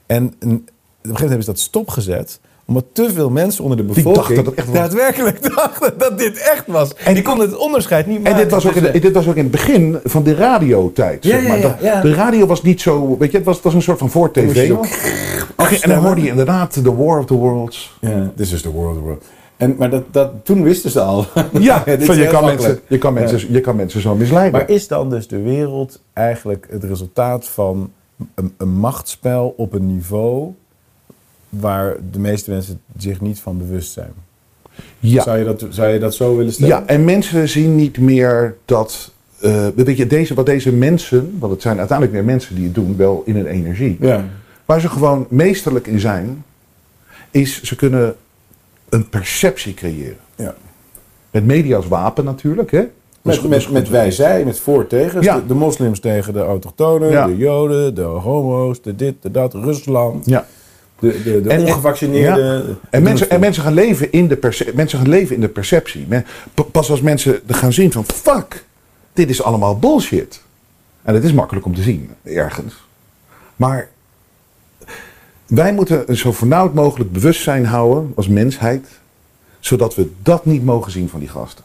En 0.06 0.24
een, 0.24 0.32
op 0.32 0.40
een 0.40 0.50
gegeven 0.50 0.66
moment 1.02 1.20
hebben 1.20 1.44
ze 1.44 1.52
dat 1.52 1.60
stopgezet 1.60 2.40
omdat 2.66 2.84
te 2.94 3.14
veel 3.14 3.30
mensen 3.30 3.64
onder 3.64 3.78
de 3.80 3.84
bevolking 3.84 4.16
dachten 4.16 4.44
dat 4.44 4.54
echt 4.54 4.74
daadwerkelijk 4.74 5.42
dachten 5.56 5.94
dat 5.98 6.18
dit 6.18 6.38
echt 6.38 6.64
was. 6.68 6.94
En 6.96 7.14
die 7.14 7.24
konden 7.24 7.50
het 7.50 7.58
onderscheid 7.58 8.08
niet 8.08 8.18
En 8.18 8.24
maken. 8.24 8.38
dit 8.38 8.52
was, 8.52 8.66
ook 8.66 8.72
in, 8.74 8.78
tussen- 8.82 8.94
de- 9.02 9.06
dit 9.08 9.16
was 9.16 9.28
ook 9.28 9.36
in 9.36 9.44
het 9.44 9.52
begin 9.52 9.98
van 10.04 10.24
de 10.24 10.36
radiotijd. 10.36 11.24
Ja, 11.24 11.30
zeg 11.32 11.42
ja, 11.44 11.48
maar. 11.48 11.60
ja, 11.60 11.78
ja. 11.82 12.02
De 12.02 12.14
radio 12.14 12.46
was 12.46 12.62
niet 12.62 12.82
zo, 12.82 13.16
weet 13.20 13.32
je, 13.32 13.38
het 13.38 13.46
was, 13.46 13.56
het 13.56 13.64
was 13.64 13.74
een 13.74 13.82
soort 13.82 14.00
van 14.00 14.10
voor 14.10 14.32
moest 14.34 14.56
je 14.56 14.62
tv. 14.62 14.68
zo 14.68 14.76
nog. 14.76 14.88
Oké, 15.58 15.76
en 15.82 15.90
dan 15.90 16.04
hoorde 16.06 16.22
je 16.22 16.28
inderdaad 16.28 16.74
The 16.84 16.96
War 16.96 17.20
of 17.20 17.26
the 17.26 17.34
Worlds. 17.34 17.98
Ja, 18.02 18.32
this 18.36 18.52
is 18.52 18.62
the 18.62 18.72
world, 18.72 18.96
the 18.96 19.02
world. 19.02 19.24
En, 19.58 19.76
maar 19.78 19.90
dat, 19.90 20.04
dat, 20.12 20.32
toen 20.44 20.64
wisten 20.64 20.92
ze 20.92 21.00
al. 21.02 21.26
Ja, 21.60 21.82
dit 21.86 22.00
is 22.02 22.06
van 22.06 22.18
je, 22.18 22.28
kan 22.28 22.46
mensen, 22.46 22.80
je, 22.88 22.98
kan 22.98 23.14
mensen, 23.14 23.52
je 23.54 23.62
kan 23.62 23.76
mensen 23.76 24.02
zo 24.02 24.16
misleiden. 24.16 24.60
Maar 24.60 24.70
is 24.70 24.88
dan 24.88 25.10
dus 25.10 25.28
de 25.28 25.42
wereld 25.42 26.02
eigenlijk 26.14 26.68
het 26.70 26.84
resultaat 26.84 27.48
van 27.48 27.92
een, 28.36 28.54
een 28.58 28.72
machtsspel 28.74 29.54
op 29.58 29.74
een 29.74 29.86
niveau 29.88 30.52
waar 31.60 31.96
de 32.12 32.20
meeste 32.20 32.52
mensen 32.52 32.80
zich 32.98 33.22
niet 33.22 33.40
van 33.40 33.58
bewust 33.58 33.92
zijn? 33.92 34.12
ja. 35.00 35.24
Zou, 35.24 35.38
je 35.38 35.46
dat, 35.46 35.66
zou 35.70 35.90
je 35.90 36.00
dat 36.00 36.14
zo 36.16 36.36
willen 36.38 36.54
stellen? 36.54 36.76
ja, 36.78 36.86
en 36.86 37.04
mensen 37.06 37.50
zien 37.50 37.76
niet 37.76 37.98
meer 37.98 38.56
dat... 38.66 39.12
eh, 39.40 39.68
weet 39.76 39.98
je, 39.98 40.08
deze, 40.08 40.34
wat 40.34 40.46
deze 40.46 40.72
mensen, 40.72 41.36
want 41.40 41.52
het 41.54 41.62
zijn 41.62 41.78
uiteindelijk 41.78 42.18
meer 42.18 42.26
mensen 42.28 42.56
die 42.56 42.64
het 42.66 42.76
doen, 42.76 42.96
wel 42.98 43.22
in 43.26 43.36
hun 43.36 43.46
energie. 43.46 43.98
Ja. 44.00 44.26
Waar 44.66 44.82
ze 44.82 44.90
gewoon 44.90 45.26
meesterlijk 45.30 45.88
in 45.88 46.00
zijn, 46.00 46.44
is 47.32 47.62
ze 47.64 47.76
kunnen 47.76 48.16
een 48.90 49.10
perceptie 49.10 49.74
creëren. 49.74 50.18
ja. 50.36 50.56
Met 51.32 51.46
media 51.46 51.76
als 51.76 51.88
wapen 51.88 52.24
natuurlijk, 52.26 52.72
hè? 52.72 52.84
Dus- 53.22 53.42
Met, 53.42 53.50
met, 53.50 53.72
met 53.72 53.90
wij, 53.90 54.12
zij, 54.12 54.46
met 54.46 54.60
voor 54.60 54.88
tegen. 54.88 55.22
Ja. 55.22 55.36
De, 55.36 55.46
de 55.46 55.54
moslims 55.54 56.00
tegen 56.00 56.34
de 56.34 56.40
autochtonen, 56.40 57.10
Ja. 57.12 57.28
de 57.28 57.38
joden, 57.38 57.96
de 57.96 58.02
homo's, 58.02 58.82
de 58.82 58.96
dit, 58.96 59.16
de 59.22 59.32
dat, 59.32 59.54
Rusland. 59.54 60.26
Ja. 60.26 60.46
De, 61.04 61.24
de, 61.24 61.42
de 61.42 61.50
En- 61.50 61.60
en- 61.60 61.66
ongevaccineerden. 61.66 62.46
ja. 62.46 62.60
De- 62.62 62.74
En 62.90 63.04
mensen, 63.04 63.30
en 63.30 63.40
mensen, 63.40 63.64
gaan 63.64 63.74
leven 63.74 64.12
in 64.12 64.28
de 64.28 64.36
perce- 64.38 64.72
mensen 64.76 64.98
gaan 65.00 65.10
leven 65.10 65.36
in 65.36 65.42
de 65.42 65.48
perceptie. 65.48 66.08
Pas 66.72 66.90
als 66.90 67.02
mensen 67.02 67.40
er 67.48 67.56
gaan 67.56 67.74
zien 67.74 67.92
van 67.92 68.06
fuck, 68.06 68.64
dit 69.14 69.30
is 69.30 69.44
allemaal 69.44 69.80
bullshit. 69.80 70.42
En 71.02 71.14
het 71.14 71.24
is 71.24 71.34
makkelijk 71.34 71.66
om 71.66 71.76
te 71.76 71.82
zien, 71.82 72.10
ergens. 72.24 72.74
Maar 73.56 73.90
wij 75.46 75.74
moeten 75.74 76.04
een 76.10 76.18
zo 76.18 76.32
vernauwd 76.32 76.74
mogelijk 76.74 77.12
bewustzijn 77.12 77.66
houden 77.66 78.12
als 78.16 78.28
mensheid. 78.28 78.88
Zodat 79.60 79.96
we 79.96 80.10
dat 80.22 80.46
niet 80.46 80.64
mogen 80.66 80.92
zien 80.92 81.10
van 81.10 81.20
die 81.20 81.30
gasten. 81.30 81.64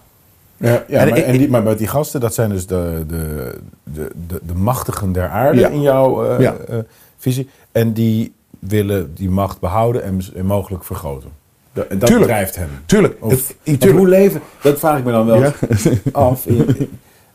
Ja, 0.57 0.85
ja 0.89 1.01
En 1.01 1.09
maar, 1.09 1.19
en 1.19 1.39
die, 1.39 1.49
maar 1.51 1.63
met 1.63 1.79
die 1.79 1.87
gasten, 1.89 2.21
dat 2.21 2.35
zijn 2.35 2.51
dus 2.51 2.67
de, 2.67 3.05
de, 3.09 3.55
de, 3.85 4.11
de, 4.27 4.41
de 4.47 4.55
machtigen 4.55 5.13
der 5.13 5.29
aarde 5.29 5.61
Ja. 5.61 5.69
in 5.69 5.83
jouw 5.83 6.25
eh, 6.25 6.41
Ja. 6.41 6.57
eh, 6.69 6.79
visie. 7.19 7.49
En 7.73 7.93
die 7.93 8.33
willen 8.59 9.15
die 9.15 9.31
macht 9.31 9.61
behouden 9.61 10.03
en, 10.03 10.21
en 10.35 10.47
mogelijk 10.47 10.85
vergroten. 10.85 11.31
Da- 11.73 11.83
En 11.83 11.99
dat 11.99 12.09
Tuurlijk. 12.09 12.31
drijft 12.31 12.57
hem. 12.57 12.69
Tuurlijk. 12.87 13.17
Of, 13.21 13.31
het- 13.31 13.57
want 13.65 13.81
tuurlijk. 13.81 13.99
hoe 14.01 14.09
leven, 14.09 14.41
dat 14.63 14.79
vraag 14.79 14.99
ik 14.99 15.05
me 15.05 15.11
dan 15.13 15.27
wel 15.27 15.41
Ja. 15.43 15.53
af. 16.13 16.47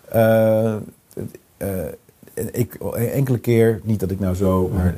Eh, 0.09 0.75
ik, 2.51 2.73
enkele 2.95 3.37
keer, 3.39 3.79
niet 3.83 3.99
dat 3.99 4.11
ik 4.11 4.19
nou 4.19 4.35
zo, 4.35 4.71
maar 4.73 4.95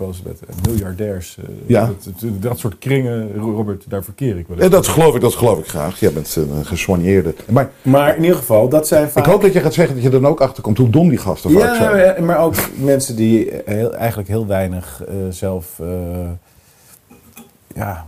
eh, 0.00 0.54
miljardairs. 0.68 1.36
eh, 1.38 1.44
Ja. 1.66 1.86
dat, 1.86 2.04
dat- 2.20 2.42
dat 2.42 2.58
soort 2.58 2.78
kringen, 2.78 3.34
Robert, 3.36 3.84
daar 3.88 4.04
verkeer 4.04 4.38
ik 4.38 4.46
wel 4.46 4.56
eens. 4.56 4.64
En 4.66 4.70
dat 4.70 4.86
geloof 4.86 5.14
ik, 5.14 5.20
dat 5.20 5.34
geloof 5.34 5.58
ik 5.58 5.66
graag. 5.66 6.00
Jij 6.00 6.12
bent 6.12 6.36
een 6.36 6.66
gesoigneerde. 6.66 7.34
Maar 7.48 7.70
Maar 7.82 8.16
in 8.16 8.22
ieder 8.22 8.36
geval, 8.36 8.68
dat 8.68 8.88
zijn 8.88 9.10
vaak... 9.10 9.24
ik 9.24 9.30
hoop 9.30 9.42
dat 9.42 9.52
je 9.52 9.60
gaat 9.60 9.74
zeggen 9.74 9.94
dat 9.94 10.04
je 10.04 10.10
er 10.10 10.20
dan 10.20 10.30
ook 10.30 10.40
achter 10.40 10.62
komt 10.62 10.78
hoe 10.78 10.90
dom 10.90 11.08
die 11.08 11.18
gasten 11.18 11.50
vaak 11.50 11.60
Ja, 11.62 11.74
zijn. 11.76 12.16
ja, 12.16 12.22
maar 12.24 12.38
ook 12.38 12.54
mensen 12.74 13.16
die 13.16 13.50
heel, 13.64 13.94
eigenlijk 13.94 14.28
heel 14.28 14.46
weinig 14.46 15.02
eh, 15.08 15.14
zelf. 15.30 15.80
eh, 15.80 15.86
ja, 17.74 18.06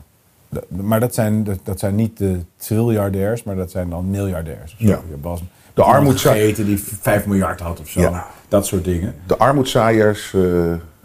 maar 0.69 1.01
dat 1.01 1.15
zijn, 1.15 1.45
dat, 1.45 1.59
dat 1.63 1.79
zijn 1.79 1.95
niet 1.95 2.19
de 2.19 2.39
triljardairs, 2.57 3.43
maar 3.43 3.57
dat 3.57 3.71
zijn 3.71 3.91
dan 3.91 4.11
miljardairs. 4.11 4.75
Ja. 4.79 5.01
Je 5.11 5.17
Bas, 5.17 5.41
De 5.41 5.47
iemand 5.81 5.97
armoedza- 5.97 6.33
gegeten 6.33 6.67
die 6.67 6.79
5 7.01 7.27
miljard 7.27 7.61
had 7.61 7.81
of 7.81 7.89
zo. 7.89 8.01
Ja. 8.01 8.27
Dat 8.49 8.67
soort 8.67 8.85
dingen. 8.85 9.15
De 9.27 9.37
armoedzaaiers 9.37 10.35
eh, 10.35 10.41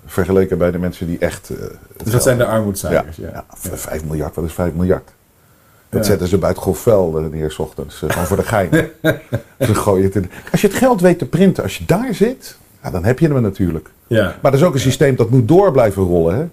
vergeleken 0.08 0.58
bij 0.58 0.72
de 0.72 0.78
mensen 0.78 1.08
die 1.08 1.18
echt... 1.20 1.50
eh, 1.50 1.58
Dus 2.04 2.12
dat 2.12 2.24
zijn 2.24 2.38
de 2.38 2.44
Ja, 2.44 2.50
armoedzaaiers. 2.50 3.16
ja. 3.16 3.30
Ja. 3.34 3.46
v- 3.56 3.80
5 3.80 4.04
miljard, 4.06 4.36
wat 4.36 4.46
is 4.46 4.54
5 4.54 4.74
miljard? 4.74 5.10
Dat 5.90 6.02
Ja. 6.02 6.08
zetten 6.10 6.28
ze 6.28 6.38
bij 6.38 6.50
het 6.50 6.58
grofvel 6.58 7.28
neer, 7.32 7.52
s 7.52 7.60
ochtends. 7.60 8.02
eh, 8.04 8.10
gewoon 8.10 8.28
voor 8.28 8.38
de 8.38 8.44
gein. 8.44 8.70
ze 9.60 9.76
gooien 9.76 10.04
het 10.04 10.16
in. 10.16 10.32
Als 10.52 10.62
je 10.62 10.68
het 10.68 10.76
geld 10.78 11.02
weet 11.02 11.20
te 11.20 11.26
printen, 11.26 11.64
als 11.64 11.78
je 11.78 11.86
daar 11.86 12.14
zit, 12.14 12.58
ja, 12.84 12.90
dan 12.92 13.04
heb 13.04 13.20
je 13.20 13.28
hem 13.28 13.42
natuurlijk. 13.42 13.90
Ja. 14.08 14.36
Maar 14.42 14.52
er 14.54 14.58
is 14.60 14.64
ook 14.66 14.74
een 14.74 14.80
systeem 14.80 15.16
dat 15.16 15.30
moet 15.30 15.48
door 15.48 15.72
blijven 15.72 16.04
rollen. 16.04 16.36
Hè? 16.36 16.46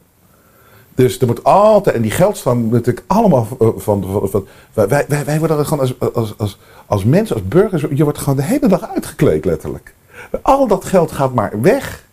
Dus 0.94 1.18
er 1.20 1.26
moet 1.26 1.44
altijd, 1.44 1.96
en 1.96 2.02
die 2.02 2.10
geldstroom 2.10 2.58
moet 2.58 2.72
natuurlijk 2.72 3.04
allemaal 3.06 3.46
eh, 3.60 3.68
van. 3.76 4.04
van, 4.04 4.28
van 4.30 4.46
wij, 4.88 5.04
wij, 5.08 5.24
wij 5.24 5.38
worden 5.38 5.66
gewoon 5.66 5.80
als, 5.98 6.12
als, 6.14 6.34
als, 6.38 6.58
als 6.86 7.04
mensen, 7.04 7.36
als 7.36 7.48
burgers, 7.48 7.84
je 7.90 8.02
wordt 8.04 8.18
gewoon 8.18 8.36
de 8.36 8.42
hele 8.42 8.68
dag 8.68 8.88
uitgekleed, 8.94 9.44
letterlijk. 9.44 9.94
Al 10.42 10.66
dat 10.66 10.84
geld 10.84 11.12
gaat 11.12 11.34
maar 11.34 11.60
weg. 11.60 12.04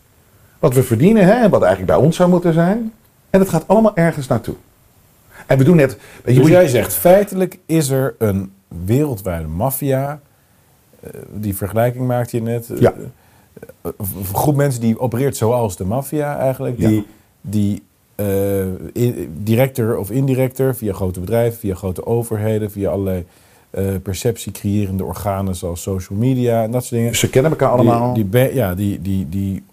Wat 0.61 0.73
we 0.73 0.83
verdienen, 0.83 1.23
hè, 1.25 1.31
en 1.31 1.49
wat 1.49 1.61
eigenlijk 1.61 1.91
bij 1.97 2.05
ons 2.05 2.15
zou 2.15 2.29
moeten 2.29 2.53
zijn. 2.53 2.93
En 3.29 3.39
het 3.39 3.49
gaat 3.49 3.67
allemaal 3.67 3.95
ergens 3.95 4.27
naartoe. 4.27 4.55
En 5.47 5.57
we 5.57 5.63
doen 5.63 5.75
net. 5.75 5.97
Dus 6.25 6.35
je- 6.35 6.43
jij 6.43 6.67
zegt, 6.67 6.93
feitelijk 6.93 7.57
is 7.65 7.89
er 7.89 8.15
een 8.17 8.51
wereldwijde 8.85 9.47
maffia 9.47 10.19
eh, 10.99 11.09
die 11.33 11.55
vergelijking 11.55 12.07
maakte 12.07 12.35
je 12.35 12.41
net. 12.43 12.69
Ja. 12.79 12.93
Eh, 12.93 13.91
Een 13.97 14.25
groep 14.33 14.55
mensen 14.55 14.81
die 14.81 14.99
opereert 14.99 15.37
zoals 15.37 15.77
de 15.77 15.85
maffia 15.85 16.37
eigenlijk. 16.37 16.77
Ja. 16.79 16.87
Die, 16.87 17.05
die 17.41 17.83
eh, 18.15 19.07
directer 19.37 19.97
of 19.97 20.11
indirecter, 20.11 20.75
via 20.75 20.93
grote 20.93 21.19
bedrijven, 21.19 21.59
via 21.59 21.75
grote 21.75 22.05
overheden, 22.05 22.71
via 22.71 22.89
allerlei 22.89 23.25
eh 23.69 23.85
perceptie-creërende 24.03 25.03
organen 25.03 25.55
zoals 25.55 25.81
social 25.81 26.19
media 26.19 26.63
en 26.63 26.71
dat 26.71 26.85
soort 26.85 27.01
dingen. 27.01 27.15
Ze 27.15 27.29
kennen 27.29 27.51
elkaar 27.51 27.69
allemaal. 27.69 28.13
Die, 28.13 28.53
ja, 28.53 28.75
die, 28.75 29.01
die, 29.01 29.29
die, 29.29 29.63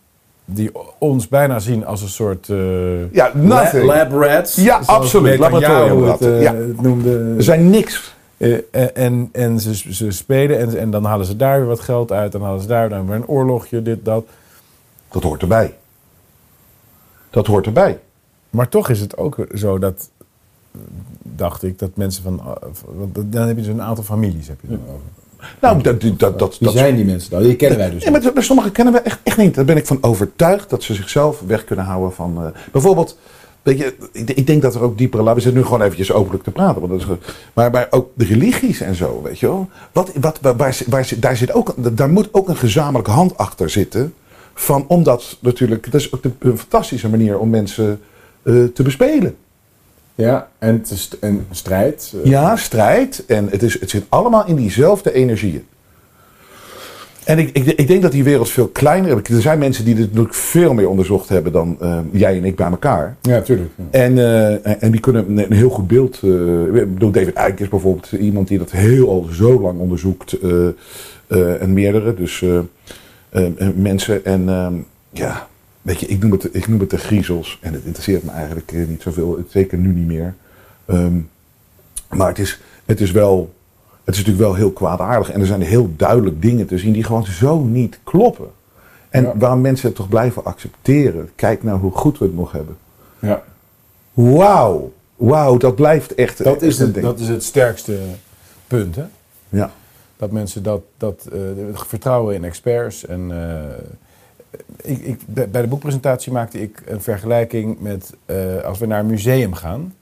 die 0.50 0.70
ons 0.98 1.28
bijna 1.28 1.58
zien 1.58 1.86
als 1.86 2.02
een 2.02 2.08
soort 2.08 2.48
eh, 2.48 3.12
Ja, 3.12 3.30
nothing. 3.34 3.84
lab 3.84 4.12
rats. 4.12 4.54
Ja, 4.54 4.80
absoluut. 4.86 5.38
Laboratoriumratten. 5.38 6.40
Ja. 6.40 6.54
het 6.54 6.80
noemde. 6.80 7.34
Er 7.36 7.42
zijn 7.42 7.70
niks. 7.70 8.14
Eh, 8.36 8.58
en 8.96 9.28
en, 9.32 9.60
ze, 9.60 9.94
ze 9.94 10.10
spelen 10.10 10.58
en, 10.58 10.78
en 10.78 10.90
dan 10.90 11.04
halen 11.04 11.26
ze 11.26 11.36
daar 11.36 11.58
weer 11.58 11.68
wat 11.68 11.80
geld 11.80 12.12
uit. 12.12 12.32
Dan 12.32 12.42
halen 12.42 12.60
ze 12.60 12.66
daar 12.66 12.88
dan 12.88 13.06
weer 13.06 13.16
een 13.16 13.26
oorlogje, 13.26 13.82
dit, 13.82 14.04
dat. 14.04 14.26
Dat 15.10 15.22
hoort 15.22 15.42
erbij. 15.42 15.74
Dat 17.30 17.46
hoort 17.46 17.66
erbij. 17.66 17.98
Maar 18.50 18.68
toch 18.68 18.88
is 18.88 19.00
het 19.00 19.16
ook 19.16 19.36
zo 19.54 19.78
dat, 19.78 20.10
dacht 21.22 21.62
ik, 21.62 21.78
dat 21.78 21.90
mensen 21.94 22.22
van... 22.22 22.40
eh, 22.40 22.54
dan 23.24 23.46
heb 23.46 23.56
je 23.56 23.62
dus 23.62 23.72
een 23.72 23.82
aantal 23.82 24.04
families. 24.04 24.48
Heb 24.48 24.58
je 24.60 24.68
dan 24.68 24.80
over. 24.88 25.00
Nou, 25.60 25.82
dat, 25.82 26.00
dat, 26.00 26.18
dat, 26.18 26.38
dat, 26.38 26.58
Wie 26.58 26.70
zijn 26.70 26.96
die 26.96 27.04
mensen 27.04 27.30
dan? 27.30 27.42
Die 27.42 27.56
kennen 27.56 27.78
wij 27.78 27.90
dus 27.90 28.04
Ja, 28.04 28.10
maar 28.10 28.32
sommigen 28.36 28.72
kennen 28.72 28.94
we 28.94 29.00
echt, 29.00 29.18
echt 29.22 29.36
niet. 29.36 29.54
Daar 29.54 29.64
ben 29.64 29.76
ik 29.76 29.86
van 29.86 29.98
overtuigd 30.00 30.70
dat 30.70 30.82
ze 30.82 30.94
zichzelf 30.94 31.40
weg 31.46 31.64
kunnen 31.64 31.84
houden 31.84 32.12
van. 32.12 32.44
eh, 32.44 32.60
bijvoorbeeld, 32.72 33.18
weet 33.62 33.78
je, 33.78 33.94
ik, 34.12 34.30
ik 34.30 34.46
denk 34.46 34.62
dat 34.62 34.74
er 34.74 34.82
ook 34.82 34.98
diepere. 34.98 35.22
We 35.34 35.40
zitten 35.40 35.54
nu 35.60 35.64
gewoon 35.64 35.82
eventjes 35.82 36.12
openlijk 36.12 36.44
te 36.44 36.50
praten. 36.50 36.80
Want 36.80 36.92
dat 36.92 37.00
is, 37.00 37.16
maar 37.52 37.70
bij 37.70 37.86
ook 37.90 38.10
de 38.14 38.24
religies 38.24 38.80
en 38.80 38.94
zo, 38.94 39.22
weet 39.22 39.38
je 39.38 39.46
wel. 39.46 39.68
Wat, 39.92 40.12
wat, 40.20 40.38
waar, 40.40 40.56
waar, 40.86 41.08
daar, 41.16 41.36
zit 41.36 41.52
ook, 41.52 41.74
daar 41.96 42.10
moet 42.10 42.28
ook 42.32 42.48
een 42.48 42.56
gezamenlijke 42.56 43.10
hand 43.10 43.36
achter 43.36 43.70
zitten. 43.70 44.14
Van, 44.54 44.84
omdat 44.88 45.36
natuurlijk, 45.40 45.92
dat 45.92 46.00
is 46.00 46.12
ook 46.12 46.22
de, 46.22 46.30
een 46.38 46.58
fantastische 46.58 47.08
manier 47.08 47.38
om 47.38 47.50
mensen 47.50 48.00
eh, 48.42 48.54
te 48.74 48.82
bespelen. 48.82 49.36
Ja, 50.24 50.48
en, 50.58 50.74
het 50.74 50.90
is 50.90 51.10
een 51.20 51.46
strijd. 51.50 52.12
eh, 52.24 52.30
Ja, 52.30 52.56
strijd. 52.56 53.24
En 53.26 53.48
het, 53.50 53.62
is, 53.62 53.80
het 53.80 53.90
zit 53.90 54.04
allemaal 54.08 54.46
in 54.46 54.56
diezelfde 54.56 55.12
energieën. 55.12 55.66
En 57.24 57.38
ik, 57.38 57.50
ik, 57.52 57.66
ik 57.66 57.86
denk 57.86 58.02
dat 58.02 58.12
die 58.12 58.24
wereld 58.24 58.50
veel 58.50 58.68
kleiner 58.68 59.20
is. 59.22 59.34
Er 59.36 59.40
zijn 59.42 59.58
mensen 59.58 59.84
die 59.84 59.94
dit 59.94 60.06
natuurlijk 60.06 60.34
veel 60.34 60.74
meer 60.74 60.88
onderzocht 60.88 61.28
hebben 61.28 61.52
dan 61.52 61.76
eh, 61.80 61.98
jij 62.12 62.36
en 62.36 62.44
ik 62.44 62.56
bij 62.56 62.70
elkaar. 62.70 63.16
Ja, 63.22 63.40
tuurlijk. 63.40 63.70
ja. 63.76 63.84
En, 63.90 64.18
eh, 64.18 64.82
en 64.82 64.90
die 64.90 65.00
kunnen 65.00 65.38
een, 65.38 65.52
heel 65.52 65.70
goed 65.70 65.86
beeld. 65.88 66.20
bedoel, 66.20 67.10
David 67.10 67.38
Icke 67.48 67.62
is 67.62 67.68
bijvoorbeeld 67.68 68.12
iemand 68.12 68.48
die 68.48 68.58
dat 68.58 68.70
heel 68.70 69.08
al 69.08 69.28
zo 69.32 69.60
lang 69.60 69.80
onderzoekt. 69.80 70.36
en 71.28 71.72
meerdere. 71.72 72.14
Dus 72.14 72.44
mensen. 73.74 74.24
En 74.24 74.48
ehm, 74.48 74.74
ja, 75.10 75.48
weet 75.88 76.00
je, 76.00 76.06
ik 76.06 76.22
noem, 76.22 76.32
het, 76.32 76.54
ik 76.54 76.68
noem 76.68 76.80
het 76.80 76.90
de 76.90 76.98
griezels. 76.98 77.58
En 77.62 77.72
het 77.72 77.84
interesseert 77.84 78.24
me 78.24 78.30
eigenlijk 78.30 78.72
eh, 78.72 78.86
niet 78.86 79.02
zoveel. 79.02 79.44
Zeker 79.48 79.78
nu 79.78 79.92
niet 79.92 80.06
meer. 80.06 80.34
Ehm, 80.84 81.18
maar 82.08 82.28
het 82.28 82.38
is, 82.38 82.60
het 82.84 83.00
is 83.00 83.10
wel. 83.10 83.54
Het 84.04 84.16
is 84.16 84.24
natuurlijk 84.24 84.48
wel 84.48 84.54
heel 84.54 84.72
kwaadaardig. 84.72 85.30
En 85.30 85.40
er 85.40 85.46
zijn 85.46 85.62
heel 85.62 85.90
duidelijk 85.96 86.42
dingen 86.42 86.66
te 86.66 86.78
zien 86.78 86.92
die 86.92 87.04
gewoon 87.04 87.26
zo 87.26 87.62
niet 87.62 87.98
kloppen. 88.04 88.50
En 89.08 89.22
Ja. 89.22 89.32
waar 89.36 89.58
mensen 89.58 89.86
het 89.86 89.96
toch 89.96 90.08
blijven 90.08 90.44
accepteren. 90.44 91.30
Kijk 91.34 91.62
nou 91.62 91.80
hoe 91.80 91.92
goed 91.92 92.18
we 92.18 92.24
het 92.24 92.34
nog 92.34 92.52
hebben. 92.52 92.76
Ja. 93.18 93.42
Wauw. 94.12 94.92
Wauw, 95.16 95.56
dat 95.56 95.74
blijft 95.74 96.14
echt. 96.14 96.44
Dat, 96.44 96.62
is 96.62 96.68
echt 96.68 96.78
het, 96.78 96.94
ding. 96.94 97.06
dat 97.06 97.18
is 97.20 97.28
het 97.28 97.44
sterkste 97.44 97.98
punt, 98.66 98.96
hè? 98.96 99.04
Ja. 99.48 99.72
Dat 100.16 100.30
mensen 100.30 100.62
dat, 100.62 100.82
dat 100.96 101.28
eh, 101.32 101.38
vertrouwen 101.72 102.34
in 102.34 102.44
experts. 102.44 103.06
En, 103.06 103.30
eh, 103.30 103.84
ik, 104.82 104.98
ik, 104.98 105.20
bij 105.26 105.62
de 105.62 105.68
boekpresentatie 105.68 106.32
maakte 106.32 106.60
ik 106.60 106.82
een 106.86 107.00
vergelijking 107.00 107.80
met 107.80 108.14
eh, 108.24 108.60
als 108.60 108.78
we 108.78 108.86
naar 108.86 109.00
een 109.00 109.06
museum 109.06 109.54
gaan, 109.54 109.94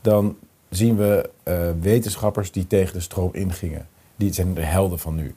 dan 0.00 0.36
zien 0.68 0.96
we 0.96 1.30
eh, 1.42 1.58
wetenschappers 1.80 2.52
die 2.52 2.66
tegen 2.66 2.94
de 2.94 3.00
stroom 3.00 3.30
ingingen. 3.32 3.86
Die 4.16 4.32
zijn 4.32 4.54
de 4.54 4.62
helden 4.62 4.98
van 4.98 5.14
nu. 5.14 5.34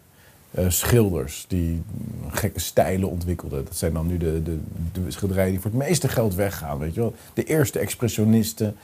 Eh, 0.52 0.66
schilders 0.68 1.46
die 1.48 1.82
gekke 2.28 2.60
stijlen 2.60 3.10
ontwikkelden. 3.10 3.66
Dat 3.66 3.76
zijn 3.76 3.94
dan 3.94 4.08
nu 4.08 4.18
de, 4.18 4.44
de, 4.44 4.58
de 4.94 5.12
schilderijen 5.12 5.52
die 5.52 5.60
voor 5.60 5.72
het 5.72 5.80
meeste 5.80 6.08
geld 6.08 6.36
weggaan. 6.36 6.80
Weet 6.80 6.94
je 6.94 7.00
wel? 7.00 7.14
De 7.34 7.44
eerste 7.44 7.80
expressionisten. 7.80 8.76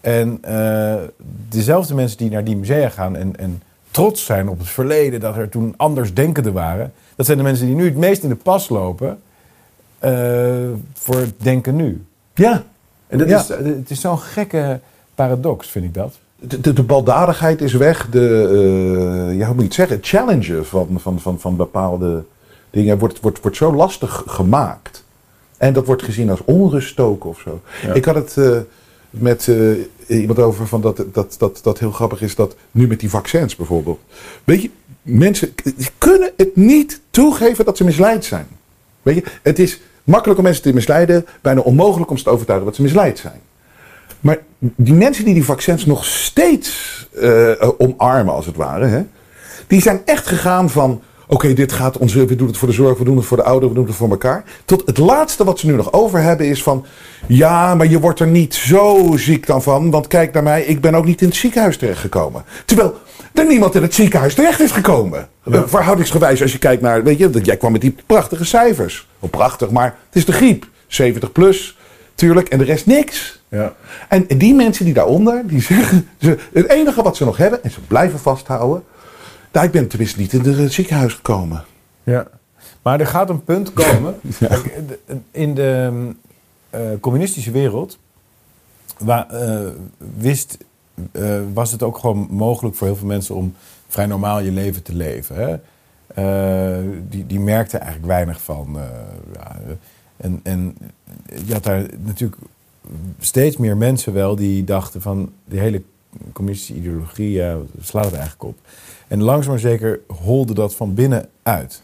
En 0.00 0.40
dezelfde 1.48 1.94
mensen 1.94 2.18
die 2.18 2.30
naar 2.30 2.44
die 2.44 2.56
musea 2.56 2.88
gaan 2.88 3.16
en, 3.16 3.36
en 3.36 3.62
trots 3.90 4.24
zijn 4.24 4.48
op 4.48 4.58
het 4.58 4.68
verleden, 4.68 5.20
dat 5.20 5.36
er 5.36 5.48
toen 5.48 5.74
anders 5.76 6.14
denkenden 6.14 6.52
waren, 6.52 6.92
dat 7.16 7.26
zijn 7.26 7.38
de 7.38 7.44
mensen 7.44 7.66
die 7.66 7.74
nu 7.74 7.84
het 7.84 7.96
meest 7.96 8.22
in 8.22 8.28
de 8.28 8.36
pas 8.36 8.68
lopen 8.68 9.18
voor 10.94 11.16
het 11.16 11.32
denken 11.36 11.76
nu. 11.76 12.02
Ja. 12.34 12.64
En 13.06 13.18
dat 13.18 13.28
Ja. 13.28 13.38
is, 13.40 13.50
eh, 13.50 13.64
het 13.64 13.90
is 13.90 14.00
zo'n 14.00 14.18
gekke 14.18 14.80
paradox, 15.14 15.68
vind 15.68 15.84
ik 15.84 15.94
dat. 15.94 16.18
De, 16.36 16.60
de, 16.60 16.72
de 16.72 16.82
baldadigheid 16.82 17.60
is 17.60 17.72
weg. 17.72 18.08
De, 18.10 18.48
eh, 19.30 19.36
ja, 19.38 19.46
hoe 19.46 19.54
moet 19.54 19.62
je 19.62 19.62
het 19.64 19.74
zeggen? 19.74 19.96
Het 19.96 20.06
challengen 20.06 20.66
van, 20.66 20.88
van, 21.00 21.20
van, 21.20 21.40
van 21.40 21.56
bepaalde 21.56 22.24
dingen 22.70 22.98
wordt, 22.98 23.20
wordt, 23.20 23.40
wordt 23.42 23.56
zo 23.56 23.74
lastig 23.74 24.22
gemaakt. 24.26 25.04
En 25.56 25.72
dat 25.72 25.86
wordt 25.86 26.02
gezien 26.02 26.30
als 26.30 26.44
onrust 26.44 26.88
stoken 26.88 27.30
of 27.30 27.40
zo. 27.40 27.60
Ja. 27.82 27.92
Ik 27.92 28.04
had 28.04 28.14
het 28.14 28.36
eh, 28.36 28.58
met 29.10 29.48
eh, 29.48 30.18
iemand 30.20 30.38
over 30.38 30.66
van 30.66 30.80
dat, 30.80 31.04
dat, 31.12 31.34
dat, 31.38 31.60
dat 31.62 31.78
heel 31.78 31.90
grappig 31.92 32.22
is 32.22 32.34
dat 32.34 32.56
nu 32.70 32.86
met 32.86 33.00
die 33.00 33.10
vaccins 33.10 33.56
bijvoorbeeld. 33.56 34.00
Weet 34.44 34.62
je, 34.62 34.70
mensen 35.02 35.54
kunnen 35.98 36.32
het 36.36 36.56
niet 36.56 37.00
toegeven 37.10 37.64
dat 37.64 37.76
ze 37.76 37.84
misleid 37.84 38.24
zijn. 38.24 38.46
Weet 39.02 39.14
je, 39.14 39.24
het 39.42 39.58
is 39.58 39.80
makkelijk 40.08 40.38
om 40.38 40.44
mensen 40.44 40.62
te 40.62 40.72
misleiden, 40.72 41.26
bijna 41.40 41.60
onmogelijk 41.60 42.10
om 42.10 42.16
ze 42.16 42.24
te 42.24 42.30
overtuigen 42.30 42.66
dat 42.66 42.76
ze 42.76 42.82
misleid 42.82 43.18
zijn. 43.18 43.40
Maar 44.20 44.38
die 44.58 44.94
mensen 44.94 45.24
die 45.24 45.34
die 45.34 45.44
vaccins 45.44 45.86
nog 45.86 46.04
steeds 46.04 47.08
eh, 47.20 47.50
omarmen, 47.78 48.34
als 48.34 48.46
het 48.46 48.56
ware, 48.56 48.86
hè, 48.86 49.02
die 49.66 49.82
zijn 49.82 50.00
echt 50.04 50.26
gegaan 50.26 50.70
van. 50.70 51.02
Oké, 51.30 51.52
dit 51.52 51.72
gaat 51.72 51.98
ons. 51.98 52.14
We 52.14 52.36
doen 52.36 52.46
het 52.46 52.56
voor 52.56 52.68
de 52.68 52.74
zorg, 52.74 52.98
we 52.98 53.04
doen 53.04 53.16
het 53.16 53.26
voor 53.26 53.36
de 53.36 53.42
ouderen, 53.42 53.68
we 53.68 53.74
doen 53.74 53.86
het 53.86 53.96
voor 53.96 54.10
elkaar. 54.10 54.44
Tot 54.64 54.82
het 54.86 54.98
laatste 54.98 55.44
wat 55.44 55.58
ze 55.58 55.66
nu 55.66 55.72
nog 55.72 55.92
over 55.92 56.20
hebben 56.20 56.46
is 56.46 56.62
van. 56.62 56.84
Ja, 57.26 57.74
maar 57.74 57.86
je 57.86 58.00
wordt 58.00 58.20
er 58.20 58.26
niet 58.26 58.54
zo 58.54 59.12
ziek 59.16 59.46
dan 59.46 59.62
van. 59.62 59.90
Want 59.90 60.06
kijk 60.06 60.32
naar 60.32 60.42
mij, 60.42 60.62
ik 60.62 60.80
ben 60.80 60.94
ook 60.94 61.04
niet 61.04 61.20
in 61.20 61.28
het 61.28 61.36
ziekenhuis 61.36 61.76
terechtgekomen. 61.76 62.44
Terwijl 62.64 62.94
er 63.38 63.46
niemand 63.46 63.74
in 63.74 63.82
het 63.82 63.94
ziekenhuis 63.94 64.34
terecht 64.34 64.60
is 64.60 64.70
gekomen. 64.70 65.28
Eh, 65.44 65.62
verhoudingsgewijs, 65.66 66.42
als 66.42 66.52
je 66.52 66.58
kijkt 66.58 66.82
naar. 66.82 67.02
Weet 67.02 67.18
je, 67.18 67.30
jij 67.42 67.56
kwam 67.56 67.72
met 67.72 67.80
die 67.80 67.96
prachtige 68.06 68.44
cijfers. 68.44 69.08
Prachtig, 69.30 69.70
maar 69.70 69.84
het 70.06 70.16
is 70.16 70.24
de 70.24 70.32
griep. 70.32 70.66
70 70.86 71.32
plus, 71.32 71.78
tuurlijk, 72.14 72.48
en 72.48 72.58
de 72.58 72.64
rest 72.64 72.86
niks. 72.86 73.40
Ja. 73.48 73.74
En 74.08 74.26
die 74.38 74.54
mensen 74.54 74.84
die 74.84 74.94
daaronder, 74.94 75.46
die 75.46 75.62
zeggen, 75.62 76.08
ze, 76.20 76.38
het 76.52 76.68
enige 76.70 77.02
wat 77.02 77.16
ze 77.16 77.24
nog 77.24 77.36
hebben, 77.36 77.62
en 77.64 77.70
ze 77.70 77.80
blijven 77.80 78.18
vasthouden, 78.18 78.84
nou, 79.52 79.66
ik 79.66 79.72
ben 79.72 79.88
tenminste 79.88 80.20
niet 80.20 80.32
in 80.32 80.40
het 80.44 80.72
ziekenhuis 80.72 81.14
gekomen. 81.14 81.64
Ja. 82.02 82.26
Maar 82.82 83.00
er 83.00 83.06
gaat 83.06 83.30
een 83.30 83.44
punt 83.44 83.72
komen. 83.72 84.14
De- 84.38 84.98
In 85.30 85.54
de 85.54 85.90
eh, 86.70 86.80
communistische 87.00 87.50
wereld 87.50 87.98
waar, 88.98 89.26
eh, 89.30 89.66
wist, 90.18 90.58
eh, 91.12 91.40
was 91.52 91.72
het 91.72 91.82
ook 91.82 91.98
gewoon 91.98 92.26
mogelijk 92.30 92.76
voor 92.76 92.86
heel 92.86 92.96
veel 92.96 93.06
mensen 93.06 93.34
om 93.34 93.54
vrij 93.88 94.06
normaal 94.06 94.40
je 94.40 94.52
leven 94.52 94.82
te 94.82 94.94
leven. 94.94 95.36
Hè? 95.36 95.56
Eh, 96.14 96.84
die, 97.08 97.26
die 97.26 97.40
merkten 97.40 97.80
eigenlijk 97.80 98.12
weinig 98.12 98.40
van. 98.40 98.78
eh, 98.78 98.84
ja, 99.32 99.56
en, 100.16 100.40
en 100.42 100.76
je 101.46 101.52
had 101.52 101.64
daar 101.64 101.86
natuurlijk 101.98 102.40
steeds 103.18 103.56
meer 103.56 103.76
mensen 103.76 104.12
wel 104.12 104.36
die 104.36 104.64
dachten 104.64 105.02
van 105.02 105.32
die 105.44 105.60
hele 105.60 105.82
communistische 106.32 106.80
ideologie, 106.80 107.30
ja, 107.30 107.56
slaat 107.80 108.04
het 108.04 108.14
eigenlijk 108.14 108.44
op. 108.44 108.56
En 109.08 109.22
langzaam 109.22 109.50
maar 109.50 109.60
zeker 109.60 110.00
holde 110.06 110.54
dat 110.54 110.74
van 110.74 110.94
binnen 110.94 111.28
uit. 111.42 111.82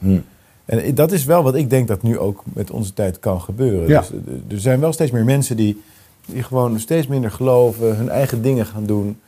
En 0.64 0.94
dat 0.94 1.12
is 1.12 1.24
wel 1.24 1.42
wat 1.42 1.54
ik 1.54 1.70
denk 1.70 1.88
dat 1.88 2.02
nu 2.02 2.18
ook 2.18 2.42
met 2.52 2.70
onze 2.70 2.92
tijd 2.92 3.18
kan 3.18 3.40
gebeuren. 3.40 3.88
Ja. 3.88 4.00
Dus, 4.00 4.10
er 4.48 4.60
zijn 4.60 4.80
wel 4.80 4.92
steeds 4.92 5.10
meer 5.10 5.24
mensen 5.24 5.56
die, 5.56 5.82
die 6.26 6.42
gewoon 6.42 6.80
steeds 6.80 7.06
minder 7.06 7.30
geloven, 7.30 7.96
hun 7.96 8.08
eigen 8.08 8.42
dingen 8.42 8.66
gaan 8.66 8.86
doen. 8.86 9.20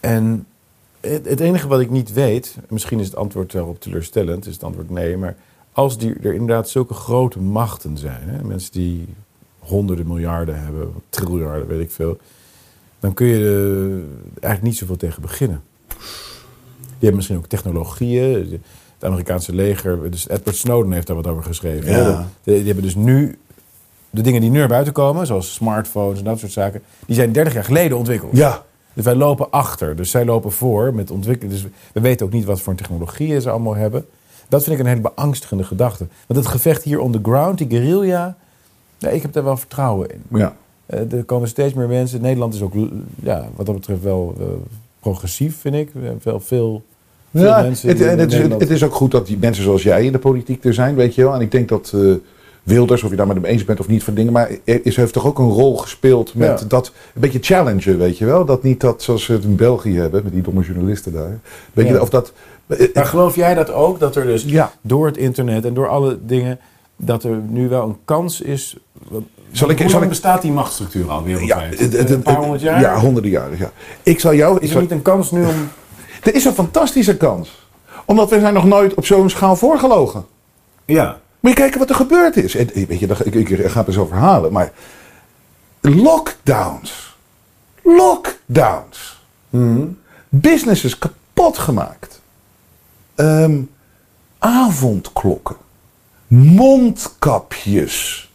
En 0.00 0.46
het, 1.00 1.28
het 1.28 1.40
enige 1.40 1.68
wat 1.68 1.80
ik 1.80 1.90
niet 1.90 2.12
weet, 2.12 2.56
misschien 2.68 2.98
is 2.98 3.06
het 3.06 3.16
antwoord 3.16 3.52
daarop 3.52 3.80
teleurstellend, 3.80 4.46
is 4.46 4.54
het 4.54 4.64
antwoord 4.64 4.90
nee, 4.90 5.16
maar 5.16 5.36
als 5.72 5.98
die, 5.98 6.14
er 6.22 6.32
inderdaad 6.34 6.68
zulke 6.68 6.94
grote 6.94 7.40
machten 7.40 7.98
zijn, 7.98 8.28
hè, 8.28 8.44
mensen 8.44 8.72
die 8.72 9.06
honderden 9.58 10.06
miljarden 10.06 10.62
hebben, 10.62 10.92
triljarden, 11.08 11.66
weet 11.66 11.80
ik 11.80 11.90
veel, 11.90 12.18
dan 13.00 13.14
kun 13.14 13.26
je 13.26 13.44
er 13.44 14.42
eigenlijk 14.42 14.62
niet 14.62 14.76
zoveel 14.76 14.96
tegen 14.96 15.22
beginnen. 15.22 15.62
Die 16.78 17.08
hebben 17.08 17.16
misschien 17.16 17.36
ook 17.36 17.46
technologieën. 17.46 18.62
Het 18.94 19.08
Amerikaanse 19.08 19.54
leger, 19.54 20.10
dus 20.10 20.28
Edward 20.28 20.56
Snowden 20.56 20.92
heeft 20.92 21.06
daar 21.06 21.16
wat 21.16 21.26
over 21.26 21.42
geschreven. 21.42 21.90
Ja. 21.90 22.28
die 22.42 22.64
hebben 22.64 22.82
dus 22.82 22.94
nu 22.94 23.38
de 24.10 24.20
dingen 24.22 24.40
die 24.40 24.50
nu 24.50 24.58
naar 24.58 24.68
buiten 24.68 24.92
komen, 24.92 25.26
zoals 25.26 25.54
smartphones 25.54 26.18
en 26.18 26.24
dat 26.24 26.38
soort 26.38 26.52
zaken, 26.52 26.82
die 27.06 27.14
zijn 27.16 27.32
30 27.32 27.54
jaar 27.54 27.64
geleden 27.64 27.96
ontwikkeld. 27.98 28.36
Ja. 28.36 28.62
Dus 28.92 29.04
wij 29.04 29.14
lopen 29.14 29.50
achter. 29.50 29.96
Dus 29.96 30.10
zij 30.10 30.24
lopen 30.24 30.52
voor 30.52 30.94
met 30.94 31.10
ontwikkeling. 31.10 31.52
Dus 31.52 31.66
we 31.92 32.00
weten 32.00 32.26
ook 32.26 32.32
niet 32.32 32.44
wat 32.44 32.60
voor 32.60 32.74
technologieën 32.74 33.40
ze 33.42 33.50
allemaal 33.50 33.74
hebben. 33.74 34.06
Dat 34.48 34.62
vind 34.62 34.74
ik 34.74 34.82
een 34.82 34.88
hele 34.88 35.00
beangstigende 35.14 35.64
gedachte. 35.64 36.06
Want 36.26 36.40
het 36.40 36.48
gevecht 36.48 36.82
hier 36.82 37.00
on 37.00 37.12
the 37.12 37.18
ground, 37.22 37.58
die 37.58 37.68
guerrilla, 37.70 38.36
nee, 38.98 39.14
ik 39.14 39.22
heb 39.22 39.32
daar 39.32 39.44
wel 39.44 39.56
vertrouwen 39.56 40.10
in. 40.10 40.22
Ja. 40.38 40.56
Eh, 40.86 41.12
er 41.12 41.24
komen 41.24 41.48
steeds 41.48 41.74
meer 41.74 41.88
mensen. 41.88 42.20
Nederland 42.20 42.54
is 42.54 42.62
ook, 42.62 42.74
l- 42.74 42.86
ja, 43.22 43.48
wat 43.56 43.66
dat 43.66 43.74
betreft, 43.74 44.02
wel 44.02 44.34
eh, 44.38 44.44
progressief, 45.00 45.56
vind 45.60 45.74
ik. 45.74 45.90
We 45.92 46.00
hebben 46.00 46.20
wel 46.24 46.40
veel, 46.40 46.82
veel 47.34 47.42
Ja, 47.44 47.62
mensen. 47.62 47.88
het, 47.88 48.00
en 48.00 48.18
het, 48.18 48.32
is, 48.32 48.38
het 48.38 48.70
is 48.70 48.84
ook 48.84 48.94
goed 48.94 49.10
dat 49.10 49.26
die 49.26 49.38
mensen 49.38 49.64
zoals 49.64 49.82
jij 49.82 50.04
in 50.04 50.12
de 50.12 50.18
politiek 50.18 50.64
er 50.64 50.74
zijn, 50.74 50.94
weet 50.94 51.14
je 51.14 51.22
wel. 51.22 51.34
En 51.34 51.40
ik 51.40 51.50
denk 51.50 51.68
dat 51.68 51.92
eh, 51.94 52.00
Wilders, 52.62 53.02
of 53.02 53.10
je 53.10 53.16
daar 53.16 53.26
met 53.26 53.36
hem 53.36 53.44
eens 53.44 53.64
bent 53.64 53.80
of 53.80 53.88
niet 53.88 54.04
van 54.04 54.14
dingen, 54.14 54.32
maar 54.32 54.50
is, 54.64 54.96
heeft 54.96 55.12
toch 55.12 55.26
ook 55.26 55.38
een 55.38 55.50
rol 55.50 55.76
gespeeld 55.76 56.34
met 56.34 56.60
Ja. 56.60 56.66
dat 56.66 56.86
een 57.14 57.20
beetje 57.20 57.38
challengen, 57.42 57.98
weet 57.98 58.18
je 58.18 58.24
wel. 58.24 58.44
Dat 58.44 58.62
niet 58.62 58.80
dat 58.80 59.02
zoals 59.02 59.24
ze 59.24 59.32
het 59.32 59.44
in 59.44 59.56
België 59.56 59.98
hebben, 59.98 60.22
met 60.24 60.32
die 60.32 60.42
domme 60.42 60.62
journalisten 60.62 61.12
daar. 61.12 61.38
Weet 61.72 61.86
je, 61.86 61.92
Ja. 61.94 62.00
of 62.00 62.08
dat. 62.10 62.32
eh, 62.66 62.94
Maar 62.94 63.06
geloof 63.06 63.36
jij 63.36 63.54
dat 63.54 63.72
ook? 63.72 63.98
Dat 64.00 64.16
er 64.16 64.24
dus 64.26 64.42
Ja. 64.46 64.72
door 64.80 65.06
het 65.06 65.16
internet 65.16 65.64
en 65.64 65.74
door 65.74 65.88
alle 65.88 66.18
dingen... 66.26 66.58
dat 67.02 67.24
er 67.24 67.36
nu 67.48 67.68
wel 67.68 67.82
een 67.88 67.96
kans 68.04 68.40
is... 68.40 68.76
Zal 69.52 69.70
ik- 69.70 69.78
hoe 69.80 69.88
zal 69.90 70.02
ik- 70.02 70.08
bestaat 70.08 70.42
die 70.42 70.52
machtsstructuur 70.52 71.10
al 71.10 71.18
ja, 71.18 71.24
wereldwijd? 71.24 71.78
het- 71.92 72.10
een 72.10 72.22
paar 72.22 72.36
honderd 72.36 72.60
jaar? 72.60 72.80
Ja, 72.80 72.98
honderden 73.00 73.30
jaren. 73.30 73.58
Ja. 73.58 73.70
Ik 74.02 74.20
zal 74.20 74.34
jou. 74.34 74.56
Is 74.56 74.62
er 74.62 74.68
zal, 74.72 74.80
niet 74.80 74.90
een 74.90 75.02
kans 75.02 75.30
nu 75.30 75.40
om... 75.44 75.68
er 76.22 76.34
is 76.34 76.44
een 76.44 76.52
fantastische 76.52 77.16
kans. 77.16 77.68
Omdat 78.04 78.30
we 78.30 78.40
zijn 78.40 78.54
nog 78.54 78.64
nooit 78.64 78.94
op 78.94 79.06
zo'n 79.06 79.30
schaal 79.30 79.56
voorgelogen. 79.56 80.24
Ja. 80.84 81.18
Moet 81.40 81.52
je 81.52 81.58
kijken 81.58 81.78
wat 81.78 81.88
er 81.88 81.94
gebeurd 81.94 82.36
is. 82.36 82.54
En, 82.54 82.70
weet 82.74 82.98
je, 82.98 83.06
ik, 83.24 83.34
ik, 83.34 83.48
ik 83.48 83.70
ga 83.70 83.78
het 83.78 83.86
er 83.86 83.92
zo 83.92 84.06
verhalen, 84.06 84.52
maar 84.52 84.72
lockdowns. 85.80 87.16
Lockdowns. 87.82 89.20
Businesses 90.28 90.98
kapot 90.98 91.58
gemaakt. 91.58 92.20
Ehm, 93.14 93.60
avondklokken. 94.38 95.56
Mondkapjes. 96.26 98.28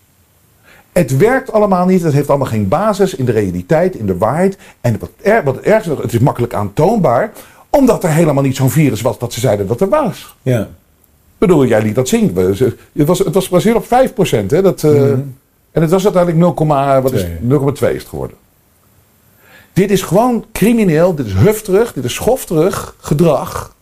Het 0.91 1.17
werkt 1.17 1.51
allemaal 1.51 1.85
niet. 1.85 2.01
Het 2.01 2.13
heeft 2.13 2.29
allemaal 2.29 2.47
geen 2.47 2.67
basis 2.67 3.15
in 3.15 3.25
de 3.25 3.31
realiteit, 3.31 3.95
in 3.95 4.05
de 4.05 4.17
waarheid. 4.17 4.57
En 4.81 4.99
wat, 4.99 5.09
er, 5.21 5.43
wat 5.43 5.55
het 5.55 5.65
ergste 5.65 5.89
nog, 5.89 6.01
het 6.01 6.13
is 6.13 6.19
makkelijk 6.19 6.53
aantoonbaar. 6.53 7.31
Omdat 7.69 8.03
er 8.03 8.09
helemaal 8.09 8.43
niet 8.43 8.55
zo'n 8.55 8.69
virus 8.69 9.01
was 9.01 9.19
dat 9.19 9.33
ze 9.33 9.39
zeiden 9.39 9.67
dat 9.67 9.81
er 9.81 9.89
was. 9.89 10.35
Ja. 10.41 10.69
Bedoel, 11.37 11.65
jij 11.65 11.81
liet 11.81 11.95
dat 11.95 12.07
zien. 12.07 12.35
Het 12.35 13.07
was, 13.07 13.19
het 13.19 13.33
was 13.33 13.45
gebaseerd 13.45 13.75
op 13.75 13.85
5%. 13.85 14.45
Hè? 14.47 14.61
Dat, 14.61 14.83
eh, 14.83 15.11
En 15.11 15.81
het 15.81 15.89
was 15.89 16.03
uiteindelijk 16.03 16.43
0,2 16.43 17.01
wat 17.01 17.11
is 17.11 17.21
het? 17.21 17.31
0,2 17.41 17.95
is 17.95 18.01
het 18.01 18.09
geworden. 18.09 18.37
Dit 19.73 19.91
is 19.91 20.01
gewoon 20.01 20.45
crimineel. 20.51 21.15
Dit 21.15 21.25
is 21.25 21.33
hufterig. 21.33 21.93
Dit 21.93 22.03
is 22.03 22.13
schofterig 22.13 22.95
gedrag. 22.99 23.75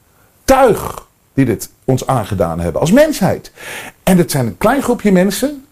Tuig 0.44 1.06
die 1.34 1.46
dit 1.46 1.70
ons 1.86 2.08
aangedaan 2.08 2.60
hebben 2.60 2.82
als 2.82 2.92
mensheid. 2.92 3.52
En 4.04 4.18
het 4.18 4.32
zijn 4.32 4.46
een 4.46 4.58
klein 4.58 4.82
groepje 4.82 5.12
mensen. 5.12 5.66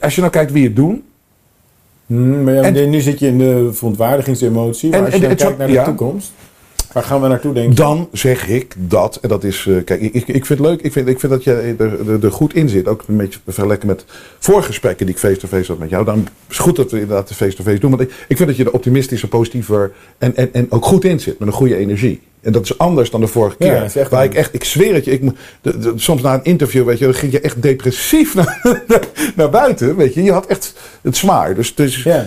Als 0.00 0.14
je 0.14 0.20
nou 0.20 0.32
kijkt 0.32 0.52
wie 0.52 0.64
het 0.64 0.76
doen. 0.76 1.04
Hmm, 2.06 2.42
maar 2.44 2.54
ja, 2.54 2.62
En- 2.62 2.90
nu 2.90 3.00
zit 3.00 3.18
je 3.18 3.26
in 3.26 3.38
de 3.38 3.68
verontwaardigingsemotie. 3.72 4.90
Maar 4.90 4.98
En- 4.98 5.04
als 5.04 5.14
je 5.14 5.20
en 5.20 5.22
dan 5.22 5.30
het 5.30 5.42
kijkt 5.42 5.58
naar 5.58 5.66
de 5.66 5.72
ja. 5.72 5.84
toekomst... 5.84 6.32
Waar 6.98 7.06
gaan 7.06 7.20
we 7.22 7.28
naartoe, 7.28 7.52
denk 7.54 7.68
je? 7.68 7.74
Dan 7.74 8.08
zeg 8.12 8.48
ik 8.48 8.74
dat, 8.78 9.18
en 9.22 9.28
dat 9.28 9.44
is, 9.44 9.66
eh, 9.68 9.84
kijk, 9.84 10.00
ik, 10.00 10.14
ik 10.14 10.46
vind 10.46 10.48
het 10.48 10.60
leuk, 10.60 10.80
ik 10.80 10.92
vind, 10.92 11.08
ik 11.08 11.20
vind 11.20 11.32
dat 11.32 11.44
je 11.44 11.52
er, 11.78 12.08
er, 12.10 12.24
er 12.24 12.32
goed 12.32 12.54
in 12.54 12.68
zit. 12.68 12.88
Ook 12.88 13.04
een 13.06 13.16
beetje 13.16 13.38
vergelijken 13.44 13.86
met 13.86 14.04
voorgesprekken 14.38 15.06
die 15.06 15.14
ik 15.14 15.20
face-to-face 15.20 15.70
had 15.70 15.80
met 15.80 15.90
jou. 15.90 16.04
Dan 16.04 16.18
is 16.18 16.56
het 16.56 16.56
goed 16.56 16.76
dat 16.76 16.90
we 16.90 17.00
inderdaad 17.00 17.28
de 17.28 17.34
face-to-face 17.34 17.78
doen. 17.78 17.90
Want 17.90 18.02
ik, 18.02 18.08
ik 18.28 18.36
vind 18.36 18.48
dat 18.48 18.56
je 18.58 18.64
er 18.64 18.72
optimistischer, 18.72 19.28
positiever 19.28 19.92
en, 20.18 20.36
en, 20.36 20.48
en 20.52 20.66
ook 20.70 20.84
goed 20.84 21.04
in 21.04 21.20
zit. 21.20 21.38
Met 21.38 21.48
een 21.48 21.54
goede 21.54 21.76
energie. 21.76 22.20
En 22.40 22.52
dat 22.52 22.62
is 22.64 22.78
anders 22.78 23.10
dan 23.10 23.20
de 23.20 23.26
vorige 23.26 23.56
keer. 23.56 23.82
echt 23.82 24.10
waar 24.10 24.24
ik 24.24 24.34
echt, 24.34 24.54
ik 24.54 24.64
zweer 24.64 24.94
het 24.94 25.04
je, 25.04 25.10
ik, 25.10 25.22
de- 25.60 25.92
soms 25.96 26.22
na 26.22 26.34
een 26.34 26.44
interview, 26.44 26.84
weet 26.84 26.98
je, 26.98 27.04
dan 27.04 27.14
ging 27.14 27.32
je 27.32 27.40
echt 27.40 27.62
depressief 27.62 28.34
naar, 28.38 28.60
naar 29.36 29.50
buiten. 29.50 29.96
Weet 29.96 30.14
je, 30.14 30.22
je 30.22 30.32
had 30.32 30.46
echt 30.46 30.74
het 31.02 31.16
zwaar. 31.16 31.54
Dus, 31.54 31.74
dus, 31.74 32.02
Ja, 32.02 32.26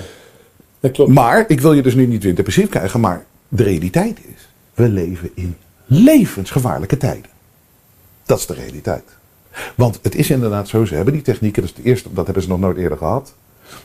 dat 0.79 0.91
klopt. 0.91 1.11
maar 1.11 1.45
ik 1.47 1.61
wil 1.61 1.73
je 1.73 1.81
dus 1.81 1.95
nu 1.95 2.05
niet 2.05 2.23
weer 2.23 2.35
depressief 2.35 2.69
krijgen, 2.69 2.99
maar 2.99 3.25
de 3.47 3.63
realiteit 3.63 4.17
is, 4.17 4.40
we 4.81 4.89
leven 4.89 5.29
in 5.33 5.55
levensgevaarlijke 5.85 6.97
tijden. 6.97 7.29
Dat 8.25 8.39
is 8.39 8.45
de 8.45 8.53
realiteit. 8.53 9.03
Want 9.75 9.99
het 10.01 10.15
is 10.15 10.29
inderdaad 10.29 10.67
zo, 10.67 10.85
ze 10.85 10.95
hebben 10.95 11.13
die 11.13 11.21
technieken, 11.21 11.61
dat 11.61 11.71
is 11.71 11.83
de 11.83 11.89
eerste, 11.89 12.09
dat 12.13 12.25
hebben 12.25 12.43
ze 12.43 12.49
nog 12.49 12.59
nooit 12.59 12.77
eerder 12.77 12.97
gehad. 12.97 13.33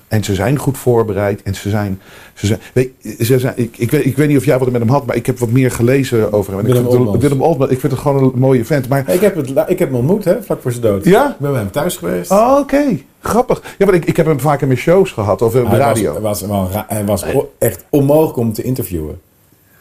En 0.08 0.24
ze 0.24 0.34
zijn 0.34 0.58
goed 0.58 0.78
voorbereid 0.78 1.42
en 1.42 1.54
ze 1.54 1.70
zijn. 1.70 2.00
Ze 2.34 2.46
zijn, 2.46 2.60
weet, 2.72 2.90
ze 3.20 3.38
zijn 3.38 3.52
ik, 3.56 3.78
ik, 3.78 3.90
weet, 3.90 4.04
ik 4.04 4.16
weet 4.16 4.28
niet 4.28 4.36
of 4.36 4.44
jij 4.44 4.58
wat 4.58 4.66
er 4.66 4.72
met 4.72 4.80
hem 4.82 4.90
had, 4.90 5.06
maar 5.06 5.16
ik 5.16 5.26
heb 5.26 5.38
wat 5.38 5.50
meer 5.50 5.70
gelezen 5.70 6.32
over 6.32 6.52
hem. 6.52 6.64
Willem 6.64 6.84
ik 6.84 6.90
vind 6.90 7.08
het-. 7.12 7.20
Willem 7.22 7.42
Oltmans, 7.42 7.70
ik 7.70 7.80
vind 7.80 7.92
het 7.92 8.00
gewoon 8.00 8.22
een 8.22 8.38
mooie 8.38 8.64
vent. 8.64 8.88
Maar 8.88 9.12
Ik 9.12 9.20
heb, 9.20 9.36
het, 9.36 9.48
ik 9.48 9.78
heb 9.78 9.88
hem 9.88 9.94
ontmoet, 9.94 10.24
hè, 10.24 10.42
vlak 10.42 10.62
voor 10.62 10.70
zijn 10.70 10.82
dood. 10.82 11.04
Ja? 11.04 11.28
Ik 11.30 11.38
ben 11.38 11.50
bij 11.50 11.60
hem 11.60 11.70
thuis 11.70 11.96
geweest. 11.96 12.30
Oh, 12.30 12.56
oké, 12.60 12.84
grappig. 13.20 13.62
Ja, 13.78 13.86
maar 13.86 13.94
ik, 13.94 14.04
ik 14.04 14.16
heb 14.16 14.26
hem 14.26 14.40
vaak 14.40 14.60
in 14.60 14.66
mijn 14.66 14.78
shows 14.78 15.12
gehad 15.12 15.42
of 15.42 15.54
op 15.54 15.62
de 15.62 15.68
hij 15.68 15.78
radio. 15.78 16.12
Was, 16.12 16.22
was, 16.22 16.40
wel 16.50 16.68
ra- 16.72 16.84
hij 16.88 17.04
was 17.04 17.24
echt 17.58 17.84
onmogelijk 17.88 18.36
om 18.36 18.52
te 18.52 18.62
interviewen. 18.62 19.20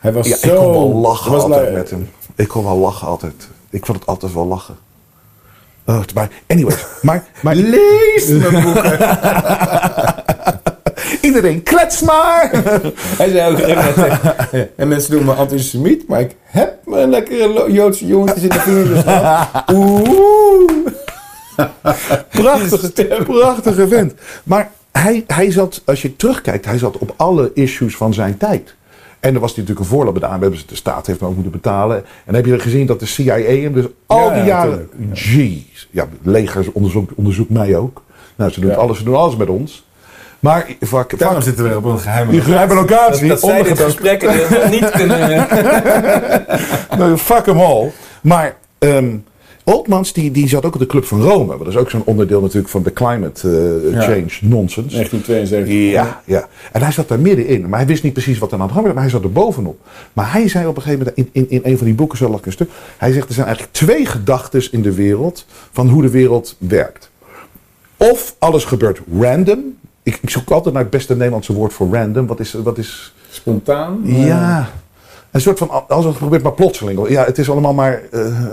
Hij 0.05 0.13
was 0.13 0.27
Ja, 0.27 0.37
zo... 0.37 0.47
ik 0.47 0.55
kon 0.57 0.71
wel 0.71 0.93
lachen 1.01 1.31
was 1.31 1.41
altijd 1.43 1.73
met 1.73 1.89
hem. 1.89 2.09
Ik 2.35 2.47
kon 2.47 2.63
wel 2.63 2.77
lachen 2.77 3.07
altijd. 3.07 3.47
Ik 3.69 3.85
vond 3.85 3.99
het 3.99 4.07
altijd 4.07 4.33
wel 4.33 4.45
lachen. 4.45 4.75
Oh, 5.85 5.99
maar 6.13 6.29
anyways, 6.47 6.85
maar, 7.01 7.23
maar 7.41 7.55
Lees 7.55 8.27
mijn 8.27 8.63
boeken. 8.63 8.97
iedereen 11.21 11.63
klets 11.63 12.01
maar. 12.01 12.49
Hij 12.95 13.29
zei 13.29 13.51
ook 13.51 13.67
net, 13.67 14.69
en 14.75 14.87
mensen 14.87 15.11
doen 15.11 15.25
me 15.25 15.33
antisemiet, 15.33 16.07
maar 16.07 16.19
ik 16.19 16.35
heb 16.43 16.77
mijn 16.85 17.09
lekkere 17.09 17.71
Joodse 17.71 18.05
jongetjes 18.07 18.43
in 18.43 18.49
de 18.49 18.59
vingers 18.59 19.01
gehad. 19.03 19.47
Oeh. 19.73 20.71
prachtige, 22.29 23.23
prachtige 23.23 23.87
vent. 23.87 24.13
Maar 24.43 24.71
hij, 24.91 25.23
hij 25.27 25.51
zat, 25.51 25.81
als 25.85 26.01
je 26.01 26.15
terugkijkt, 26.15 26.65
hij 26.65 26.77
zat 26.77 26.97
op 26.97 27.13
alle 27.17 27.51
issues 27.53 27.95
van 27.95 28.13
zijn 28.13 28.37
tijd. 28.37 28.75
En 29.26 29.34
er 29.34 29.39
was 29.39 29.49
natuurlijk 29.49 29.80
een 29.80 29.86
voorloop 29.86 30.13
gedaan. 30.13 30.36
We 30.36 30.41
hebben 30.41 30.59
ze- 30.59 30.65
de 30.67 30.76
staat 30.76 31.07
heeft 31.07 31.19
hem 31.19 31.28
ook 31.30 31.34
moeten 31.36 31.51
betalen. 31.51 31.97
En 31.97 32.03
dan 32.26 32.36
heb 32.36 32.45
je 32.45 32.59
gezien 32.59 32.86
dat 32.86 32.99
de 32.99 33.05
CIA 33.05 33.38
hem 33.39 33.73
dus 33.73 33.86
al 34.05 34.30
die 34.30 34.38
ja, 34.38 34.45
jaren. 34.45 34.89
Jeez. 35.13 35.88
Ja, 35.91 36.07
legers 36.21 36.71
onderzoekt 36.71 37.13
onderzoekt 37.15 37.49
mij 37.49 37.76
ook. 37.78 38.01
Nou, 38.36 38.51
ze 38.51 38.59
doen, 38.59 38.69
Ja. 38.69 38.76
alles, 38.76 38.97
ze 38.97 39.03
doen 39.03 39.15
alles 39.15 39.36
met 39.36 39.47
ons. 39.49 39.86
Maar 40.39 40.65
vaak, 40.82 41.17
Daarom 41.19 41.41
zitten 41.41 41.69
we 41.69 41.76
op 41.78 41.84
een 41.84 41.99
geheime 41.99 42.32
die 42.32 42.41
geheime 42.41 42.73
locatie. 42.73 43.28
Dat, 43.28 43.41
dat 43.41 43.49
zij 43.49 43.63
dit 43.63 43.80
gesprekken 43.80 44.32
dus 44.32 44.69
niet 44.69 44.89
kunnen... 44.89 45.47
Nou, 46.97 47.17
fuck 47.17 47.45
hem 47.45 47.59
all. 47.59 47.91
Maar 48.21 48.55
ehm 48.80 49.15
Oltmans 49.68 50.13
die, 50.13 50.32
die 50.32 50.47
zat 50.47 50.66
ook 50.66 50.74
op 50.74 50.80
de 50.80 50.86
Club 50.86 51.05
van 51.05 51.22
Rome. 51.22 51.57
Dat 51.57 51.68
is 51.68 51.76
ook 51.78 51.89
zo'n 51.89 52.01
onderdeel 52.05 52.41
natuurlijk 52.41 52.70
van 52.70 52.84
de 52.84 52.93
climate 52.93 53.50
eh, 53.50 53.92
Ja. 53.93 54.01
change 54.01 54.32
nonsense. 54.42 54.96
1972. 54.96 55.92
Ja, 55.92 56.21
ja. 56.25 56.47
En 56.71 56.82
hij 56.82 56.92
zat 56.92 57.08
daar 57.08 57.20
middenin. 57.20 57.70
Maar 57.70 57.79
hij 57.79 57.87
wist 57.87 58.04
niet 58.04 58.13
precies 58.13 58.37
wat 58.37 58.51
er 58.51 58.59
aan 58.59 58.67
de 58.67 58.74
hand 58.74 58.86
was. 58.86 58.93
Maar 58.93 59.04
hij 59.04 59.12
zat 59.12 59.24
er 59.24 59.32
bovenop. 59.32 59.78
Maar 60.13 60.32
hij 60.32 60.47
zei 60.47 60.67
op 60.67 60.75
een 60.75 60.82
gegeven 60.82 61.05
moment, 61.05 61.17
in, 61.33 61.47
in, 61.50 61.50
in 61.63 61.71
een 61.71 61.78
van 61.78 61.86
die 61.86 61.96
boeken 61.96 62.17
zo 62.17 62.29
lag 62.29 62.39
ik 62.39 62.46
een 62.46 62.51
stuk. 62.51 62.70
Hij 62.97 63.12
zegt, 63.12 63.28
er 63.28 63.33
zijn 63.33 63.46
eigenlijk 63.47 63.75
twee 63.75 64.05
gedachten 64.05 64.71
in 64.71 64.82
de 64.82 64.93
wereld 64.93 65.46
van 65.71 65.89
hoe 65.89 66.01
de 66.01 66.09
wereld 66.09 66.55
werkt. 66.58 67.09
Of 67.97 68.36
alles 68.39 68.66
gebeurt 68.66 69.00
random. 69.20 69.59
Ik, 70.04 70.20
ik 70.21 70.29
zoek 70.29 70.50
altijd 70.51 70.74
naar 70.74 70.83
het 70.83 70.92
beste 70.92 71.16
Nederlandse 71.16 71.54
woord 71.54 71.74
voor 71.74 71.89
random. 71.93 72.28
Wat 72.28 72.39
is... 72.39 72.54
Wat 72.54 72.78
is 72.78 73.13
Spontaan. 73.29 74.00
ja, 74.04 74.70
een 75.32 75.42
soort 75.42 75.58
van, 75.58 75.87
als 75.87 76.05
het 76.05 76.16
gebeurt 76.16 76.43
maar 76.43 76.54
plotseling. 76.54 77.09
Ja, 77.09 77.24
het 77.25 77.37
is 77.37 77.50
allemaal 77.50 77.74
maar... 77.74 78.01
eh, 78.12 78.43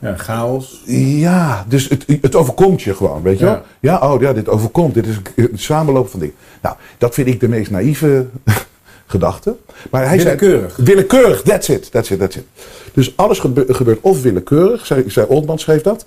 Ja, 0.00 0.16
chaos. 0.16 0.82
ja, 0.86 1.64
dus 1.68 1.88
het, 1.88 2.04
het 2.20 2.34
overkomt 2.34 2.82
je 2.82 2.94
gewoon, 2.94 3.22
weet 3.22 3.38
je 3.38 3.44
Ja. 3.44 3.50
wel? 3.50 3.62
Ja, 3.80 4.12
oh 4.12 4.20
ja, 4.20 4.32
dit 4.32 4.48
overkomt. 4.48 4.94
Dit 4.94 5.06
is 5.06 5.16
een, 5.36 5.48
samenloop 5.54 6.08
van 6.08 6.20
dingen. 6.20 6.34
Nou, 6.62 6.76
dat 6.98 7.14
vind 7.14 7.26
ik 7.28 7.40
de 7.40 7.48
meest 7.48 7.70
naïeve 7.70 8.26
gedachte. 9.06 9.56
Maar 9.90 10.06
hij 10.06 10.16
Willekeurig. 10.16 10.72
Zei, 10.74 10.86
willekeurig, 10.86 11.42
that's 11.42 11.68
it, 11.68 11.90
that's 11.90 12.10
it, 12.10 12.18
that's 12.18 12.36
it. 12.36 12.44
Dus 12.92 13.16
alles 13.16 13.38
gebe- 13.38 13.74
gebeurt 13.74 13.98
of 14.00 14.22
willekeurig, 14.22 14.86
zei, 14.86 15.04
zei 15.10 15.26
Oldman 15.28 15.58
schreef 15.58 15.82
dat. 15.82 16.04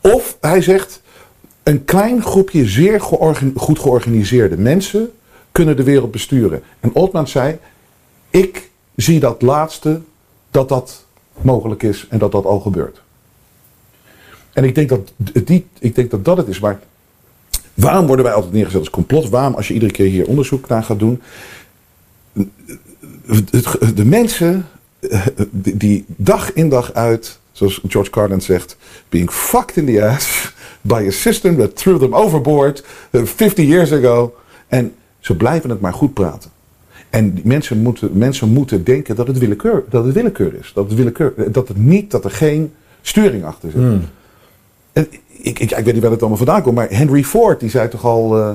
Of 0.00 0.36
hij 0.40 0.62
zegt, 0.62 1.02
een 1.62 1.84
klein 1.84 2.22
groepje 2.22 2.66
zeer 2.66 3.00
georgan- 3.00 3.52
goed 3.56 3.78
georganiseerde 3.78 4.56
mensen 4.56 5.10
kunnen 5.52 5.76
de 5.76 5.82
wereld 5.84 6.10
besturen. 6.10 6.62
En 6.80 6.90
Oldman 6.94 7.28
zei, 7.28 7.58
ik 8.30 8.70
zie 8.96 9.20
dat 9.20 9.42
laatste, 9.42 10.00
dat 10.50 10.68
dat 10.68 11.04
mogelijk 11.40 11.82
is 11.82 12.06
en 12.10 12.18
dat 12.18 12.32
dat 12.32 12.44
al 12.44 12.60
gebeurt. 12.60 13.02
En 14.52 14.64
ik 14.64 14.74
denk 14.74 14.88
dat, 14.88 15.12
die, 15.44 15.66
ik 15.78 15.94
denk 15.94 16.10
dat 16.10 16.24
dat 16.24 16.36
het 16.36 16.48
is. 16.48 16.60
Maar 16.60 16.80
waarom 17.74 18.06
worden 18.06 18.24
wij 18.24 18.34
altijd 18.34 18.52
neergezet 18.52 18.80
als 18.80 18.90
complot? 18.90 19.28
Waarom, 19.28 19.54
als 19.54 19.68
je 19.68 19.74
iedere 19.74 19.92
keer 19.92 20.06
hier 20.06 20.26
onderzoek 20.26 20.68
naar 20.68 20.82
gaat 20.82 20.98
doen. 20.98 21.22
De 23.94 24.04
mensen 24.04 24.66
die 25.50 26.04
dag 26.06 26.52
in 26.52 26.68
dag 26.68 26.92
uit, 26.94 27.38
zoals 27.52 27.80
George 27.88 28.10
Carlin 28.10 28.40
zegt, 28.40 28.76
being 29.08 29.30
fucked 29.30 29.76
in 29.76 29.86
the 29.86 30.04
ass 30.04 30.52
by 30.80 31.04
a 31.06 31.10
system 31.10 31.56
that 31.56 31.76
threw 31.76 31.98
them 31.98 32.14
overboard 32.14 32.84
eh, 33.10 33.24
50 33.24 33.66
years 33.66 33.92
ago. 33.92 34.34
En 34.66 34.94
ze 35.18 35.36
blijven 35.36 35.70
het 35.70 35.80
maar 35.80 35.94
goed 35.94 36.14
praten. 36.14 36.50
En 37.10 37.40
mensen 37.44 37.78
moeten, 37.78 38.10
mensen 38.12 38.48
moeten 38.48 38.84
denken 38.84 39.16
dat 39.16 39.26
het 39.26 39.38
willekeur, 39.38 39.84
dat 39.88 40.04
het 40.04 40.14
willekeur 40.14 40.54
is. 40.54 40.72
Dat 40.74 40.84
het, 40.84 40.94
willekeur, 40.94 41.52
dat 41.52 41.68
het 41.68 41.76
niet, 41.76 42.10
dat 42.10 42.24
er 42.24 42.30
geen 42.30 42.72
sturing 43.02 43.44
achter 43.44 43.70
zit. 43.70 43.80
Hmm. 43.80 44.04
En 44.92 45.08
ik, 45.28 45.58
ik, 45.58 45.70
ik 45.70 45.84
weet 45.84 45.94
niet 45.94 46.02
waar 46.02 46.10
het 46.10 46.20
allemaal 46.20 46.38
vandaan 46.38 46.62
komt, 46.62 46.74
maar 46.74 46.88
Henry 46.90 47.24
Ford 47.24 47.60
die 47.60 47.70
zei 47.70 47.88
toch 47.88 48.04
al, 48.04 48.38
eh, 48.38 48.50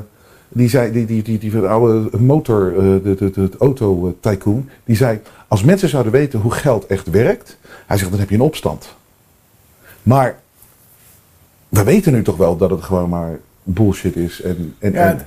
die 0.50 0.70
zei, 0.70 0.92
die, 0.92 1.06
die, 1.06 1.24
die, 1.24 1.38
die, 1.40 1.52
die 1.52 1.68
oude 1.68 2.18
motor, 2.18 2.74
eh, 2.78 2.84
de, 3.04 3.16
de, 3.16 3.30
de, 3.32 3.50
auto 3.60 4.08
eh, 4.08 4.32
tycoon, 4.32 4.70
die 4.86 4.96
zei, 4.96 5.20
als 5.48 5.64
mensen 5.64 5.90
zouden 5.90 6.12
weten 6.12 6.40
hoe 6.40 6.52
geld 6.52 6.86
echt 6.86 7.10
werkt, 7.10 7.58
hij 7.86 7.98
zegt 7.98 8.10
dan 8.12 8.20
heb 8.20 8.30
je 8.30 8.36
een 8.36 8.42
opstand. 8.42 8.96
Maar 10.04 10.40
we 11.70 11.84
weten 11.84 12.14
nu 12.14 12.24
toch 12.24 12.38
wel 12.38 12.58
dat 12.58 12.70
het 12.70 12.84
gewoon 12.84 13.10
maar 13.10 13.40
bullshit 13.64 14.16
is 14.16 14.42
en, 14.42 14.76
en, 14.80 14.94
Ja, 14.94 15.08
en- 15.08 15.26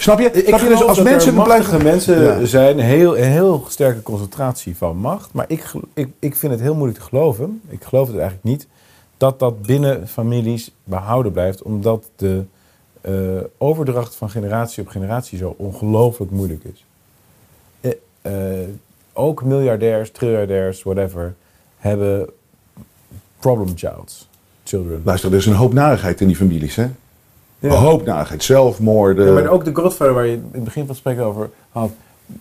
snap 0.00 0.20
je? 0.20 0.30
Ik 0.30 0.46
Snap 0.46 0.60
je? 0.60 0.68
Dus 0.68 0.82
als 0.84 1.02
mensen 1.02 1.36
er 1.36 1.42
blijven 1.42 1.82
mensen 1.82 2.22
Ja. 2.22 2.44
zijn, 2.44 2.78
heel, 2.78 3.18
een 3.18 3.30
heel 3.30 3.64
sterke 3.68 4.02
concentratie 4.02 4.76
van 4.76 4.96
macht. 4.96 5.32
Maar 5.32 5.44
ik, 5.48 5.72
ik, 5.94 6.08
ik 6.18 6.36
vind 6.36 6.52
het 6.52 6.60
heel 6.60 6.74
moeilijk 6.74 6.98
te 6.98 7.04
geloven, 7.04 7.60
ik 7.68 7.84
geloof 7.84 8.06
het 8.06 8.16
eigenlijk 8.16 8.44
niet, 8.44 8.66
dat 9.22 9.38
dat 9.38 9.62
binnen 9.62 10.08
families 10.08 10.74
behouden 10.84 11.32
blijft. 11.32 11.62
Omdat 11.62 12.10
de 12.16 12.44
eh, 13.00 13.14
overdracht 13.58 14.14
van 14.14 14.30
generatie 14.30 14.82
op 14.82 14.88
generatie 14.88 15.38
zo 15.38 15.54
ongelooflijk 15.56 16.30
moeilijk 16.30 16.64
is. 16.64 16.84
Eh, 17.80 17.92
eh, 18.60 18.68
ook 19.12 19.44
miljardairs, 19.44 20.10
triljardairs, 20.10 20.82
whatever, 20.82 21.34
hebben 21.76 22.30
problem 23.38 23.72
childs, 23.76 24.28
children. 24.64 25.00
Luister, 25.04 25.30
er 25.30 25.36
is 25.36 25.46
een 25.46 25.54
hoop 25.54 25.72
narigheid 25.72 26.20
in 26.20 26.26
die 26.26 26.36
families, 26.36 26.76
hè? 26.76 26.86
Een 27.60 27.70
hoop 27.70 28.04
narigheid, 28.04 28.44
zelfmoorden. 28.44 29.26
Ja, 29.26 29.32
maar 29.32 29.48
ook 29.48 29.64
de 29.64 29.74
Godfather 29.74 30.14
waar 30.14 30.26
je 30.26 30.32
in 30.32 30.48
het 30.52 30.64
begin 30.64 30.86
van 30.86 30.94
het 30.94 31.02
gesprek 31.02 31.20
over 31.20 31.50
had. 31.70 31.90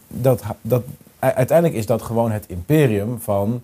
Dat, 0.08 0.44
dat, 0.62 0.84
uiteindelijk 1.20 1.80
is 1.80 1.86
dat 1.86 2.02
gewoon 2.02 2.32
het 2.32 2.46
imperium 2.48 3.20
van 3.20 3.62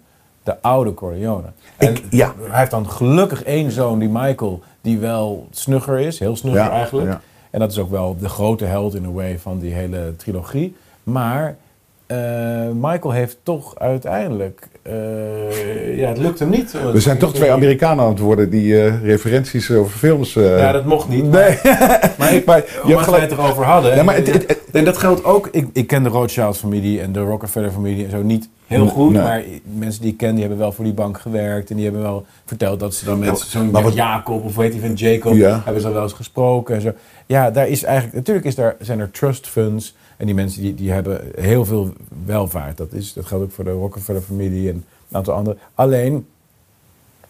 de 0.47 0.61
oude 0.61 0.93
Corleone. 0.93 1.47
En 1.77 1.89
Ik- 1.95 2.03
ja. 2.09 2.33
Hij 2.49 2.59
heeft 2.59 2.71
dan 2.71 2.89
gelukkig 2.89 3.43
één 3.43 3.71
zoon, 3.71 3.99
die 3.99 4.09
Michael, 4.09 4.61
die 4.81 4.99
wel 4.99 5.47
snugger 5.51 5.99
is. 5.99 6.19
Heel 6.19 6.35
snugger 6.35 6.61
Ja, 6.63 6.69
eigenlijk. 6.71 7.07
ja. 7.07 7.21
En 7.49 7.59
dat 7.59 7.71
is 7.71 7.79
ook 7.79 7.89
wel 7.89 8.17
de 8.19 8.29
grote 8.29 8.65
held 8.65 8.95
in 8.95 9.05
a 9.05 9.11
way 9.11 9.39
van 9.39 9.59
die 9.59 9.73
hele 9.73 10.13
trilogie. 10.15 10.75
Maar 11.03 11.55
eh, 12.05 12.17
Michael 12.73 13.11
heeft 13.11 13.37
toch 13.43 13.79
uiteindelijk... 13.79 14.67
eh, 14.87 15.97
ja, 15.97 16.07
het 16.07 16.17
lukt 16.17 16.39
hem 16.39 16.49
niet. 16.49 16.75
We 16.93 16.99
zijn 16.99 17.17
toch 17.17 17.33
twee 17.33 17.51
Amerikanen 17.51 18.03
aan 18.03 18.09
het 18.09 18.19
worden 18.19 18.49
die 18.49 18.81
eh, 18.83 19.03
referenties 19.03 19.71
over 19.71 19.97
films. 19.97 20.35
eh, 20.35 20.59
Ja, 20.59 20.71
dat 20.71 20.85
mocht 20.85 21.09
niet. 21.09 21.23
Nee. 21.31 21.57
Maar 22.17 22.33
ik, 22.35 22.45
Maar 22.45 22.57
je 22.57 22.81
je 22.85 22.91
hebt 22.93 23.03
gelijk 23.03 23.23
het 23.23 23.31
erover 23.31 23.63
hadden. 23.63 23.95
Ja, 23.95 24.03
maar 24.03 24.15
het- 24.15 24.33
het- 24.33 24.47
het- 24.47 24.61
en 24.71 24.85
dat 24.85 24.97
geldt 24.97 25.23
ook. 25.23 25.47
Ik, 25.51 25.67
ik 25.73 25.87
ken 25.87 26.03
de 26.03 26.09
Rothschild-familie 26.09 27.01
en 27.01 27.11
de 27.11 27.19
Rockefeller-familie 27.19 28.03
en 28.05 28.11
zo 28.11 28.21
niet 28.23 28.49
heel 28.67 28.87
goed. 28.87 29.11
nee. 29.13 29.21
Maar 29.21 29.43
mensen 29.77 30.01
die 30.01 30.11
ik 30.11 30.17
ken, 30.17 30.31
die 30.31 30.39
hebben 30.39 30.57
wel 30.59 30.71
voor 30.71 30.83
die 30.85 30.93
bank 30.93 31.19
gewerkt. 31.19 31.69
En 31.69 31.75
die 31.75 31.85
hebben 31.85 32.01
wel 32.03 32.25
verteld 32.45 32.79
dat 32.79 32.93
ze 32.93 33.05
dan 33.05 33.19
met 33.19 33.27
Ja, 33.27 33.35
zo'n 33.35 33.71
wat- 33.71 33.93
Jacob 33.93 34.43
of 34.43 34.55
weet 34.55 34.73
je 34.73 34.79
van 34.79 34.93
Jacob 34.93 35.33
Ja. 35.35 35.61
hebben 35.65 35.81
ze 35.81 35.91
wel 35.93 36.03
eens 36.03 36.13
gesproken 36.13 36.75
en 36.75 36.81
zo. 36.81 36.91
Ja, 37.25 37.51
daar 37.51 37.67
is 37.67 37.83
eigenlijk. 37.83 38.15
Natuurlijk 38.15 38.45
is 38.45 38.55
daar, 38.55 38.75
zijn 38.79 38.99
er 38.99 39.11
trust 39.11 39.47
funds. 39.47 39.95
En 40.17 40.25
die 40.25 40.35
mensen 40.35 40.61
die, 40.61 40.75
die 40.75 40.91
hebben 40.91 41.21
heel 41.39 41.65
veel 41.65 41.93
welvaart. 42.25 42.77
Dat, 42.77 42.93
is, 42.93 43.13
dat 43.13 43.25
geldt 43.25 43.43
ook 43.43 43.51
voor 43.51 43.63
de 43.63 43.71
Rockefeller-familie 43.71 44.69
en 44.69 44.75
een 44.75 44.83
aantal 45.17 45.33
anderen. 45.33 45.59
Alleen 45.75 46.25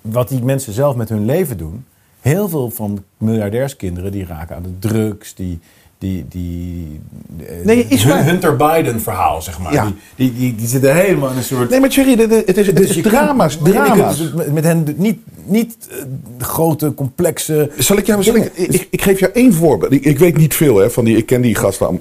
wat 0.01 0.30
die 0.30 0.43
mensen 0.43 0.73
zelf 0.73 0.95
met 0.95 1.09
hun 1.09 1.26
leven 1.26 1.57
doen. 1.57 1.85
Heel 2.22 2.49
veel 2.49 2.69
van 2.69 3.03
miljardairskinderen 3.18 4.11
die 4.11 4.26
raken 4.26 4.55
aan 4.55 4.64
de 4.64 4.88
drugs, 4.88 5.35
die. 5.35 5.59
Die, 5.99 6.26
die, 6.30 6.99
eh, 7.47 7.65
Nee, 7.65 7.85
is 7.89 8.03
Hun-. 8.03 8.23
Hunter 8.23 8.55
Biden 8.55 9.01
verhaal, 9.01 9.41
zeg 9.41 9.59
maar. 9.59 9.73
Ja. 9.73 9.84
Die, 9.85 9.95
die, 10.15 10.34
die, 10.39 10.55
die 10.55 10.68
zitten 10.68 10.95
helemaal 10.95 11.30
in 11.30 11.38
een 11.38 11.43
soort... 11.43 11.69
Nee, 11.69 11.80
maar 11.80 11.89
Thierry, 11.89 12.11
het 12.31 12.57
is, 12.57 12.68
het 12.68 12.80
is 12.80 12.88
Dus 12.88 12.91
kunt- 13.01 13.03
drama's, 13.14 13.59
Nee, 13.59 13.73
je 13.73 13.80
kunt 13.80 13.93
drama's. 13.93 14.18
dus 14.18 14.34
met, 14.34 14.53
met 14.53 14.64
hen 14.64 14.93
niet, 14.97 15.19
niet 15.45 15.76
eh, 15.91 15.97
grote, 16.38 16.93
complexe... 16.93 17.72
Zal 17.77 17.97
ik 17.97 18.05
jou, 18.05 18.23
zal 18.23 18.35
ik, 18.35 18.51
ik, 18.53 18.88
ik 18.91 19.01
geef 19.01 19.19
jou 19.19 19.31
één 19.34 19.53
voorbeeld. 19.53 19.91
Ik, 19.91 20.03
ik 20.05 20.19
weet 20.19 20.38
niet 20.38 20.55
veel 20.55 20.77
hè, 20.77 20.89
van 20.89 21.05
die. 21.05 21.18
Ik 21.18 21.26
ken 21.26 21.41
die 21.41 21.55
gasten 21.55 21.99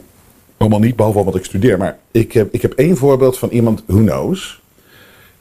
allemaal 0.57 0.79
niet, 0.79 0.97
behalve 0.97 1.25
wat 1.25 1.35
ik 1.37 1.45
studeer. 1.45 1.79
Maar 1.79 1.99
ik 2.11 2.33
heb, 2.33 2.53
ik 2.55 2.63
heb 2.63 2.73
één 2.73 2.97
voorbeeld 2.97 3.39
van 3.39 3.49
iemand 3.49 3.83
who 3.87 3.99
knows. 3.99 4.61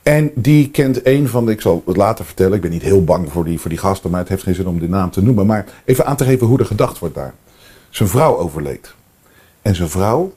En 0.03 0.31
die 0.35 0.69
kent 0.69 1.05
een 1.05 1.27
van 1.27 1.45
de. 1.45 1.51
Ik 1.51 1.61
zal 1.61 1.83
het 1.85 1.97
later 1.97 2.25
vertellen. 2.25 2.53
Ik 2.53 2.61
ben 2.61 2.71
niet 2.71 2.81
heel 2.81 3.03
bang 3.03 3.31
voor 3.31 3.45
die, 3.45 3.59
voor 3.59 3.69
die 3.69 3.79
gasten, 3.79 4.09
maar 4.09 4.19
het 4.19 4.29
heeft 4.29 4.43
geen 4.43 4.55
zin 4.55 4.67
om 4.67 4.79
de 4.79 4.89
naam 4.89 5.11
te 5.11 5.21
noemen. 5.23 5.45
Maar 5.45 5.65
even 5.85 6.05
aan 6.05 6.15
te 6.15 6.23
geven 6.23 6.47
hoe 6.47 6.59
er 6.59 6.65
gedacht 6.65 6.99
wordt 6.99 7.15
daar. 7.15 7.33
Zijn 7.89 8.09
vrouw 8.09 8.37
overleed. 8.37 8.93
En 9.61 9.75
zijn 9.75 9.89
vrouw. 9.89 10.33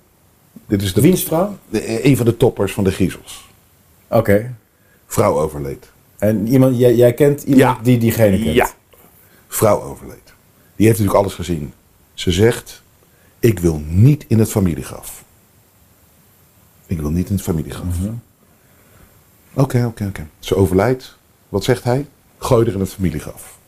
Dit 0.67 0.83
is 0.83 0.93
de, 0.95 1.01
Wiens 1.01 1.23
vrouw? 1.25 1.57
de- 1.69 2.05
een 2.07 2.17
van 2.17 2.27
de 2.27 2.37
toppers 2.37 2.73
van 2.73 2.85
de 2.85 2.91
griezels. 2.91 3.49
Oké. 4.09 4.55
Vrouw 5.07 5.39
overleed. 5.39 5.89
En 6.19 6.47
iemand, 6.49 6.79
jij, 6.79 6.95
jij 6.95 7.13
kent 7.15 7.43
iemand 7.43 7.61
Ja. 7.61 7.79
die 7.83 7.99
diegene 7.99 8.43
kent? 8.43 8.55
Ja. 8.55 8.71
Vrouw 9.49 9.83
overleed. 9.83 10.33
Die 10.77 10.87
heeft 10.87 10.99
natuurlijk 10.99 11.25
alles 11.25 11.35
gezien. 11.35 11.73
Ze 12.15 12.33
zegt: 12.33 12.83
Ik 13.41 13.59
wil 13.59 13.83
niet 13.87 14.25
in 14.29 14.39
het 14.39 14.51
familiegraf. 14.51 15.25
Ik 16.87 17.01
wil 17.01 17.11
niet 17.11 17.29
in 17.29 17.35
het 17.35 17.45
familiegraf. 17.45 17.85
Oké, 19.55 19.85
oké, 19.87 20.05
oké. 20.07 20.27
Ze 20.39 20.55
overlijdt. 20.57 21.17
Wat 21.49 21.65
zegt 21.65 21.85
hij? 21.85 22.07
Gooi 22.39 22.67
er 22.67 22.75
in 22.75 22.81
het 22.81 22.93
familiegraf. 22.93 23.59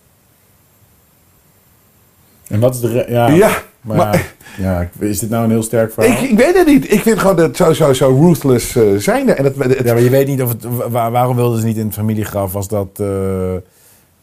En 2.47 2.61
wat 2.61 2.75
is 2.75 2.81
de... 2.81 2.89
re- 2.89 3.11
Ja, 3.13 3.29
Ja, 3.29 3.63
maar, 3.81 3.97
maar- 3.97 4.35
ja, 4.59 4.91
is 4.99 5.19
dit 5.19 5.31
nou 5.31 5.45
een 5.45 5.51
heel 5.51 5.63
sterk 5.63 5.93
verhaal? 5.93 6.13
Ik, 6.23 6.31
ik 6.31 6.37
weet 6.37 6.57
het 6.57 6.67
niet. 6.67 6.93
Ik 6.93 7.01
vind 7.01 7.19
gewoon 7.19 7.37
dat 7.37 7.57
zo, 7.57 7.73
zo, 7.73 7.93
zo 7.93 8.19
ruthless 8.27 8.77
eh, 8.77 8.97
zijn. 8.97 9.35
En 9.37 9.45
het, 9.45 9.57
het- 9.57 9.79
Ja, 9.85 9.93
maar 9.93 10.03
je 10.03 10.11
weet 10.11 10.27
niet 10.27 10.43
of 10.43 10.49
het... 10.49 10.65
wa- 10.91 11.11
waarom 11.11 11.37
wilden 11.37 11.61
ze 11.61 11.67
niet 11.67 11.77
in 11.77 11.87
het 11.87 11.95
familiegraf? 11.95 12.53
Was 12.53 12.69
dat... 12.69 12.89
eh, 13.01 13.55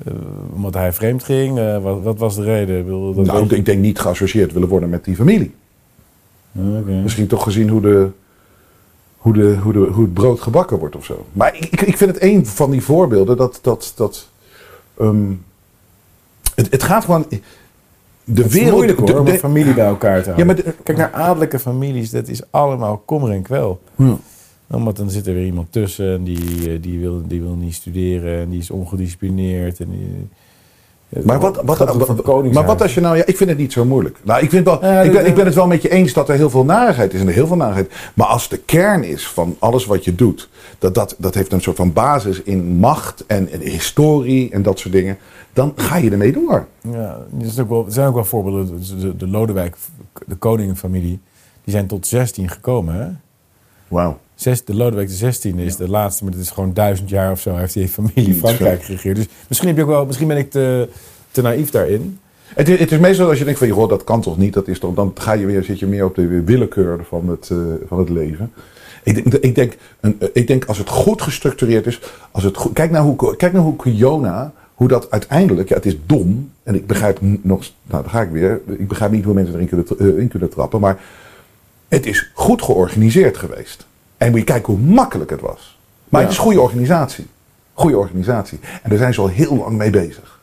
eh, 0.05 0.13
omdat 0.53 0.73
hij 0.73 0.93
vreemd 0.93 1.23
ging? 1.23 1.59
Eh, 1.59 1.83
wat, 1.83 2.01
wat 2.01 2.17
was 2.17 2.35
de 2.35 2.43
reden? 2.43 2.77
Ik 2.77 2.83
bedoel, 2.83 3.13
dat 3.13 3.25
nou, 3.25 3.55
ik 3.55 3.65
denk 3.65 3.81
niet 3.81 3.99
geassocieerd 3.99 4.53
willen 4.53 4.67
worden 4.67 4.89
met 4.89 5.03
die 5.05 5.15
familie. 5.15 5.55
Oké. 6.55 6.91
Misschien 6.91 7.27
toch 7.27 7.43
gezien 7.43 7.69
hoe, 7.69 7.81
de, 7.81 8.09
hoe, 9.17 9.33
de, 9.33 9.57
hoe, 9.61 9.73
de, 9.73 9.79
hoe 9.79 10.03
het 10.03 10.13
brood 10.13 10.39
gebakken 10.41 10.77
wordt 10.79 10.95
of 10.95 11.05
zo. 11.05 11.25
Maar 11.33 11.55
ik, 11.55 11.81
ik, 11.81 11.97
vind 11.97 12.13
het 12.13 12.21
een 12.23 12.45
van 12.45 12.71
die 12.71 12.81
voorbeelden 12.83 13.37
dat. 13.37 13.59
dat, 13.61 13.93
dat 13.95 14.27
ehm, 14.99 15.31
het, 16.55 16.71
het 16.71 16.83
gaat 16.83 17.05
gewoon. 17.05 17.25
De 17.29 18.41
Het 18.41 18.45
is 18.45 18.53
wereld. 18.53 18.73
moeilijk 18.75 18.97
hoor, 18.99 19.07
de- 19.07 19.17
om 19.19 19.25
de- 19.25 19.31
een 19.31 19.39
familie 19.39 19.73
bij 19.73 19.85
elkaar 19.85 20.23
te 20.23 20.29
Ja, 20.29 20.35
houden. 20.35 20.45
maar 20.45 20.55
de- 20.55 20.73
Kijk 20.83 20.97
naar 20.97 21.11
adellijke 21.11 21.59
families, 21.59 22.09
dat 22.09 22.27
is 22.27 22.41
allemaal 22.49 23.01
kommer 23.05 23.31
en 23.31 23.41
kwel. 23.41 23.81
Ja. 23.95 24.17
Omdat 24.71 24.97
dan 24.97 25.09
zit 25.09 25.27
er 25.27 25.33
weer 25.33 25.45
iemand 25.45 25.71
tussen 25.71 26.13
en 26.13 26.23
die, 26.23 26.71
eh, 26.71 26.81
die, 26.81 26.99
wil, 26.99 27.21
die 27.27 27.41
wil 27.41 27.55
niet 27.55 27.73
studeren 27.73 28.39
en 28.39 28.49
die 28.49 28.59
is 28.59 28.71
ongedisciplineerd. 28.71 29.79
En 29.79 29.89
die, 29.89 30.27
Maar 31.25 31.39
wat, 31.39 31.61
wat, 31.63 31.79
maar 32.53 32.65
wat 32.65 32.81
als 32.81 32.93
je 32.93 33.01
nou... 33.01 33.17
Ja, 33.17 33.25
ik 33.25 33.37
vind 33.37 33.49
het 33.49 33.59
niet 33.59 33.73
zo 33.73 33.85
moeilijk. 33.85 34.19
Nou, 34.23 34.43
ik, 34.43 34.49
vind 34.49 34.65
wel, 34.65 34.85
Ja, 34.85 35.01
ik, 35.01 35.11
ben, 35.11 35.25
ik 35.25 35.35
ben 35.35 35.45
het 35.45 35.55
wel 35.55 35.67
met 35.67 35.81
je 35.81 35.89
eens 35.89 36.13
dat 36.13 36.29
er 36.29 36.35
heel 36.35 36.49
veel 36.49 36.65
narigheid 36.65 37.13
is. 37.13 37.19
En 37.19 37.27
er 37.27 37.33
heel 37.33 37.47
veel 37.47 37.55
narigheid. 37.55 37.91
Maar 38.13 38.27
als 38.27 38.49
de 38.49 38.57
kern 38.57 39.03
is 39.03 39.27
van 39.27 39.55
alles 39.59 39.85
wat 39.85 40.03
je 40.03 40.15
doet... 40.15 40.49
Dat, 40.79 40.93
dat, 40.95 41.15
dat 41.17 41.33
heeft 41.33 41.51
een 41.51 41.61
soort 41.61 41.77
van 41.77 41.93
basis 41.93 42.41
in 42.41 42.65
macht 42.65 43.25
en, 43.25 43.51
en 43.51 43.59
historie 43.59 44.51
en 44.51 44.61
dat 44.63 44.79
soort 44.79 44.93
dingen. 44.93 45.17
Dan 45.53 45.73
ga 45.75 45.97
je 45.97 46.11
ermee 46.11 46.31
door. 46.31 46.67
Ja, 46.81 47.25
er, 47.39 47.45
is 47.45 47.59
ook 47.59 47.69
wel, 47.69 47.85
zijn 47.89 48.07
ook 48.07 48.15
wel 48.15 48.25
voorbeelden. 48.25 48.65
De, 48.65 48.97
de, 48.97 49.15
de 49.15 49.27
Lodewijk, 49.27 49.75
de 50.25 50.35
koningenfamilie, 50.35 51.19
die 51.63 51.73
zijn 51.73 51.87
tot 51.87 52.07
16 52.07 52.49
gekomen. 52.49 52.95
Hè? 52.95 53.07
Wauw. 53.87 54.17
Zes, 54.37 54.63
de 54.65 54.75
Lodewijk 54.75 55.09
de 55.19 55.33
16e 55.33 55.55
is 55.55 55.75
de 55.75 55.89
laatste, 55.89 56.23
maar 56.23 56.33
het 56.33 56.41
is 56.41 56.49
gewoon 56.49 56.73
duizend 56.73 57.09
jaar 57.09 57.31
of 57.31 57.39
zo 57.39 57.55
heeft 57.55 57.73
die 57.73 57.87
familie 57.87 58.33
Frankrijk 58.43 58.83
geregeerd. 58.83 59.15
Dus 59.15 59.27
misschien, 59.47 59.67
heb 59.69 59.77
je 59.77 59.83
ook 59.83 59.89
wel, 59.89 60.05
misschien 60.05 60.27
ben 60.27 60.37
ik 60.37 60.51
te, 60.51 60.89
te 61.31 61.41
naïef 61.41 61.69
daarin. 61.69 62.19
Het, 62.47 62.69
is- 62.69 62.79
het 62.79 62.91
is 62.91 62.99
meestal 62.99 63.29
als 63.29 63.37
je 63.37 63.43
denkt 63.43 63.59
van, 63.59 63.67
joh, 63.67 63.89
dat 63.89 64.03
kan 64.03 64.21
toch 64.21 64.37
niet, 64.37 64.53
dat 64.53 64.67
is 64.67 64.79
toch, 64.79 64.93
dan 64.95 65.11
ga 65.15 65.33
je 65.33 65.45
weer, 65.45 65.63
zit 65.63 65.79
je 65.79 65.85
meer 65.87 66.05
op 66.05 66.15
de 66.15 66.27
willekeur 66.43 67.05
van 67.09 67.29
het, 67.29 67.49
eh, 67.51 67.57
van 67.87 67.99
het 67.99 68.09
leven. 68.09 68.51
Ik 69.03 69.13
denk, 69.15 69.33
ik, 69.43 69.55
denk, 69.55 69.77
een, 69.99 70.15
eh, 70.19 70.27
ik 70.33 70.47
denk 70.47 70.65
als 70.65 70.77
het 70.77 70.89
goed 70.89 71.21
gestructureerd 71.21 71.85
is, 71.87 71.99
als 72.31 72.43
het 72.43 72.57
goed, 72.57 72.73
kijk 72.73 72.91
naar 72.91 73.01
hoe, 73.01 73.35
kijk 73.35 73.53
naar 73.53 73.61
hoe 73.61 73.75
Kiona, 73.75 74.53
hoe 74.73 74.87
dat 74.87 75.11
uiteindelijk, 75.11 75.69
ja, 75.69 75.75
het 75.75 75.85
is 75.85 75.97
dom, 76.05 76.51
en 76.63 76.75
ik 76.75 76.87
begrijp 76.87 77.17
nog, 77.21 77.59
nou, 77.83 78.01
daar 78.03 78.11
ga 78.11 78.21
ik 78.21 78.29
weer, 78.29 78.61
ik 78.77 78.87
begrijp 78.87 79.11
niet 79.11 79.23
hoe 79.23 79.33
mensen 79.33 79.53
erin 79.53 79.67
kunnen, 79.67 79.85
eh, 80.15 80.21
in 80.21 80.27
kunnen 80.27 80.49
trappen, 80.49 80.79
maar 80.79 80.99
het 81.87 82.05
is 82.05 82.31
goed 82.33 82.61
georganiseerd 82.61 83.37
geweest. 83.37 83.85
En 84.17 84.29
moet 84.29 84.39
je 84.39 84.45
kijken 84.45 84.73
hoe 84.73 84.81
makkelijk 84.83 85.29
het 85.29 85.41
was. 85.41 85.77
Maar 86.09 86.21
Ja. 86.21 86.27
het 86.27 86.35
is 86.37 86.41
goede 86.43 86.61
organisatie. 86.61 87.27
Goede 87.73 87.97
organisatie. 87.97 88.59
En 88.83 88.89
daar 88.89 88.97
zijn 88.99 89.13
ze 89.13 89.21
al 89.21 89.27
heel 89.27 89.55
lang 89.57 89.77
mee 89.77 89.89
bezig. 89.89 90.39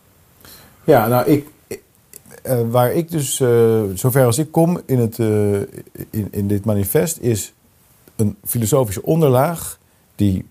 Ja, 0.84 1.08
nou, 1.08 1.26
ik, 1.30 1.46
eh, 2.42 2.58
waar 2.70 2.92
ik 2.92 3.10
dus, 3.10 3.40
eh, 3.40 3.82
zover 3.94 4.24
als 4.24 4.38
ik 4.38 4.50
kom 4.52 4.80
in, 4.86 4.98
het, 4.98 5.18
eh, 5.18 5.54
in, 6.10 6.28
in 6.30 6.48
dit 6.48 6.64
manifest, 6.64 7.18
is 7.18 7.52
een 8.16 8.36
filosofische 8.44 9.02
onderlaag 9.02 9.78
die 10.14 10.46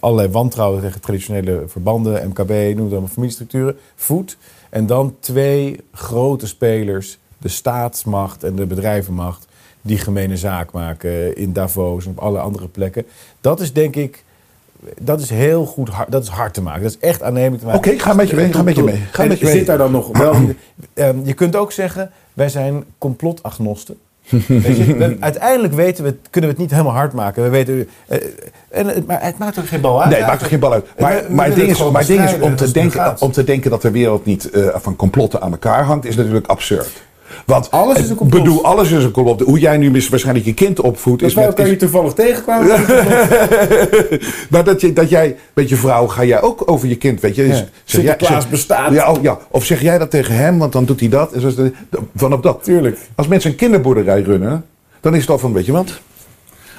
allerlei 0.00 0.28
wantrouwen 0.28 0.80
tegen 0.80 1.00
traditionele 1.00 1.64
verbanden, 1.66 2.28
MKB, 2.28 2.48
noem 2.48 2.84
het 2.84 2.90
allemaal 2.92 3.08
familiestructuren, 3.08 3.76
voedt. 3.94 4.36
En 4.70 4.86
dan 4.86 5.16
twee 5.20 5.80
grote 5.92 6.46
spelers, 6.46 7.18
de 7.38 7.48
staatsmacht 7.48 8.44
en 8.44 8.56
de 8.56 8.66
bedrijvenmacht, 8.66 9.45
die 9.86 9.98
gemene 9.98 10.36
zaak 10.36 10.72
maken 10.72 11.36
in 11.36 11.52
Davos 11.52 12.04
en 12.04 12.10
op 12.10 12.18
alle 12.18 12.38
andere 12.38 12.68
plekken. 12.68 13.04
Dat 13.40 13.60
is 13.60 13.72
denk 13.72 13.96
ik 13.96 14.24
dat 15.00 15.20
is 15.20 15.30
heel 15.30 15.66
goed 15.66 15.88
hard, 15.88 16.10
dat 16.10 16.22
is 16.22 16.28
hard 16.28 16.54
te 16.54 16.62
maken. 16.62 16.82
Dat 16.82 16.90
is 16.90 17.08
echt 17.08 17.22
aannemelijk 17.22 17.60
te 17.60 17.66
maken. 17.66 17.90
Oké, 17.90 17.98
ga 17.98 18.12
met 18.12 18.28
je 18.28 18.36
mee, 18.36 18.52
ga 18.52 18.62
met 18.62 18.76
je 18.76 18.82
mee, 18.82 19.02
ga 19.10 19.24
met 19.24 19.38
je 19.38 19.46
zit 19.46 19.54
mee. 19.54 19.64
daar 19.64 19.78
dan 19.78 19.90
nog 19.90 20.18
wel... 20.18 20.36
Ehm, 20.94 21.16
je 21.24 21.32
kunt 21.32 21.56
ook 21.56 21.72
zeggen, 21.72 22.10
wij 22.34 22.48
zijn 22.48 22.84
complotagnosten. 22.98 23.96
Weet 24.46 24.76
je, 24.76 24.96
we- 24.96 25.16
uiteindelijk 25.20 25.74
weten 25.74 26.04
we, 26.04 26.14
kunnen 26.30 26.50
we 26.50 26.56
het 26.56 26.64
niet 26.64 26.70
helemaal 26.70 26.92
hard 26.92 27.12
maken. 27.12 27.42
We 27.42 27.48
weten, 27.48 27.88
eh, 28.06 28.18
en, 28.68 29.04
maar 29.06 29.22
het 29.22 29.38
maakt 29.38 29.58
ook 29.58 29.66
geen 29.66 29.80
bal 29.80 30.00
uit. 30.00 30.10
Nee, 30.10 30.18
het 30.18 30.28
maakt 30.28 30.42
er 30.42 30.48
geen 30.48 30.58
bal 30.58 30.72
uit. 30.72 30.86
Maar, 30.98 31.24
we 31.26 31.32
maar, 31.34 31.46
het 31.46 31.54
ding 31.54 31.68
is, 31.68 31.90
maar 31.90 32.06
ding 32.06 32.24
is 32.24 32.38
om, 32.38 32.56
te 32.56 32.70
denken, 32.70 33.20
om 33.20 33.32
te 33.32 33.44
denken 33.44 33.70
dat 33.70 33.82
de 33.82 33.90
wereld 33.90 34.24
niet 34.24 34.50
eh, 34.50 34.68
van 34.74 34.96
complotten 34.96 35.40
aan 35.40 35.50
elkaar 35.50 35.84
hangt, 35.84 36.04
is 36.04 36.16
natuurlijk 36.16 36.46
absurd. 36.46 37.04
Want 37.46 37.70
Alles 37.70 37.98
is 37.98 38.08
een 38.10 38.16
complot. 38.16 38.42
bedoel, 38.42 38.64
alles 38.64 38.90
is 38.90 39.04
een 39.04 39.10
complot. 39.10 39.40
Hoe 39.40 39.58
jij 39.58 39.76
nu 39.76 39.90
waarschijnlijk 40.10 40.46
je 40.46 40.54
kind 40.54 40.80
opvoedt, 40.80 41.22
Als 41.22 41.30
is 41.30 41.36
wij 41.36 41.46
met. 41.46 41.58
elkaar 41.58 41.72
is- 41.72 41.78
hier 41.80 41.90
toevallig 41.90 42.12
tegenkwamen... 42.12 42.68
maar 44.50 44.64
dat, 44.64 44.80
je, 44.80 44.92
dat 44.92 45.08
jij 45.10 45.36
met 45.52 45.68
je 45.68 45.76
vrouw 45.76 46.06
ga 46.06 46.24
jij 46.24 46.40
ook 46.42 46.62
over 46.70 46.88
je 46.88 46.96
kind, 46.96 47.20
weet 47.20 47.34
je? 47.34 47.64
Zeg 47.84 48.02
jij- 48.02 48.16
zeg- 48.18 48.48
bestaat. 48.50 48.92
Ja, 48.92 49.12
oh, 49.12 49.22
ja. 49.22 49.38
Of 49.50 49.64
zeg 49.64 49.80
jij 49.82 49.98
dat 49.98 50.10
tegen 50.10 50.34
hem, 50.34 50.58
want 50.58 50.72
dan 50.72 50.84
doet 50.84 51.00
hij 51.00 51.08
dat. 51.08 51.32
En 51.32 51.40
zo 51.40 51.50
vanaf 52.16 52.40
dat. 52.40 52.64
Tuurlijk. 52.64 52.98
Als 53.14 53.26
mensen 53.26 53.50
een 53.50 53.56
kinderboerderij 53.56 54.20
runnen, 54.20 54.64
dan 55.00 55.14
is 55.14 55.20
het 55.20 55.30
al 55.30 55.38
van, 55.38 55.52
weet 55.52 55.66
je 55.66 55.72
wat? 55.72 56.00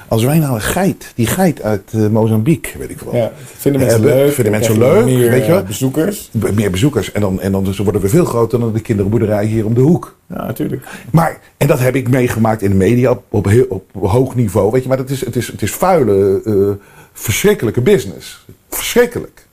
Als 0.08 0.24
wij 0.24 0.38
nou 0.38 0.54
een 0.54 0.60
geit, 0.60 1.12
die 1.14 1.26
geit 1.26 1.62
uit 1.62 1.92
eh, 1.92 2.06
Mozambique, 2.06 2.78
weet 2.78 2.90
ik 2.90 3.00
wel. 3.00 3.16
Ja, 3.16 3.32
vinden 3.56 3.80
mensen 3.80 4.00
hebben, 4.02 4.18
leuk. 4.18 4.32
Vinden 4.32 4.52
mensen 4.52 4.78
leuk, 4.78 5.04
meer, 5.04 5.30
weet 5.30 5.40
je 5.40 5.46
eh, 5.46 5.54
wel? 5.54 5.62
bezoekers. 5.62 6.28
Be- 6.32 6.52
Meer 6.52 6.70
bezoekers. 6.70 7.12
En 7.12 7.20
dan, 7.20 7.40
en 7.40 7.52
dan 7.52 7.64
dus 7.64 7.78
worden 7.78 8.00
we 8.00 8.08
veel 8.08 8.24
groter 8.24 8.60
dan 8.60 8.72
de 8.72 8.80
kinderboerderij 8.80 9.44
hier 9.44 9.66
om 9.66 9.74
de 9.74 9.80
hoek. 9.80 10.16
Ja, 10.26 10.46
natuurlijk. 10.46 10.82
Maar, 11.12 11.40
en 11.56 11.66
dat 11.66 11.78
heb 11.78 11.94
ik 11.94 12.08
meegemaakt 12.08 12.62
in 12.62 12.70
de 12.70 12.76
media 12.76 13.10
op, 13.10 13.22
op, 13.28 13.44
heel, 13.44 13.66
op 13.68 13.84
hoog 14.10 14.34
niveau. 14.34 14.70
Weet 14.70 14.82
je, 14.82 14.88
maar 14.88 14.96
dat 14.96 15.10
is, 15.10 15.24
het, 15.24 15.36
is, 15.36 15.46
het 15.46 15.62
is 15.62 15.72
vuile, 15.72 16.40
eh, 16.44 16.84
verschrikkelijke 17.12 17.80
business. 17.80 18.44
Verschrikkelijk. 18.68 19.46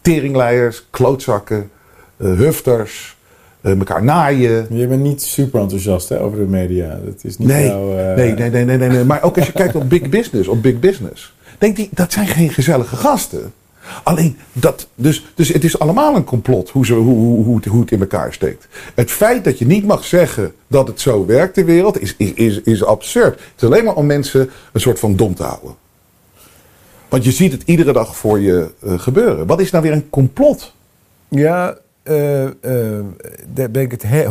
Teringleiers, 0.00 0.86
klootzakken, 0.90 1.70
eh, 2.16 2.32
hufters, 2.32 3.16
elkaar 3.62 4.04
naaien. 4.04 4.66
Je 4.70 4.86
bent 4.86 5.02
niet 5.02 5.22
super 5.22 5.60
enthousiast 5.60 6.08
hè, 6.08 6.20
over 6.20 6.38
de 6.38 6.44
media. 6.44 6.98
Dat 7.04 7.14
is 7.22 7.38
niet 7.38 7.48
Nee, 7.48 7.66
jouw, 7.66 7.96
eh, 7.96 8.16
nee, 8.16 8.34
nee, 8.34 8.50
nee, 8.50 8.64
nee, 8.64 8.78
nee, 8.78 8.88
nee. 8.88 9.04
Maar 9.04 9.22
ook 9.22 9.36
als 9.36 9.46
je 9.46 9.52
kijkt 9.52 9.74
op 9.74 9.88
big 9.88 10.08
business, 10.08 10.48
op 10.48 10.62
big 10.62 10.78
business. 10.78 11.34
Denk 11.58 11.76
die, 11.76 11.88
dat 11.92 12.12
zijn 12.12 12.26
geen 12.26 12.50
gezellige 12.50 12.96
gasten. 12.96 13.52
Alleen 14.02 14.36
dat, 14.52 14.88
dus, 14.94 15.24
dus 15.34 15.48
het 15.48 15.64
is 15.64 15.78
allemaal 15.78 16.16
een 16.16 16.24
complot 16.24 16.70
hoe, 16.70 16.86
ze, 16.86 16.92
hoe, 16.92 17.14
hoe, 17.14 17.44
hoe, 17.44 17.56
het, 17.56 17.64
hoe 17.64 17.80
het 17.80 17.90
in 17.90 18.00
elkaar 18.00 18.32
steekt. 18.32 18.68
Het 18.94 19.10
feit 19.10 19.44
dat 19.44 19.58
je 19.58 19.66
niet 19.66 19.86
mag 19.86 20.04
zeggen 20.04 20.52
dat 20.66 20.88
het 20.88 21.00
zo 21.00 21.26
werkt 21.26 21.54
de 21.54 21.64
wereld 21.64 22.00
is, 22.00 22.14
is, 22.16 22.32
is, 22.32 22.60
is 22.60 22.84
absurd. 22.84 23.32
Het 23.34 23.62
is 23.62 23.64
alleen 23.64 23.84
maar 23.84 23.94
om 23.94 24.06
mensen 24.06 24.50
een 24.72 24.80
soort 24.80 24.98
van 24.98 25.16
dom 25.16 25.34
te 25.34 25.42
houden. 25.42 25.74
Want 27.08 27.24
je 27.24 27.32
ziet 27.32 27.52
het 27.52 27.62
iedere 27.64 27.92
dag 27.92 28.16
voor 28.16 28.40
je 28.40 28.70
eh, 28.80 28.98
gebeuren. 28.98 29.46
Wat 29.46 29.60
is 29.60 29.70
nou 29.70 29.84
weer 29.84 29.92
een 29.92 30.10
complot? 30.10 30.74
Ja, 31.28 31.78
eh, 32.02 33.00
daar 33.54 33.70
ben 33.70 33.82
ik 33.82 33.90
het 33.90 34.02
he- 34.02 34.26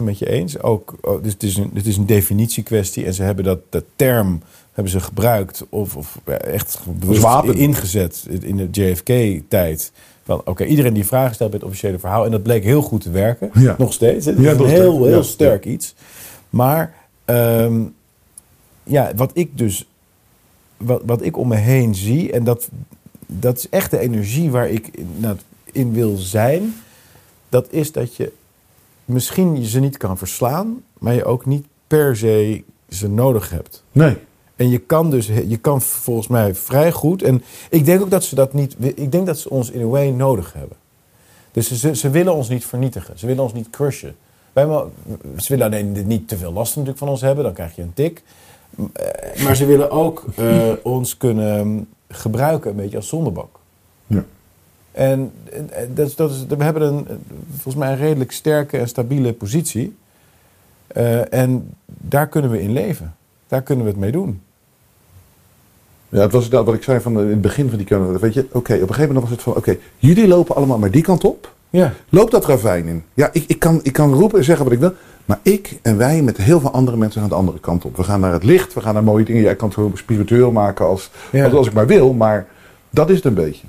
100% 0.00 0.04
met 0.04 0.18
je 0.18 0.28
eens. 0.30 0.60
Ook, 0.62 0.94
oh, 1.00 1.22
dus 1.22 1.32
het, 1.32 1.42
is 1.42 1.56
een, 1.56 1.70
het 1.74 1.86
is 1.86 1.96
een 1.96 2.06
definitiekwestie 2.06 3.04
en 3.04 3.14
ze 3.14 3.22
hebben 3.22 3.44
dat, 3.44 3.58
dat 3.70 3.84
term 3.96 4.40
hebben 4.72 4.92
ze 4.92 5.00
gebruikt 5.00 5.64
of, 5.68 5.96
of 5.96 6.20
echt 6.24 6.78
bewust 6.98 7.22
wapen. 7.22 7.54
ingezet 7.56 8.26
in 8.40 8.56
de 8.56 8.68
JFK-tijd. 8.70 9.92
Van 10.24 10.42
oké, 10.44 10.64
iedereen 10.64 10.94
die 10.94 11.06
vragen 11.06 11.34
stelt 11.34 11.50
bij 11.50 11.58
het 11.58 11.68
officiële 11.68 11.98
verhaal. 11.98 12.24
En 12.24 12.30
dat 12.30 12.42
bleek 12.42 12.64
heel 12.64 12.82
goed 12.82 13.00
te 13.00 13.10
werken. 13.10 13.50
Ja. 13.54 13.74
Nog 13.78 13.92
steeds. 13.92 14.26
Het 14.26 14.38
Ja, 14.38 14.52
is 14.52 14.58
een 14.58 14.66
heel, 14.66 14.92
steeds. 14.92 15.06
heel 15.08 15.16
Ja. 15.16 15.22
sterk 15.22 15.64
iets. 15.64 15.94
Maar 16.50 16.94
ehm, 17.24 17.80
ja, 18.82 19.12
wat 19.16 19.30
ik 19.34 19.58
dus 19.58 19.88
wat, 20.76 21.02
wat 21.06 21.22
ik 21.22 21.36
om 21.36 21.48
me 21.48 21.56
heen 21.56 21.94
zie, 21.94 22.32
en 22.32 22.44
dat, 22.44 22.68
dat 23.26 23.56
is 23.58 23.68
echt 23.68 23.90
de 23.90 23.98
energie 23.98 24.50
waar 24.50 24.68
ik 24.68 24.88
in, 24.92 25.08
nou, 25.16 25.36
in 25.72 25.92
wil 25.92 26.16
zijn, 26.16 26.74
dat 27.54 27.66
is 27.70 27.92
dat 27.92 28.14
je 28.16 28.32
misschien 29.04 29.64
ze 29.64 29.80
niet 29.80 29.96
kan 29.96 30.18
verslaan, 30.18 30.82
maar 30.98 31.14
je 31.14 31.24
ook 31.24 31.46
niet 31.46 31.66
per 31.86 32.16
se 32.16 32.62
ze 32.88 33.08
nodig 33.08 33.50
hebt. 33.50 33.84
Nee. 33.92 34.16
En 34.56 34.70
je 34.70 34.78
kan 34.78 35.10
dus, 35.10 35.26
je 35.26 35.56
kan 35.56 35.80
volgens 35.82 36.28
mij 36.28 36.54
vrij 36.54 36.92
goed. 36.92 37.22
En 37.22 37.42
ik 37.70 37.84
denk 37.84 38.00
ook 38.00 38.10
dat 38.10 38.24
ze 38.24 38.34
dat 38.34 38.52
niet. 38.52 38.76
Ik 38.78 39.12
denk 39.12 39.26
dat 39.26 39.38
ze 39.38 39.50
ons 39.50 39.70
in 39.70 39.82
a 39.82 39.86
way 39.86 40.10
nodig 40.10 40.52
hebben. 40.52 40.76
Dus 41.52 41.72
ze, 41.72 41.94
ze 41.94 42.10
willen 42.10 42.34
ons 42.34 42.48
niet 42.48 42.64
vernietigen. 42.64 43.18
Ze 43.18 43.26
willen 43.26 43.42
ons 43.42 43.52
niet 43.52 43.70
crushen. 43.70 44.16
Wij, 44.52 44.84
ze 45.36 45.48
willen 45.48 45.66
alleen 45.66 46.06
niet 46.06 46.28
te 46.28 46.36
veel 46.36 46.52
last 46.52 46.70
natuurlijk 46.70 46.98
van 46.98 47.08
ons 47.08 47.20
hebben, 47.20 47.44
dan 47.44 47.52
krijg 47.52 47.76
je 47.76 47.82
een 47.82 47.94
tik. 47.94 48.22
Eh, 48.92 49.44
Maar 49.44 49.56
ze 49.56 49.66
willen 49.66 49.90
ook 49.90 50.24
eh, 50.36 50.72
ons 50.82 51.16
kunnen 51.16 51.88
gebruiken, 52.08 52.70
een 52.70 52.76
beetje 52.76 52.96
als 52.96 53.08
zondebank. 53.08 53.56
Ja. 54.06 54.24
En 54.94 55.32
dat, 55.94 56.06
is- 56.08 56.16
dat 56.16 56.30
is, 56.30 56.44
we 56.48 56.64
hebben 56.64 56.82
een, 56.82 57.06
volgens 57.50 57.74
mij 57.74 57.92
een 57.92 57.98
redelijk 57.98 58.32
sterke 58.32 58.78
en 58.78 58.88
stabiele 58.88 59.32
positie. 59.32 59.96
Eh, 60.86 61.32
en 61.32 61.74
daar 61.86 62.28
kunnen 62.28 62.50
we 62.50 62.60
in 62.62 62.72
leven. 62.72 63.14
Daar 63.48 63.62
kunnen 63.62 63.84
we 63.84 63.90
het 63.90 64.00
mee 64.00 64.12
doen. 64.12 64.40
Ja, 66.08 66.20
het 66.20 66.32
was 66.32 66.48
dat 66.48 66.64
wat 66.64 66.74
ik 66.74 66.82
zei 66.82 67.00
van, 67.00 67.16
eh, 67.18 67.22
in 67.24 67.30
het 67.30 67.40
begin 67.40 67.68
van 67.68 67.78
die 67.78 67.86
kant. 67.86 68.20
Weet 68.20 68.34
je, 68.34 68.46
oké, 68.52 68.74
op 68.74 68.80
een 68.80 68.94
gegeven 68.94 69.06
moment 69.06 69.20
was 69.20 69.30
het 69.30 69.42
van, 69.42 69.56
oké, 69.56 69.76
jullie 69.96 70.28
lopen 70.28 70.54
allemaal 70.56 70.78
maar 70.78 70.90
die 70.90 71.02
kant 71.02 71.24
op. 71.24 71.52
Ja. 71.70 71.92
Loop 72.08 72.30
dat 72.30 72.44
ravijn 72.46 72.86
in. 72.86 73.02
Ja, 73.14 73.28
ik, 73.32 73.44
ik, 73.46 73.58
kan, 73.58 73.80
ik 73.82 73.92
kan 73.92 74.12
roepen 74.14 74.38
en 74.38 74.44
zeggen 74.44 74.64
wat 74.64 74.72
ik 74.74 74.78
wil. 74.80 74.92
Maar 75.24 75.38
ik 75.42 75.78
en 75.82 75.96
wij 75.96 76.22
met 76.22 76.36
heel 76.36 76.60
veel 76.60 76.70
andere 76.70 76.96
mensen 76.96 77.20
gaan 77.20 77.28
de 77.30 77.34
andere 77.36 77.60
kant 77.60 77.84
op. 77.84 77.96
We 77.96 78.02
gaan 78.02 78.20
naar 78.20 78.32
het 78.32 78.44
licht, 78.44 78.74
we 78.74 78.80
gaan 78.80 78.94
naar 78.94 79.04
mooie 79.04 79.24
dingen. 79.24 79.42
Jij 79.42 79.56
kan 79.56 79.72
het 79.76 79.98
spiritueel 79.98 80.50
maken 80.52 80.86
als, 80.86 81.10
Ja. 81.32 81.44
als, 81.44 81.52
als 81.52 81.66
ik 81.66 81.72
maar 81.72 81.86
wil. 81.86 82.12
Maar 82.12 82.46
dat 82.90 83.10
is 83.10 83.16
het 83.16 83.24
een 83.24 83.34
beetje. 83.34 83.66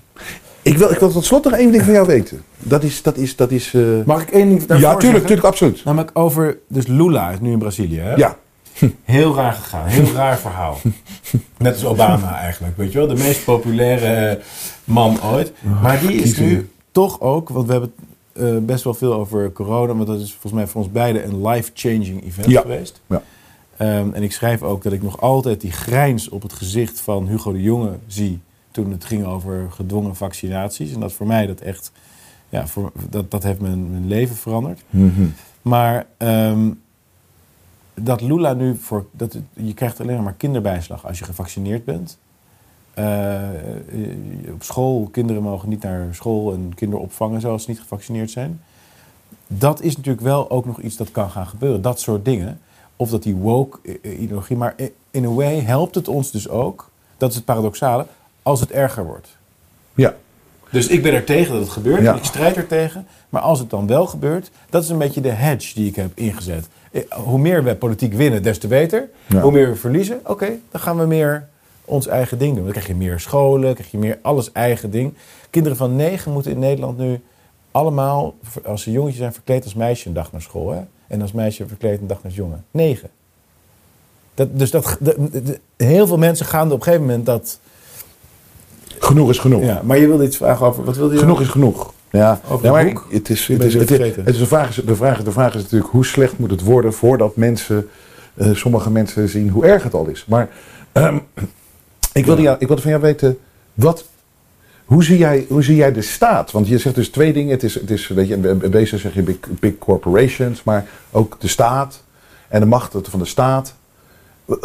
Ik 0.65 0.77
wil, 0.77 0.91
ik 0.91 0.99
wil 0.99 1.11
tot 1.11 1.25
slot 1.25 1.43
nog 1.43 1.53
één 1.53 1.71
ding 1.71 1.83
van 1.83 1.93
jou 1.93 2.07
weten. 2.07 2.41
Dat 2.59 2.83
is... 2.83 3.01
Dat 3.01 3.17
is, 3.17 3.35
dat 3.35 3.51
is 3.51 3.73
eh, 3.73 3.81
Mag 4.05 4.21
ik 4.21 4.29
één 4.29 4.47
ding 4.49 4.61
ja, 4.61 4.75
tuurlijk, 4.75 5.01
zeggen? 5.01 5.21
tuurlijk, 5.21 5.47
absoluut. 5.47 5.83
Namelijk 5.85 6.11
over, 6.13 6.57
dus 6.67 6.87
Lula 6.87 7.29
is 7.31 7.39
nu 7.39 7.51
in 7.51 7.59
Brazilië. 7.59 7.99
Hè? 7.99 8.15
Ja. 8.15 8.37
Heel 9.03 9.35
raar 9.35 9.53
gegaan, 9.53 9.87
heel 9.87 10.13
raar 10.13 10.37
verhaal. 10.37 10.77
Net 11.57 11.73
als 11.73 11.85
Obama 11.85 12.39
eigenlijk, 12.39 12.77
weet 12.77 12.91
je 12.91 12.97
wel. 12.97 13.07
De 13.07 13.23
meest 13.23 13.43
populaire 13.43 14.39
man 14.83 15.17
ooit. 15.23 15.53
Maar 15.81 15.99
die 15.99 16.11
is 16.11 16.37
nu 16.37 16.69
toch 16.91 17.21
ook, 17.21 17.49
want 17.49 17.65
we 17.65 17.71
hebben 17.71 17.93
het 18.33 18.43
eh, 18.43 18.57
best 18.57 18.83
wel 18.83 18.93
veel 18.93 19.13
over 19.13 19.51
corona, 19.51 19.93
maar 19.93 20.05
dat 20.05 20.19
is 20.19 20.31
volgens 20.31 20.53
mij 20.53 20.67
voor 20.67 20.81
ons 20.81 20.91
beiden 20.91 21.25
een 21.25 21.47
life-changing 21.47 22.25
event 22.25 22.47
Ja. 22.47 22.61
geweest. 22.61 23.01
Ja. 23.07 23.21
Ehm, 23.77 24.09
en 24.13 24.23
ik 24.23 24.31
schrijf 24.31 24.63
ook 24.63 24.83
dat 24.83 24.93
ik 24.93 25.03
nog 25.03 25.21
altijd 25.21 25.61
die 25.61 25.71
grijns 25.71 26.29
op 26.29 26.41
het 26.41 26.53
gezicht 26.53 26.99
van 26.99 27.27
Hugo 27.27 27.51
de 27.51 27.61
Jonge 27.61 27.91
zie 28.07 28.39
toen 28.75 28.91
het 28.91 29.05
ging 29.05 29.25
over 29.25 29.71
gedwongen 29.71 30.15
vaccinaties. 30.15 30.93
En 30.93 30.99
dat 30.99 31.13
voor 31.13 31.27
mij 31.27 31.47
dat 31.47 31.59
echt, 31.59 31.91
ja, 32.49 32.67
voor, 32.67 32.91
dat, 33.09 33.31
dat 33.31 33.43
heeft 33.43 33.59
mijn, 33.59 33.91
mijn 33.91 34.07
leven 34.07 34.35
veranderd. 34.35 34.83
Maar 35.61 36.05
ehm, 36.17 36.71
dat 37.93 38.21
Lula 38.21 38.53
nu 38.53 38.75
voor. 38.75 39.05
Dat, 39.11 39.37
je 39.53 39.73
krijgt 39.73 40.01
alleen 40.01 40.23
maar 40.23 40.33
kinderbijslag 40.33 41.07
als 41.07 41.19
je 41.19 41.25
gevaccineerd 41.25 41.85
bent. 41.85 42.17
Eh, 42.93 43.39
op 44.53 44.63
school, 44.63 45.07
kinderen 45.11 45.41
mogen 45.41 45.69
niet 45.69 45.83
naar 45.83 46.15
school 46.15 46.53
en 46.53 46.71
kinderopvang 46.75 47.33
en 47.33 47.41
zo 47.41 47.51
als 47.51 47.63
ze 47.63 47.69
niet 47.69 47.79
gevaccineerd 47.79 48.31
zijn. 48.31 48.61
Dat 49.47 49.81
is 49.81 49.95
natuurlijk 49.95 50.25
wel 50.25 50.49
ook 50.49 50.65
nog 50.65 50.81
iets 50.81 50.95
dat 50.95 51.11
kan 51.11 51.29
gaan 51.29 51.47
gebeuren. 51.47 51.81
Dat 51.81 51.99
soort 51.99 52.25
dingen. 52.25 52.59
Of 52.95 53.09
dat 53.09 53.23
die 53.23 53.35
woke 53.35 53.99
eh, 54.01 54.21
ideologie. 54.21 54.57
Maar 54.57 54.75
in 55.11 55.25
a 55.25 55.29
way 55.29 55.59
helpt 55.59 55.95
het 55.95 56.07
ons 56.07 56.31
dus 56.31 56.49
ook. 56.49 56.89
Dat 57.17 57.29
is 57.29 57.35
het 57.35 57.45
paradoxale. 57.45 58.05
Als 58.45 58.59
het 58.59 58.71
erger 58.71 59.05
wordt. 59.05 59.27
Ja. 59.93 60.15
Dus 60.71 60.87
ik 60.87 61.01
ben 61.03 61.13
er 61.13 61.23
tegen 61.23 61.51
dat 61.53 61.61
het 61.61 61.71
gebeurt. 61.71 62.01
Ja. 62.01 62.15
Ik 62.15 62.23
strijd 62.23 62.55
er 62.57 62.67
tegen. 62.67 63.07
Maar 63.29 63.41
als 63.41 63.59
het 63.59 63.69
dan 63.69 63.87
wel 63.87 64.05
gebeurt, 64.07 64.51
dat 64.69 64.83
is 64.83 64.89
een 64.89 64.97
beetje 64.97 65.21
de 65.21 65.29
hedge 65.29 65.73
die 65.75 65.87
ik 65.87 65.95
heb 65.95 66.11
ingezet. 66.13 66.67
Eh, 66.91 67.01
Hoe 67.11 67.39
meer 67.39 67.63
we 67.63 67.75
politiek 67.75 68.13
winnen, 68.13 68.43
des 68.43 68.57
te 68.57 68.67
beter. 68.67 69.09
Ja. 69.25 69.41
Hoe 69.41 69.51
meer 69.51 69.69
we 69.69 69.75
verliezen, 69.75 70.19
oké, 70.25 70.49
dan 70.71 70.81
gaan 70.81 70.97
we 70.97 71.05
meer 71.05 71.47
ons 71.85 72.07
eigen 72.07 72.37
ding 72.37 72.53
doen. 72.55 72.63
Dan 72.63 72.71
krijg 72.71 72.87
je 72.87 72.95
meer 72.95 73.19
scholen, 73.19 73.73
krijg 73.73 73.91
je 73.91 73.97
meer 73.97 74.19
alles 74.21 74.51
eigen 74.51 74.91
ding. 74.91 75.13
Kinderen 75.49 75.77
van 75.77 75.95
negen 75.95 76.31
moeten 76.31 76.51
in 76.51 76.59
Nederland 76.59 76.97
nu 76.97 77.21
allemaal, 77.71 78.35
als 78.65 78.81
ze 78.81 78.91
jongetje 78.91 79.17
zijn, 79.17 79.33
verkleed 79.33 79.63
als 79.63 79.73
meisje 79.73 80.07
een 80.07 80.13
dag 80.13 80.31
naar 80.31 80.41
school. 80.41 80.71
Hè? 80.71 80.81
En 81.07 81.21
als 81.21 81.31
meisje 81.31 81.67
verkleed 81.67 81.99
een 82.01 82.07
dag 82.07 82.23
naar 82.23 82.31
jongen. 82.31 82.65
Negen. 82.71 83.09
Dat, 84.33 84.59
dus 84.59 84.71
dat, 84.71 84.97
de- 84.99 85.29
de- 85.43 85.59
heel 85.85 86.07
veel 86.07 86.17
mensen 86.17 86.45
gaan 86.45 86.71
op 86.71 86.77
een 86.77 86.83
gegeven 86.83 87.05
moment 87.05 87.25
dat... 87.25 87.59
Genoeg 89.05 89.29
is 89.29 89.39
genoeg. 89.39 89.63
Ja, 89.63 89.81
maar 89.83 89.97
je 89.97 90.07
wilde 90.07 90.23
iets 90.23 90.37
vragen 90.37 90.65
over... 90.65 90.83
Wat 90.83 90.97
wilde 90.97 91.13
je 91.13 91.19
Genoeg 91.19 91.41
is 91.41 91.47
genoeg. 91.47 91.93
Ja, 92.11 92.39
Over 92.49 92.65
ja, 92.65 92.71
maar 92.71 92.85
boek? 92.85 93.07
het 93.09 93.29
is, 93.29 93.47
het 93.47 93.63
is, 93.63 93.73
het 93.73 93.91
is, 93.91 93.99
het 94.15 94.27
is 94.27 94.37
de, 94.37 94.45
vraag 94.45 94.69
is, 94.69 94.75
de, 94.85 94.95
vraag, 94.95 95.23
de 95.23 95.31
vraag 95.31 95.55
is 95.55 95.61
natuurlijk 95.61 95.91
hoe 95.91 96.05
slecht 96.05 96.37
moet 96.37 96.51
het 96.51 96.63
worden 96.63 96.93
voordat 96.93 97.35
mensen, 97.35 97.89
eh, 98.33 98.53
sommige 98.53 98.91
mensen 98.91 99.29
zien 99.29 99.49
hoe 99.49 99.65
erg 99.65 99.83
het 99.83 99.93
al 99.93 100.07
is. 100.07 100.25
Maar 100.27 100.49
ehm, 100.91 101.17
ik, 102.13 102.25
wilde 102.25 102.41
jou, 102.41 102.57
ik 102.59 102.67
wilde 102.67 102.81
van 102.81 102.91
jou 102.91 103.03
weten, 103.03 103.37
wat, 103.73 104.05
hoe, 104.85 105.03
zie 105.03 105.17
jij, 105.17 105.45
hoe 105.49 105.63
zie 105.63 105.75
jij 105.75 105.91
de 105.91 106.01
staat? 106.01 106.51
Want 106.51 106.67
je 106.67 106.77
zegt 106.77 106.95
dus 106.95 107.09
twee 107.09 107.33
dingen. 107.33 107.51
Het 107.51 107.63
is, 107.63 107.73
het 107.73 107.91
is 107.91 108.07
weet 108.07 108.27
je, 108.27 108.37
bezig 108.69 108.99
zeg 108.99 109.13
je 109.13 109.21
big, 109.21 109.37
big 109.59 109.77
corporations, 109.77 110.63
maar 110.63 110.85
ook 111.11 111.35
de 111.39 111.47
staat 111.47 112.03
en 112.47 112.59
de 112.59 112.65
macht 112.65 112.95
van 113.01 113.19
de 113.19 113.25
staat. 113.25 113.75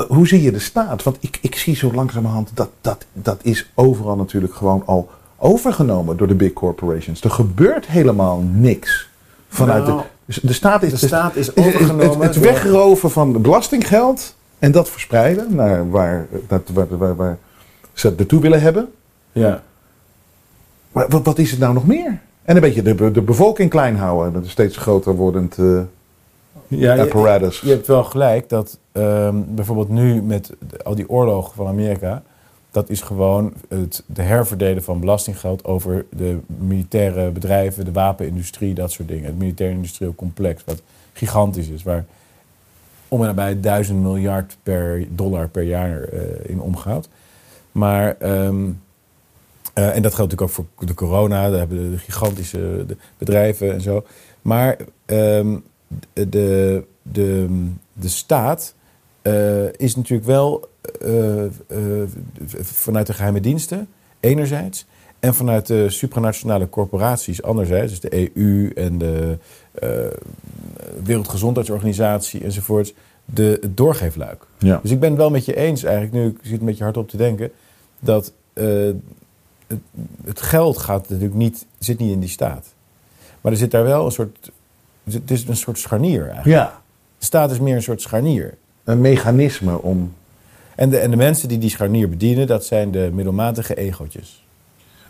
Hoe 0.09 0.27
zie 0.29 0.43
je 0.43 0.53
de 0.53 0.59
staat? 0.59 1.03
Want 1.03 1.17
ik, 1.21 1.39
ik 1.43 1.55
zie 1.57 1.77
zo 1.77 1.93
langzamerhand 1.93 2.51
dat, 2.55 2.69
dat 2.81 3.05
dat 3.13 3.39
is 3.43 3.71
overal 3.75 4.17
natuurlijk 4.17 4.55
gewoon 4.55 4.83
al 4.87 5.09
overgenomen 5.39 6.17
door 6.17 6.27
de 6.27 6.35
big 6.35 6.53
corporations. 6.53 7.21
Er 7.23 7.31
gebeurt 7.31 7.87
helemaal 7.87 8.45
niks 8.53 9.09
vanuit 9.49 9.87
Nou, 9.87 9.99
de. 9.99 10.05
dus 10.25 10.37
De 10.43 10.53
staat 10.53 10.83
is, 10.83 10.91
de 11.01 11.07
staat 11.07 11.37
is 11.37 11.47
het- 11.47 11.57
het- 11.57 11.67
overgenomen 11.67 12.21
Het, 12.21 12.35
door- 12.35 12.43
wegroven 12.43 13.11
van 13.11 13.43
belastinggeld 13.43 14.35
en 14.59 14.73
dat 14.73 14.89
verspreiden 14.91 15.55
naar 15.55 15.91
waar, 15.91 16.27
naar, 16.49 16.61
waar, 16.73 16.99
waar, 16.99 17.17
waar 17.17 17.39
ze 17.93 18.07
het 18.07 18.17
naartoe 18.19 18.41
willen 18.41 18.61
hebben. 18.61 18.89
Ja. 19.33 19.63
Maar 20.93 21.07
wat, 21.09 21.25
wat 21.25 21.39
is 21.39 21.51
het 21.51 21.61
nou 21.61 21.75
nog 21.75 21.87
meer? 21.87 22.21
En 22.43 22.55
een 22.55 22.63
beetje 22.63 22.83
de, 22.83 23.11
de 23.11 23.23
bevolking 23.23 23.71
klein 23.71 23.97
houden. 23.97 24.33
Dat 24.33 24.45
is 24.45 24.51
steeds 24.51 24.77
groter 24.77 25.15
wordend 25.15 25.59
eh, 25.59 25.81
Ja, 26.69 26.95
je, 26.95 27.01
apparatus. 27.01 27.61
je 27.61 27.71
hebt 27.71 27.87
wel 27.87 28.05
gelijk 28.05 28.49
dat 28.49 28.79
ehm, 29.01 29.37
bijvoorbeeld 29.49 29.89
nu 29.89 30.23
met 30.23 30.53
al 30.83 30.95
die 30.95 31.09
oorlogen 31.09 31.55
van 31.55 31.67
Amerika, 31.67 32.23
dat 32.71 32.91
is 32.91 33.01
gewoon 33.01 33.53
het 33.69 34.03
de 34.07 34.23
herverdelen 34.23 34.83
van 34.83 35.01
belastinggeld 35.01 35.65
over 35.65 36.07
de 36.11 36.39
militaire 36.47 37.31
bedrijven, 37.31 37.85
de 37.85 37.93
wapenindustrie, 37.93 38.75
dat 38.75 38.93
soort 38.93 39.09
dingen. 39.09 39.25
Het 39.25 39.39
militair 39.39 39.71
industrieel 39.71 40.15
complex, 40.15 40.65
wat 40.65 40.83
gigantisch 41.13 41.69
is, 41.69 41.83
waar 41.83 42.05
om 43.09 43.21
en 43.21 43.27
nabij 43.27 43.61
duizend 43.61 44.03
miljard 44.03 44.57
per 44.63 45.07
dollar 45.11 45.49
per 45.49 45.63
jaar 45.63 46.03
eh, 46.03 46.23
in 46.43 46.61
omgaat. 46.61 47.09
Maar, 47.73 48.17
ehm, 48.19 48.71
eh, 49.73 49.97
en 49.97 50.03
dat 50.03 50.15
geldt 50.15 50.31
natuurlijk 50.33 50.41
ook 50.41 50.51
voor 50.51 50.87
de 50.87 50.95
corona, 50.95 51.49
daar 51.51 51.59
hebben 51.59 51.91
de 51.91 51.99
gigantische 51.99 52.85
de 52.87 52.97
bedrijven 53.19 53.73
en 53.73 53.81
zo. 53.81 54.05
Maar 54.43 54.77
ehm, 55.05 55.57
de, 56.13 56.85
de, 57.03 57.49
de 57.93 58.09
staat 58.09 58.75
eh, 58.75 58.80
is 59.77 59.97
natuurlijk 59.97 60.27
wel 60.27 60.69
eh, 61.01 61.45
eh, 61.45 61.51
vanuit 62.63 63.07
de 63.07 63.13
geheime 63.13 63.41
diensten, 63.41 63.89
enerzijds, 64.21 64.87
en 65.21 65.35
vanuit 65.35 65.67
de 65.67 65.91
supranationale 65.91 66.69
corporaties, 66.69 67.43
anderzijds, 67.43 67.91
dus 67.91 68.11
de 68.11 68.31
EU 68.35 68.71
en 68.75 68.99
de 68.99 69.39
eh, 69.73 69.89
Wereldgezondheidsorganisatie 71.03 72.45
enzovoorts, 72.45 72.93
de, 73.25 73.59
het 73.61 73.77
doorgeefluik. 73.77 74.47
Ja. 74.59 74.79
Dus 74.83 74.91
ik 74.91 75.01
ben 75.01 75.09
het 75.09 75.19
wel 75.19 75.31
met 75.31 75.45
je 75.45 75.57
eens 75.57 75.83
eigenlijk, 75.83 76.15
nu 76.15 76.27
ik 76.27 76.39
zit 76.43 76.61
een 76.61 76.67
beetje 76.67 76.85
hard 76.85 76.97
op 76.97 77.09
te 77.09 77.17
denken, 77.17 77.51
dat 77.99 78.33
eh, 78.53 78.91
het, 79.67 79.81
het 80.25 80.41
geld 80.41 80.79
gaat 80.79 81.09
natuurlijk 81.09 81.35
niet, 81.35 81.67
zit 81.79 81.99
niet 81.99 82.13
in 82.13 82.21
die 82.21 82.29
staat. 82.29 82.67
Maar 83.41 83.53
er 83.53 83.59
zit 83.59 83.71
daar 83.71 83.85
wel 83.85 84.05
een 84.05 84.13
soort, 84.13 84.51
het 85.05 85.31
is 85.31 85.49
een 85.49 85.57
soort 85.57 85.79
scharnier 85.79 86.25
eigenlijk. 86.25 86.47
Ja, 86.47 86.83
De 87.19 87.25
staat 87.25 87.51
is 87.51 87.59
meer 87.59 87.75
een 87.77 87.83
soort 87.83 88.03
scharnier. 88.03 88.59
Een 88.91 89.01
mechanisme 89.01 89.83
om 89.83 90.13
En 90.75 90.91
de, 90.91 90.99
en 90.99 91.11
de 91.11 91.17
mensen 91.17 91.49
die 91.49 91.59
die 91.59 91.71
scharnier 91.71 92.09
bedienen, 92.09 92.47
dat 92.47 92.65
zijn 92.65 92.91
de 92.91 93.11
middelmatige 93.13 93.75
egootjes. 93.77 94.45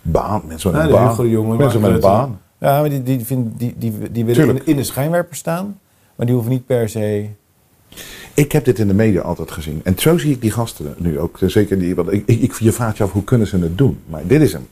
baan, 0.02 0.42
mensen 0.46 0.72
met 0.72 0.80
een 0.82 0.90
baan. 0.90 1.08
Hugo 1.08 1.22
de 1.22 1.30
Jonge, 1.30 1.56
mensen 1.56 1.80
met 1.80 1.90
een 1.90 2.00
baan. 2.00 2.40
Ja, 2.58 2.80
maar 2.80 2.90
die, 2.90 3.02
die, 3.02 3.24
vinden- 3.24 3.54
die, 3.56 3.74
die, 3.78 3.92
die 4.12 4.24
willen 4.24 4.66
in, 4.66 4.76
de 4.76 4.82
schijnwerper 4.84 5.36
staan, 5.36 5.78
maar 6.16 6.26
die 6.26 6.34
hoeven 6.34 6.52
niet 6.52 6.66
per 6.66 6.88
se... 6.88 7.26
Ik 8.34 8.52
heb 8.52 8.64
dit 8.64 8.78
in 8.78 8.86
de 8.88 8.94
media 8.94 9.20
altijd 9.20 9.50
gezien. 9.50 9.80
En 9.84 9.94
zo 9.98 10.18
zie 10.18 10.30
ik 10.32 10.40
die 10.40 10.50
gasten 10.50 10.94
nu 10.98 11.18
ook. 11.18 11.38
Zeker 11.46 11.78
die, 11.78 11.94
want 11.94 12.12
ik, 12.12 12.22
ik, 12.26 12.40
ik- 12.40 12.52
je 12.58 12.72
vraagt 12.72 12.96
je 12.96 13.02
af 13.04 13.12
hoe 13.12 13.24
kunnen 13.24 13.46
ze 13.46 13.58
het 13.58 13.78
doen. 13.78 13.98
Maar 14.06 14.22
dit 14.26 14.40
is 14.40 14.52
hem. 14.52 14.66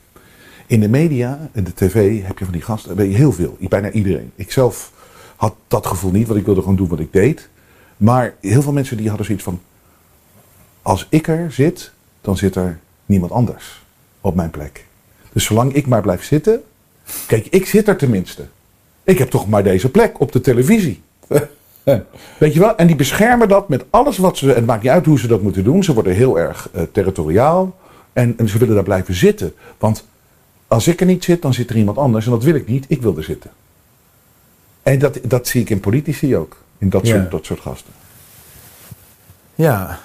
In 0.67 0.81
de 0.81 0.89
media, 0.89 1.49
in 1.53 1.65
de 1.65 1.75
tv, 1.75 2.23
heb 2.23 2.39
je 2.39 2.45
van 2.45 2.53
die 2.53 2.63
gasten, 2.63 2.97
weet 2.97 3.11
je 3.11 3.17
heel 3.17 3.33
veel. 3.33 3.57
Bijna 3.61 3.91
iedereen. 3.91 4.31
Ik 4.35 4.53
zelf 4.53 4.93
had 5.37 5.55
dat 5.69 5.87
gevoel 5.87 6.11
niet, 6.11 6.27
want 6.27 6.39
ik 6.39 6.45
wilde 6.47 6.61
gewoon 6.61 6.77
doen 6.77 6.89
wat 6.89 7.01
ik 7.01 7.13
deed. 7.13 7.49
Maar 7.99 8.35
heel 8.41 8.63
veel 8.63 8.73
mensen 8.73 8.97
die 8.97 9.09
hadden 9.09 9.27
zoiets 9.27 9.45
van... 9.45 9.61
Als 10.83 11.07
ik 11.09 11.29
er 11.29 11.53
zit, 11.53 11.93
dan 12.21 12.37
zit 12.37 12.55
er 12.55 12.79
niemand 13.07 13.33
anders 13.33 13.83
op 14.21 14.35
mijn 14.35 14.51
plek. 14.51 14.85
Dus 15.33 15.45
zolang 15.45 15.73
ik 15.73 15.87
maar 15.87 16.03
blijf 16.03 16.25
zitten... 16.25 16.63
Kijk, 17.27 17.47
ik 17.47 17.67
zit 17.67 17.89
er 17.89 17.97
tenminste. 17.97 18.47
Ik 19.05 19.19
heb 19.19 19.31
toch 19.31 19.49
maar 19.49 19.63
deze 19.63 19.91
plek 19.91 20.21
op 20.21 20.33
de 20.33 20.41
televisie. 20.41 21.03
Weet 22.39 22.55
je 22.55 22.61
wel? 22.61 22.77
En 22.77 22.87
die 22.87 22.97
beschermen 22.97 23.49
dat 23.49 23.69
met 23.69 23.85
alles 23.91 24.19
wat 24.19 24.37
ze. 24.37 24.47
Het 24.47 24.67
maakt 24.67 24.83
niet 24.83 24.93
uit 24.93 25.07
hoe 25.07 25.19
ze 25.19 25.27
dat 25.27 25.43
moeten 25.43 25.65
doen. 25.65 25.85
Ze 25.85 25.95
worden 25.95 26.15
heel 26.15 26.39
erg 26.39 26.69
eh, 26.73 26.83
territoriaal. 26.93 27.77
En, 28.13 28.35
en 28.39 28.49
ze 28.49 28.59
willen 28.59 28.75
daar 28.75 28.85
blijven 28.85 29.15
zitten. 29.15 29.55
Want 29.79 30.07
als 30.67 30.89
ik 30.89 31.01
er 31.01 31.07
niet 31.07 31.25
zit, 31.25 31.43
dan 31.43 31.55
zit 31.55 31.71
er 31.71 31.77
iemand 31.77 31.99
anders. 31.99 32.25
En 32.25 32.31
dat 32.31 32.45
wil 32.45 32.55
ik 32.55 32.69
niet. 32.69 32.85
Ik 32.89 33.03
wil 33.03 33.17
er 33.17 33.25
zitten. 33.25 33.51
En 34.83 34.99
dat, 34.99 35.19
dat 35.23 35.47
zie 35.47 35.61
ik 35.61 35.71
in 35.71 35.81
politici 35.81 36.37
ook. 36.37 36.57
In 36.79 36.89
dat, 36.89 37.07
soort, 37.07 37.31
dat 37.31 37.45
soort 37.45 37.61
gasten. 37.61 37.93
Ja. 39.55 39.99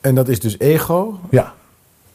En 0.00 0.14
dat 0.14 0.28
is 0.28 0.40
dus 0.40 0.58
ego, 0.58 1.18
Ja. 1.30 1.54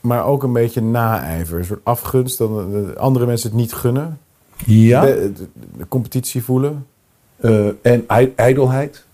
maar 0.01 0.25
ook 0.25 0.43
een 0.43 0.53
beetje 0.53 0.81
naijver. 0.81 1.59
Een 1.59 1.65
soort 1.65 1.83
afgunst, 1.83 2.37
dat 2.37 2.49
de 2.71 2.93
andere 2.97 3.25
mensen 3.25 3.49
het 3.49 3.57
niet 3.59 3.73
gunnen. 3.73 4.19
Ja. 4.65 5.01
De, 5.01 5.31
de- 5.35 5.47
de 5.77 5.87
competitie 5.87 6.43
voelen. 6.43 6.85
Eh, 7.37 7.67
en 7.81 8.03
ij- 8.07 8.33
ijdelheid. 8.35 9.05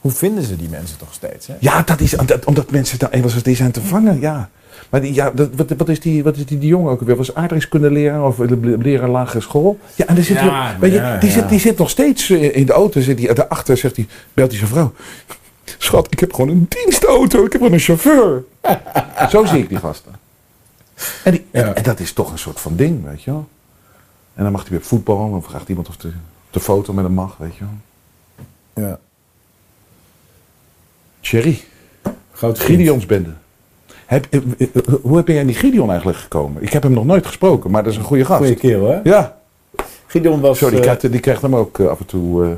Hoe 0.00 0.10
vinden 0.10 0.44
ze 0.44 0.56
die 0.56 0.68
mensen 0.68 0.98
toch 0.98 1.12
steeds? 1.12 1.46
Hè? 1.46 1.54
Ja, 1.60 1.82
dat 1.82 2.00
is, 2.00 2.16
omdat, 2.16 2.44
omdat 2.44 2.70
mensen 2.70 2.98
daar 2.98 3.10
eenmaal 3.10 3.30
die 3.42 3.56
zijn 3.56 3.72
te 3.72 3.80
vangen. 3.82 4.20
Ja. 4.20 4.50
Maar 4.90 5.00
die, 5.00 5.14
ja, 5.14 5.30
dat, 5.30 5.48
wat, 5.56 5.70
wat 5.76 5.88
is 5.88 6.00
die, 6.00 6.22
wat 6.22 6.36
is 6.36 6.46
die, 6.46 6.58
die 6.58 6.68
jongen 6.68 6.90
ook 6.92 7.00
weer? 7.00 7.16
Was 7.16 7.34
aardrijkskunde 7.34 7.90
leraar 7.90 8.26
of 8.26 8.38
leraar 8.38 9.08
lagere 9.08 9.40
school? 9.40 9.78
Ja, 9.94 10.06
en 10.06 10.24
zit 10.24 10.36
Ja, 10.36 10.66
hij, 10.66 10.78
weet 10.78 10.92
je, 10.92 10.96
ja, 10.98 11.18
die. 11.18 11.30
Zit, 11.30 11.48
die 11.48 11.60
zit 11.60 11.78
nog 11.78 11.90
steeds 11.90 12.30
eh, 12.30 12.56
in 12.56 12.66
de 12.66 12.72
auto. 12.72 13.00
Zit 13.00 13.18
hij 13.24 13.34
daarachter, 13.34 13.76
zegt 13.76 13.96
hij, 13.96 14.06
belt 14.34 14.48
hij 14.50 14.58
zijn 14.58 14.70
vrouw. 14.70 14.92
Schat, 15.78 16.06
ik 16.10 16.20
heb 16.20 16.32
gewoon 16.32 16.50
een 16.50 16.66
dienstauto. 16.68 17.38
Ik 17.44 17.52
heb 17.52 17.60
gewoon 17.60 17.72
een 17.72 17.78
chauffeur. 17.78 18.44
Zo 19.30 19.44
zie 19.44 19.58
ik 19.62 19.68
die 19.68 19.78
gasten. 19.78 20.12
En, 21.24 21.32
die, 21.32 21.44
en, 21.50 21.66
Ja. 21.66 21.74
en 21.74 21.82
dat 21.82 22.00
is 22.00 22.12
toch 22.12 22.32
een 22.32 22.38
soort 22.38 22.60
van 22.60 22.76
ding, 22.76 23.04
weet 23.04 23.22
je 23.22 23.30
wel. 23.30 23.48
En 24.34 24.42
dan 24.42 24.52
mag 24.52 24.60
hij 24.62 24.70
weer 24.70 24.82
voetballen. 24.82 25.30
Dan 25.30 25.42
vraagt 25.42 25.68
iemand 25.68 25.88
of 25.88 25.96
de, 25.96 26.12
de 26.50 26.60
foto 26.60 26.92
met 26.92 27.04
hem 27.04 27.14
mag, 27.14 27.36
weet 27.36 27.56
je 27.56 27.64
wel. 27.64 28.88
Ja. 28.88 28.98
Thierry. 31.20 31.60
Groot 32.32 32.58
Gideonsbende. 32.58 33.32
Heb, 34.12 34.26
eh, 34.30 34.40
eh, 34.58 34.68
eh, 34.74 34.94
hoe 35.02 35.16
heb 35.16 35.28
jij 35.28 35.40
aan 35.40 35.46
die 35.46 35.54
Gideon 35.54 35.88
eigenlijk 35.88 36.18
gekomen? 36.18 36.62
Ik 36.62 36.72
heb 36.72 36.82
hem 36.82 36.92
nog 36.92 37.04
nooit 37.04 37.26
gesproken, 37.26 37.70
maar 37.70 37.82
dat 37.82 37.92
is 37.92 37.98
een 37.98 38.04
goede 38.04 38.24
gast. 38.24 38.38
Goeie 38.38 38.54
kerel, 38.54 38.88
hè? 38.88 39.00
Ja, 39.02 39.38
Gideon 40.06 40.40
was... 40.40 40.58
zo, 40.58 40.70
die, 40.70 40.80
krijgt, 40.80 41.12
die 41.12 41.20
krijgt 41.20 41.42
hem 41.42 41.56
ook 41.56 41.80
af 41.80 42.00
en 42.00 42.06
toe. 42.06 42.44
eh 42.44 42.50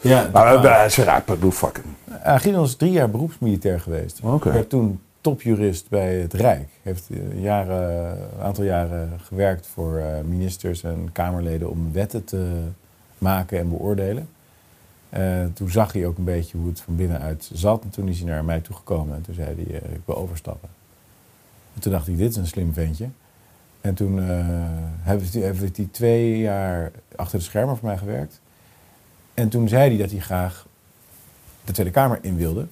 ja, 0.00 0.30
maar 0.32 0.64
uh, 0.64 0.88
ze 0.88 1.04
rapen, 1.04 1.40
doe 1.40 1.52
fuck 1.52 1.80
hem. 1.82 2.16
Ja, 2.24 2.38
Gideon 2.38 2.64
is 2.64 2.76
drie 2.76 2.92
jaar 2.92 3.10
beroepsmilitair 3.10 3.80
geweest. 3.80 4.20
Oké. 4.22 4.52
Werd 4.52 4.68
toen 4.68 5.00
topjurist 5.20 5.88
bij 5.88 6.14
het 6.14 6.32
Rijk. 6.32 6.68
Heeft 6.82 7.08
jaren, 7.34 8.10
een 8.10 8.42
aantal 8.42 8.64
jaren 8.64 9.10
gewerkt 9.22 9.66
voor 9.66 9.96
eh, 9.96 10.06
ministers 10.28 10.82
en 10.82 11.08
Kamerleden 11.12 11.70
om 11.70 11.92
wetten 11.92 12.24
te 12.24 12.46
maken 13.18 13.58
en 13.58 13.68
beoordelen. 13.68 14.28
Eh, 15.08 15.22
toen 15.54 15.70
zag 15.70 15.92
hij 15.92 16.06
ook 16.06 16.18
een 16.18 16.24
beetje 16.24 16.56
hoe 16.56 16.68
het 16.68 16.80
van 16.80 16.96
binnenuit 16.96 17.50
zat. 17.52 17.82
En 17.82 17.90
toen 17.90 18.08
is 18.08 18.18
hij 18.18 18.28
naar 18.28 18.44
mij 18.44 18.60
toegekomen 18.60 19.16
en 19.16 19.22
toen 19.22 19.34
zei 19.34 19.54
hij, 19.54 19.80
eh, 19.80 19.92
ik 19.92 20.00
wil 20.04 20.16
overstappen. 20.16 20.68
En 21.74 21.80
toen 21.80 21.92
dacht 21.92 22.08
ik, 22.08 22.16
dit 22.18 22.30
is 22.30 22.36
een 22.36 22.46
slim 22.46 22.72
ventje. 22.72 23.08
En 23.80 23.94
toen 23.94 24.18
eh, 24.28 24.46
heeft 25.00 25.34
hij- 25.34 25.42
heeft 25.42 25.76
hij 25.76 25.88
twee 25.90 26.38
jaar 26.38 26.90
achter 27.16 27.38
de 27.38 27.44
schermen 27.44 27.76
voor 27.76 27.88
mij 27.88 27.98
gewerkt. 27.98 28.40
En 29.34 29.48
toen 29.48 29.68
zei 29.68 29.88
hij 29.88 29.98
dat 29.98 30.10
hij 30.10 30.20
graag 30.20 30.66
de 31.64 31.72
Tweede 31.72 31.92
Kamer 31.92 32.18
in 32.22 32.36
wilde. 32.36 32.66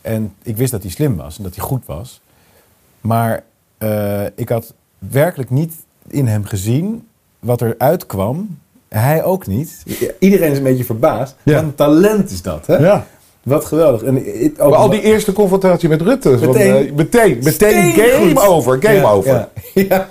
En 0.00 0.34
ik 0.42 0.56
wist 0.56 0.70
dat 0.70 0.82
hij 0.82 0.90
slim 0.90 1.16
was 1.16 1.36
en 1.36 1.42
dat 1.42 1.54
hij 1.56 1.64
goed 1.64 1.86
was. 1.86 2.20
Maar 3.00 3.42
eh, 3.78 4.24
ik 4.34 4.48
had 4.48 4.74
werkelijk 4.98 5.50
niet 5.50 5.74
in 6.06 6.26
hem 6.26 6.44
gezien 6.44 7.08
wat 7.38 7.60
er 7.60 7.74
uitkwam. 7.78 8.58
Hij 8.88 9.24
ook 9.24 9.46
niet. 9.46 9.82
Iedereen 10.18 10.50
is 10.50 10.56
een 10.58 10.62
beetje 10.64 10.84
verbaasd. 10.84 11.34
Ja. 11.42 11.54
Wat 11.54 11.62
een 11.62 11.74
talent 11.74 12.30
is 12.30 12.42
dat, 12.42 12.66
hè? 12.66 12.76
Ja. 12.76 13.06
Wat 13.50 13.64
geweldig. 13.64 14.02
En 14.02 14.42
ik- 14.44 14.54
ook 14.62 14.70
Maar 14.70 14.78
al 14.78 14.90
die 14.90 15.02
eerste 15.02 15.32
confrontatie 15.32 15.88
met 15.88 16.02
Rutte. 16.02 16.38
van, 16.38 16.48
Meteen- 16.48 16.86
eh, 16.88 16.92
meteen, 16.94 17.38
meteen 17.42 17.52
Steengoed. 17.52 18.38
game 18.38 18.48
over, 18.48 18.78
game 18.82 18.94
Ja, 18.94 19.10
over. 19.10 19.48
Ja. 19.74 20.08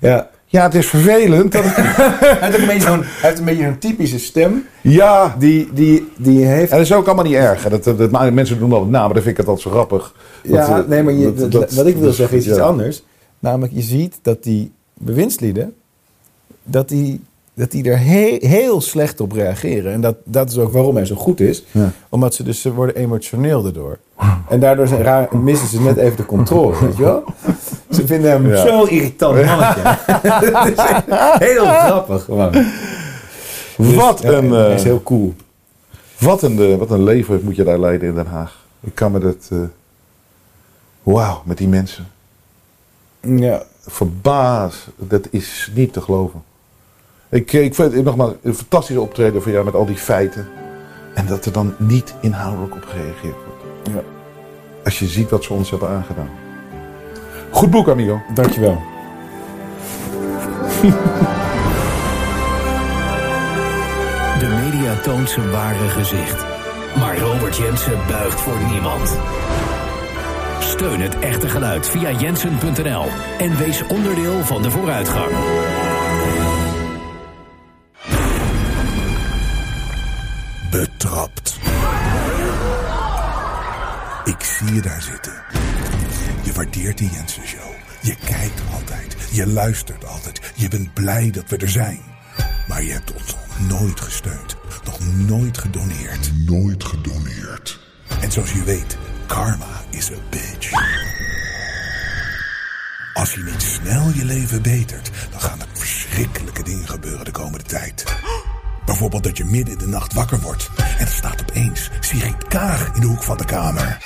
Ja. 0.00 0.28
ja. 0.46 0.62
het 0.62 0.74
is 0.74 0.86
vervelend. 0.86 1.52
dat- 1.52 1.64
Hij, 1.74 2.36
heeft 2.40 2.58
een 2.58 2.66
beetje 2.66 2.80
zo'n, 2.80 2.98
hij 3.02 3.28
heeft 3.28 3.38
een 3.38 3.44
beetje 3.44 3.62
zo'n 3.64 3.78
typische 3.78 4.18
stem. 4.18 4.66
ja, 4.80 5.34
Die, 5.38 5.68
die, 5.72 6.08
die 6.18 6.44
heeft... 6.44 6.70
en 6.70 6.76
dat 6.76 6.86
is 6.86 6.92
ook 6.92 7.06
allemaal 7.06 7.24
niet 7.24 7.34
erg. 7.34 7.68
Dat, 7.68 7.84
dat, 7.84 7.98
dat- 7.98 8.10
maar 8.10 8.32
mensen 8.32 8.58
doen 8.58 8.72
altijd 8.72 8.90
na, 8.90 9.04
maar 9.04 9.14
dan 9.14 9.22
vind 9.22 9.26
ik 9.32 9.36
het 9.36 9.46
altijd 9.46 9.66
zo 9.66 9.70
grappig. 9.70 10.14
Ja, 10.42 10.66
Dat, 10.76 10.84
eh, 10.84 10.88
nee, 10.90 11.02
maar 11.02 11.12
je, 11.12 11.24
dat- 11.24 11.38
dat- 11.38 11.50
dat- 11.52 11.72
wat 11.72 11.86
ik 11.86 11.94
wil 11.96 12.04
dat- 12.04 12.14
zeggen 12.14 12.38
is 12.38 12.46
iets 12.46 12.56
ja. 12.56 12.62
anders. 12.62 13.02
Namelijk, 13.38 13.72
je 13.74 13.82
ziet 13.82 14.18
dat 14.22 14.42
die 14.42 14.72
bewindslieden... 14.94 15.74
dat 16.64 16.88
die, 16.88 17.20
dat 17.54 17.70
die 17.70 17.84
er 17.90 17.98
he- 17.98 18.38
heel 18.40 18.80
slecht 18.80 19.20
op 19.20 19.32
reageren. 19.32 19.92
En 19.92 20.00
dat, 20.00 20.16
dat 20.24 20.50
is 20.50 20.58
ook 20.58 20.72
waarom 20.72 20.96
hij 20.96 21.04
zo 21.04 21.14
goed 21.14 21.40
is. 21.40 21.62
Ja. 21.70 21.92
Omdat 22.08 22.34
ze 22.34 22.42
dus 22.42 22.60
ze 22.60 22.72
worden 22.72 22.96
emotioneel 22.96 23.62
daardoor. 23.62 23.98
En 24.48 24.60
daardoor 24.60 24.86
zijn 24.88 25.02
raar, 25.02 25.36
missen 25.38 25.68
ze 25.68 25.80
net 25.80 25.96
even 25.96 26.16
de 26.16 26.26
controle, 26.26 26.80
weet 26.80 26.96
je 26.96 27.02
wel? 27.02 27.24
Ze 27.90 28.06
vinden 28.06 28.30
hem 28.30 28.48
Ja. 28.48 28.66
zo'n 28.66 28.88
irritant 28.88 29.44
mannetje. 29.44 29.98
Heel 31.46 31.64
grappig 31.66 32.24
gewoon. 32.24 32.52
Dus, 33.76 33.94
Wat 33.94 34.24
een, 34.24 34.54
eh, 34.54 34.74
is 34.74 34.82
heel 34.82 35.02
cool. 35.02 35.34
wat, 36.18 36.42
een, 36.42 36.58
eh, 36.58 36.76
wat 36.76 36.90
een 36.90 37.02
leven 37.04 37.40
moet 37.44 37.56
je 37.56 37.64
daar 37.64 37.78
leiden 37.78 38.08
in 38.08 38.14
Den 38.14 38.26
Haag. 38.26 38.64
Ik 38.80 38.94
kan 38.94 39.12
me 39.12 39.18
dat... 39.18 39.48
eh, 39.52 39.58
Wauw, 41.02 41.42
met 41.44 41.58
die 41.58 41.68
mensen. 41.68 42.06
Ja. 43.20 43.62
Verbaas. 43.86 44.86
Dat 44.96 45.26
is 45.30 45.70
niet 45.74 45.92
te 45.92 46.00
geloven. 46.00 46.42
Ik, 47.30 47.52
ik 47.52 47.74
vind 47.74 47.94
het 47.94 48.04
nogmaals 48.04 48.32
een 48.42 48.54
fantastische 48.54 49.00
optreden 49.00 49.42
van 49.42 49.52
jou 49.52 49.64
met 49.64 49.74
al 49.74 49.86
die 49.86 49.96
feiten. 49.96 50.48
En 51.14 51.26
dat 51.26 51.44
er 51.44 51.52
dan 51.52 51.74
niet 51.78 52.14
inhoudelijk 52.20 52.74
op 52.74 52.84
gereageerd 52.84 53.36
wordt. 53.46 53.94
Ja. 53.94 54.02
Als 54.84 54.98
je 54.98 55.06
ziet 55.06 55.30
wat 55.30 55.44
ze 55.44 55.52
ons 55.52 55.70
hebben 55.70 55.88
aangedaan. 55.88 56.30
Goed 57.50 57.70
boek, 57.70 57.88
amigo. 57.88 58.20
Dankjewel. 58.34 58.82
De 64.38 64.60
media 64.64 64.94
toont 65.02 65.30
zijn 65.30 65.50
ware 65.50 65.88
gezicht. 65.88 66.44
Maar 66.98 67.18
Robert 67.18 67.56
Jensen 67.56 67.98
buigt 68.08 68.40
voor 68.40 68.56
niemand. 68.70 69.18
Steun 70.60 71.00
het 71.00 71.18
echte 71.18 71.48
geluid 71.48 71.88
via 71.88 72.10
jensen.nl 72.10 73.04
en 73.38 73.56
wees 73.56 73.82
onderdeel 73.86 74.44
van 74.44 74.62
de 74.62 74.70
vooruitgang. 74.70 75.30
Betrapt. 80.70 81.58
Ik 84.24 84.42
zie 84.42 84.74
je 84.74 84.80
daar 84.80 85.02
zitten. 85.02 85.32
Je 86.42 86.52
waardeert 86.52 86.98
de 86.98 87.04
Jensen 87.04 87.46
Show. 87.46 87.72
Je 88.02 88.16
kijkt 88.24 88.60
altijd. 88.72 89.16
Je 89.30 89.46
luistert 89.46 90.06
altijd. 90.06 90.52
Je 90.54 90.68
bent 90.68 90.94
blij 90.94 91.30
dat 91.30 91.48
we 91.48 91.56
er 91.56 91.70
zijn. 91.70 92.00
Maar 92.68 92.82
je 92.82 92.92
hebt 92.92 93.12
ons 93.12 93.34
nog 93.34 93.80
nooit 93.80 94.00
gesteund. 94.00 94.56
Nog 94.84 94.98
nooit 95.16 95.58
gedoneerd. 95.58 96.30
Nooit 96.46 96.84
gedoneerd. 96.84 97.80
En 98.20 98.32
zoals 98.32 98.52
je 98.52 98.64
weet, 98.64 98.96
karma 99.26 99.82
is 99.90 100.10
a 100.10 100.14
bitch. 100.30 100.70
Als 103.14 103.34
je 103.34 103.42
niet 103.42 103.62
snel 103.62 104.10
je 104.14 104.24
leven 104.24 104.62
betert, 104.62 105.10
dan 105.30 105.40
gaan 105.40 105.60
er 105.60 105.66
verschrikkelijke 105.72 106.62
dingen 106.62 106.88
gebeuren 106.88 107.24
de 107.24 107.30
komende 107.30 107.64
tijd. 107.64 108.04
Bijvoorbeeld 108.84 109.24
dat 109.24 109.36
je 109.36 109.44
midden 109.44 109.72
in 109.72 109.78
de 109.78 109.86
nacht 109.86 110.12
wakker 110.12 110.40
wordt 110.40 110.70
en 110.98 111.06
er 111.06 111.12
staat 111.12 111.40
opeens 111.40 111.90
Sigrid 112.00 112.48
Kaag 112.48 112.90
in 112.94 113.00
de 113.00 113.06
hoek 113.06 113.22
van 113.22 113.36
de 113.36 113.44
kamer. 113.44 113.98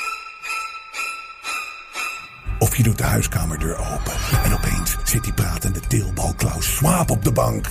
Of 2.59 2.77
je 2.77 2.83
doet 2.83 2.99
de 2.99 3.05
huiskamerdeur 3.05 3.77
open 3.77 4.13
en 4.45 4.55
opeens 4.55 4.97
zit 5.05 5.25
die 5.25 5.33
pratende 5.33 5.81
teelbal 5.81 6.35
Klaus 6.37 6.75
Schwab 6.75 7.11
op 7.11 7.25
de 7.25 7.33
bank. 7.33 7.67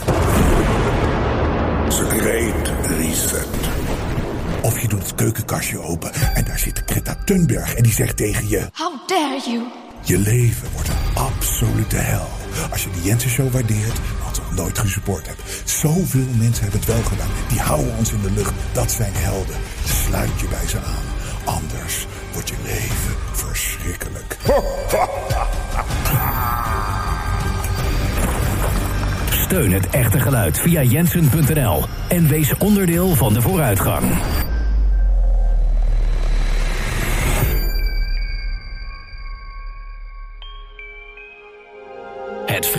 Great 1.89 2.71
reset. 2.87 3.47
Of 4.61 4.79
je 4.79 4.87
doet 4.87 5.01
het 5.01 5.15
keukenkastje 5.15 5.79
open 5.79 6.13
en 6.13 6.45
daar 6.45 6.59
zit 6.59 6.83
Greta 6.85 7.15
Thunberg 7.25 7.73
en 7.75 7.83
die 7.83 7.93
zegt 7.93 8.17
tegen 8.17 8.49
je... 8.49 8.69
How 8.73 9.07
dare 9.07 9.41
you? 9.45 9.82
Je 10.05 10.17
leven 10.17 10.67
wordt 10.73 10.87
een 10.87 11.15
absolute 11.15 11.95
hel. 11.95 12.27
Als 12.71 12.83
je 12.83 12.89
de 12.89 13.01
Jensen 13.01 13.29
Show 13.29 13.51
waardeert, 13.51 13.99
wat 14.23 14.37
nog 14.37 14.55
nooit 14.55 14.79
gesupport 14.79 15.27
hebt. 15.27 15.41
Zoveel 15.63 16.27
mensen 16.37 16.63
hebben 16.63 16.79
het 16.79 16.89
wel 16.89 17.03
gedaan. 17.03 17.29
Die 17.49 17.59
houden 17.59 17.97
ons 17.97 18.11
in 18.11 18.21
de 18.21 18.31
lucht. 18.31 18.53
Dat 18.71 18.91
zijn 18.91 19.13
helden. 19.13 19.55
Sluit 19.85 20.39
je 20.39 20.47
bij 20.47 20.67
ze 20.67 20.77
aan. 20.77 21.05
Anders 21.43 22.07
wordt 22.33 22.49
je 22.49 22.55
leven 22.63 23.15
verschrikkelijk. 23.31 24.37
Steun 29.29 29.71
het 29.71 29.89
echte 29.89 30.19
geluid 30.19 30.59
via 30.59 30.81
jensen.nl 30.81 31.85
en 32.07 32.27
wees 32.27 32.57
onderdeel 32.57 33.15
van 33.15 33.33
de 33.33 33.41
vooruitgang. 33.41 34.03